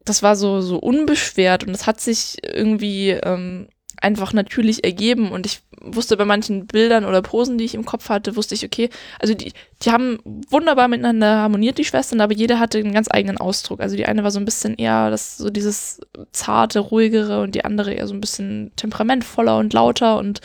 [0.06, 3.68] das war so, so unbeschwert und es hat sich irgendwie ähm,
[3.98, 5.32] einfach natürlich ergeben.
[5.32, 8.66] Und ich wusste bei manchen Bildern oder Posen, die ich im Kopf hatte, wusste ich,
[8.66, 8.90] okay,
[9.20, 9.54] also die,
[9.84, 13.82] die haben wunderbar miteinander harmoniert, die Schwestern, aber jede hatte einen ganz eigenen Ausdruck.
[13.82, 16.02] Also die eine war so ein bisschen eher das, so dieses
[16.32, 20.18] zarte, ruhigere und die andere eher so ein bisschen temperamentvoller und lauter.
[20.18, 20.42] Und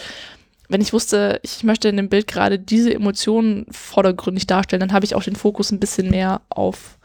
[0.69, 5.05] wenn ich wusste, ich möchte in dem Bild gerade diese Emotionen vordergründig darstellen, dann habe
[5.05, 6.99] ich auch den Fokus ein bisschen mehr auf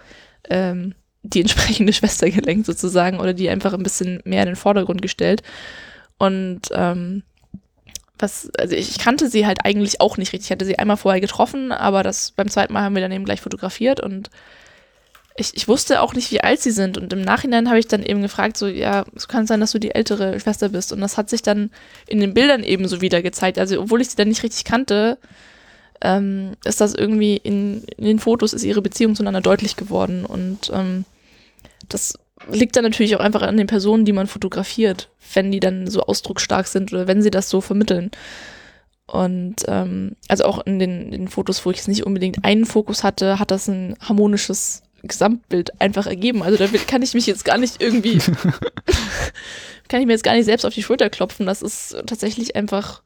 [0.49, 5.01] ähm, die entsprechende Schwester gelenkt sozusagen oder die einfach ein bisschen mehr in den Vordergrund
[5.01, 5.43] gestellt.
[6.17, 7.23] Und ähm,
[8.21, 10.47] was, also ich, kannte sie halt eigentlich auch nicht richtig.
[10.47, 13.25] Ich hatte sie einmal vorher getroffen, aber das beim zweiten Mal haben wir dann eben
[13.25, 14.29] gleich fotografiert und
[15.37, 16.97] ich, ich wusste auch nicht, wie alt sie sind.
[16.97, 19.79] Und im Nachhinein habe ich dann eben gefragt, so, ja, es kann sein, dass du
[19.79, 20.91] die ältere Schwester bist.
[20.91, 21.71] Und das hat sich dann
[22.07, 23.57] in den Bildern eben so wieder gezeigt.
[23.57, 25.17] Also, obwohl ich sie dann nicht richtig kannte,
[26.01, 30.25] ähm, ist das irgendwie in, in den Fotos ist ihre Beziehung zueinander deutlich geworden.
[30.25, 31.05] Und ähm,
[31.87, 32.15] das
[32.49, 36.01] liegt dann natürlich auch einfach an den Personen, die man fotografiert, wenn die dann so
[36.01, 38.11] ausdrucksstark sind oder wenn sie das so vermitteln.
[39.07, 42.65] Und ähm, also auch in den, in den Fotos, wo ich jetzt nicht unbedingt einen
[42.65, 46.43] Fokus hatte, hat das ein harmonisches Gesamtbild einfach ergeben.
[46.43, 48.17] Also da kann ich mich jetzt gar nicht irgendwie,
[49.89, 51.45] kann ich mir jetzt gar nicht selbst auf die Schulter klopfen.
[51.45, 53.01] Das ist tatsächlich einfach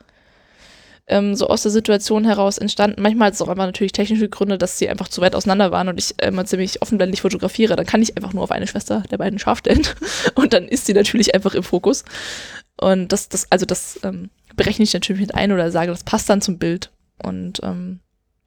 [1.07, 3.02] ähm, so aus der Situation heraus entstanden.
[3.02, 5.88] Manchmal hat es auch einfach natürlich technische Gründe, dass sie einfach zu weit auseinander waren
[5.88, 7.76] und ich äh, immer ziemlich offenblendig fotografiere.
[7.76, 9.88] Dann kann ich einfach nur auf eine Schwester der beiden scharf stellen
[10.36, 12.06] und dann ist sie natürlich einfach im Fokus.
[12.77, 16.30] Und das, das, also das ähm, berechne ich natürlich mit ein oder sage, das passt
[16.30, 16.91] dann zum Bild.
[17.22, 17.99] Und ähm,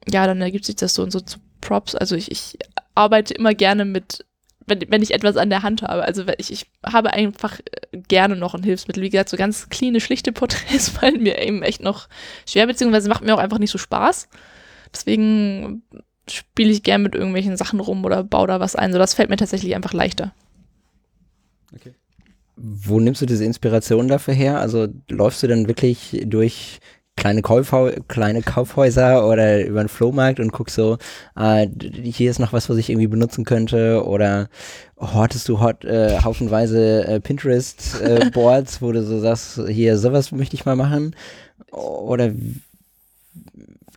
[0.07, 1.95] ja, dann ergibt sich das so und so zu Props.
[1.95, 2.57] Also ich, ich
[2.95, 4.25] arbeite immer gerne mit,
[4.69, 6.03] wenn, wenn ich etwas an der Hand habe.
[6.03, 9.03] Also ich, ich habe einfach äh, gerne noch ein Hilfsmittel.
[9.03, 12.07] Wie gesagt, so ganz cleane, schlichte Porträts fallen mir eben echt noch
[12.47, 14.29] schwer, beziehungsweise macht mir auch einfach nicht so Spaß.
[14.93, 15.83] Deswegen
[16.29, 18.91] spiele ich gern mit irgendwelchen Sachen rum oder baue da was ein.
[18.91, 20.33] So, das fällt mir tatsächlich einfach leichter.
[22.55, 24.59] Wo nimmst du diese Inspiration dafür her?
[24.59, 26.79] Also läufst du dann wirklich durch
[27.19, 30.97] kleine, Kaufhau kleine Kaufhäuser oder über den Flohmarkt und guckst so,
[31.35, 31.67] äh,
[32.01, 34.49] hier ist noch was, was ich irgendwie benutzen könnte oder
[34.97, 40.65] hortest du hot, äh, haufenweise äh, Pinterest-Boards, wo du so sagst, hier, sowas möchte ich
[40.65, 41.15] mal machen
[41.71, 42.31] oder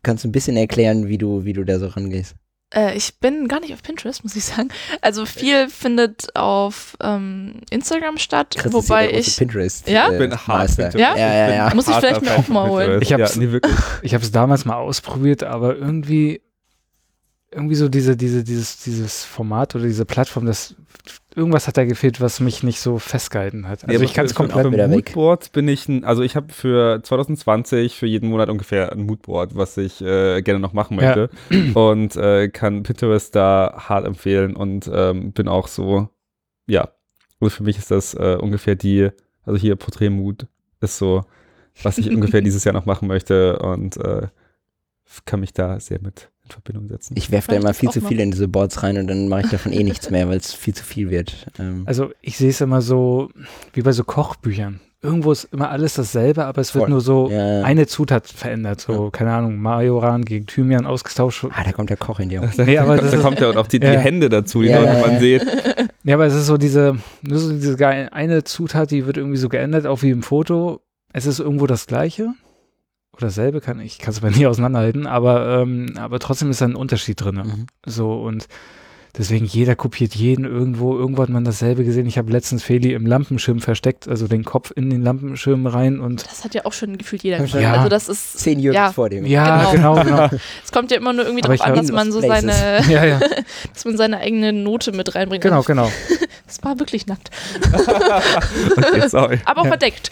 [0.02, 2.34] kannst du ein bisschen erklären, wie du, wie du da so rangehst?
[2.74, 4.68] Äh, ich bin gar nicht auf Pinterest, muss ich sagen.
[5.00, 9.36] Also viel findet auf ähm, Instagram statt, Chris ist wobei große ich.
[9.36, 9.88] Pinterest.
[9.88, 10.08] Ja?
[10.08, 10.76] äh, Ich bin hart.
[10.78, 10.88] Ja?
[10.98, 11.74] Ja, ja, Ich bin ja.
[11.74, 13.02] Muss ich vielleicht mir auch mal holen.
[13.02, 13.76] Ich hab's- ja, nee, wirklich.
[14.02, 16.40] Ich habe es damals mal ausprobiert, aber irgendwie,
[17.52, 20.74] irgendwie so diese, diese, dieses, dieses Format oder diese Plattform, das
[21.34, 23.84] irgendwas hat da gefehlt, was mich nicht so festgehalten hat.
[23.84, 24.70] Also Nee, ich aber kann es komplett.
[24.72, 25.06] wieder weg.
[25.06, 29.54] Moodboards bin ich, ein, also ich habe für 2020 für jeden Monat ungefähr ein Moodboard,
[29.56, 31.14] was ich äh, gerne noch machen Ja.
[31.16, 31.30] möchte.
[31.74, 36.08] Und äh, kann Pinterest da hart empfehlen und ähm, bin auch so,
[36.66, 36.88] ja,
[37.40, 39.08] also für mich ist das äh, ungefähr die,
[39.44, 40.46] also hier Porträtmood
[40.80, 41.24] ist so,
[41.82, 44.28] was ich ungefähr dieses Jahr noch machen möchte und äh,
[45.24, 47.14] kann mich da sehr mit Verbindung setzen.
[47.16, 49.50] Ich werfe da immer viel zu viel in diese Boards rein und dann mache ich
[49.50, 51.46] davon eh nichts mehr, weil es viel zu viel wird.
[51.58, 53.30] Ähm, Also ich sehe es immer so,
[53.72, 54.80] wie bei so Kochbüchern.
[55.04, 56.90] Irgendwo ist immer alles dasselbe, aber es wird Voll.
[56.90, 57.64] nur so ja, ja.
[57.64, 58.80] eine Zutat verändert.
[58.82, 61.44] So, keine Ahnung, Majoran gegen Thymian ausgetauscht.
[61.50, 62.48] Ah, da kommt der Koch in dir.
[62.56, 63.94] Nee, aber da kommt ja auch die, die Ja.
[63.94, 65.18] Hände dazu, die Ja, Leute ja, man ja.
[65.18, 65.46] sieht.
[66.04, 69.38] ja, aber es ist so diese, nur so diese geil- eine Zutat, die wird irgendwie
[69.38, 70.80] so geändert, auch wie im Foto.
[71.12, 72.34] Es ist irgendwo das Gleiche.
[73.14, 76.64] Oder dasselbe kann ich, kann es aber nie auseinanderhalten, aber, ähm, aber trotzdem ist da
[76.64, 77.34] ein Unterschied drin.
[77.36, 77.66] Mhm.
[77.84, 78.48] So und
[79.18, 80.96] deswegen jeder kopiert jeden irgendwo.
[80.96, 82.06] Irgendwo hat man dasselbe gesehen.
[82.06, 86.24] Ich habe letztens Feli im Lampenschirm versteckt, also den Kopf in den Lampenschirm rein und
[86.26, 87.44] Das hat ja auch schon gefühlt jeder Ja.
[87.44, 87.60] gemacht.
[87.62, 87.72] Ja.
[87.74, 88.92] Also das ist, Zehn Jahre Ja.
[88.92, 89.26] vor dem.
[89.26, 90.30] ja, genau, genau.
[90.64, 92.56] es kommt ja immer nur irgendwie Aber darauf an, dass man so Places.
[92.56, 93.20] seine, ja, ja,
[93.74, 95.42] dass man seine eigene Note mit reinbringt.
[95.44, 95.92] genau, genau,
[96.58, 97.30] Es war wirklich nackt.
[98.76, 99.38] Okay, sorry.
[99.44, 99.68] Aber Ja.
[99.68, 100.10] verdeckt.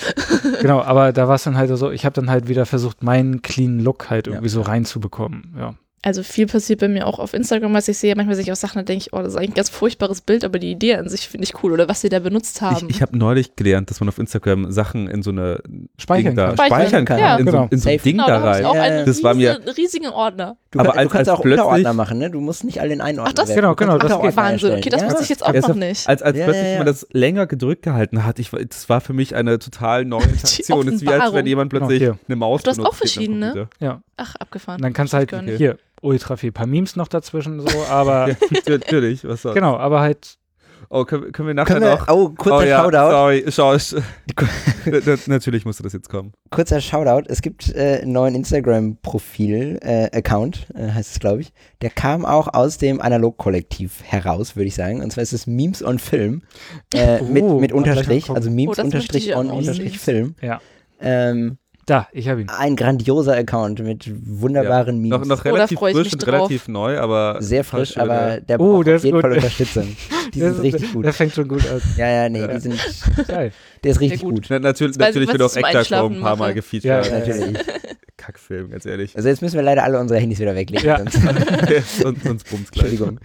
[0.61, 0.81] genau.
[0.83, 3.81] Aber da war es dann halt so, ich habe dann halt wieder versucht, meinen clean
[3.81, 5.55] Look halt irgendwie so reinzubekommen.
[5.59, 5.75] Ja.
[6.03, 8.17] Also viel passiert bei mir auch auf Instagram, was ich sehe.
[8.17, 10.23] Manchmal sehe ich auch Sachen, da denke ich, oh, das ist eigentlich ein ganz furchtbares
[10.23, 11.73] Bild, aber die Idee an sich finde ich cool.
[11.73, 12.89] Oder was sie da benutzt haben.
[12.89, 15.61] Ich, ich habe neulich gelernt, dass man auf Instagram Sachen in so eine
[15.99, 16.55] Speichern Ding da kann.
[16.57, 17.19] speichern Speichern, kann.
[17.19, 17.37] ja.
[17.37, 17.63] In, Genau.
[17.65, 17.99] so, in so ein.
[17.99, 18.65] Ding genau, da da rein.
[18.65, 20.57] auch Ja, einen das war mir- riesen- riesigen Ordner.
[20.73, 22.31] Du, Aber kann, als- du kannst als auch plötzlich- Unterordner machen, ne?
[22.31, 24.37] Du musst nicht alle in einen Ordner Ach, das- genau, genau, das geht.
[24.37, 24.71] Wahnsinn.
[24.75, 25.11] Okay, das erstellen.
[25.11, 26.09] wusste ich jetzt auch Ja, noch ja- nicht.
[26.09, 26.79] Als, als Ja, plötzlich ja, ja.
[26.79, 30.87] man das länger gedrückt gehalten hat, ich, das war für mich eine total neue Interaktion.
[30.87, 32.19] Es ist wie als wenn jemand plötzlich hier.
[32.29, 33.53] eine Maus Du hast auch benutzt, verschiedene?
[33.79, 34.03] Computer.
[34.17, 34.77] Ach, abgefahren.
[34.77, 35.57] Und dann kannst du halt nicht.
[35.57, 39.55] hier ultra viel paar Memes noch dazwischen, so, aber Ja, natürlich, was soll's.
[39.55, 40.37] genau, aber halt
[40.93, 42.09] Oh, können, können wir nachher Können wir, noch.
[42.09, 43.11] oh, kurzer oh ja, Shoutout.
[43.13, 43.45] sorry,
[45.07, 46.33] Na- Natürlich musste das jetzt kommen.
[46.51, 47.29] Kurzer Shoutout.
[47.29, 51.53] Es gibt äh, einen neuen Instagram-Profil, äh, Account, äh, heißt es, glaube ich.
[51.81, 55.01] Der kam auch aus dem Analog-Kollektiv heraus, würde ich sagen.
[55.01, 56.43] Und zwar ist es Memes on Film.
[56.93, 58.51] Äh, Oh, mit, mit gleich Unterstrich, also.
[58.51, 59.99] Memes Oh, Unterstrich on Unterstrich.
[60.01, 60.35] Film.
[60.43, 60.61] Ja.
[61.01, 62.49] Ähm, da, ich habe ihn.
[62.49, 65.29] ein grandioser Account mit wunderbaren Noch, Memes.
[65.29, 66.35] noch Oh, da relativ ich frisch und drauf.
[66.35, 67.37] relativ neu, aber.
[67.41, 69.23] Sehr frisch, aber der Oh, braucht der auf ist jeden gut.
[69.23, 69.97] Fall Unterstützung.
[70.35, 71.05] Die sind ist- richtig gut.
[71.05, 71.81] Der fängt schon gut an.
[71.97, 72.47] Ja, ja, nee, Ja.
[72.49, 72.81] die sind,
[73.29, 73.53] Geil.
[73.83, 74.35] der ist richtig gut.
[74.35, 74.47] gut.
[74.51, 76.85] Na, natürlich weiß- natürlich wird auch Einschlafen ein paar Mal gefeatured.
[76.85, 77.59] Ja, Ja, natürlich.
[78.17, 79.17] Kackfilm, ganz ehrlich.
[79.17, 80.87] Also jetzt müssen wir leider alle unsere Handys wieder weglegen.
[80.87, 80.99] Ja.
[80.99, 82.85] Sonst, sonst, sonst gleich.
[82.93, 83.19] Entschuldigung.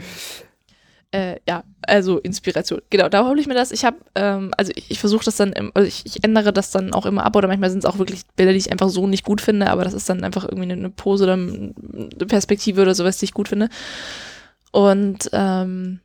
[1.16, 2.82] Äh, ja, also Inspiration.
[2.90, 3.72] Genau, da hole ich mir das.
[3.72, 6.72] Ich habe, ähm, also ich, ich versuche das dann, im, also ich, ich ändere das
[6.72, 9.08] dann auch immer ab oder manchmal sind es auch wirklich Bilder, die ich einfach so
[9.08, 11.74] nicht gut finde, aber das ist dann einfach irgendwie eine, eine Pose oder eine
[12.28, 13.70] Perspektive oder sowas, die ich gut finde.
[14.74, 16.02] Und ähm,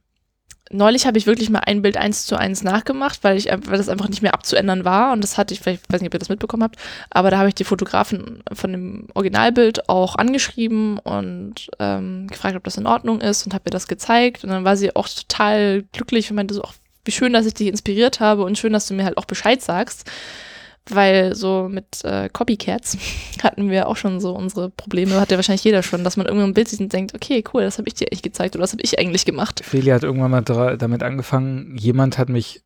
[0.70, 3.88] neulich habe ich wirklich mal ein Bild eins zu eins nachgemacht, weil ich weil das
[3.88, 5.12] einfach nicht mehr abzuändern war.
[5.12, 6.76] Und das hatte ich, vielleicht weiß nicht, ob ihr das mitbekommen habt,
[7.10, 12.64] aber da habe ich die Fotografen von dem Originalbild auch angeschrieben und ähm, gefragt, ob
[12.64, 14.44] das in Ordnung ist und habe ihr das gezeigt.
[14.44, 16.74] Und dann war sie auch total glücklich und meinte so, ach,
[17.04, 19.60] wie schön, dass ich dich inspiriert habe und schön, dass du mir halt auch Bescheid
[19.60, 20.08] sagst,
[20.94, 22.96] weil so mit äh, Copycats
[23.42, 26.50] hatten wir auch schon so unsere Probleme, hat ja wahrscheinlich jeder schon, dass man irgendwann
[26.50, 28.72] ein Bild sieht und denkt, okay, cool, das habe ich dir eigentlich gezeigt oder das
[28.72, 29.62] habe ich eigentlich gemacht.
[29.64, 30.42] Feli hat irgendwann mal
[30.76, 32.62] damit angefangen, jemand hat mich,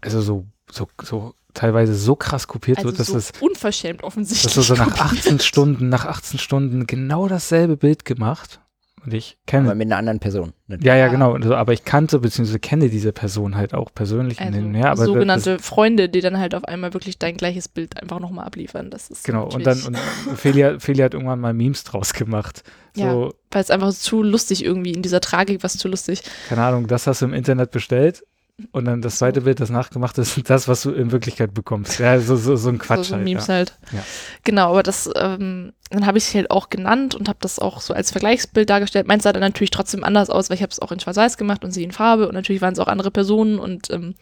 [0.00, 4.42] also so, so, so teilweise so krass kopiert, Also so, dass so es unverschämt offensichtlich.
[4.42, 5.18] dass du so nach kopiert.
[5.18, 8.60] 18 Stunden, nach 18 Stunden genau dasselbe Bild gemacht.
[9.04, 10.52] Und ich kenne Aber mit einer anderen Person.
[10.68, 11.08] Ja, ja, Ja.
[11.08, 11.34] genau.
[11.34, 12.58] Also, aber ich kannte bzw.
[12.58, 14.40] kenne diese Person halt auch persönlich.
[14.40, 18.00] Also hin her, aber sogenannte Freunde, die dann halt auf einmal wirklich dein gleiches Bild
[18.00, 18.90] einfach nochmal abliefern.
[18.90, 19.48] Das ist Das, genau.
[19.48, 19.96] Und dann, und
[20.36, 22.62] Feli, Feli hat irgendwann mal Memes draus gemacht.
[22.94, 26.22] So, weil es einfach zu lustig irgendwie in dieser Tragik was zu lustig.
[26.48, 28.24] keine Ahnung, das hast du im Internet bestellt.
[28.72, 32.00] Und dann das zweite Bild, das nachgemacht ist, das, was du in Wirklichkeit bekommst.
[32.00, 33.24] Ja, so, so, so ein Quatsch so, so halt.
[33.24, 33.54] Memes ja.
[33.54, 33.78] halt.
[33.92, 34.04] Ja.
[34.44, 37.80] Genau, aber das, ähm, dann habe ich es halt auch genannt und habe das auch
[37.80, 39.06] so als Vergleichsbild dargestellt.
[39.06, 41.64] Meins sah dann natürlich trotzdem anders aus, weil ich habe es auch in Schwarz-Weiß gemacht
[41.64, 44.14] und sie in Farbe und natürlich waren es auch andere Personen und ähm,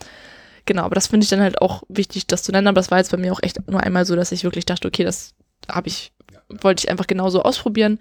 [0.66, 2.66] genau, aber das finde ich dann halt auch wichtig, das zu nennen.
[2.66, 4.86] Aber das war jetzt bei mir auch echt nur einmal so, dass ich wirklich dachte,
[4.86, 5.34] okay, das
[5.70, 6.12] habe ich,
[6.60, 7.98] wollte ich einfach genauso ausprobieren.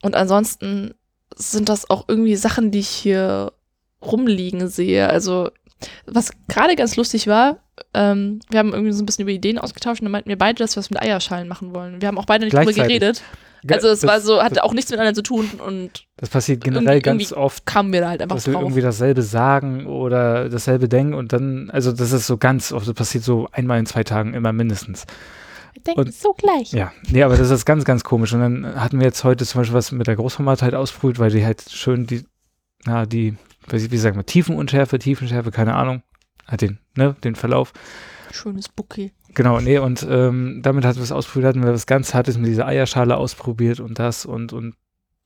[0.00, 0.94] Und ansonsten
[1.36, 3.52] sind das auch irgendwie Sachen, die ich hier
[4.00, 5.08] rumliegen sehe.
[5.10, 5.50] Also,
[6.06, 7.58] was gerade ganz lustig war,
[7.94, 10.58] ähm, wir haben irgendwie so ein bisschen über Ideen ausgetauscht und dann meinten wir beide,
[10.58, 12.00] dass wir was mit Eierschalen machen wollen.
[12.00, 13.22] Wir haben auch beide nicht drüber geredet.
[13.64, 16.62] Ge- Also es das, war so, hatte auch nichts miteinander zu tun und Das passiert
[16.62, 18.62] generell ganz oft, kamen wir da halt einfach dass wir drauf.
[18.62, 22.94] irgendwie dasselbe sagen oder dasselbe denken und dann, also das ist so ganz oft, das
[22.94, 25.06] passiert so einmal in zwei Tagen immer mindestens.
[25.74, 26.72] Wir denken und- so gleich.
[26.72, 28.32] Ja, nee, aber das ist ganz, ganz komisch.
[28.32, 31.30] Und dann hatten wir jetzt heute zum Beispiel was mit der Großmama halt ausprobiert, weil
[31.30, 32.24] die halt schön die,
[32.84, 33.34] na, die,
[33.72, 36.02] wie sagt man, Tiefenunschärfe, Tiefenschärfe, keine Ahnung,
[36.46, 37.72] hat den, ne, den Verlauf.
[38.32, 39.12] Schönes Bouquet.
[39.34, 42.48] Genau, nee, und ähm, damit hatten wir es ausprobiert, hatten wir was ganz Hartes mit
[42.48, 44.74] dieser Eierschale ausprobiert und das und, und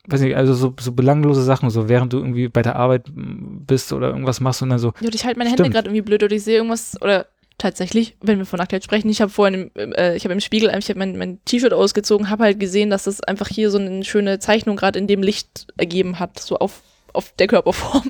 [0.09, 3.93] weiß nicht, also so, so belanglose Sachen, so während du irgendwie bei der Arbeit bist
[3.93, 5.75] oder irgendwas machst und dann so, Ja, ich halte meine Hände Stimmt.
[5.75, 7.27] gerade irgendwie blöd oder ich sehe irgendwas oder
[7.59, 10.73] tatsächlich, wenn wir von Nacktheit sprechen, ich habe vorhin, im, äh, ich habe im Spiegel,
[10.77, 14.05] ich habe mein, mein T-Shirt ausgezogen, habe halt gesehen, dass das einfach hier so eine
[14.05, 16.83] schöne Zeichnung gerade in dem Licht ergeben hat, so auf,
[17.13, 18.03] auf der Körperform.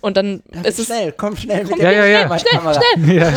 [0.00, 2.28] Und dann ist es schnell, komm schnell mit Komm, Ja, ja, ja.
[2.28, 2.80] Meine Kamera.
[3.06, 3.32] ja.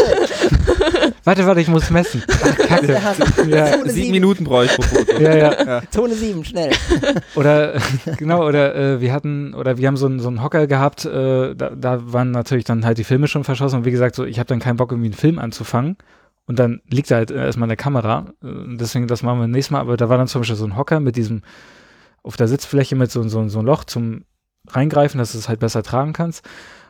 [1.23, 2.23] warte, warte, ich muss messen.
[2.29, 2.99] Ach, Kacke.
[3.47, 4.11] Ja, Sieben sieben.
[4.11, 5.19] Minuten brauche ich pro Foto.
[5.21, 5.81] ja, ja.
[5.91, 6.71] Zone 7, schnell.
[7.35, 7.75] Oder
[8.17, 11.55] genau, oder äh, wir hatten, oder wir haben so einen so einen Hocker gehabt, äh,
[11.55, 14.39] da, da waren natürlich dann halt die Filme schon verschossen und wie gesagt, so ich
[14.39, 15.97] habe dann keinen Bock, irgendwie einen Film anzufangen.
[16.45, 18.25] Und dann liegt da halt erstmal eine Kamera.
[18.43, 18.47] Äh,
[18.77, 19.79] Deswegen, das machen wir nächstes Mal.
[19.79, 21.41] Aber da war dann zum Beispiel so ein Hocker mit diesem,
[22.21, 24.25] auf der Sitzfläche mit so, so, so ein Loch zum
[24.69, 26.45] Reingreifen, dass du es halt besser tragen kannst.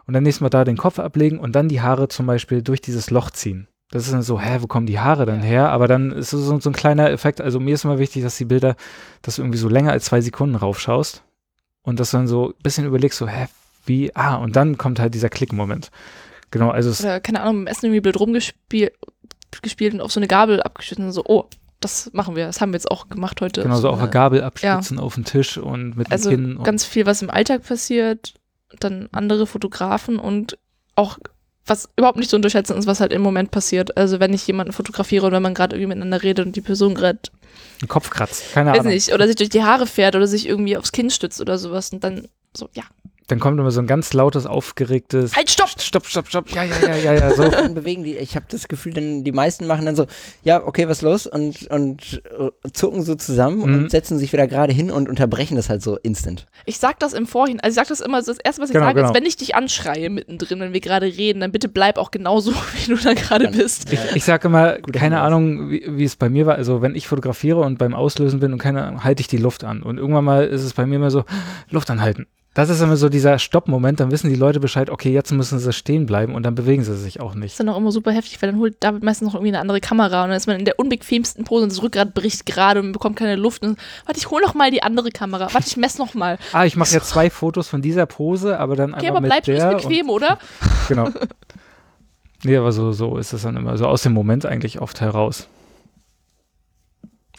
[0.05, 2.81] Und dann nächstes Mal da den Kopf ablegen und dann die Haare zum Beispiel durch
[2.81, 3.67] dieses Loch ziehen.
[3.89, 5.69] Das ist dann so, hä, wo kommen die Haare dann her?
[5.69, 7.39] Aber dann ist es so, so ein kleiner Effekt.
[7.39, 8.75] Also mir ist immer wichtig, dass die Bilder,
[9.21, 11.23] dass du irgendwie so länger als zwei Sekunden raufschaust
[11.83, 13.47] und dass du dann so ein bisschen überlegst, so, hä,
[13.85, 15.91] wie, ah, und dann kommt halt dieser Klick-Moment.
[16.51, 18.93] Genau, also es, oder keine Ahnung, im Essen irgendwie blöd rumgespielt
[19.61, 21.45] gespielt und auf so eine Gabel abgeschnitten und so, oh,
[21.83, 23.63] das machen wir, das haben wir jetzt auch gemacht heute.
[23.63, 26.63] genau so auf eine- der Gabel abstützen auf den Tisch und mit Also dem Kinn.
[26.63, 28.33] Ganz viel, was im Alltag passiert,
[28.79, 30.57] dann andere Fotografen und
[30.95, 31.17] auch
[31.65, 33.95] was überhaupt nicht zu unterschätzen ist, was halt im Moment passiert.
[33.95, 36.93] Also wenn ich jemanden fotografiere oder wenn man gerade irgendwie miteinander redet und die Person
[36.93, 37.19] gerade,
[37.81, 38.93] den Kopf kratzt, keine weiß Ahnung.
[38.93, 41.91] nicht, oder sich durch die Haare fährt oder sich irgendwie aufs Kinn stützt oder sowas
[41.93, 42.83] und dann so, ja,
[43.27, 45.69] Dann kommt immer so ein ganz lautes, aufgeregtes halt, stopp!
[45.79, 47.43] Stopp, stopp, stopp, ja, ja, ja, ja, ja, so.
[47.49, 50.07] Dann bewegen die, ich habe das Gefühl, dann die meisten machen dann so,
[50.43, 51.25] ja, okay, was los?
[51.27, 53.63] Und, und äh, zucken so zusammen Mhm.
[53.63, 56.47] und setzen sich wieder gerade hin und unterbrechen das halt so instant.
[56.65, 58.73] Ich sag das im Vorhinein, also ich sag das immer, so das erste, was ich
[58.73, 59.09] Genau, sage, genau.
[59.11, 62.51] ist, wenn ich dich anschreie mittendrin, wenn wir gerade reden, dann bitte bleib auch genauso,
[62.85, 63.91] wie du da gerade bist.
[63.93, 65.27] Ich, ich sage immer, Guter keine Hinweis.
[65.27, 66.55] Ahnung, wie, wie es bei mir war.
[66.55, 69.63] Also, wenn ich fotografiere und beim Auslösen bin und keine Ahnung, halte ich die Luft
[69.63, 69.81] an.
[69.83, 71.23] Und irgendwann mal ist es bei mir immer so,
[71.69, 72.27] Luft anhalten.
[72.55, 75.73] Das ist immer so dieser Stopp-Moment, dann wissen die Leute Bescheid, okay, jetzt müssen sie
[75.73, 77.51] stehen bleiben und dann bewegen sie sich auch Das nicht.
[77.53, 79.81] ist dann auch immer super heftig, weil dann holt David meistens noch irgendwie eine andere
[79.81, 82.87] Kamera und dann ist man in der unbequemsten Pose und das Rückgrat bricht gerade und
[82.87, 83.63] man bekommt keine Luft.
[83.63, 85.51] Und, warte, ich hol noch mal die andere Kamera.
[85.51, 86.37] Warte, ich mess noch mal.
[86.53, 89.47] Ah, ich mache jetzt zwei Fotos von dieser Pose, aber dann Okay, einfach aber mit
[89.47, 89.73] der.
[89.73, 90.37] nicht bequem, oder?
[90.87, 91.09] Genau.
[92.43, 95.47] Nee, aber so, so ist es dann immer, so aus dem Moment eigentlich oft heraus.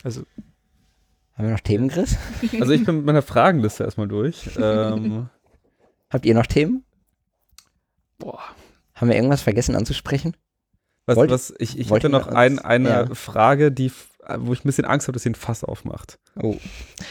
[0.03, 0.23] Also,
[1.36, 2.16] Haben wir noch Themen, Chris?
[2.61, 4.51] Also ich bin mit meiner Fragenliste erstmal durch.
[4.56, 5.28] Ähm,
[6.11, 6.85] Habt ihr noch Themen?
[8.19, 8.40] boah.
[8.94, 10.36] Haben wir irgendwas vergessen anzusprechen?
[11.06, 13.15] was, Wollt- was, ich ich hätte noch ein, eine ja.
[13.15, 13.90] Frage, die,
[14.39, 16.19] wo ich ein bisschen Angst habe, dass sie ein Fass aufmacht.
[16.40, 16.56] Oh,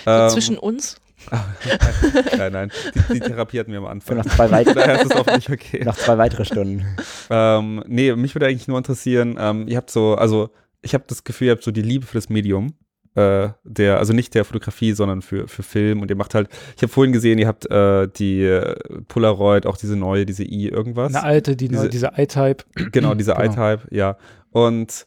[0.05, 0.95] Ähm, Zwischen uns.
[2.37, 2.71] nein, nein,
[3.09, 4.17] die, die Therapie hatten wir am für Anfang.
[4.17, 5.83] noch zwei, weit Daher ist es auch nicht okay.
[5.85, 6.85] noch zwei weitere Stunden.
[7.29, 10.49] Ähm, nee, mich würde eigentlich nur interessieren, ähm, ihr habt so, also
[10.81, 12.73] ich habe das Gefühl, ihr habt so die Liebe für das Medium.
[13.15, 16.02] Äh, der, also nicht der Fotografie, sondern für, für Film.
[16.02, 18.76] Und ihr macht halt, ich habe vorhin gesehen, ihr habt äh, die äh,
[19.07, 21.14] Polaroid, auch diese neue, diese i irgendwas.
[21.14, 22.64] Eine alte, die, Diese- diese I-Type.
[22.91, 23.45] Genau, diese Genau.
[23.52, 24.18] I-Type, ja.
[24.52, 25.06] Und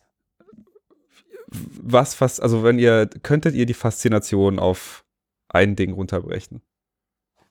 [1.48, 5.04] was fast, also wenn ihr, könntet ihr die Faszination auf
[5.48, 6.60] ein Ding runterbrechen?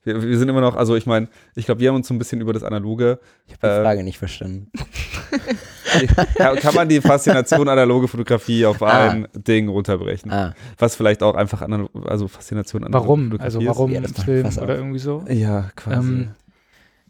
[0.06, 2.18] Wir, wir sind immer noch, also ich meine, ich glaube, wir haben uns so ein
[2.18, 3.18] bisschen über das Analoge.
[3.46, 4.70] Ich habe die Äh, Frage nicht verstanden.
[6.36, 9.10] Kann, man die Faszination analoge Fotografie auf Ah.
[9.10, 10.30] ein Ding runterbrechen?
[10.32, 13.24] Ah, Was vielleicht auch einfach, analo also Faszination analoge Warum?
[13.30, 13.66] Fotografie Also ist?
[13.66, 14.58] warum Ja, das macht Film auf.
[14.58, 15.24] oder irgendwie so?
[15.28, 15.96] Ja, quasi.
[15.98, 16.28] Ähm,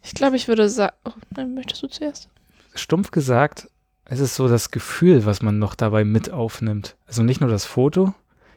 [0.02, 0.94] Ich glaube, ich würde sagen.
[1.04, 2.28] Oh, nein, möchtest du zuerst?
[2.74, 3.68] stumpf gesagt,
[4.04, 6.94] es ist so das Gefühl, was man noch dabei mit aufnimmt.
[7.06, 8.14] Also nicht nur das Foto.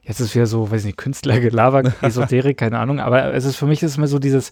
[0.10, 3.84] Jetzt ist wieder so, weiß nicht, Künstlergelaber, Esoterik, keine Ahnung, aber es ist für mich
[3.84, 4.50] ist immer so dieses,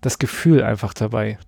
[0.00, 1.38] das Gefühl einfach dabei.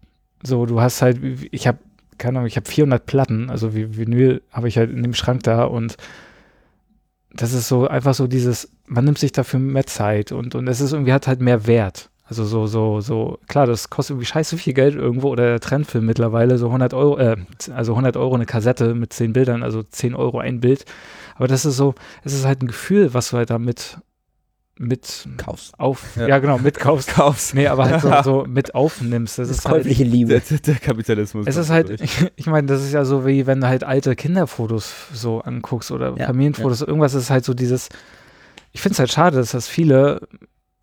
[0.42, 1.18] So, du hast halt,
[1.50, 1.78] ich habe,
[2.18, 5.42] keine Ahnung, ich habe 400 Platten, also wie Vinyl habe ich halt in dem Schrank
[5.44, 5.96] da und
[7.32, 10.82] das ist so einfach so dieses, man nimmt sich dafür mehr Zeit und, und es
[10.82, 12.10] ist irgendwie hat halt mehr Wert.
[12.24, 16.04] Also so, so, so, klar, das kostet irgendwie scheiße viel Geld irgendwo oder der Trendfilm
[16.04, 17.36] mittlerweile, so 100 Euro, äh,
[17.74, 20.84] also 100 Euro eine Kassette mit 10 Bildern, also 10 Euro ein Bild.
[21.40, 23.96] Aber das ist so, es ist halt ein Gefühl, was du halt damit
[24.76, 25.72] mit Kaufst.
[25.80, 26.38] auf, ja, Ja.
[26.38, 27.08] genau, mitkaufst.
[27.14, 27.54] Kauf's.
[27.54, 29.38] Nee, aber halt so, so mit aufnimmst.
[29.38, 30.38] Das, Das ist halt, käufliche Liebe.
[30.38, 31.46] Der, der Kapitalismus.
[31.46, 32.02] es ist halt, durch.
[32.02, 35.90] ich, ich meine, das ist ja so wie wenn du halt alte Kinderfotos so anguckst
[35.90, 36.82] oder Ja, Familienfotos.
[36.82, 37.88] Irgendwas ist halt so dieses,
[38.72, 40.20] ich finde es halt schade, dass das viele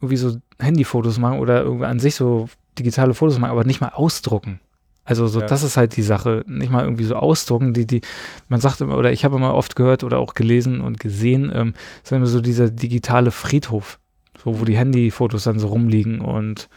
[0.01, 3.89] irgendwie so Handyfotos machen oder irgendwie an sich so digitale Fotos machen, aber nicht mal
[3.89, 4.59] ausdrucken.
[5.07, 5.47] Also so, Ja.
[5.47, 8.01] das ist halt die Sache, nicht mal irgendwie so ausdrucken, die, die,
[8.49, 11.73] man sagt immer, oder ich habe immer oft gehört oder auch gelesen und gesehen, ähm,
[12.03, 13.99] ist immer so dieser digitale Friedhof,
[14.43, 16.67] so wo die Handyfotos dann so rumliegen und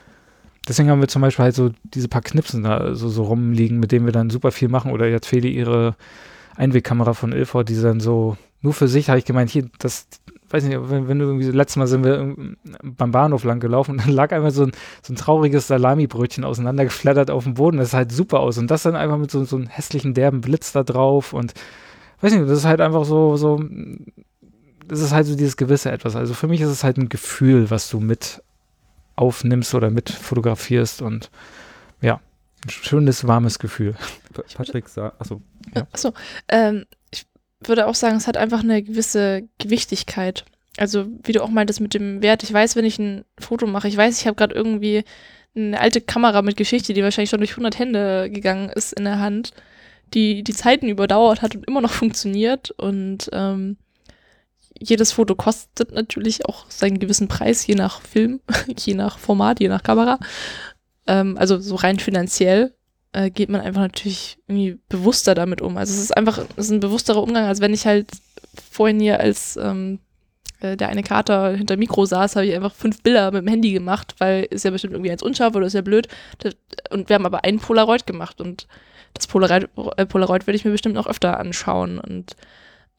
[0.69, 3.91] deswegen haben wir zum Beispiel halt so diese paar Knipsen da so, so rumliegen, mit
[3.91, 5.97] denen wir dann super viel machen oder jetzt Feli ihre
[6.57, 10.07] Einwegkamera von Ilford, die dann so nur für sich, habe ich gemeint, hier, das,
[10.53, 12.35] weiß nicht, wenn, wenn du irgendwie, so- letztes Mal sind wir
[12.83, 14.73] beim Bahnhof lang gelaufen und dann lag einfach so ein,
[15.03, 17.79] so ein trauriges Salamibrötchen auseinandergeflattert auf dem Boden.
[17.79, 18.59] Das sah halt super aus.
[18.59, 21.55] Und das dann einfach mit so, so einem hässlichen, derben Blitz da drauf und
[22.21, 23.63] weiß nicht, das ist halt einfach so, so,
[24.87, 26.17] das ist halt so dieses gewisse Etwas.
[26.17, 28.43] Also für mich ist es halt ein Gefühl, was du mit
[29.17, 31.31] aufnimmst oder mit fotografierst und
[32.01, 32.21] ja,
[32.65, 33.95] ein schönes, warmes Gefühl.
[34.33, 35.41] Pa- Patrick sagt, achso,
[35.75, 35.87] Ja.
[35.93, 36.13] Achso,
[36.49, 36.99] ähm, ich
[37.63, 40.45] würde auch sagen, es hat einfach eine gewisse Gewichtigkeit.
[40.77, 42.43] Also, wie du auch meintest mit dem Wert.
[42.43, 45.05] Ich weiß, wenn ich ein Foto mache, ich weiß, ich habe gerade irgendwie
[45.55, 49.19] eine alte Kamera mit Geschichte, die wahrscheinlich schon durch 100 Hände gegangen ist in der
[49.19, 49.53] Hand,
[50.15, 52.71] die die Zeiten überdauert hat und immer noch funktioniert.
[52.71, 53.77] Und ähm,
[54.79, 58.41] jedes Foto kostet natürlich auch seinen gewissen Preis, je nach Film,
[58.79, 60.19] je nach Format, je nach Kamera.
[61.07, 62.75] Ähm, also so rein finanziell
[63.13, 65.77] äh, geht man einfach natürlich irgendwie bewusster damit um.
[65.77, 68.09] Also es ist einfach, es ist ein bewussterer Umgang, als wenn ich halt
[68.71, 69.99] vorhin hier als ähm,
[70.61, 73.73] äh, der eine Kater hinter Mikro saß, habe ich einfach fünf Bilder mit dem Handy
[73.73, 76.09] gemacht, weil ist ja bestimmt irgendwie eins unscharf oder ist ja blöd.
[76.91, 78.67] Und wir haben aber einen Polaroid gemacht und
[79.15, 82.37] das Polaroid, äh, Polaroid werde ich mir bestimmt noch öfter anschauen und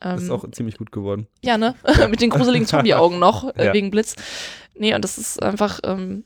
[0.02, 1.28] ähm, ist auch ziemlich gut geworden.
[1.42, 1.76] ja, ne?
[2.10, 3.74] Mit den gruseligen Zombie-Augen noch, äh, Ja.
[3.74, 4.16] wegen Blitz.
[4.74, 6.24] Nee, und das ist einfach, ähm,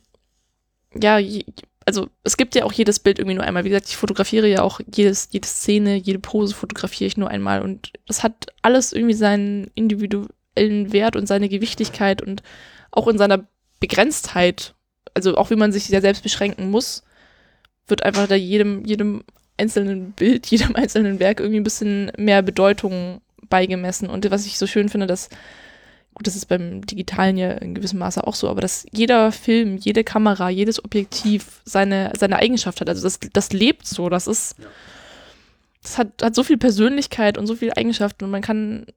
[0.99, 1.43] ja, je,
[1.85, 3.63] also es gibt ja auch jedes Bild irgendwie nur einmal.
[3.63, 7.61] Wie gesagt, ich fotografiere ja auch jedes, jede Szene, jede Pose fotografiere ich nur einmal.
[7.61, 12.41] Und das hat alles irgendwie seinen individuellen Wert und seine Gewichtigkeit und
[12.91, 13.47] auch in seiner
[13.79, 14.73] Begrenztheit.
[15.13, 17.03] Also auch wie man sich ja selbst beschränken muss,
[17.87, 19.23] wird einfach da jedem, jedem
[19.57, 24.09] einzelnen Bild, jedem einzelnen Werk irgendwie ein bisschen mehr Bedeutung beigemessen.
[24.09, 25.29] Und was ich so schön finde, dass,
[26.15, 29.77] gut, das ist beim Digitalen ja in gewissem Maße auch so, aber dass jeder Film,
[29.77, 32.89] jede Kamera, jedes Objektiv seine, seine Eigenschaft hat.
[32.89, 34.55] Also das, das lebt so, das ist,
[35.83, 38.87] das hat, hat so viel Persönlichkeit und so viele Eigenschaften und man kann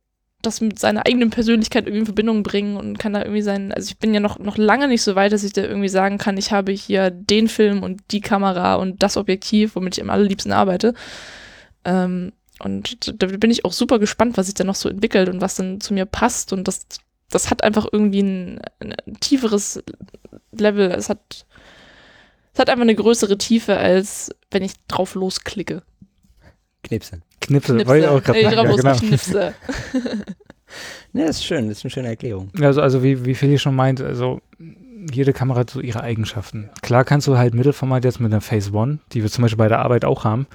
[0.42, 3.88] das mit seiner eigenen Persönlichkeit irgendwie in Verbindung bringen und kann da irgendwie sein, also
[3.88, 6.36] ich bin ja noch, noch lange nicht so weit, dass ich da irgendwie sagen kann,
[6.36, 10.52] ich habe hier den Film und die Kamera und das Objektiv, womit ich am allerliebsten
[10.52, 10.94] arbeite.
[11.84, 15.40] Ähm, und da bin ich auch super gespannt, was sich da noch so entwickelt und
[15.40, 16.52] was dann zu mir passt.
[16.52, 16.86] Und das,
[17.30, 19.82] das hat einfach irgendwie ein, ein tieferes
[20.52, 20.90] Level.
[20.90, 21.46] Es hat,
[22.52, 25.82] es hat einfach eine größere Tiefe, als wenn ich drauf losklicke.
[26.82, 27.22] Knipsen.
[27.40, 28.56] Knipse, wollte ich auch gerade sagen.
[28.56, 28.90] drauf Ja, genau.
[28.90, 29.54] losknipse.
[31.12, 32.50] Ne, das ist schön, das ist eine schöne Erklärung.
[32.60, 34.40] Also, also wie, wie Feli schon meint, also
[35.12, 36.70] jede Kamera hat so ihre Eigenschaften.
[36.82, 39.68] Klar kannst du halt Mittelformat jetzt mit einer Phase One, die wir zum Beispiel bei
[39.68, 40.46] der Arbeit auch haben,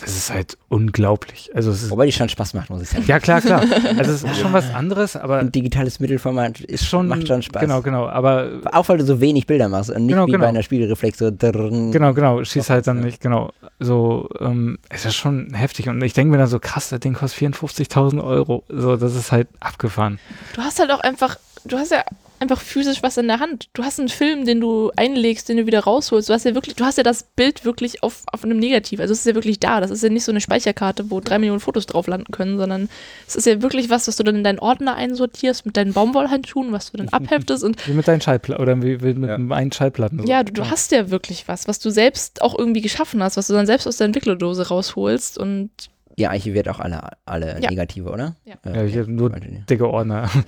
[0.00, 1.50] das ist halt unglaublich.
[1.54, 3.04] Also es ist, Wobei die schon Spaß macht, muss ich sagen.
[3.06, 3.62] ja klar, klar.
[3.98, 7.60] Also es ist schon was anderes, aber Ein digitales Mittelformat ist schon, macht schon Spaß.
[7.62, 8.06] Genau, genau.
[8.08, 10.42] Aber Auch weil du so wenig Bilder machst und nicht Genau, wie genau.
[10.44, 11.92] bei einer Spiegelreflex so drrrn.
[11.92, 13.52] Genau, genau, schießt halt dann nicht, genau.
[13.80, 17.14] So, ähm, es ist schon heftig und ich denke mir dann so, krass, das Ding
[17.14, 18.64] kostet 54.000 Euro.
[18.68, 20.18] So, das ist halt abgefahren.
[20.54, 22.02] Du hast halt auch einfach, du hast ja
[22.40, 23.68] einfach physisch was in der Hand.
[23.72, 26.28] Du hast einen Film, den du einlegst, den du wieder rausholst.
[26.28, 29.00] Du hast ja wirklich, du hast ja das Bild wirklich auf, auf einem Negativ.
[29.00, 29.80] Also es ist ja wirklich da.
[29.80, 32.88] Das ist ja nicht so eine Speicherkarte, wo drei Millionen Fotos drauf landen können, sondern
[33.26, 36.72] es ist ja wirklich was, was du dann in deinen Ordner einsortierst mit deinen Baumwollhandschuhen,
[36.72, 39.38] was du dann abheftest und Wie mit deinen Schallplatten oder wie, wie mit Ja.
[39.38, 40.20] meinen Schallplatten.
[40.20, 40.26] So.
[40.26, 43.46] ja, du, du hast ja wirklich was, was du selbst auch irgendwie geschaffen hast, was
[43.46, 45.70] du dann selbst aus der Entwicklerdose rausholst und
[46.18, 47.68] Ihr archiviert auch alle, alle Ja.
[47.70, 48.36] Negative, oder?
[48.46, 48.54] Ja.
[48.64, 50.30] Äh, Ja, ich hab nur dicke Ordner.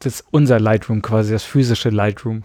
[0.00, 2.42] Das ist unser Lightroom quasi, das physische Lightroom.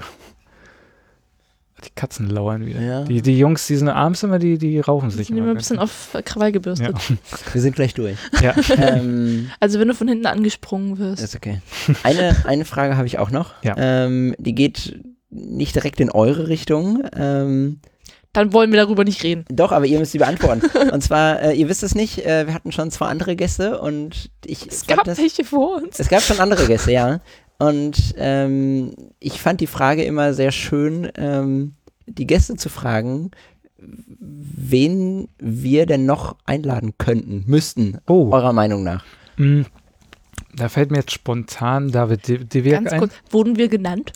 [1.83, 2.79] Die Katzen lauern wieder.
[2.79, 3.03] Ja.
[3.03, 5.57] Die, die Jungs, die sind abends immer, die, die rauchen die sich sind immer ein
[5.57, 6.87] bisschen auf Krawall gebürstet.
[6.95, 7.17] ja.
[7.53, 8.17] Wir sind gleich durch.
[8.41, 8.53] ja.
[8.77, 11.23] ähm, Also wenn du von hinten angesprungen wirst.
[11.23, 11.61] ist okay.
[12.03, 13.53] Eine, eine Frage habe ich auch noch.
[13.63, 13.73] Ja.
[13.77, 14.99] Ähm, die geht
[15.31, 17.03] nicht direkt in eure Richtung.
[17.15, 17.79] Ähm,
[18.33, 19.45] Dann wollen wir darüber nicht reden.
[19.49, 20.61] doch, aber ihr müsst sie beantworten.
[20.91, 24.29] und zwar, äh, ihr wisst es nicht, äh, wir hatten schon zwei andere Gäste und
[24.45, 25.99] ich Es gab das, welche vor uns.
[25.99, 27.19] Es gab schon andere Gäste, ja.
[27.59, 31.73] Und ähm, ich fand die Frage immer sehr schön, ähm,
[32.07, 33.31] die Gäste zu fragen,
[33.77, 39.03] wen wir denn noch einladen könnten, müssten, Oh, eurer Meinung nach.
[40.55, 42.99] Da fällt mir jetzt spontan David De De Weerk Ganz ein.
[42.99, 44.11] kurz, wurden wir genannt?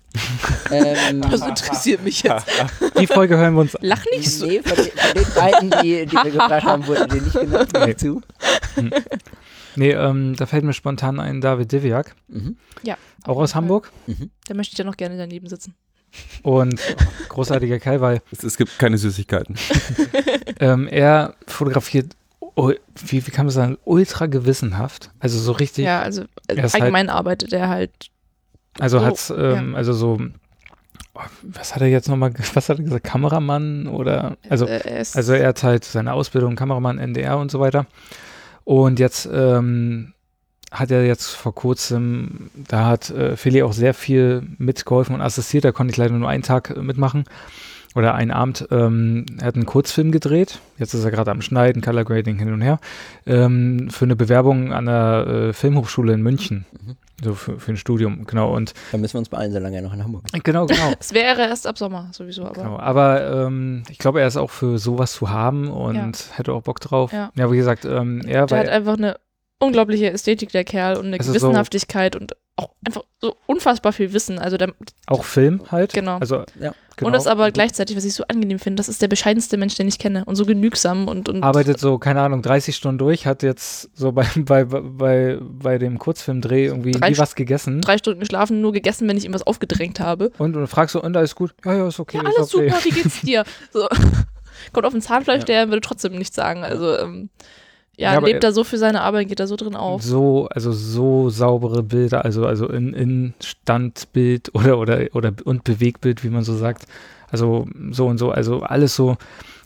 [0.72, 2.46] Ähm, Das interessiert mich jetzt.
[3.00, 4.46] Die Folge hören wir uns Lach nicht so.
[4.46, 7.70] nee, von den, von den beiden, die, die wir gefragt haben, wurden die nicht genannt.
[7.88, 8.22] Ich zu.
[9.76, 12.56] Nee, ähm, da fällt mir spontan ein David Diviak, Mhm.
[13.26, 13.92] auch aus Hamburg.
[14.48, 15.76] Da möchte ich ja noch gerne daneben sitzen.
[16.44, 16.80] Und
[17.28, 19.58] großartiger Kerl, weil Es, es gibt keine Süßigkeiten.
[20.62, 22.25] ähm, er fotografiert, oh,
[22.56, 25.11] wie, wie kann man sagen, ultra gewissenhaft.
[25.19, 27.92] Also so richtig, Ja, also äh, halt- allgemein arbeitet er halt.
[28.80, 30.19] also so, hat's, ähm, also so,
[31.16, 35.00] oh, was hat er jetzt nochmal, was hat er gesagt, Kameramann oder, also äh, er
[35.01, 37.85] ist, Also er hat halt seine Ausbildung, Kameramann, NDR und so weiter.
[38.64, 40.14] Und jetzt ähm,
[40.72, 45.64] hat er jetzt vor kurzem, da hat äh, Philly auch sehr viel mitgeholfen und assistiert.
[45.66, 47.25] Da konnte ich leider nur einen Tag äh, mitmachen
[47.96, 48.68] oder einen Abend.
[48.72, 50.60] Ähm, er hat einen Kurzfilm gedreht.
[50.78, 52.80] Jetzt ist er gerade am Schneiden, Color Grading hin und her.
[53.26, 56.66] Ähm, für eine Bewerbung an der äh, Filmhochschule in München.
[56.72, 56.98] Mhm.
[57.24, 58.54] So für, für ein Studium, genau.
[58.54, 60.44] Und Da müssen wir uns beeilen, solange er noch in Hamburg ist.
[60.44, 60.92] genau, genau.
[61.00, 64.50] es wäre erst ab Sommer sowieso, aber Genau, aber ähm, ich glaube, er ist auch
[64.50, 66.12] für sowas zu haben und Ja.
[66.38, 67.14] hätte auch Bock drauf.
[67.14, 67.32] Ja.
[67.34, 69.16] wie gesagt, ähm, er der war hat einfach eine
[69.59, 73.92] unglaubliche Ästhetik, der Kerl, und eine Es ist so- Gewissenhaftigkeit und auch einfach so unfassbar
[73.92, 74.40] viel Wissen.
[74.40, 74.74] Also der,
[75.08, 75.92] auch Film halt.
[75.92, 76.19] Genau.
[76.19, 76.74] Also, Ja.
[76.95, 77.08] genau.
[77.08, 79.90] Und das aber gleichzeitig, was ich so angenehm finde, das ist der bescheidenste Mensch, den
[79.90, 83.43] ich kenne und so genügsam und, und arbeitet so, keine Ahnung, 30 Stunden durch, hat
[83.43, 87.82] jetzt so bei, bei, bei, bei dem Kurzfilmdreh irgendwie Drei nie was gegessen.
[87.82, 90.30] drei Stunden geschlafen, nur gegessen, wenn ich ihm was aufgedrängt habe.
[90.38, 91.53] Und, und du fragst so, und alles gut?
[91.66, 92.22] Ja, ja, ist okay.
[92.24, 92.69] ja, ist alles okay.
[92.69, 93.43] super, wie geht's dir?
[93.74, 93.88] So.
[94.72, 95.45] Kommt auf den Zahnfleisch, Ja.
[95.45, 96.64] der würde trotzdem nichts sagen.
[96.64, 97.30] Also, ähm,
[97.98, 100.02] ja, Ja, lebt er- da so für seine Arbeit, geht da so drin auf.
[100.04, 106.24] So, also so saubere Bilder, also, also in, in Standbild oder, oder, oder und Bewegbild,
[106.24, 106.86] wie man so sagt.
[107.32, 109.18] Also so und so, also alles so,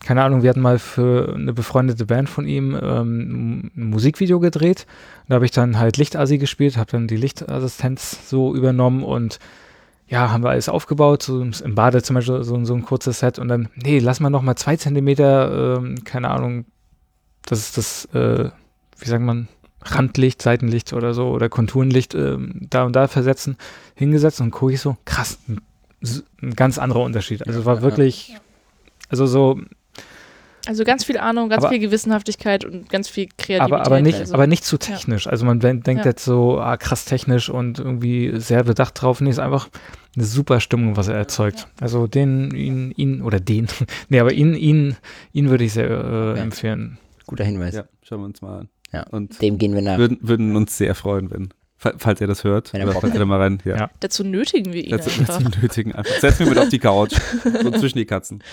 [0.04, 4.88] keine Ahnung, wir hatten mal für eine befreundete Band von ihm ähm, ein Musikvideo gedreht.
[5.28, 9.40] Da habe ich dann halt Lichtassi gespielt, habe dann die Lichtassistenz so übernommen und
[10.08, 13.38] ja, haben wir alles aufgebaut, so im im Badezimmer so, so so ein kurzes Set
[13.38, 16.66] und dann, nee, lass mal noch mal zwei Zentimeter, ähm, keine Ahnung,
[17.46, 18.50] das ist das, äh,
[19.00, 19.48] wie sagt man,
[19.82, 23.56] Randlicht, Seitenlicht oder so oder Konturenlicht ähm, da und da versetzen,
[23.96, 25.62] hingesetzt und gucke ich so, krass, ein,
[26.42, 27.48] ein ganz anderer Unterschied.
[27.48, 27.82] Also war Ja.
[27.82, 28.36] wirklich,
[29.10, 29.60] also so,
[30.68, 33.62] Also ganz viel Ahnung, ganz Aber- viel Gewissenhaftigkeit und ganz viel Kreativität.
[33.62, 34.34] aber, aber nicht, also.
[34.34, 35.26] aber nicht zu technisch.
[35.26, 36.04] Also man denkt Ja.
[36.04, 39.22] jetzt so, ah, krass technisch und irgendwie sehr bedacht drauf.
[39.22, 39.70] Nee, ist einfach
[40.16, 41.68] eine super Stimmung, was er erzeugt.
[41.80, 43.68] Also den, ihn, ihn oder den,
[44.10, 44.98] nee, aber ihn, ihn,
[45.32, 46.44] ihn würde ich sehr äh, Ja.
[46.44, 46.98] empfehlen.
[47.30, 47.76] Guter Hinweis.
[47.76, 48.70] Ja, schauen wir uns mal an.
[48.92, 49.04] Ja.
[49.12, 49.98] Und Dem gehen wir nach.
[49.98, 53.20] würden, würden uns sehr freuen, wenn, fa- falls ihr das hört, Wenn er falls ihr
[53.20, 53.78] da mal rein, ja.
[53.78, 53.90] Ja.
[54.00, 55.42] Dazu nötigen wir ihn Dazu, einfach.
[55.44, 56.16] dazu nötigen einfach.
[56.20, 58.44] Setz mich mit auf die Couch, so zwischen die Katzen.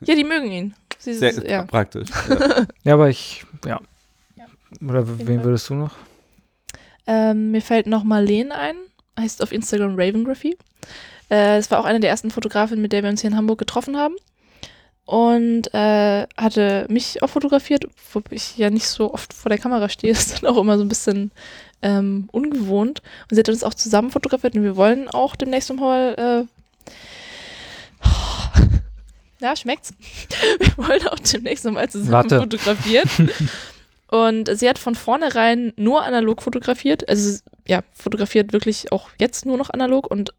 [0.00, 0.74] Ja, die mögen ihn.
[0.98, 1.64] Sie, Sehr ja.
[1.64, 2.08] praktisch.
[2.28, 2.66] Ja.
[2.84, 3.80] Ja, aber ich, ja.
[4.86, 5.44] Oder wen Fall.
[5.44, 5.94] würdest du noch?
[7.06, 8.76] Ähm, mir fällt noch Marleen ein,
[9.18, 10.56] heißt auf Instagram Ravengraphy.
[11.30, 13.58] Äh, Es war auch eine der ersten Fotografinnen, mit der wir uns hier in Hamburg
[13.58, 14.14] getroffen haben.
[15.06, 19.88] Und äh, hatte mich auch fotografiert, wo ich ja nicht so oft vor der Kamera
[19.88, 21.30] stehe, ist dann auch immer so ein bisschen
[21.82, 23.02] ähm, ungewohnt.
[23.30, 26.46] Und sie hat uns auch zusammen fotografiert und wir wollen auch demnächst nochmal.
[26.48, 26.90] Äh,
[29.40, 29.92] ja, schmeckt's?
[30.58, 32.40] Wir wollen auch demnächst nochmal zusammen Warte.
[32.40, 33.30] fotografieren.
[34.08, 37.08] Und sie hat von vornherein nur analog fotografiert.
[37.08, 40.10] Also ja, fotografiert wirklich auch jetzt nur noch analog.
[40.10, 40.32] Und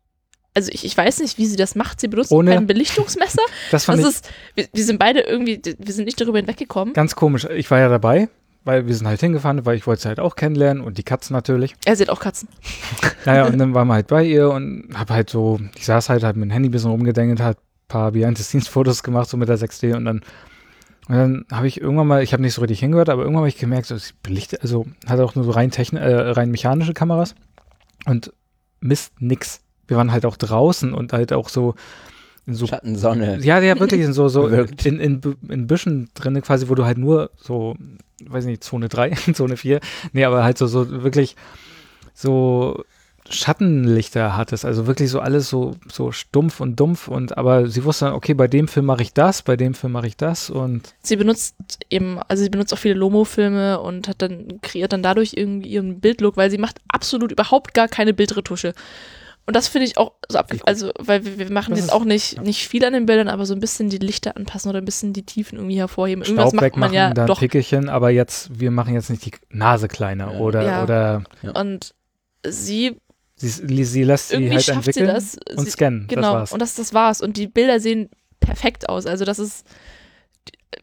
[0.55, 1.99] also ich, ich weiß nicht, wie sie das macht.
[2.01, 3.41] Sie benutzt Ohne- ein Belichtungsmesser.
[3.71, 6.93] Das fand Das ich ist, wir, wir sind beide irgendwie, wir sind nicht darüber hinweggekommen.
[6.93, 7.45] ganz komisch.
[7.55, 8.29] Ich war ja dabei,
[8.63, 11.33] weil wir sind halt hingefahren, weil ich wollte sie halt auch kennenlernen und die Katzen
[11.35, 11.75] natürlich.
[11.85, 12.47] Er sieht auch Katzen.
[13.25, 16.23] Naja, und dann waren wir halt bei ihr und hab halt so, ich saß halt,
[16.23, 19.57] halt mit dem Handy ein bisschen rumgedengelt, halt ein paar Behind-the-Scenes-Fotos gemacht, so mit der
[19.57, 20.21] 6D und dann,
[21.07, 23.49] und dann habe ich irgendwann mal, ich habe nicht so richtig hingehört, aber irgendwann habe
[23.49, 26.93] ich gemerkt, so, sie belichtet, also hat auch nur so rein, techn äh, rein mechanische
[26.93, 27.33] Kameras
[28.05, 28.31] und
[28.79, 29.61] misst nix.
[29.87, 31.75] Wir waren halt auch draußen und halt auch so
[32.47, 33.39] in so Schatten, Sonne.
[33.41, 34.47] ja, ja, wirklich in so, so
[34.83, 37.75] in, in, in Büschen drin, quasi, wo du halt nur so,
[38.23, 39.79] weiß nicht, Zone 3, Zone 4,
[40.13, 41.35] nee, aber halt so, so wirklich
[42.13, 42.83] so
[43.27, 48.05] Schattenlichter hattest, also wirklich so alles so, so stumpf und dumpf und aber sie wusste
[48.05, 50.93] dann, okay, bei dem Film mache ich das, bei dem Film mache ich das und
[51.01, 51.55] Sie benutzt
[51.89, 55.99] eben, also sie benutzt auch viele Lomo-Filme und hat dann, kreiert dann dadurch irgendwie ihren
[55.99, 58.75] Bildlook, weil sie macht absolut überhaupt gar keine Bildretusche.
[59.47, 62.03] Und das finde ich auch so abge also, weil wir, wir machen Das jetzt auch
[62.03, 62.41] nicht, ja.
[62.41, 65.13] nicht viel an den Bildern, aber so ein bisschen die Lichter anpassen oder ein bisschen
[65.13, 66.23] die Tiefen irgendwie hervorheben.
[66.23, 67.39] Irgendwas Staub macht man ja dann doch.
[67.39, 70.39] Pickelchen, aber jetzt, wir machen jetzt nicht die Nase kleiner Ja.
[70.39, 70.83] oder, Ja.
[70.83, 71.93] oder Und
[72.47, 72.97] sie
[73.37, 75.37] Sie, sie lässt sie halt schafft sie entwickeln das.
[75.57, 76.07] und Sie- scannen.
[76.07, 76.51] Genau, Das war's.
[76.53, 77.21] und das, das war's.
[77.21, 78.09] Und die Bilder sehen
[78.39, 79.05] perfekt aus.
[79.05, 79.65] Also das ist,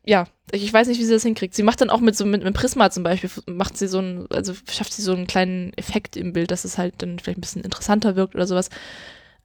[0.04, 1.54] ja, ich weiß nicht, wie sie das hinkriegt.
[1.54, 4.26] Sie macht dann auch mit so mit einem Prisma zum Beispiel, macht sie so einen,
[4.30, 7.42] also schafft sie so einen kleinen Effekt im Bild, dass es halt dann vielleicht ein
[7.42, 8.68] bisschen interessanter wirkt oder sowas.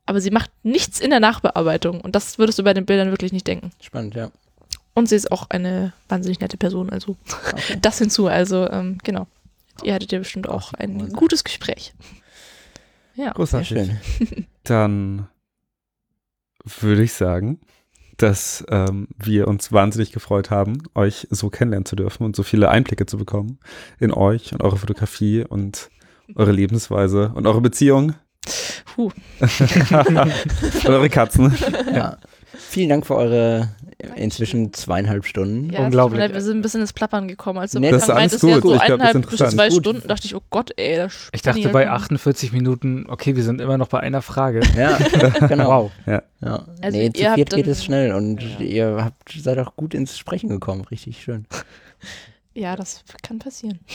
[0.05, 3.33] Aber sie macht nichts in der Nachbearbeitung und das würdest du bei den Bildern wirklich
[3.33, 3.71] nicht denken.
[3.81, 4.31] Spannend, ja.
[4.93, 7.15] Und sie ist auch eine wahnsinnig nette Person, also
[7.81, 8.27] das hinzu.
[8.27, 9.27] Also ähm, genau,
[9.83, 11.93] ihr hattet ja bestimmt auch ein gutes Gespräch.
[13.15, 13.25] Ja.
[13.25, 13.67] Sehr Großartig.
[13.67, 14.47] schön.
[14.63, 15.27] Dann
[16.63, 17.59] würde ich sagen,
[18.17, 22.69] dass ähm, wir uns wahnsinnig gefreut haben, euch so kennenlernen zu dürfen und so viele
[22.69, 23.59] Einblicke zu bekommen
[23.99, 25.89] in euch und eure Fotografie und
[26.35, 28.15] eure Lebensweise und eure Beziehung
[28.95, 29.11] Puh.
[29.39, 31.55] und eure Katzen.
[31.93, 32.17] Ja.
[32.55, 33.69] Vielen Dank für eure
[34.15, 35.71] inzwischen zweieinhalb Stunden.
[35.71, 36.19] Ja, Unglaublich.
[36.19, 37.59] leid, Wir sind ein bisschen ins Plappern gekommen.
[37.59, 38.71] Als du Nee, am das ist Anfang alles meintest, ja, gut.
[38.71, 39.53] so Ich glaub, das ist eineinhalb bis interessant.
[39.53, 39.79] zwei Gut.
[39.83, 40.95] Stunden, dachte ich, oh Gott, ey.
[40.97, 44.21] Das Ich dachte bei ich halt 48 Minuten, okay, wir sind immer noch bei einer
[44.21, 44.61] Frage.
[44.77, 44.97] Ja,
[45.47, 45.67] genau.
[45.67, 45.91] Wow.
[46.05, 46.21] Ja.
[46.81, 50.49] Also nee, zu viert geht es schnell und ihr habt, seid auch gut ins Sprechen
[50.49, 50.85] gekommen.
[50.91, 51.45] Richtig schön.
[52.53, 53.79] Ja, das kann passieren.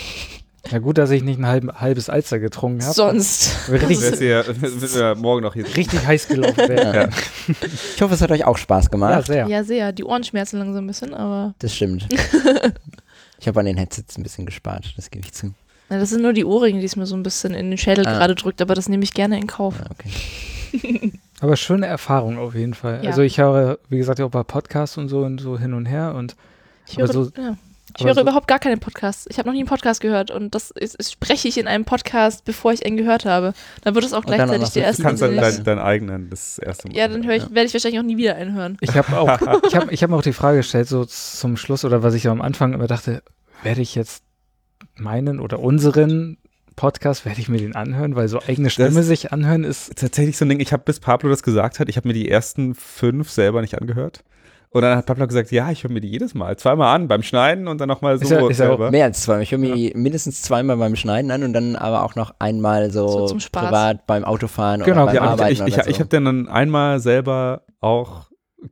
[0.70, 2.94] Ja, gut, dass ich nicht ein halb, halbes Alster getrunken habe.
[2.94, 3.68] Sonst.
[3.68, 6.96] Richtig, hier, wird wir morgen noch hier richtig heiß gelaufen wäre.
[6.96, 7.08] Ja.
[7.96, 9.26] Ich hoffe, es hat euch auch Spaß Ja, gemacht.
[9.26, 9.48] sehr.
[9.48, 9.92] Ja, sehr.
[9.92, 12.06] Die Ohren schmerzen langsam ein bisschen, aber Das stimmt.
[13.40, 15.52] ich habe an den Headsets ein bisschen gespart, das gebe ich zu.
[15.88, 18.06] na, das sind nur die Ohrringe, die es mir so ein bisschen in den Schädel
[18.06, 18.12] Ah.
[18.12, 19.74] gerade drückt, aber das nehme ich gerne in Kauf.
[19.80, 21.12] Ah, okay.
[21.40, 23.00] Aber schöne Erfahrung auf jeden Fall.
[23.02, 23.10] Ja.
[23.10, 26.14] Also ich höre, wie gesagt, auch bei Podcasts und so und so hin und her
[26.14, 26.36] und
[26.88, 27.56] Ich Aber höre, so- ja.
[27.98, 29.26] Ich höre so- überhaupt gar keine Podcasts.
[29.30, 31.84] Ich habe noch nie einen Podcast gehört und das ist, ist, spreche ich in einem
[31.84, 33.52] Podcast, bevor ich einen gehört habe.
[33.82, 35.02] Dann wird es auch Und dann auch gleichzeitig der erste.
[35.02, 36.96] Du kannst dann deinen deinen eigenen das erste Mal.
[36.96, 38.76] ja, dann höre ich, werde ich wahrscheinlich auch nie wieder einen hören.
[38.80, 41.84] ich habe auch, ich habe ich hab mir auch die Frage gestellt, so zum Schluss
[41.84, 43.22] oder was ich am Anfang immer dachte,
[43.62, 44.22] werde ich jetzt
[44.96, 46.38] meinen oder unseren
[46.76, 50.44] Podcast, werde ich mir den anhören, weil so eigene Stimme sich anhören ist, tatsächlich so
[50.44, 53.30] ein Ding, ich habe bis Pablo das gesagt hat, ich habe mir die ersten fünf
[53.30, 54.24] selber nicht angehört.
[54.72, 57.22] Und dann hat Pablo gesagt, ja, ich höre mir die jedes Mal, zweimal an, beim
[57.22, 58.90] Schneiden und dann nochmal so Ist ja- ist ja.
[58.90, 59.42] Mehr als zweimal.
[59.42, 63.06] Ich höre mir mindestens zweimal beim Schneiden an und dann aber auch noch einmal so,
[63.06, 63.64] So zum Spaß.
[63.66, 66.00] privat beim Autofahren Genau, oder beim ja, und Arbeiten ich, ich, ich so.
[66.00, 68.30] habe den dann einmal selber auch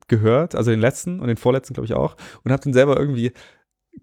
[0.09, 3.33] gehört, also den letzten und den vorletzten, glaube ich, auch, und habe den selber irgendwie,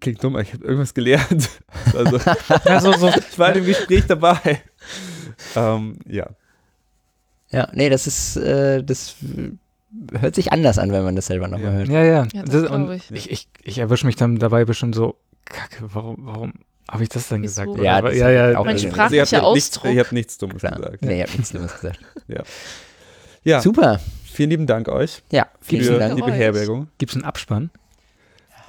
[0.00, 1.48] klingt dumm, aber ich habe irgendwas gelernt.
[1.96, 2.18] Also,
[2.66, 4.60] ja, so, so, ich war in dem Gespräch dabei.
[5.56, 6.26] ähm, ja.
[7.50, 9.16] ja, nee, das ist, äh, das
[10.20, 11.78] hört sich anders an, wenn man das selber nochmal Ja.
[11.78, 11.88] hört.
[11.88, 12.26] ja, ja.
[12.32, 13.10] Ja, das das, ich.
[13.26, 16.52] ich, ich, ich erwische mich dann dabei bestimmt so, kacke, warum, warum
[16.90, 17.62] habe ich das denn Wieso?
[17.62, 17.82] gesagt?
[17.84, 19.92] Ja, das ja, ja, auch Mein Also, Also, sprachlicher ihr, habt nichts, Ausdruck.
[19.94, 20.76] ihr habt nichts Dummes Klar.
[20.76, 21.02] gesagt.
[21.02, 22.00] Nee, ihr habt nichts Dummes gesagt.
[23.44, 24.00] Ja, Super.
[24.24, 26.16] vielen lieben Dank euch Ja, vielen, vielen für Dank.
[26.16, 26.28] die Euch.
[26.30, 26.88] Beherbergung.
[26.98, 27.70] Gibt es einen Abspann?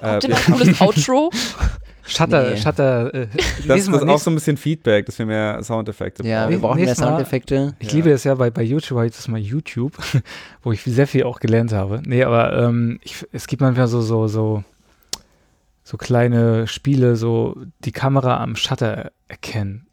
[0.00, 1.30] Habt ihr Äh, noch ein cooles Outro?
[2.10, 2.56] Shutter, Nee.
[2.56, 3.26] Shutter, äh,
[3.68, 6.50] das, ist auch so ein bisschen Feedback, dass wir mehr Soundeffekte Ja, brauchen.
[6.50, 7.74] wir brauchen mehr Soundeffekte.
[7.78, 7.94] Ich Ja.
[7.94, 9.96] liebe es ja bei, bei YouTube, habe ich das mal YouTube,
[10.62, 12.02] wo ich sehr viel auch gelernt habe.
[12.04, 14.64] Nee, aber ähm, ich, es gibt manchmal so, so, so,
[15.84, 19.86] so kleine Spiele, so die Kamera am Shutter erkennen.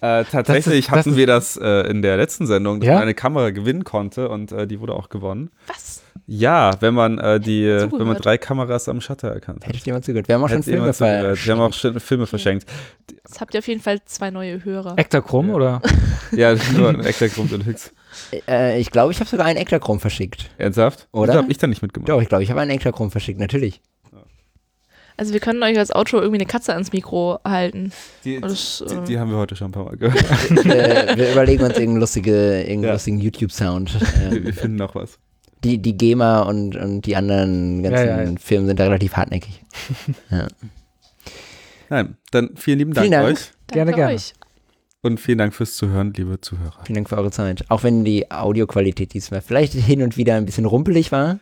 [0.00, 2.94] Äh, tatsächlich das hatten ist- wir das äh, in der letzten Sendung, dass Ja?
[2.94, 5.50] man eine Kamera gewinnen konnte und äh, die wurde auch gewonnen.
[5.66, 5.97] Was?
[6.30, 9.72] Ja, wenn man äh, die, wenn man drei Kameras am Shutter erkannt hat.
[9.72, 10.28] Hätte jemand zugehört.
[10.28, 11.38] Wir haben auch schon Hätte Filme jemand zugehört.
[11.38, 12.68] ver Wir haben auch schon Filme verschenkt.
[13.10, 14.92] Jetzt habt ihr auf jeden Fall zwei neue Hörer.
[14.98, 15.54] Ektachrom Ja.
[15.54, 15.82] oder?
[16.32, 17.94] Ja, nur ein und Hüx.
[18.46, 20.50] äh, Ich glaube, ich habe sogar einen Ektachrom verschickt.
[20.58, 21.08] Ernsthaft?
[21.12, 21.28] Oder?
[21.28, 22.10] Das habe ich dann nicht mitgemacht.
[22.10, 23.80] Doch, ich glaube, ich habe einen Ektachrom verschickt, natürlich.
[25.16, 27.90] Also wir können euch als Outro irgendwie eine Katze ans Mikro halten.
[28.24, 30.22] Die, Das, die, äh, die haben wir heute schon ein paar Mal gehört.
[30.50, 30.64] wir,
[31.16, 32.92] wir überlegen uns irgendeinen, lustige, irgendeinen Ja.
[32.92, 33.98] lustigen YouTube-Sound.
[34.00, 35.18] Wir, Ähm, wir finden noch was.
[35.64, 38.34] Die, die GEMA und, und die anderen ganzen Ja, ja, ja.
[38.40, 39.62] Firmen sind da relativ hartnäckig.
[41.90, 43.36] Nein, dann vielen lieben Dank, Vielen Dank.
[43.38, 44.14] euch Gerne, gerne.
[44.14, 44.34] euch.
[45.02, 46.78] und vielen Dank fürs Zuhören, liebe Zuhörer.
[46.84, 47.64] Vielen Dank für eure Zeit.
[47.70, 51.38] Auch wenn die Audioqualität diesmal vielleicht hin und wieder ein bisschen rumpelig war.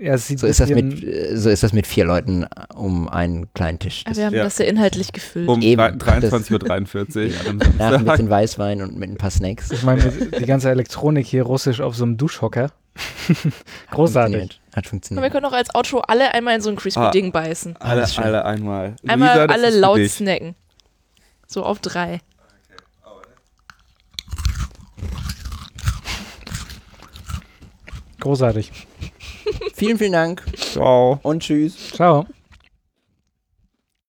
[0.00, 3.08] Ja, es sieht So ist das mit, äh, so ist das mit vier Leuten um
[3.08, 4.02] einen kleinen Tisch.
[4.04, 4.44] Aber Das wir haben Ja.
[4.44, 5.48] das ja inhaltlich gefüllt.
[5.48, 9.72] Um Eben, 23.43 Uhr nach ein bisschen Weißwein und mit ein paar Snacks.
[9.72, 12.70] Ich meine, die ganze Elektronik hier russisch auf so einem Duschhocker.
[13.90, 14.36] Großartig.
[14.36, 14.60] Funktioniert.
[14.72, 15.32] Hat Und wir funktioniert.
[15.32, 16.80] können auch als Outro alle einmal in so ein Ah.
[16.80, 17.76] Crispy-Ding beißen.
[17.78, 18.94] Alle, alle einmal.
[19.06, 20.54] Einmal Luisa, das alle laut snacken.
[21.48, 22.20] So auf drei.
[28.20, 28.72] Großartig.
[29.74, 31.18] Vielen, vielen Dank Ciao.
[31.22, 31.90] und tschüss.
[31.92, 32.26] Ciao.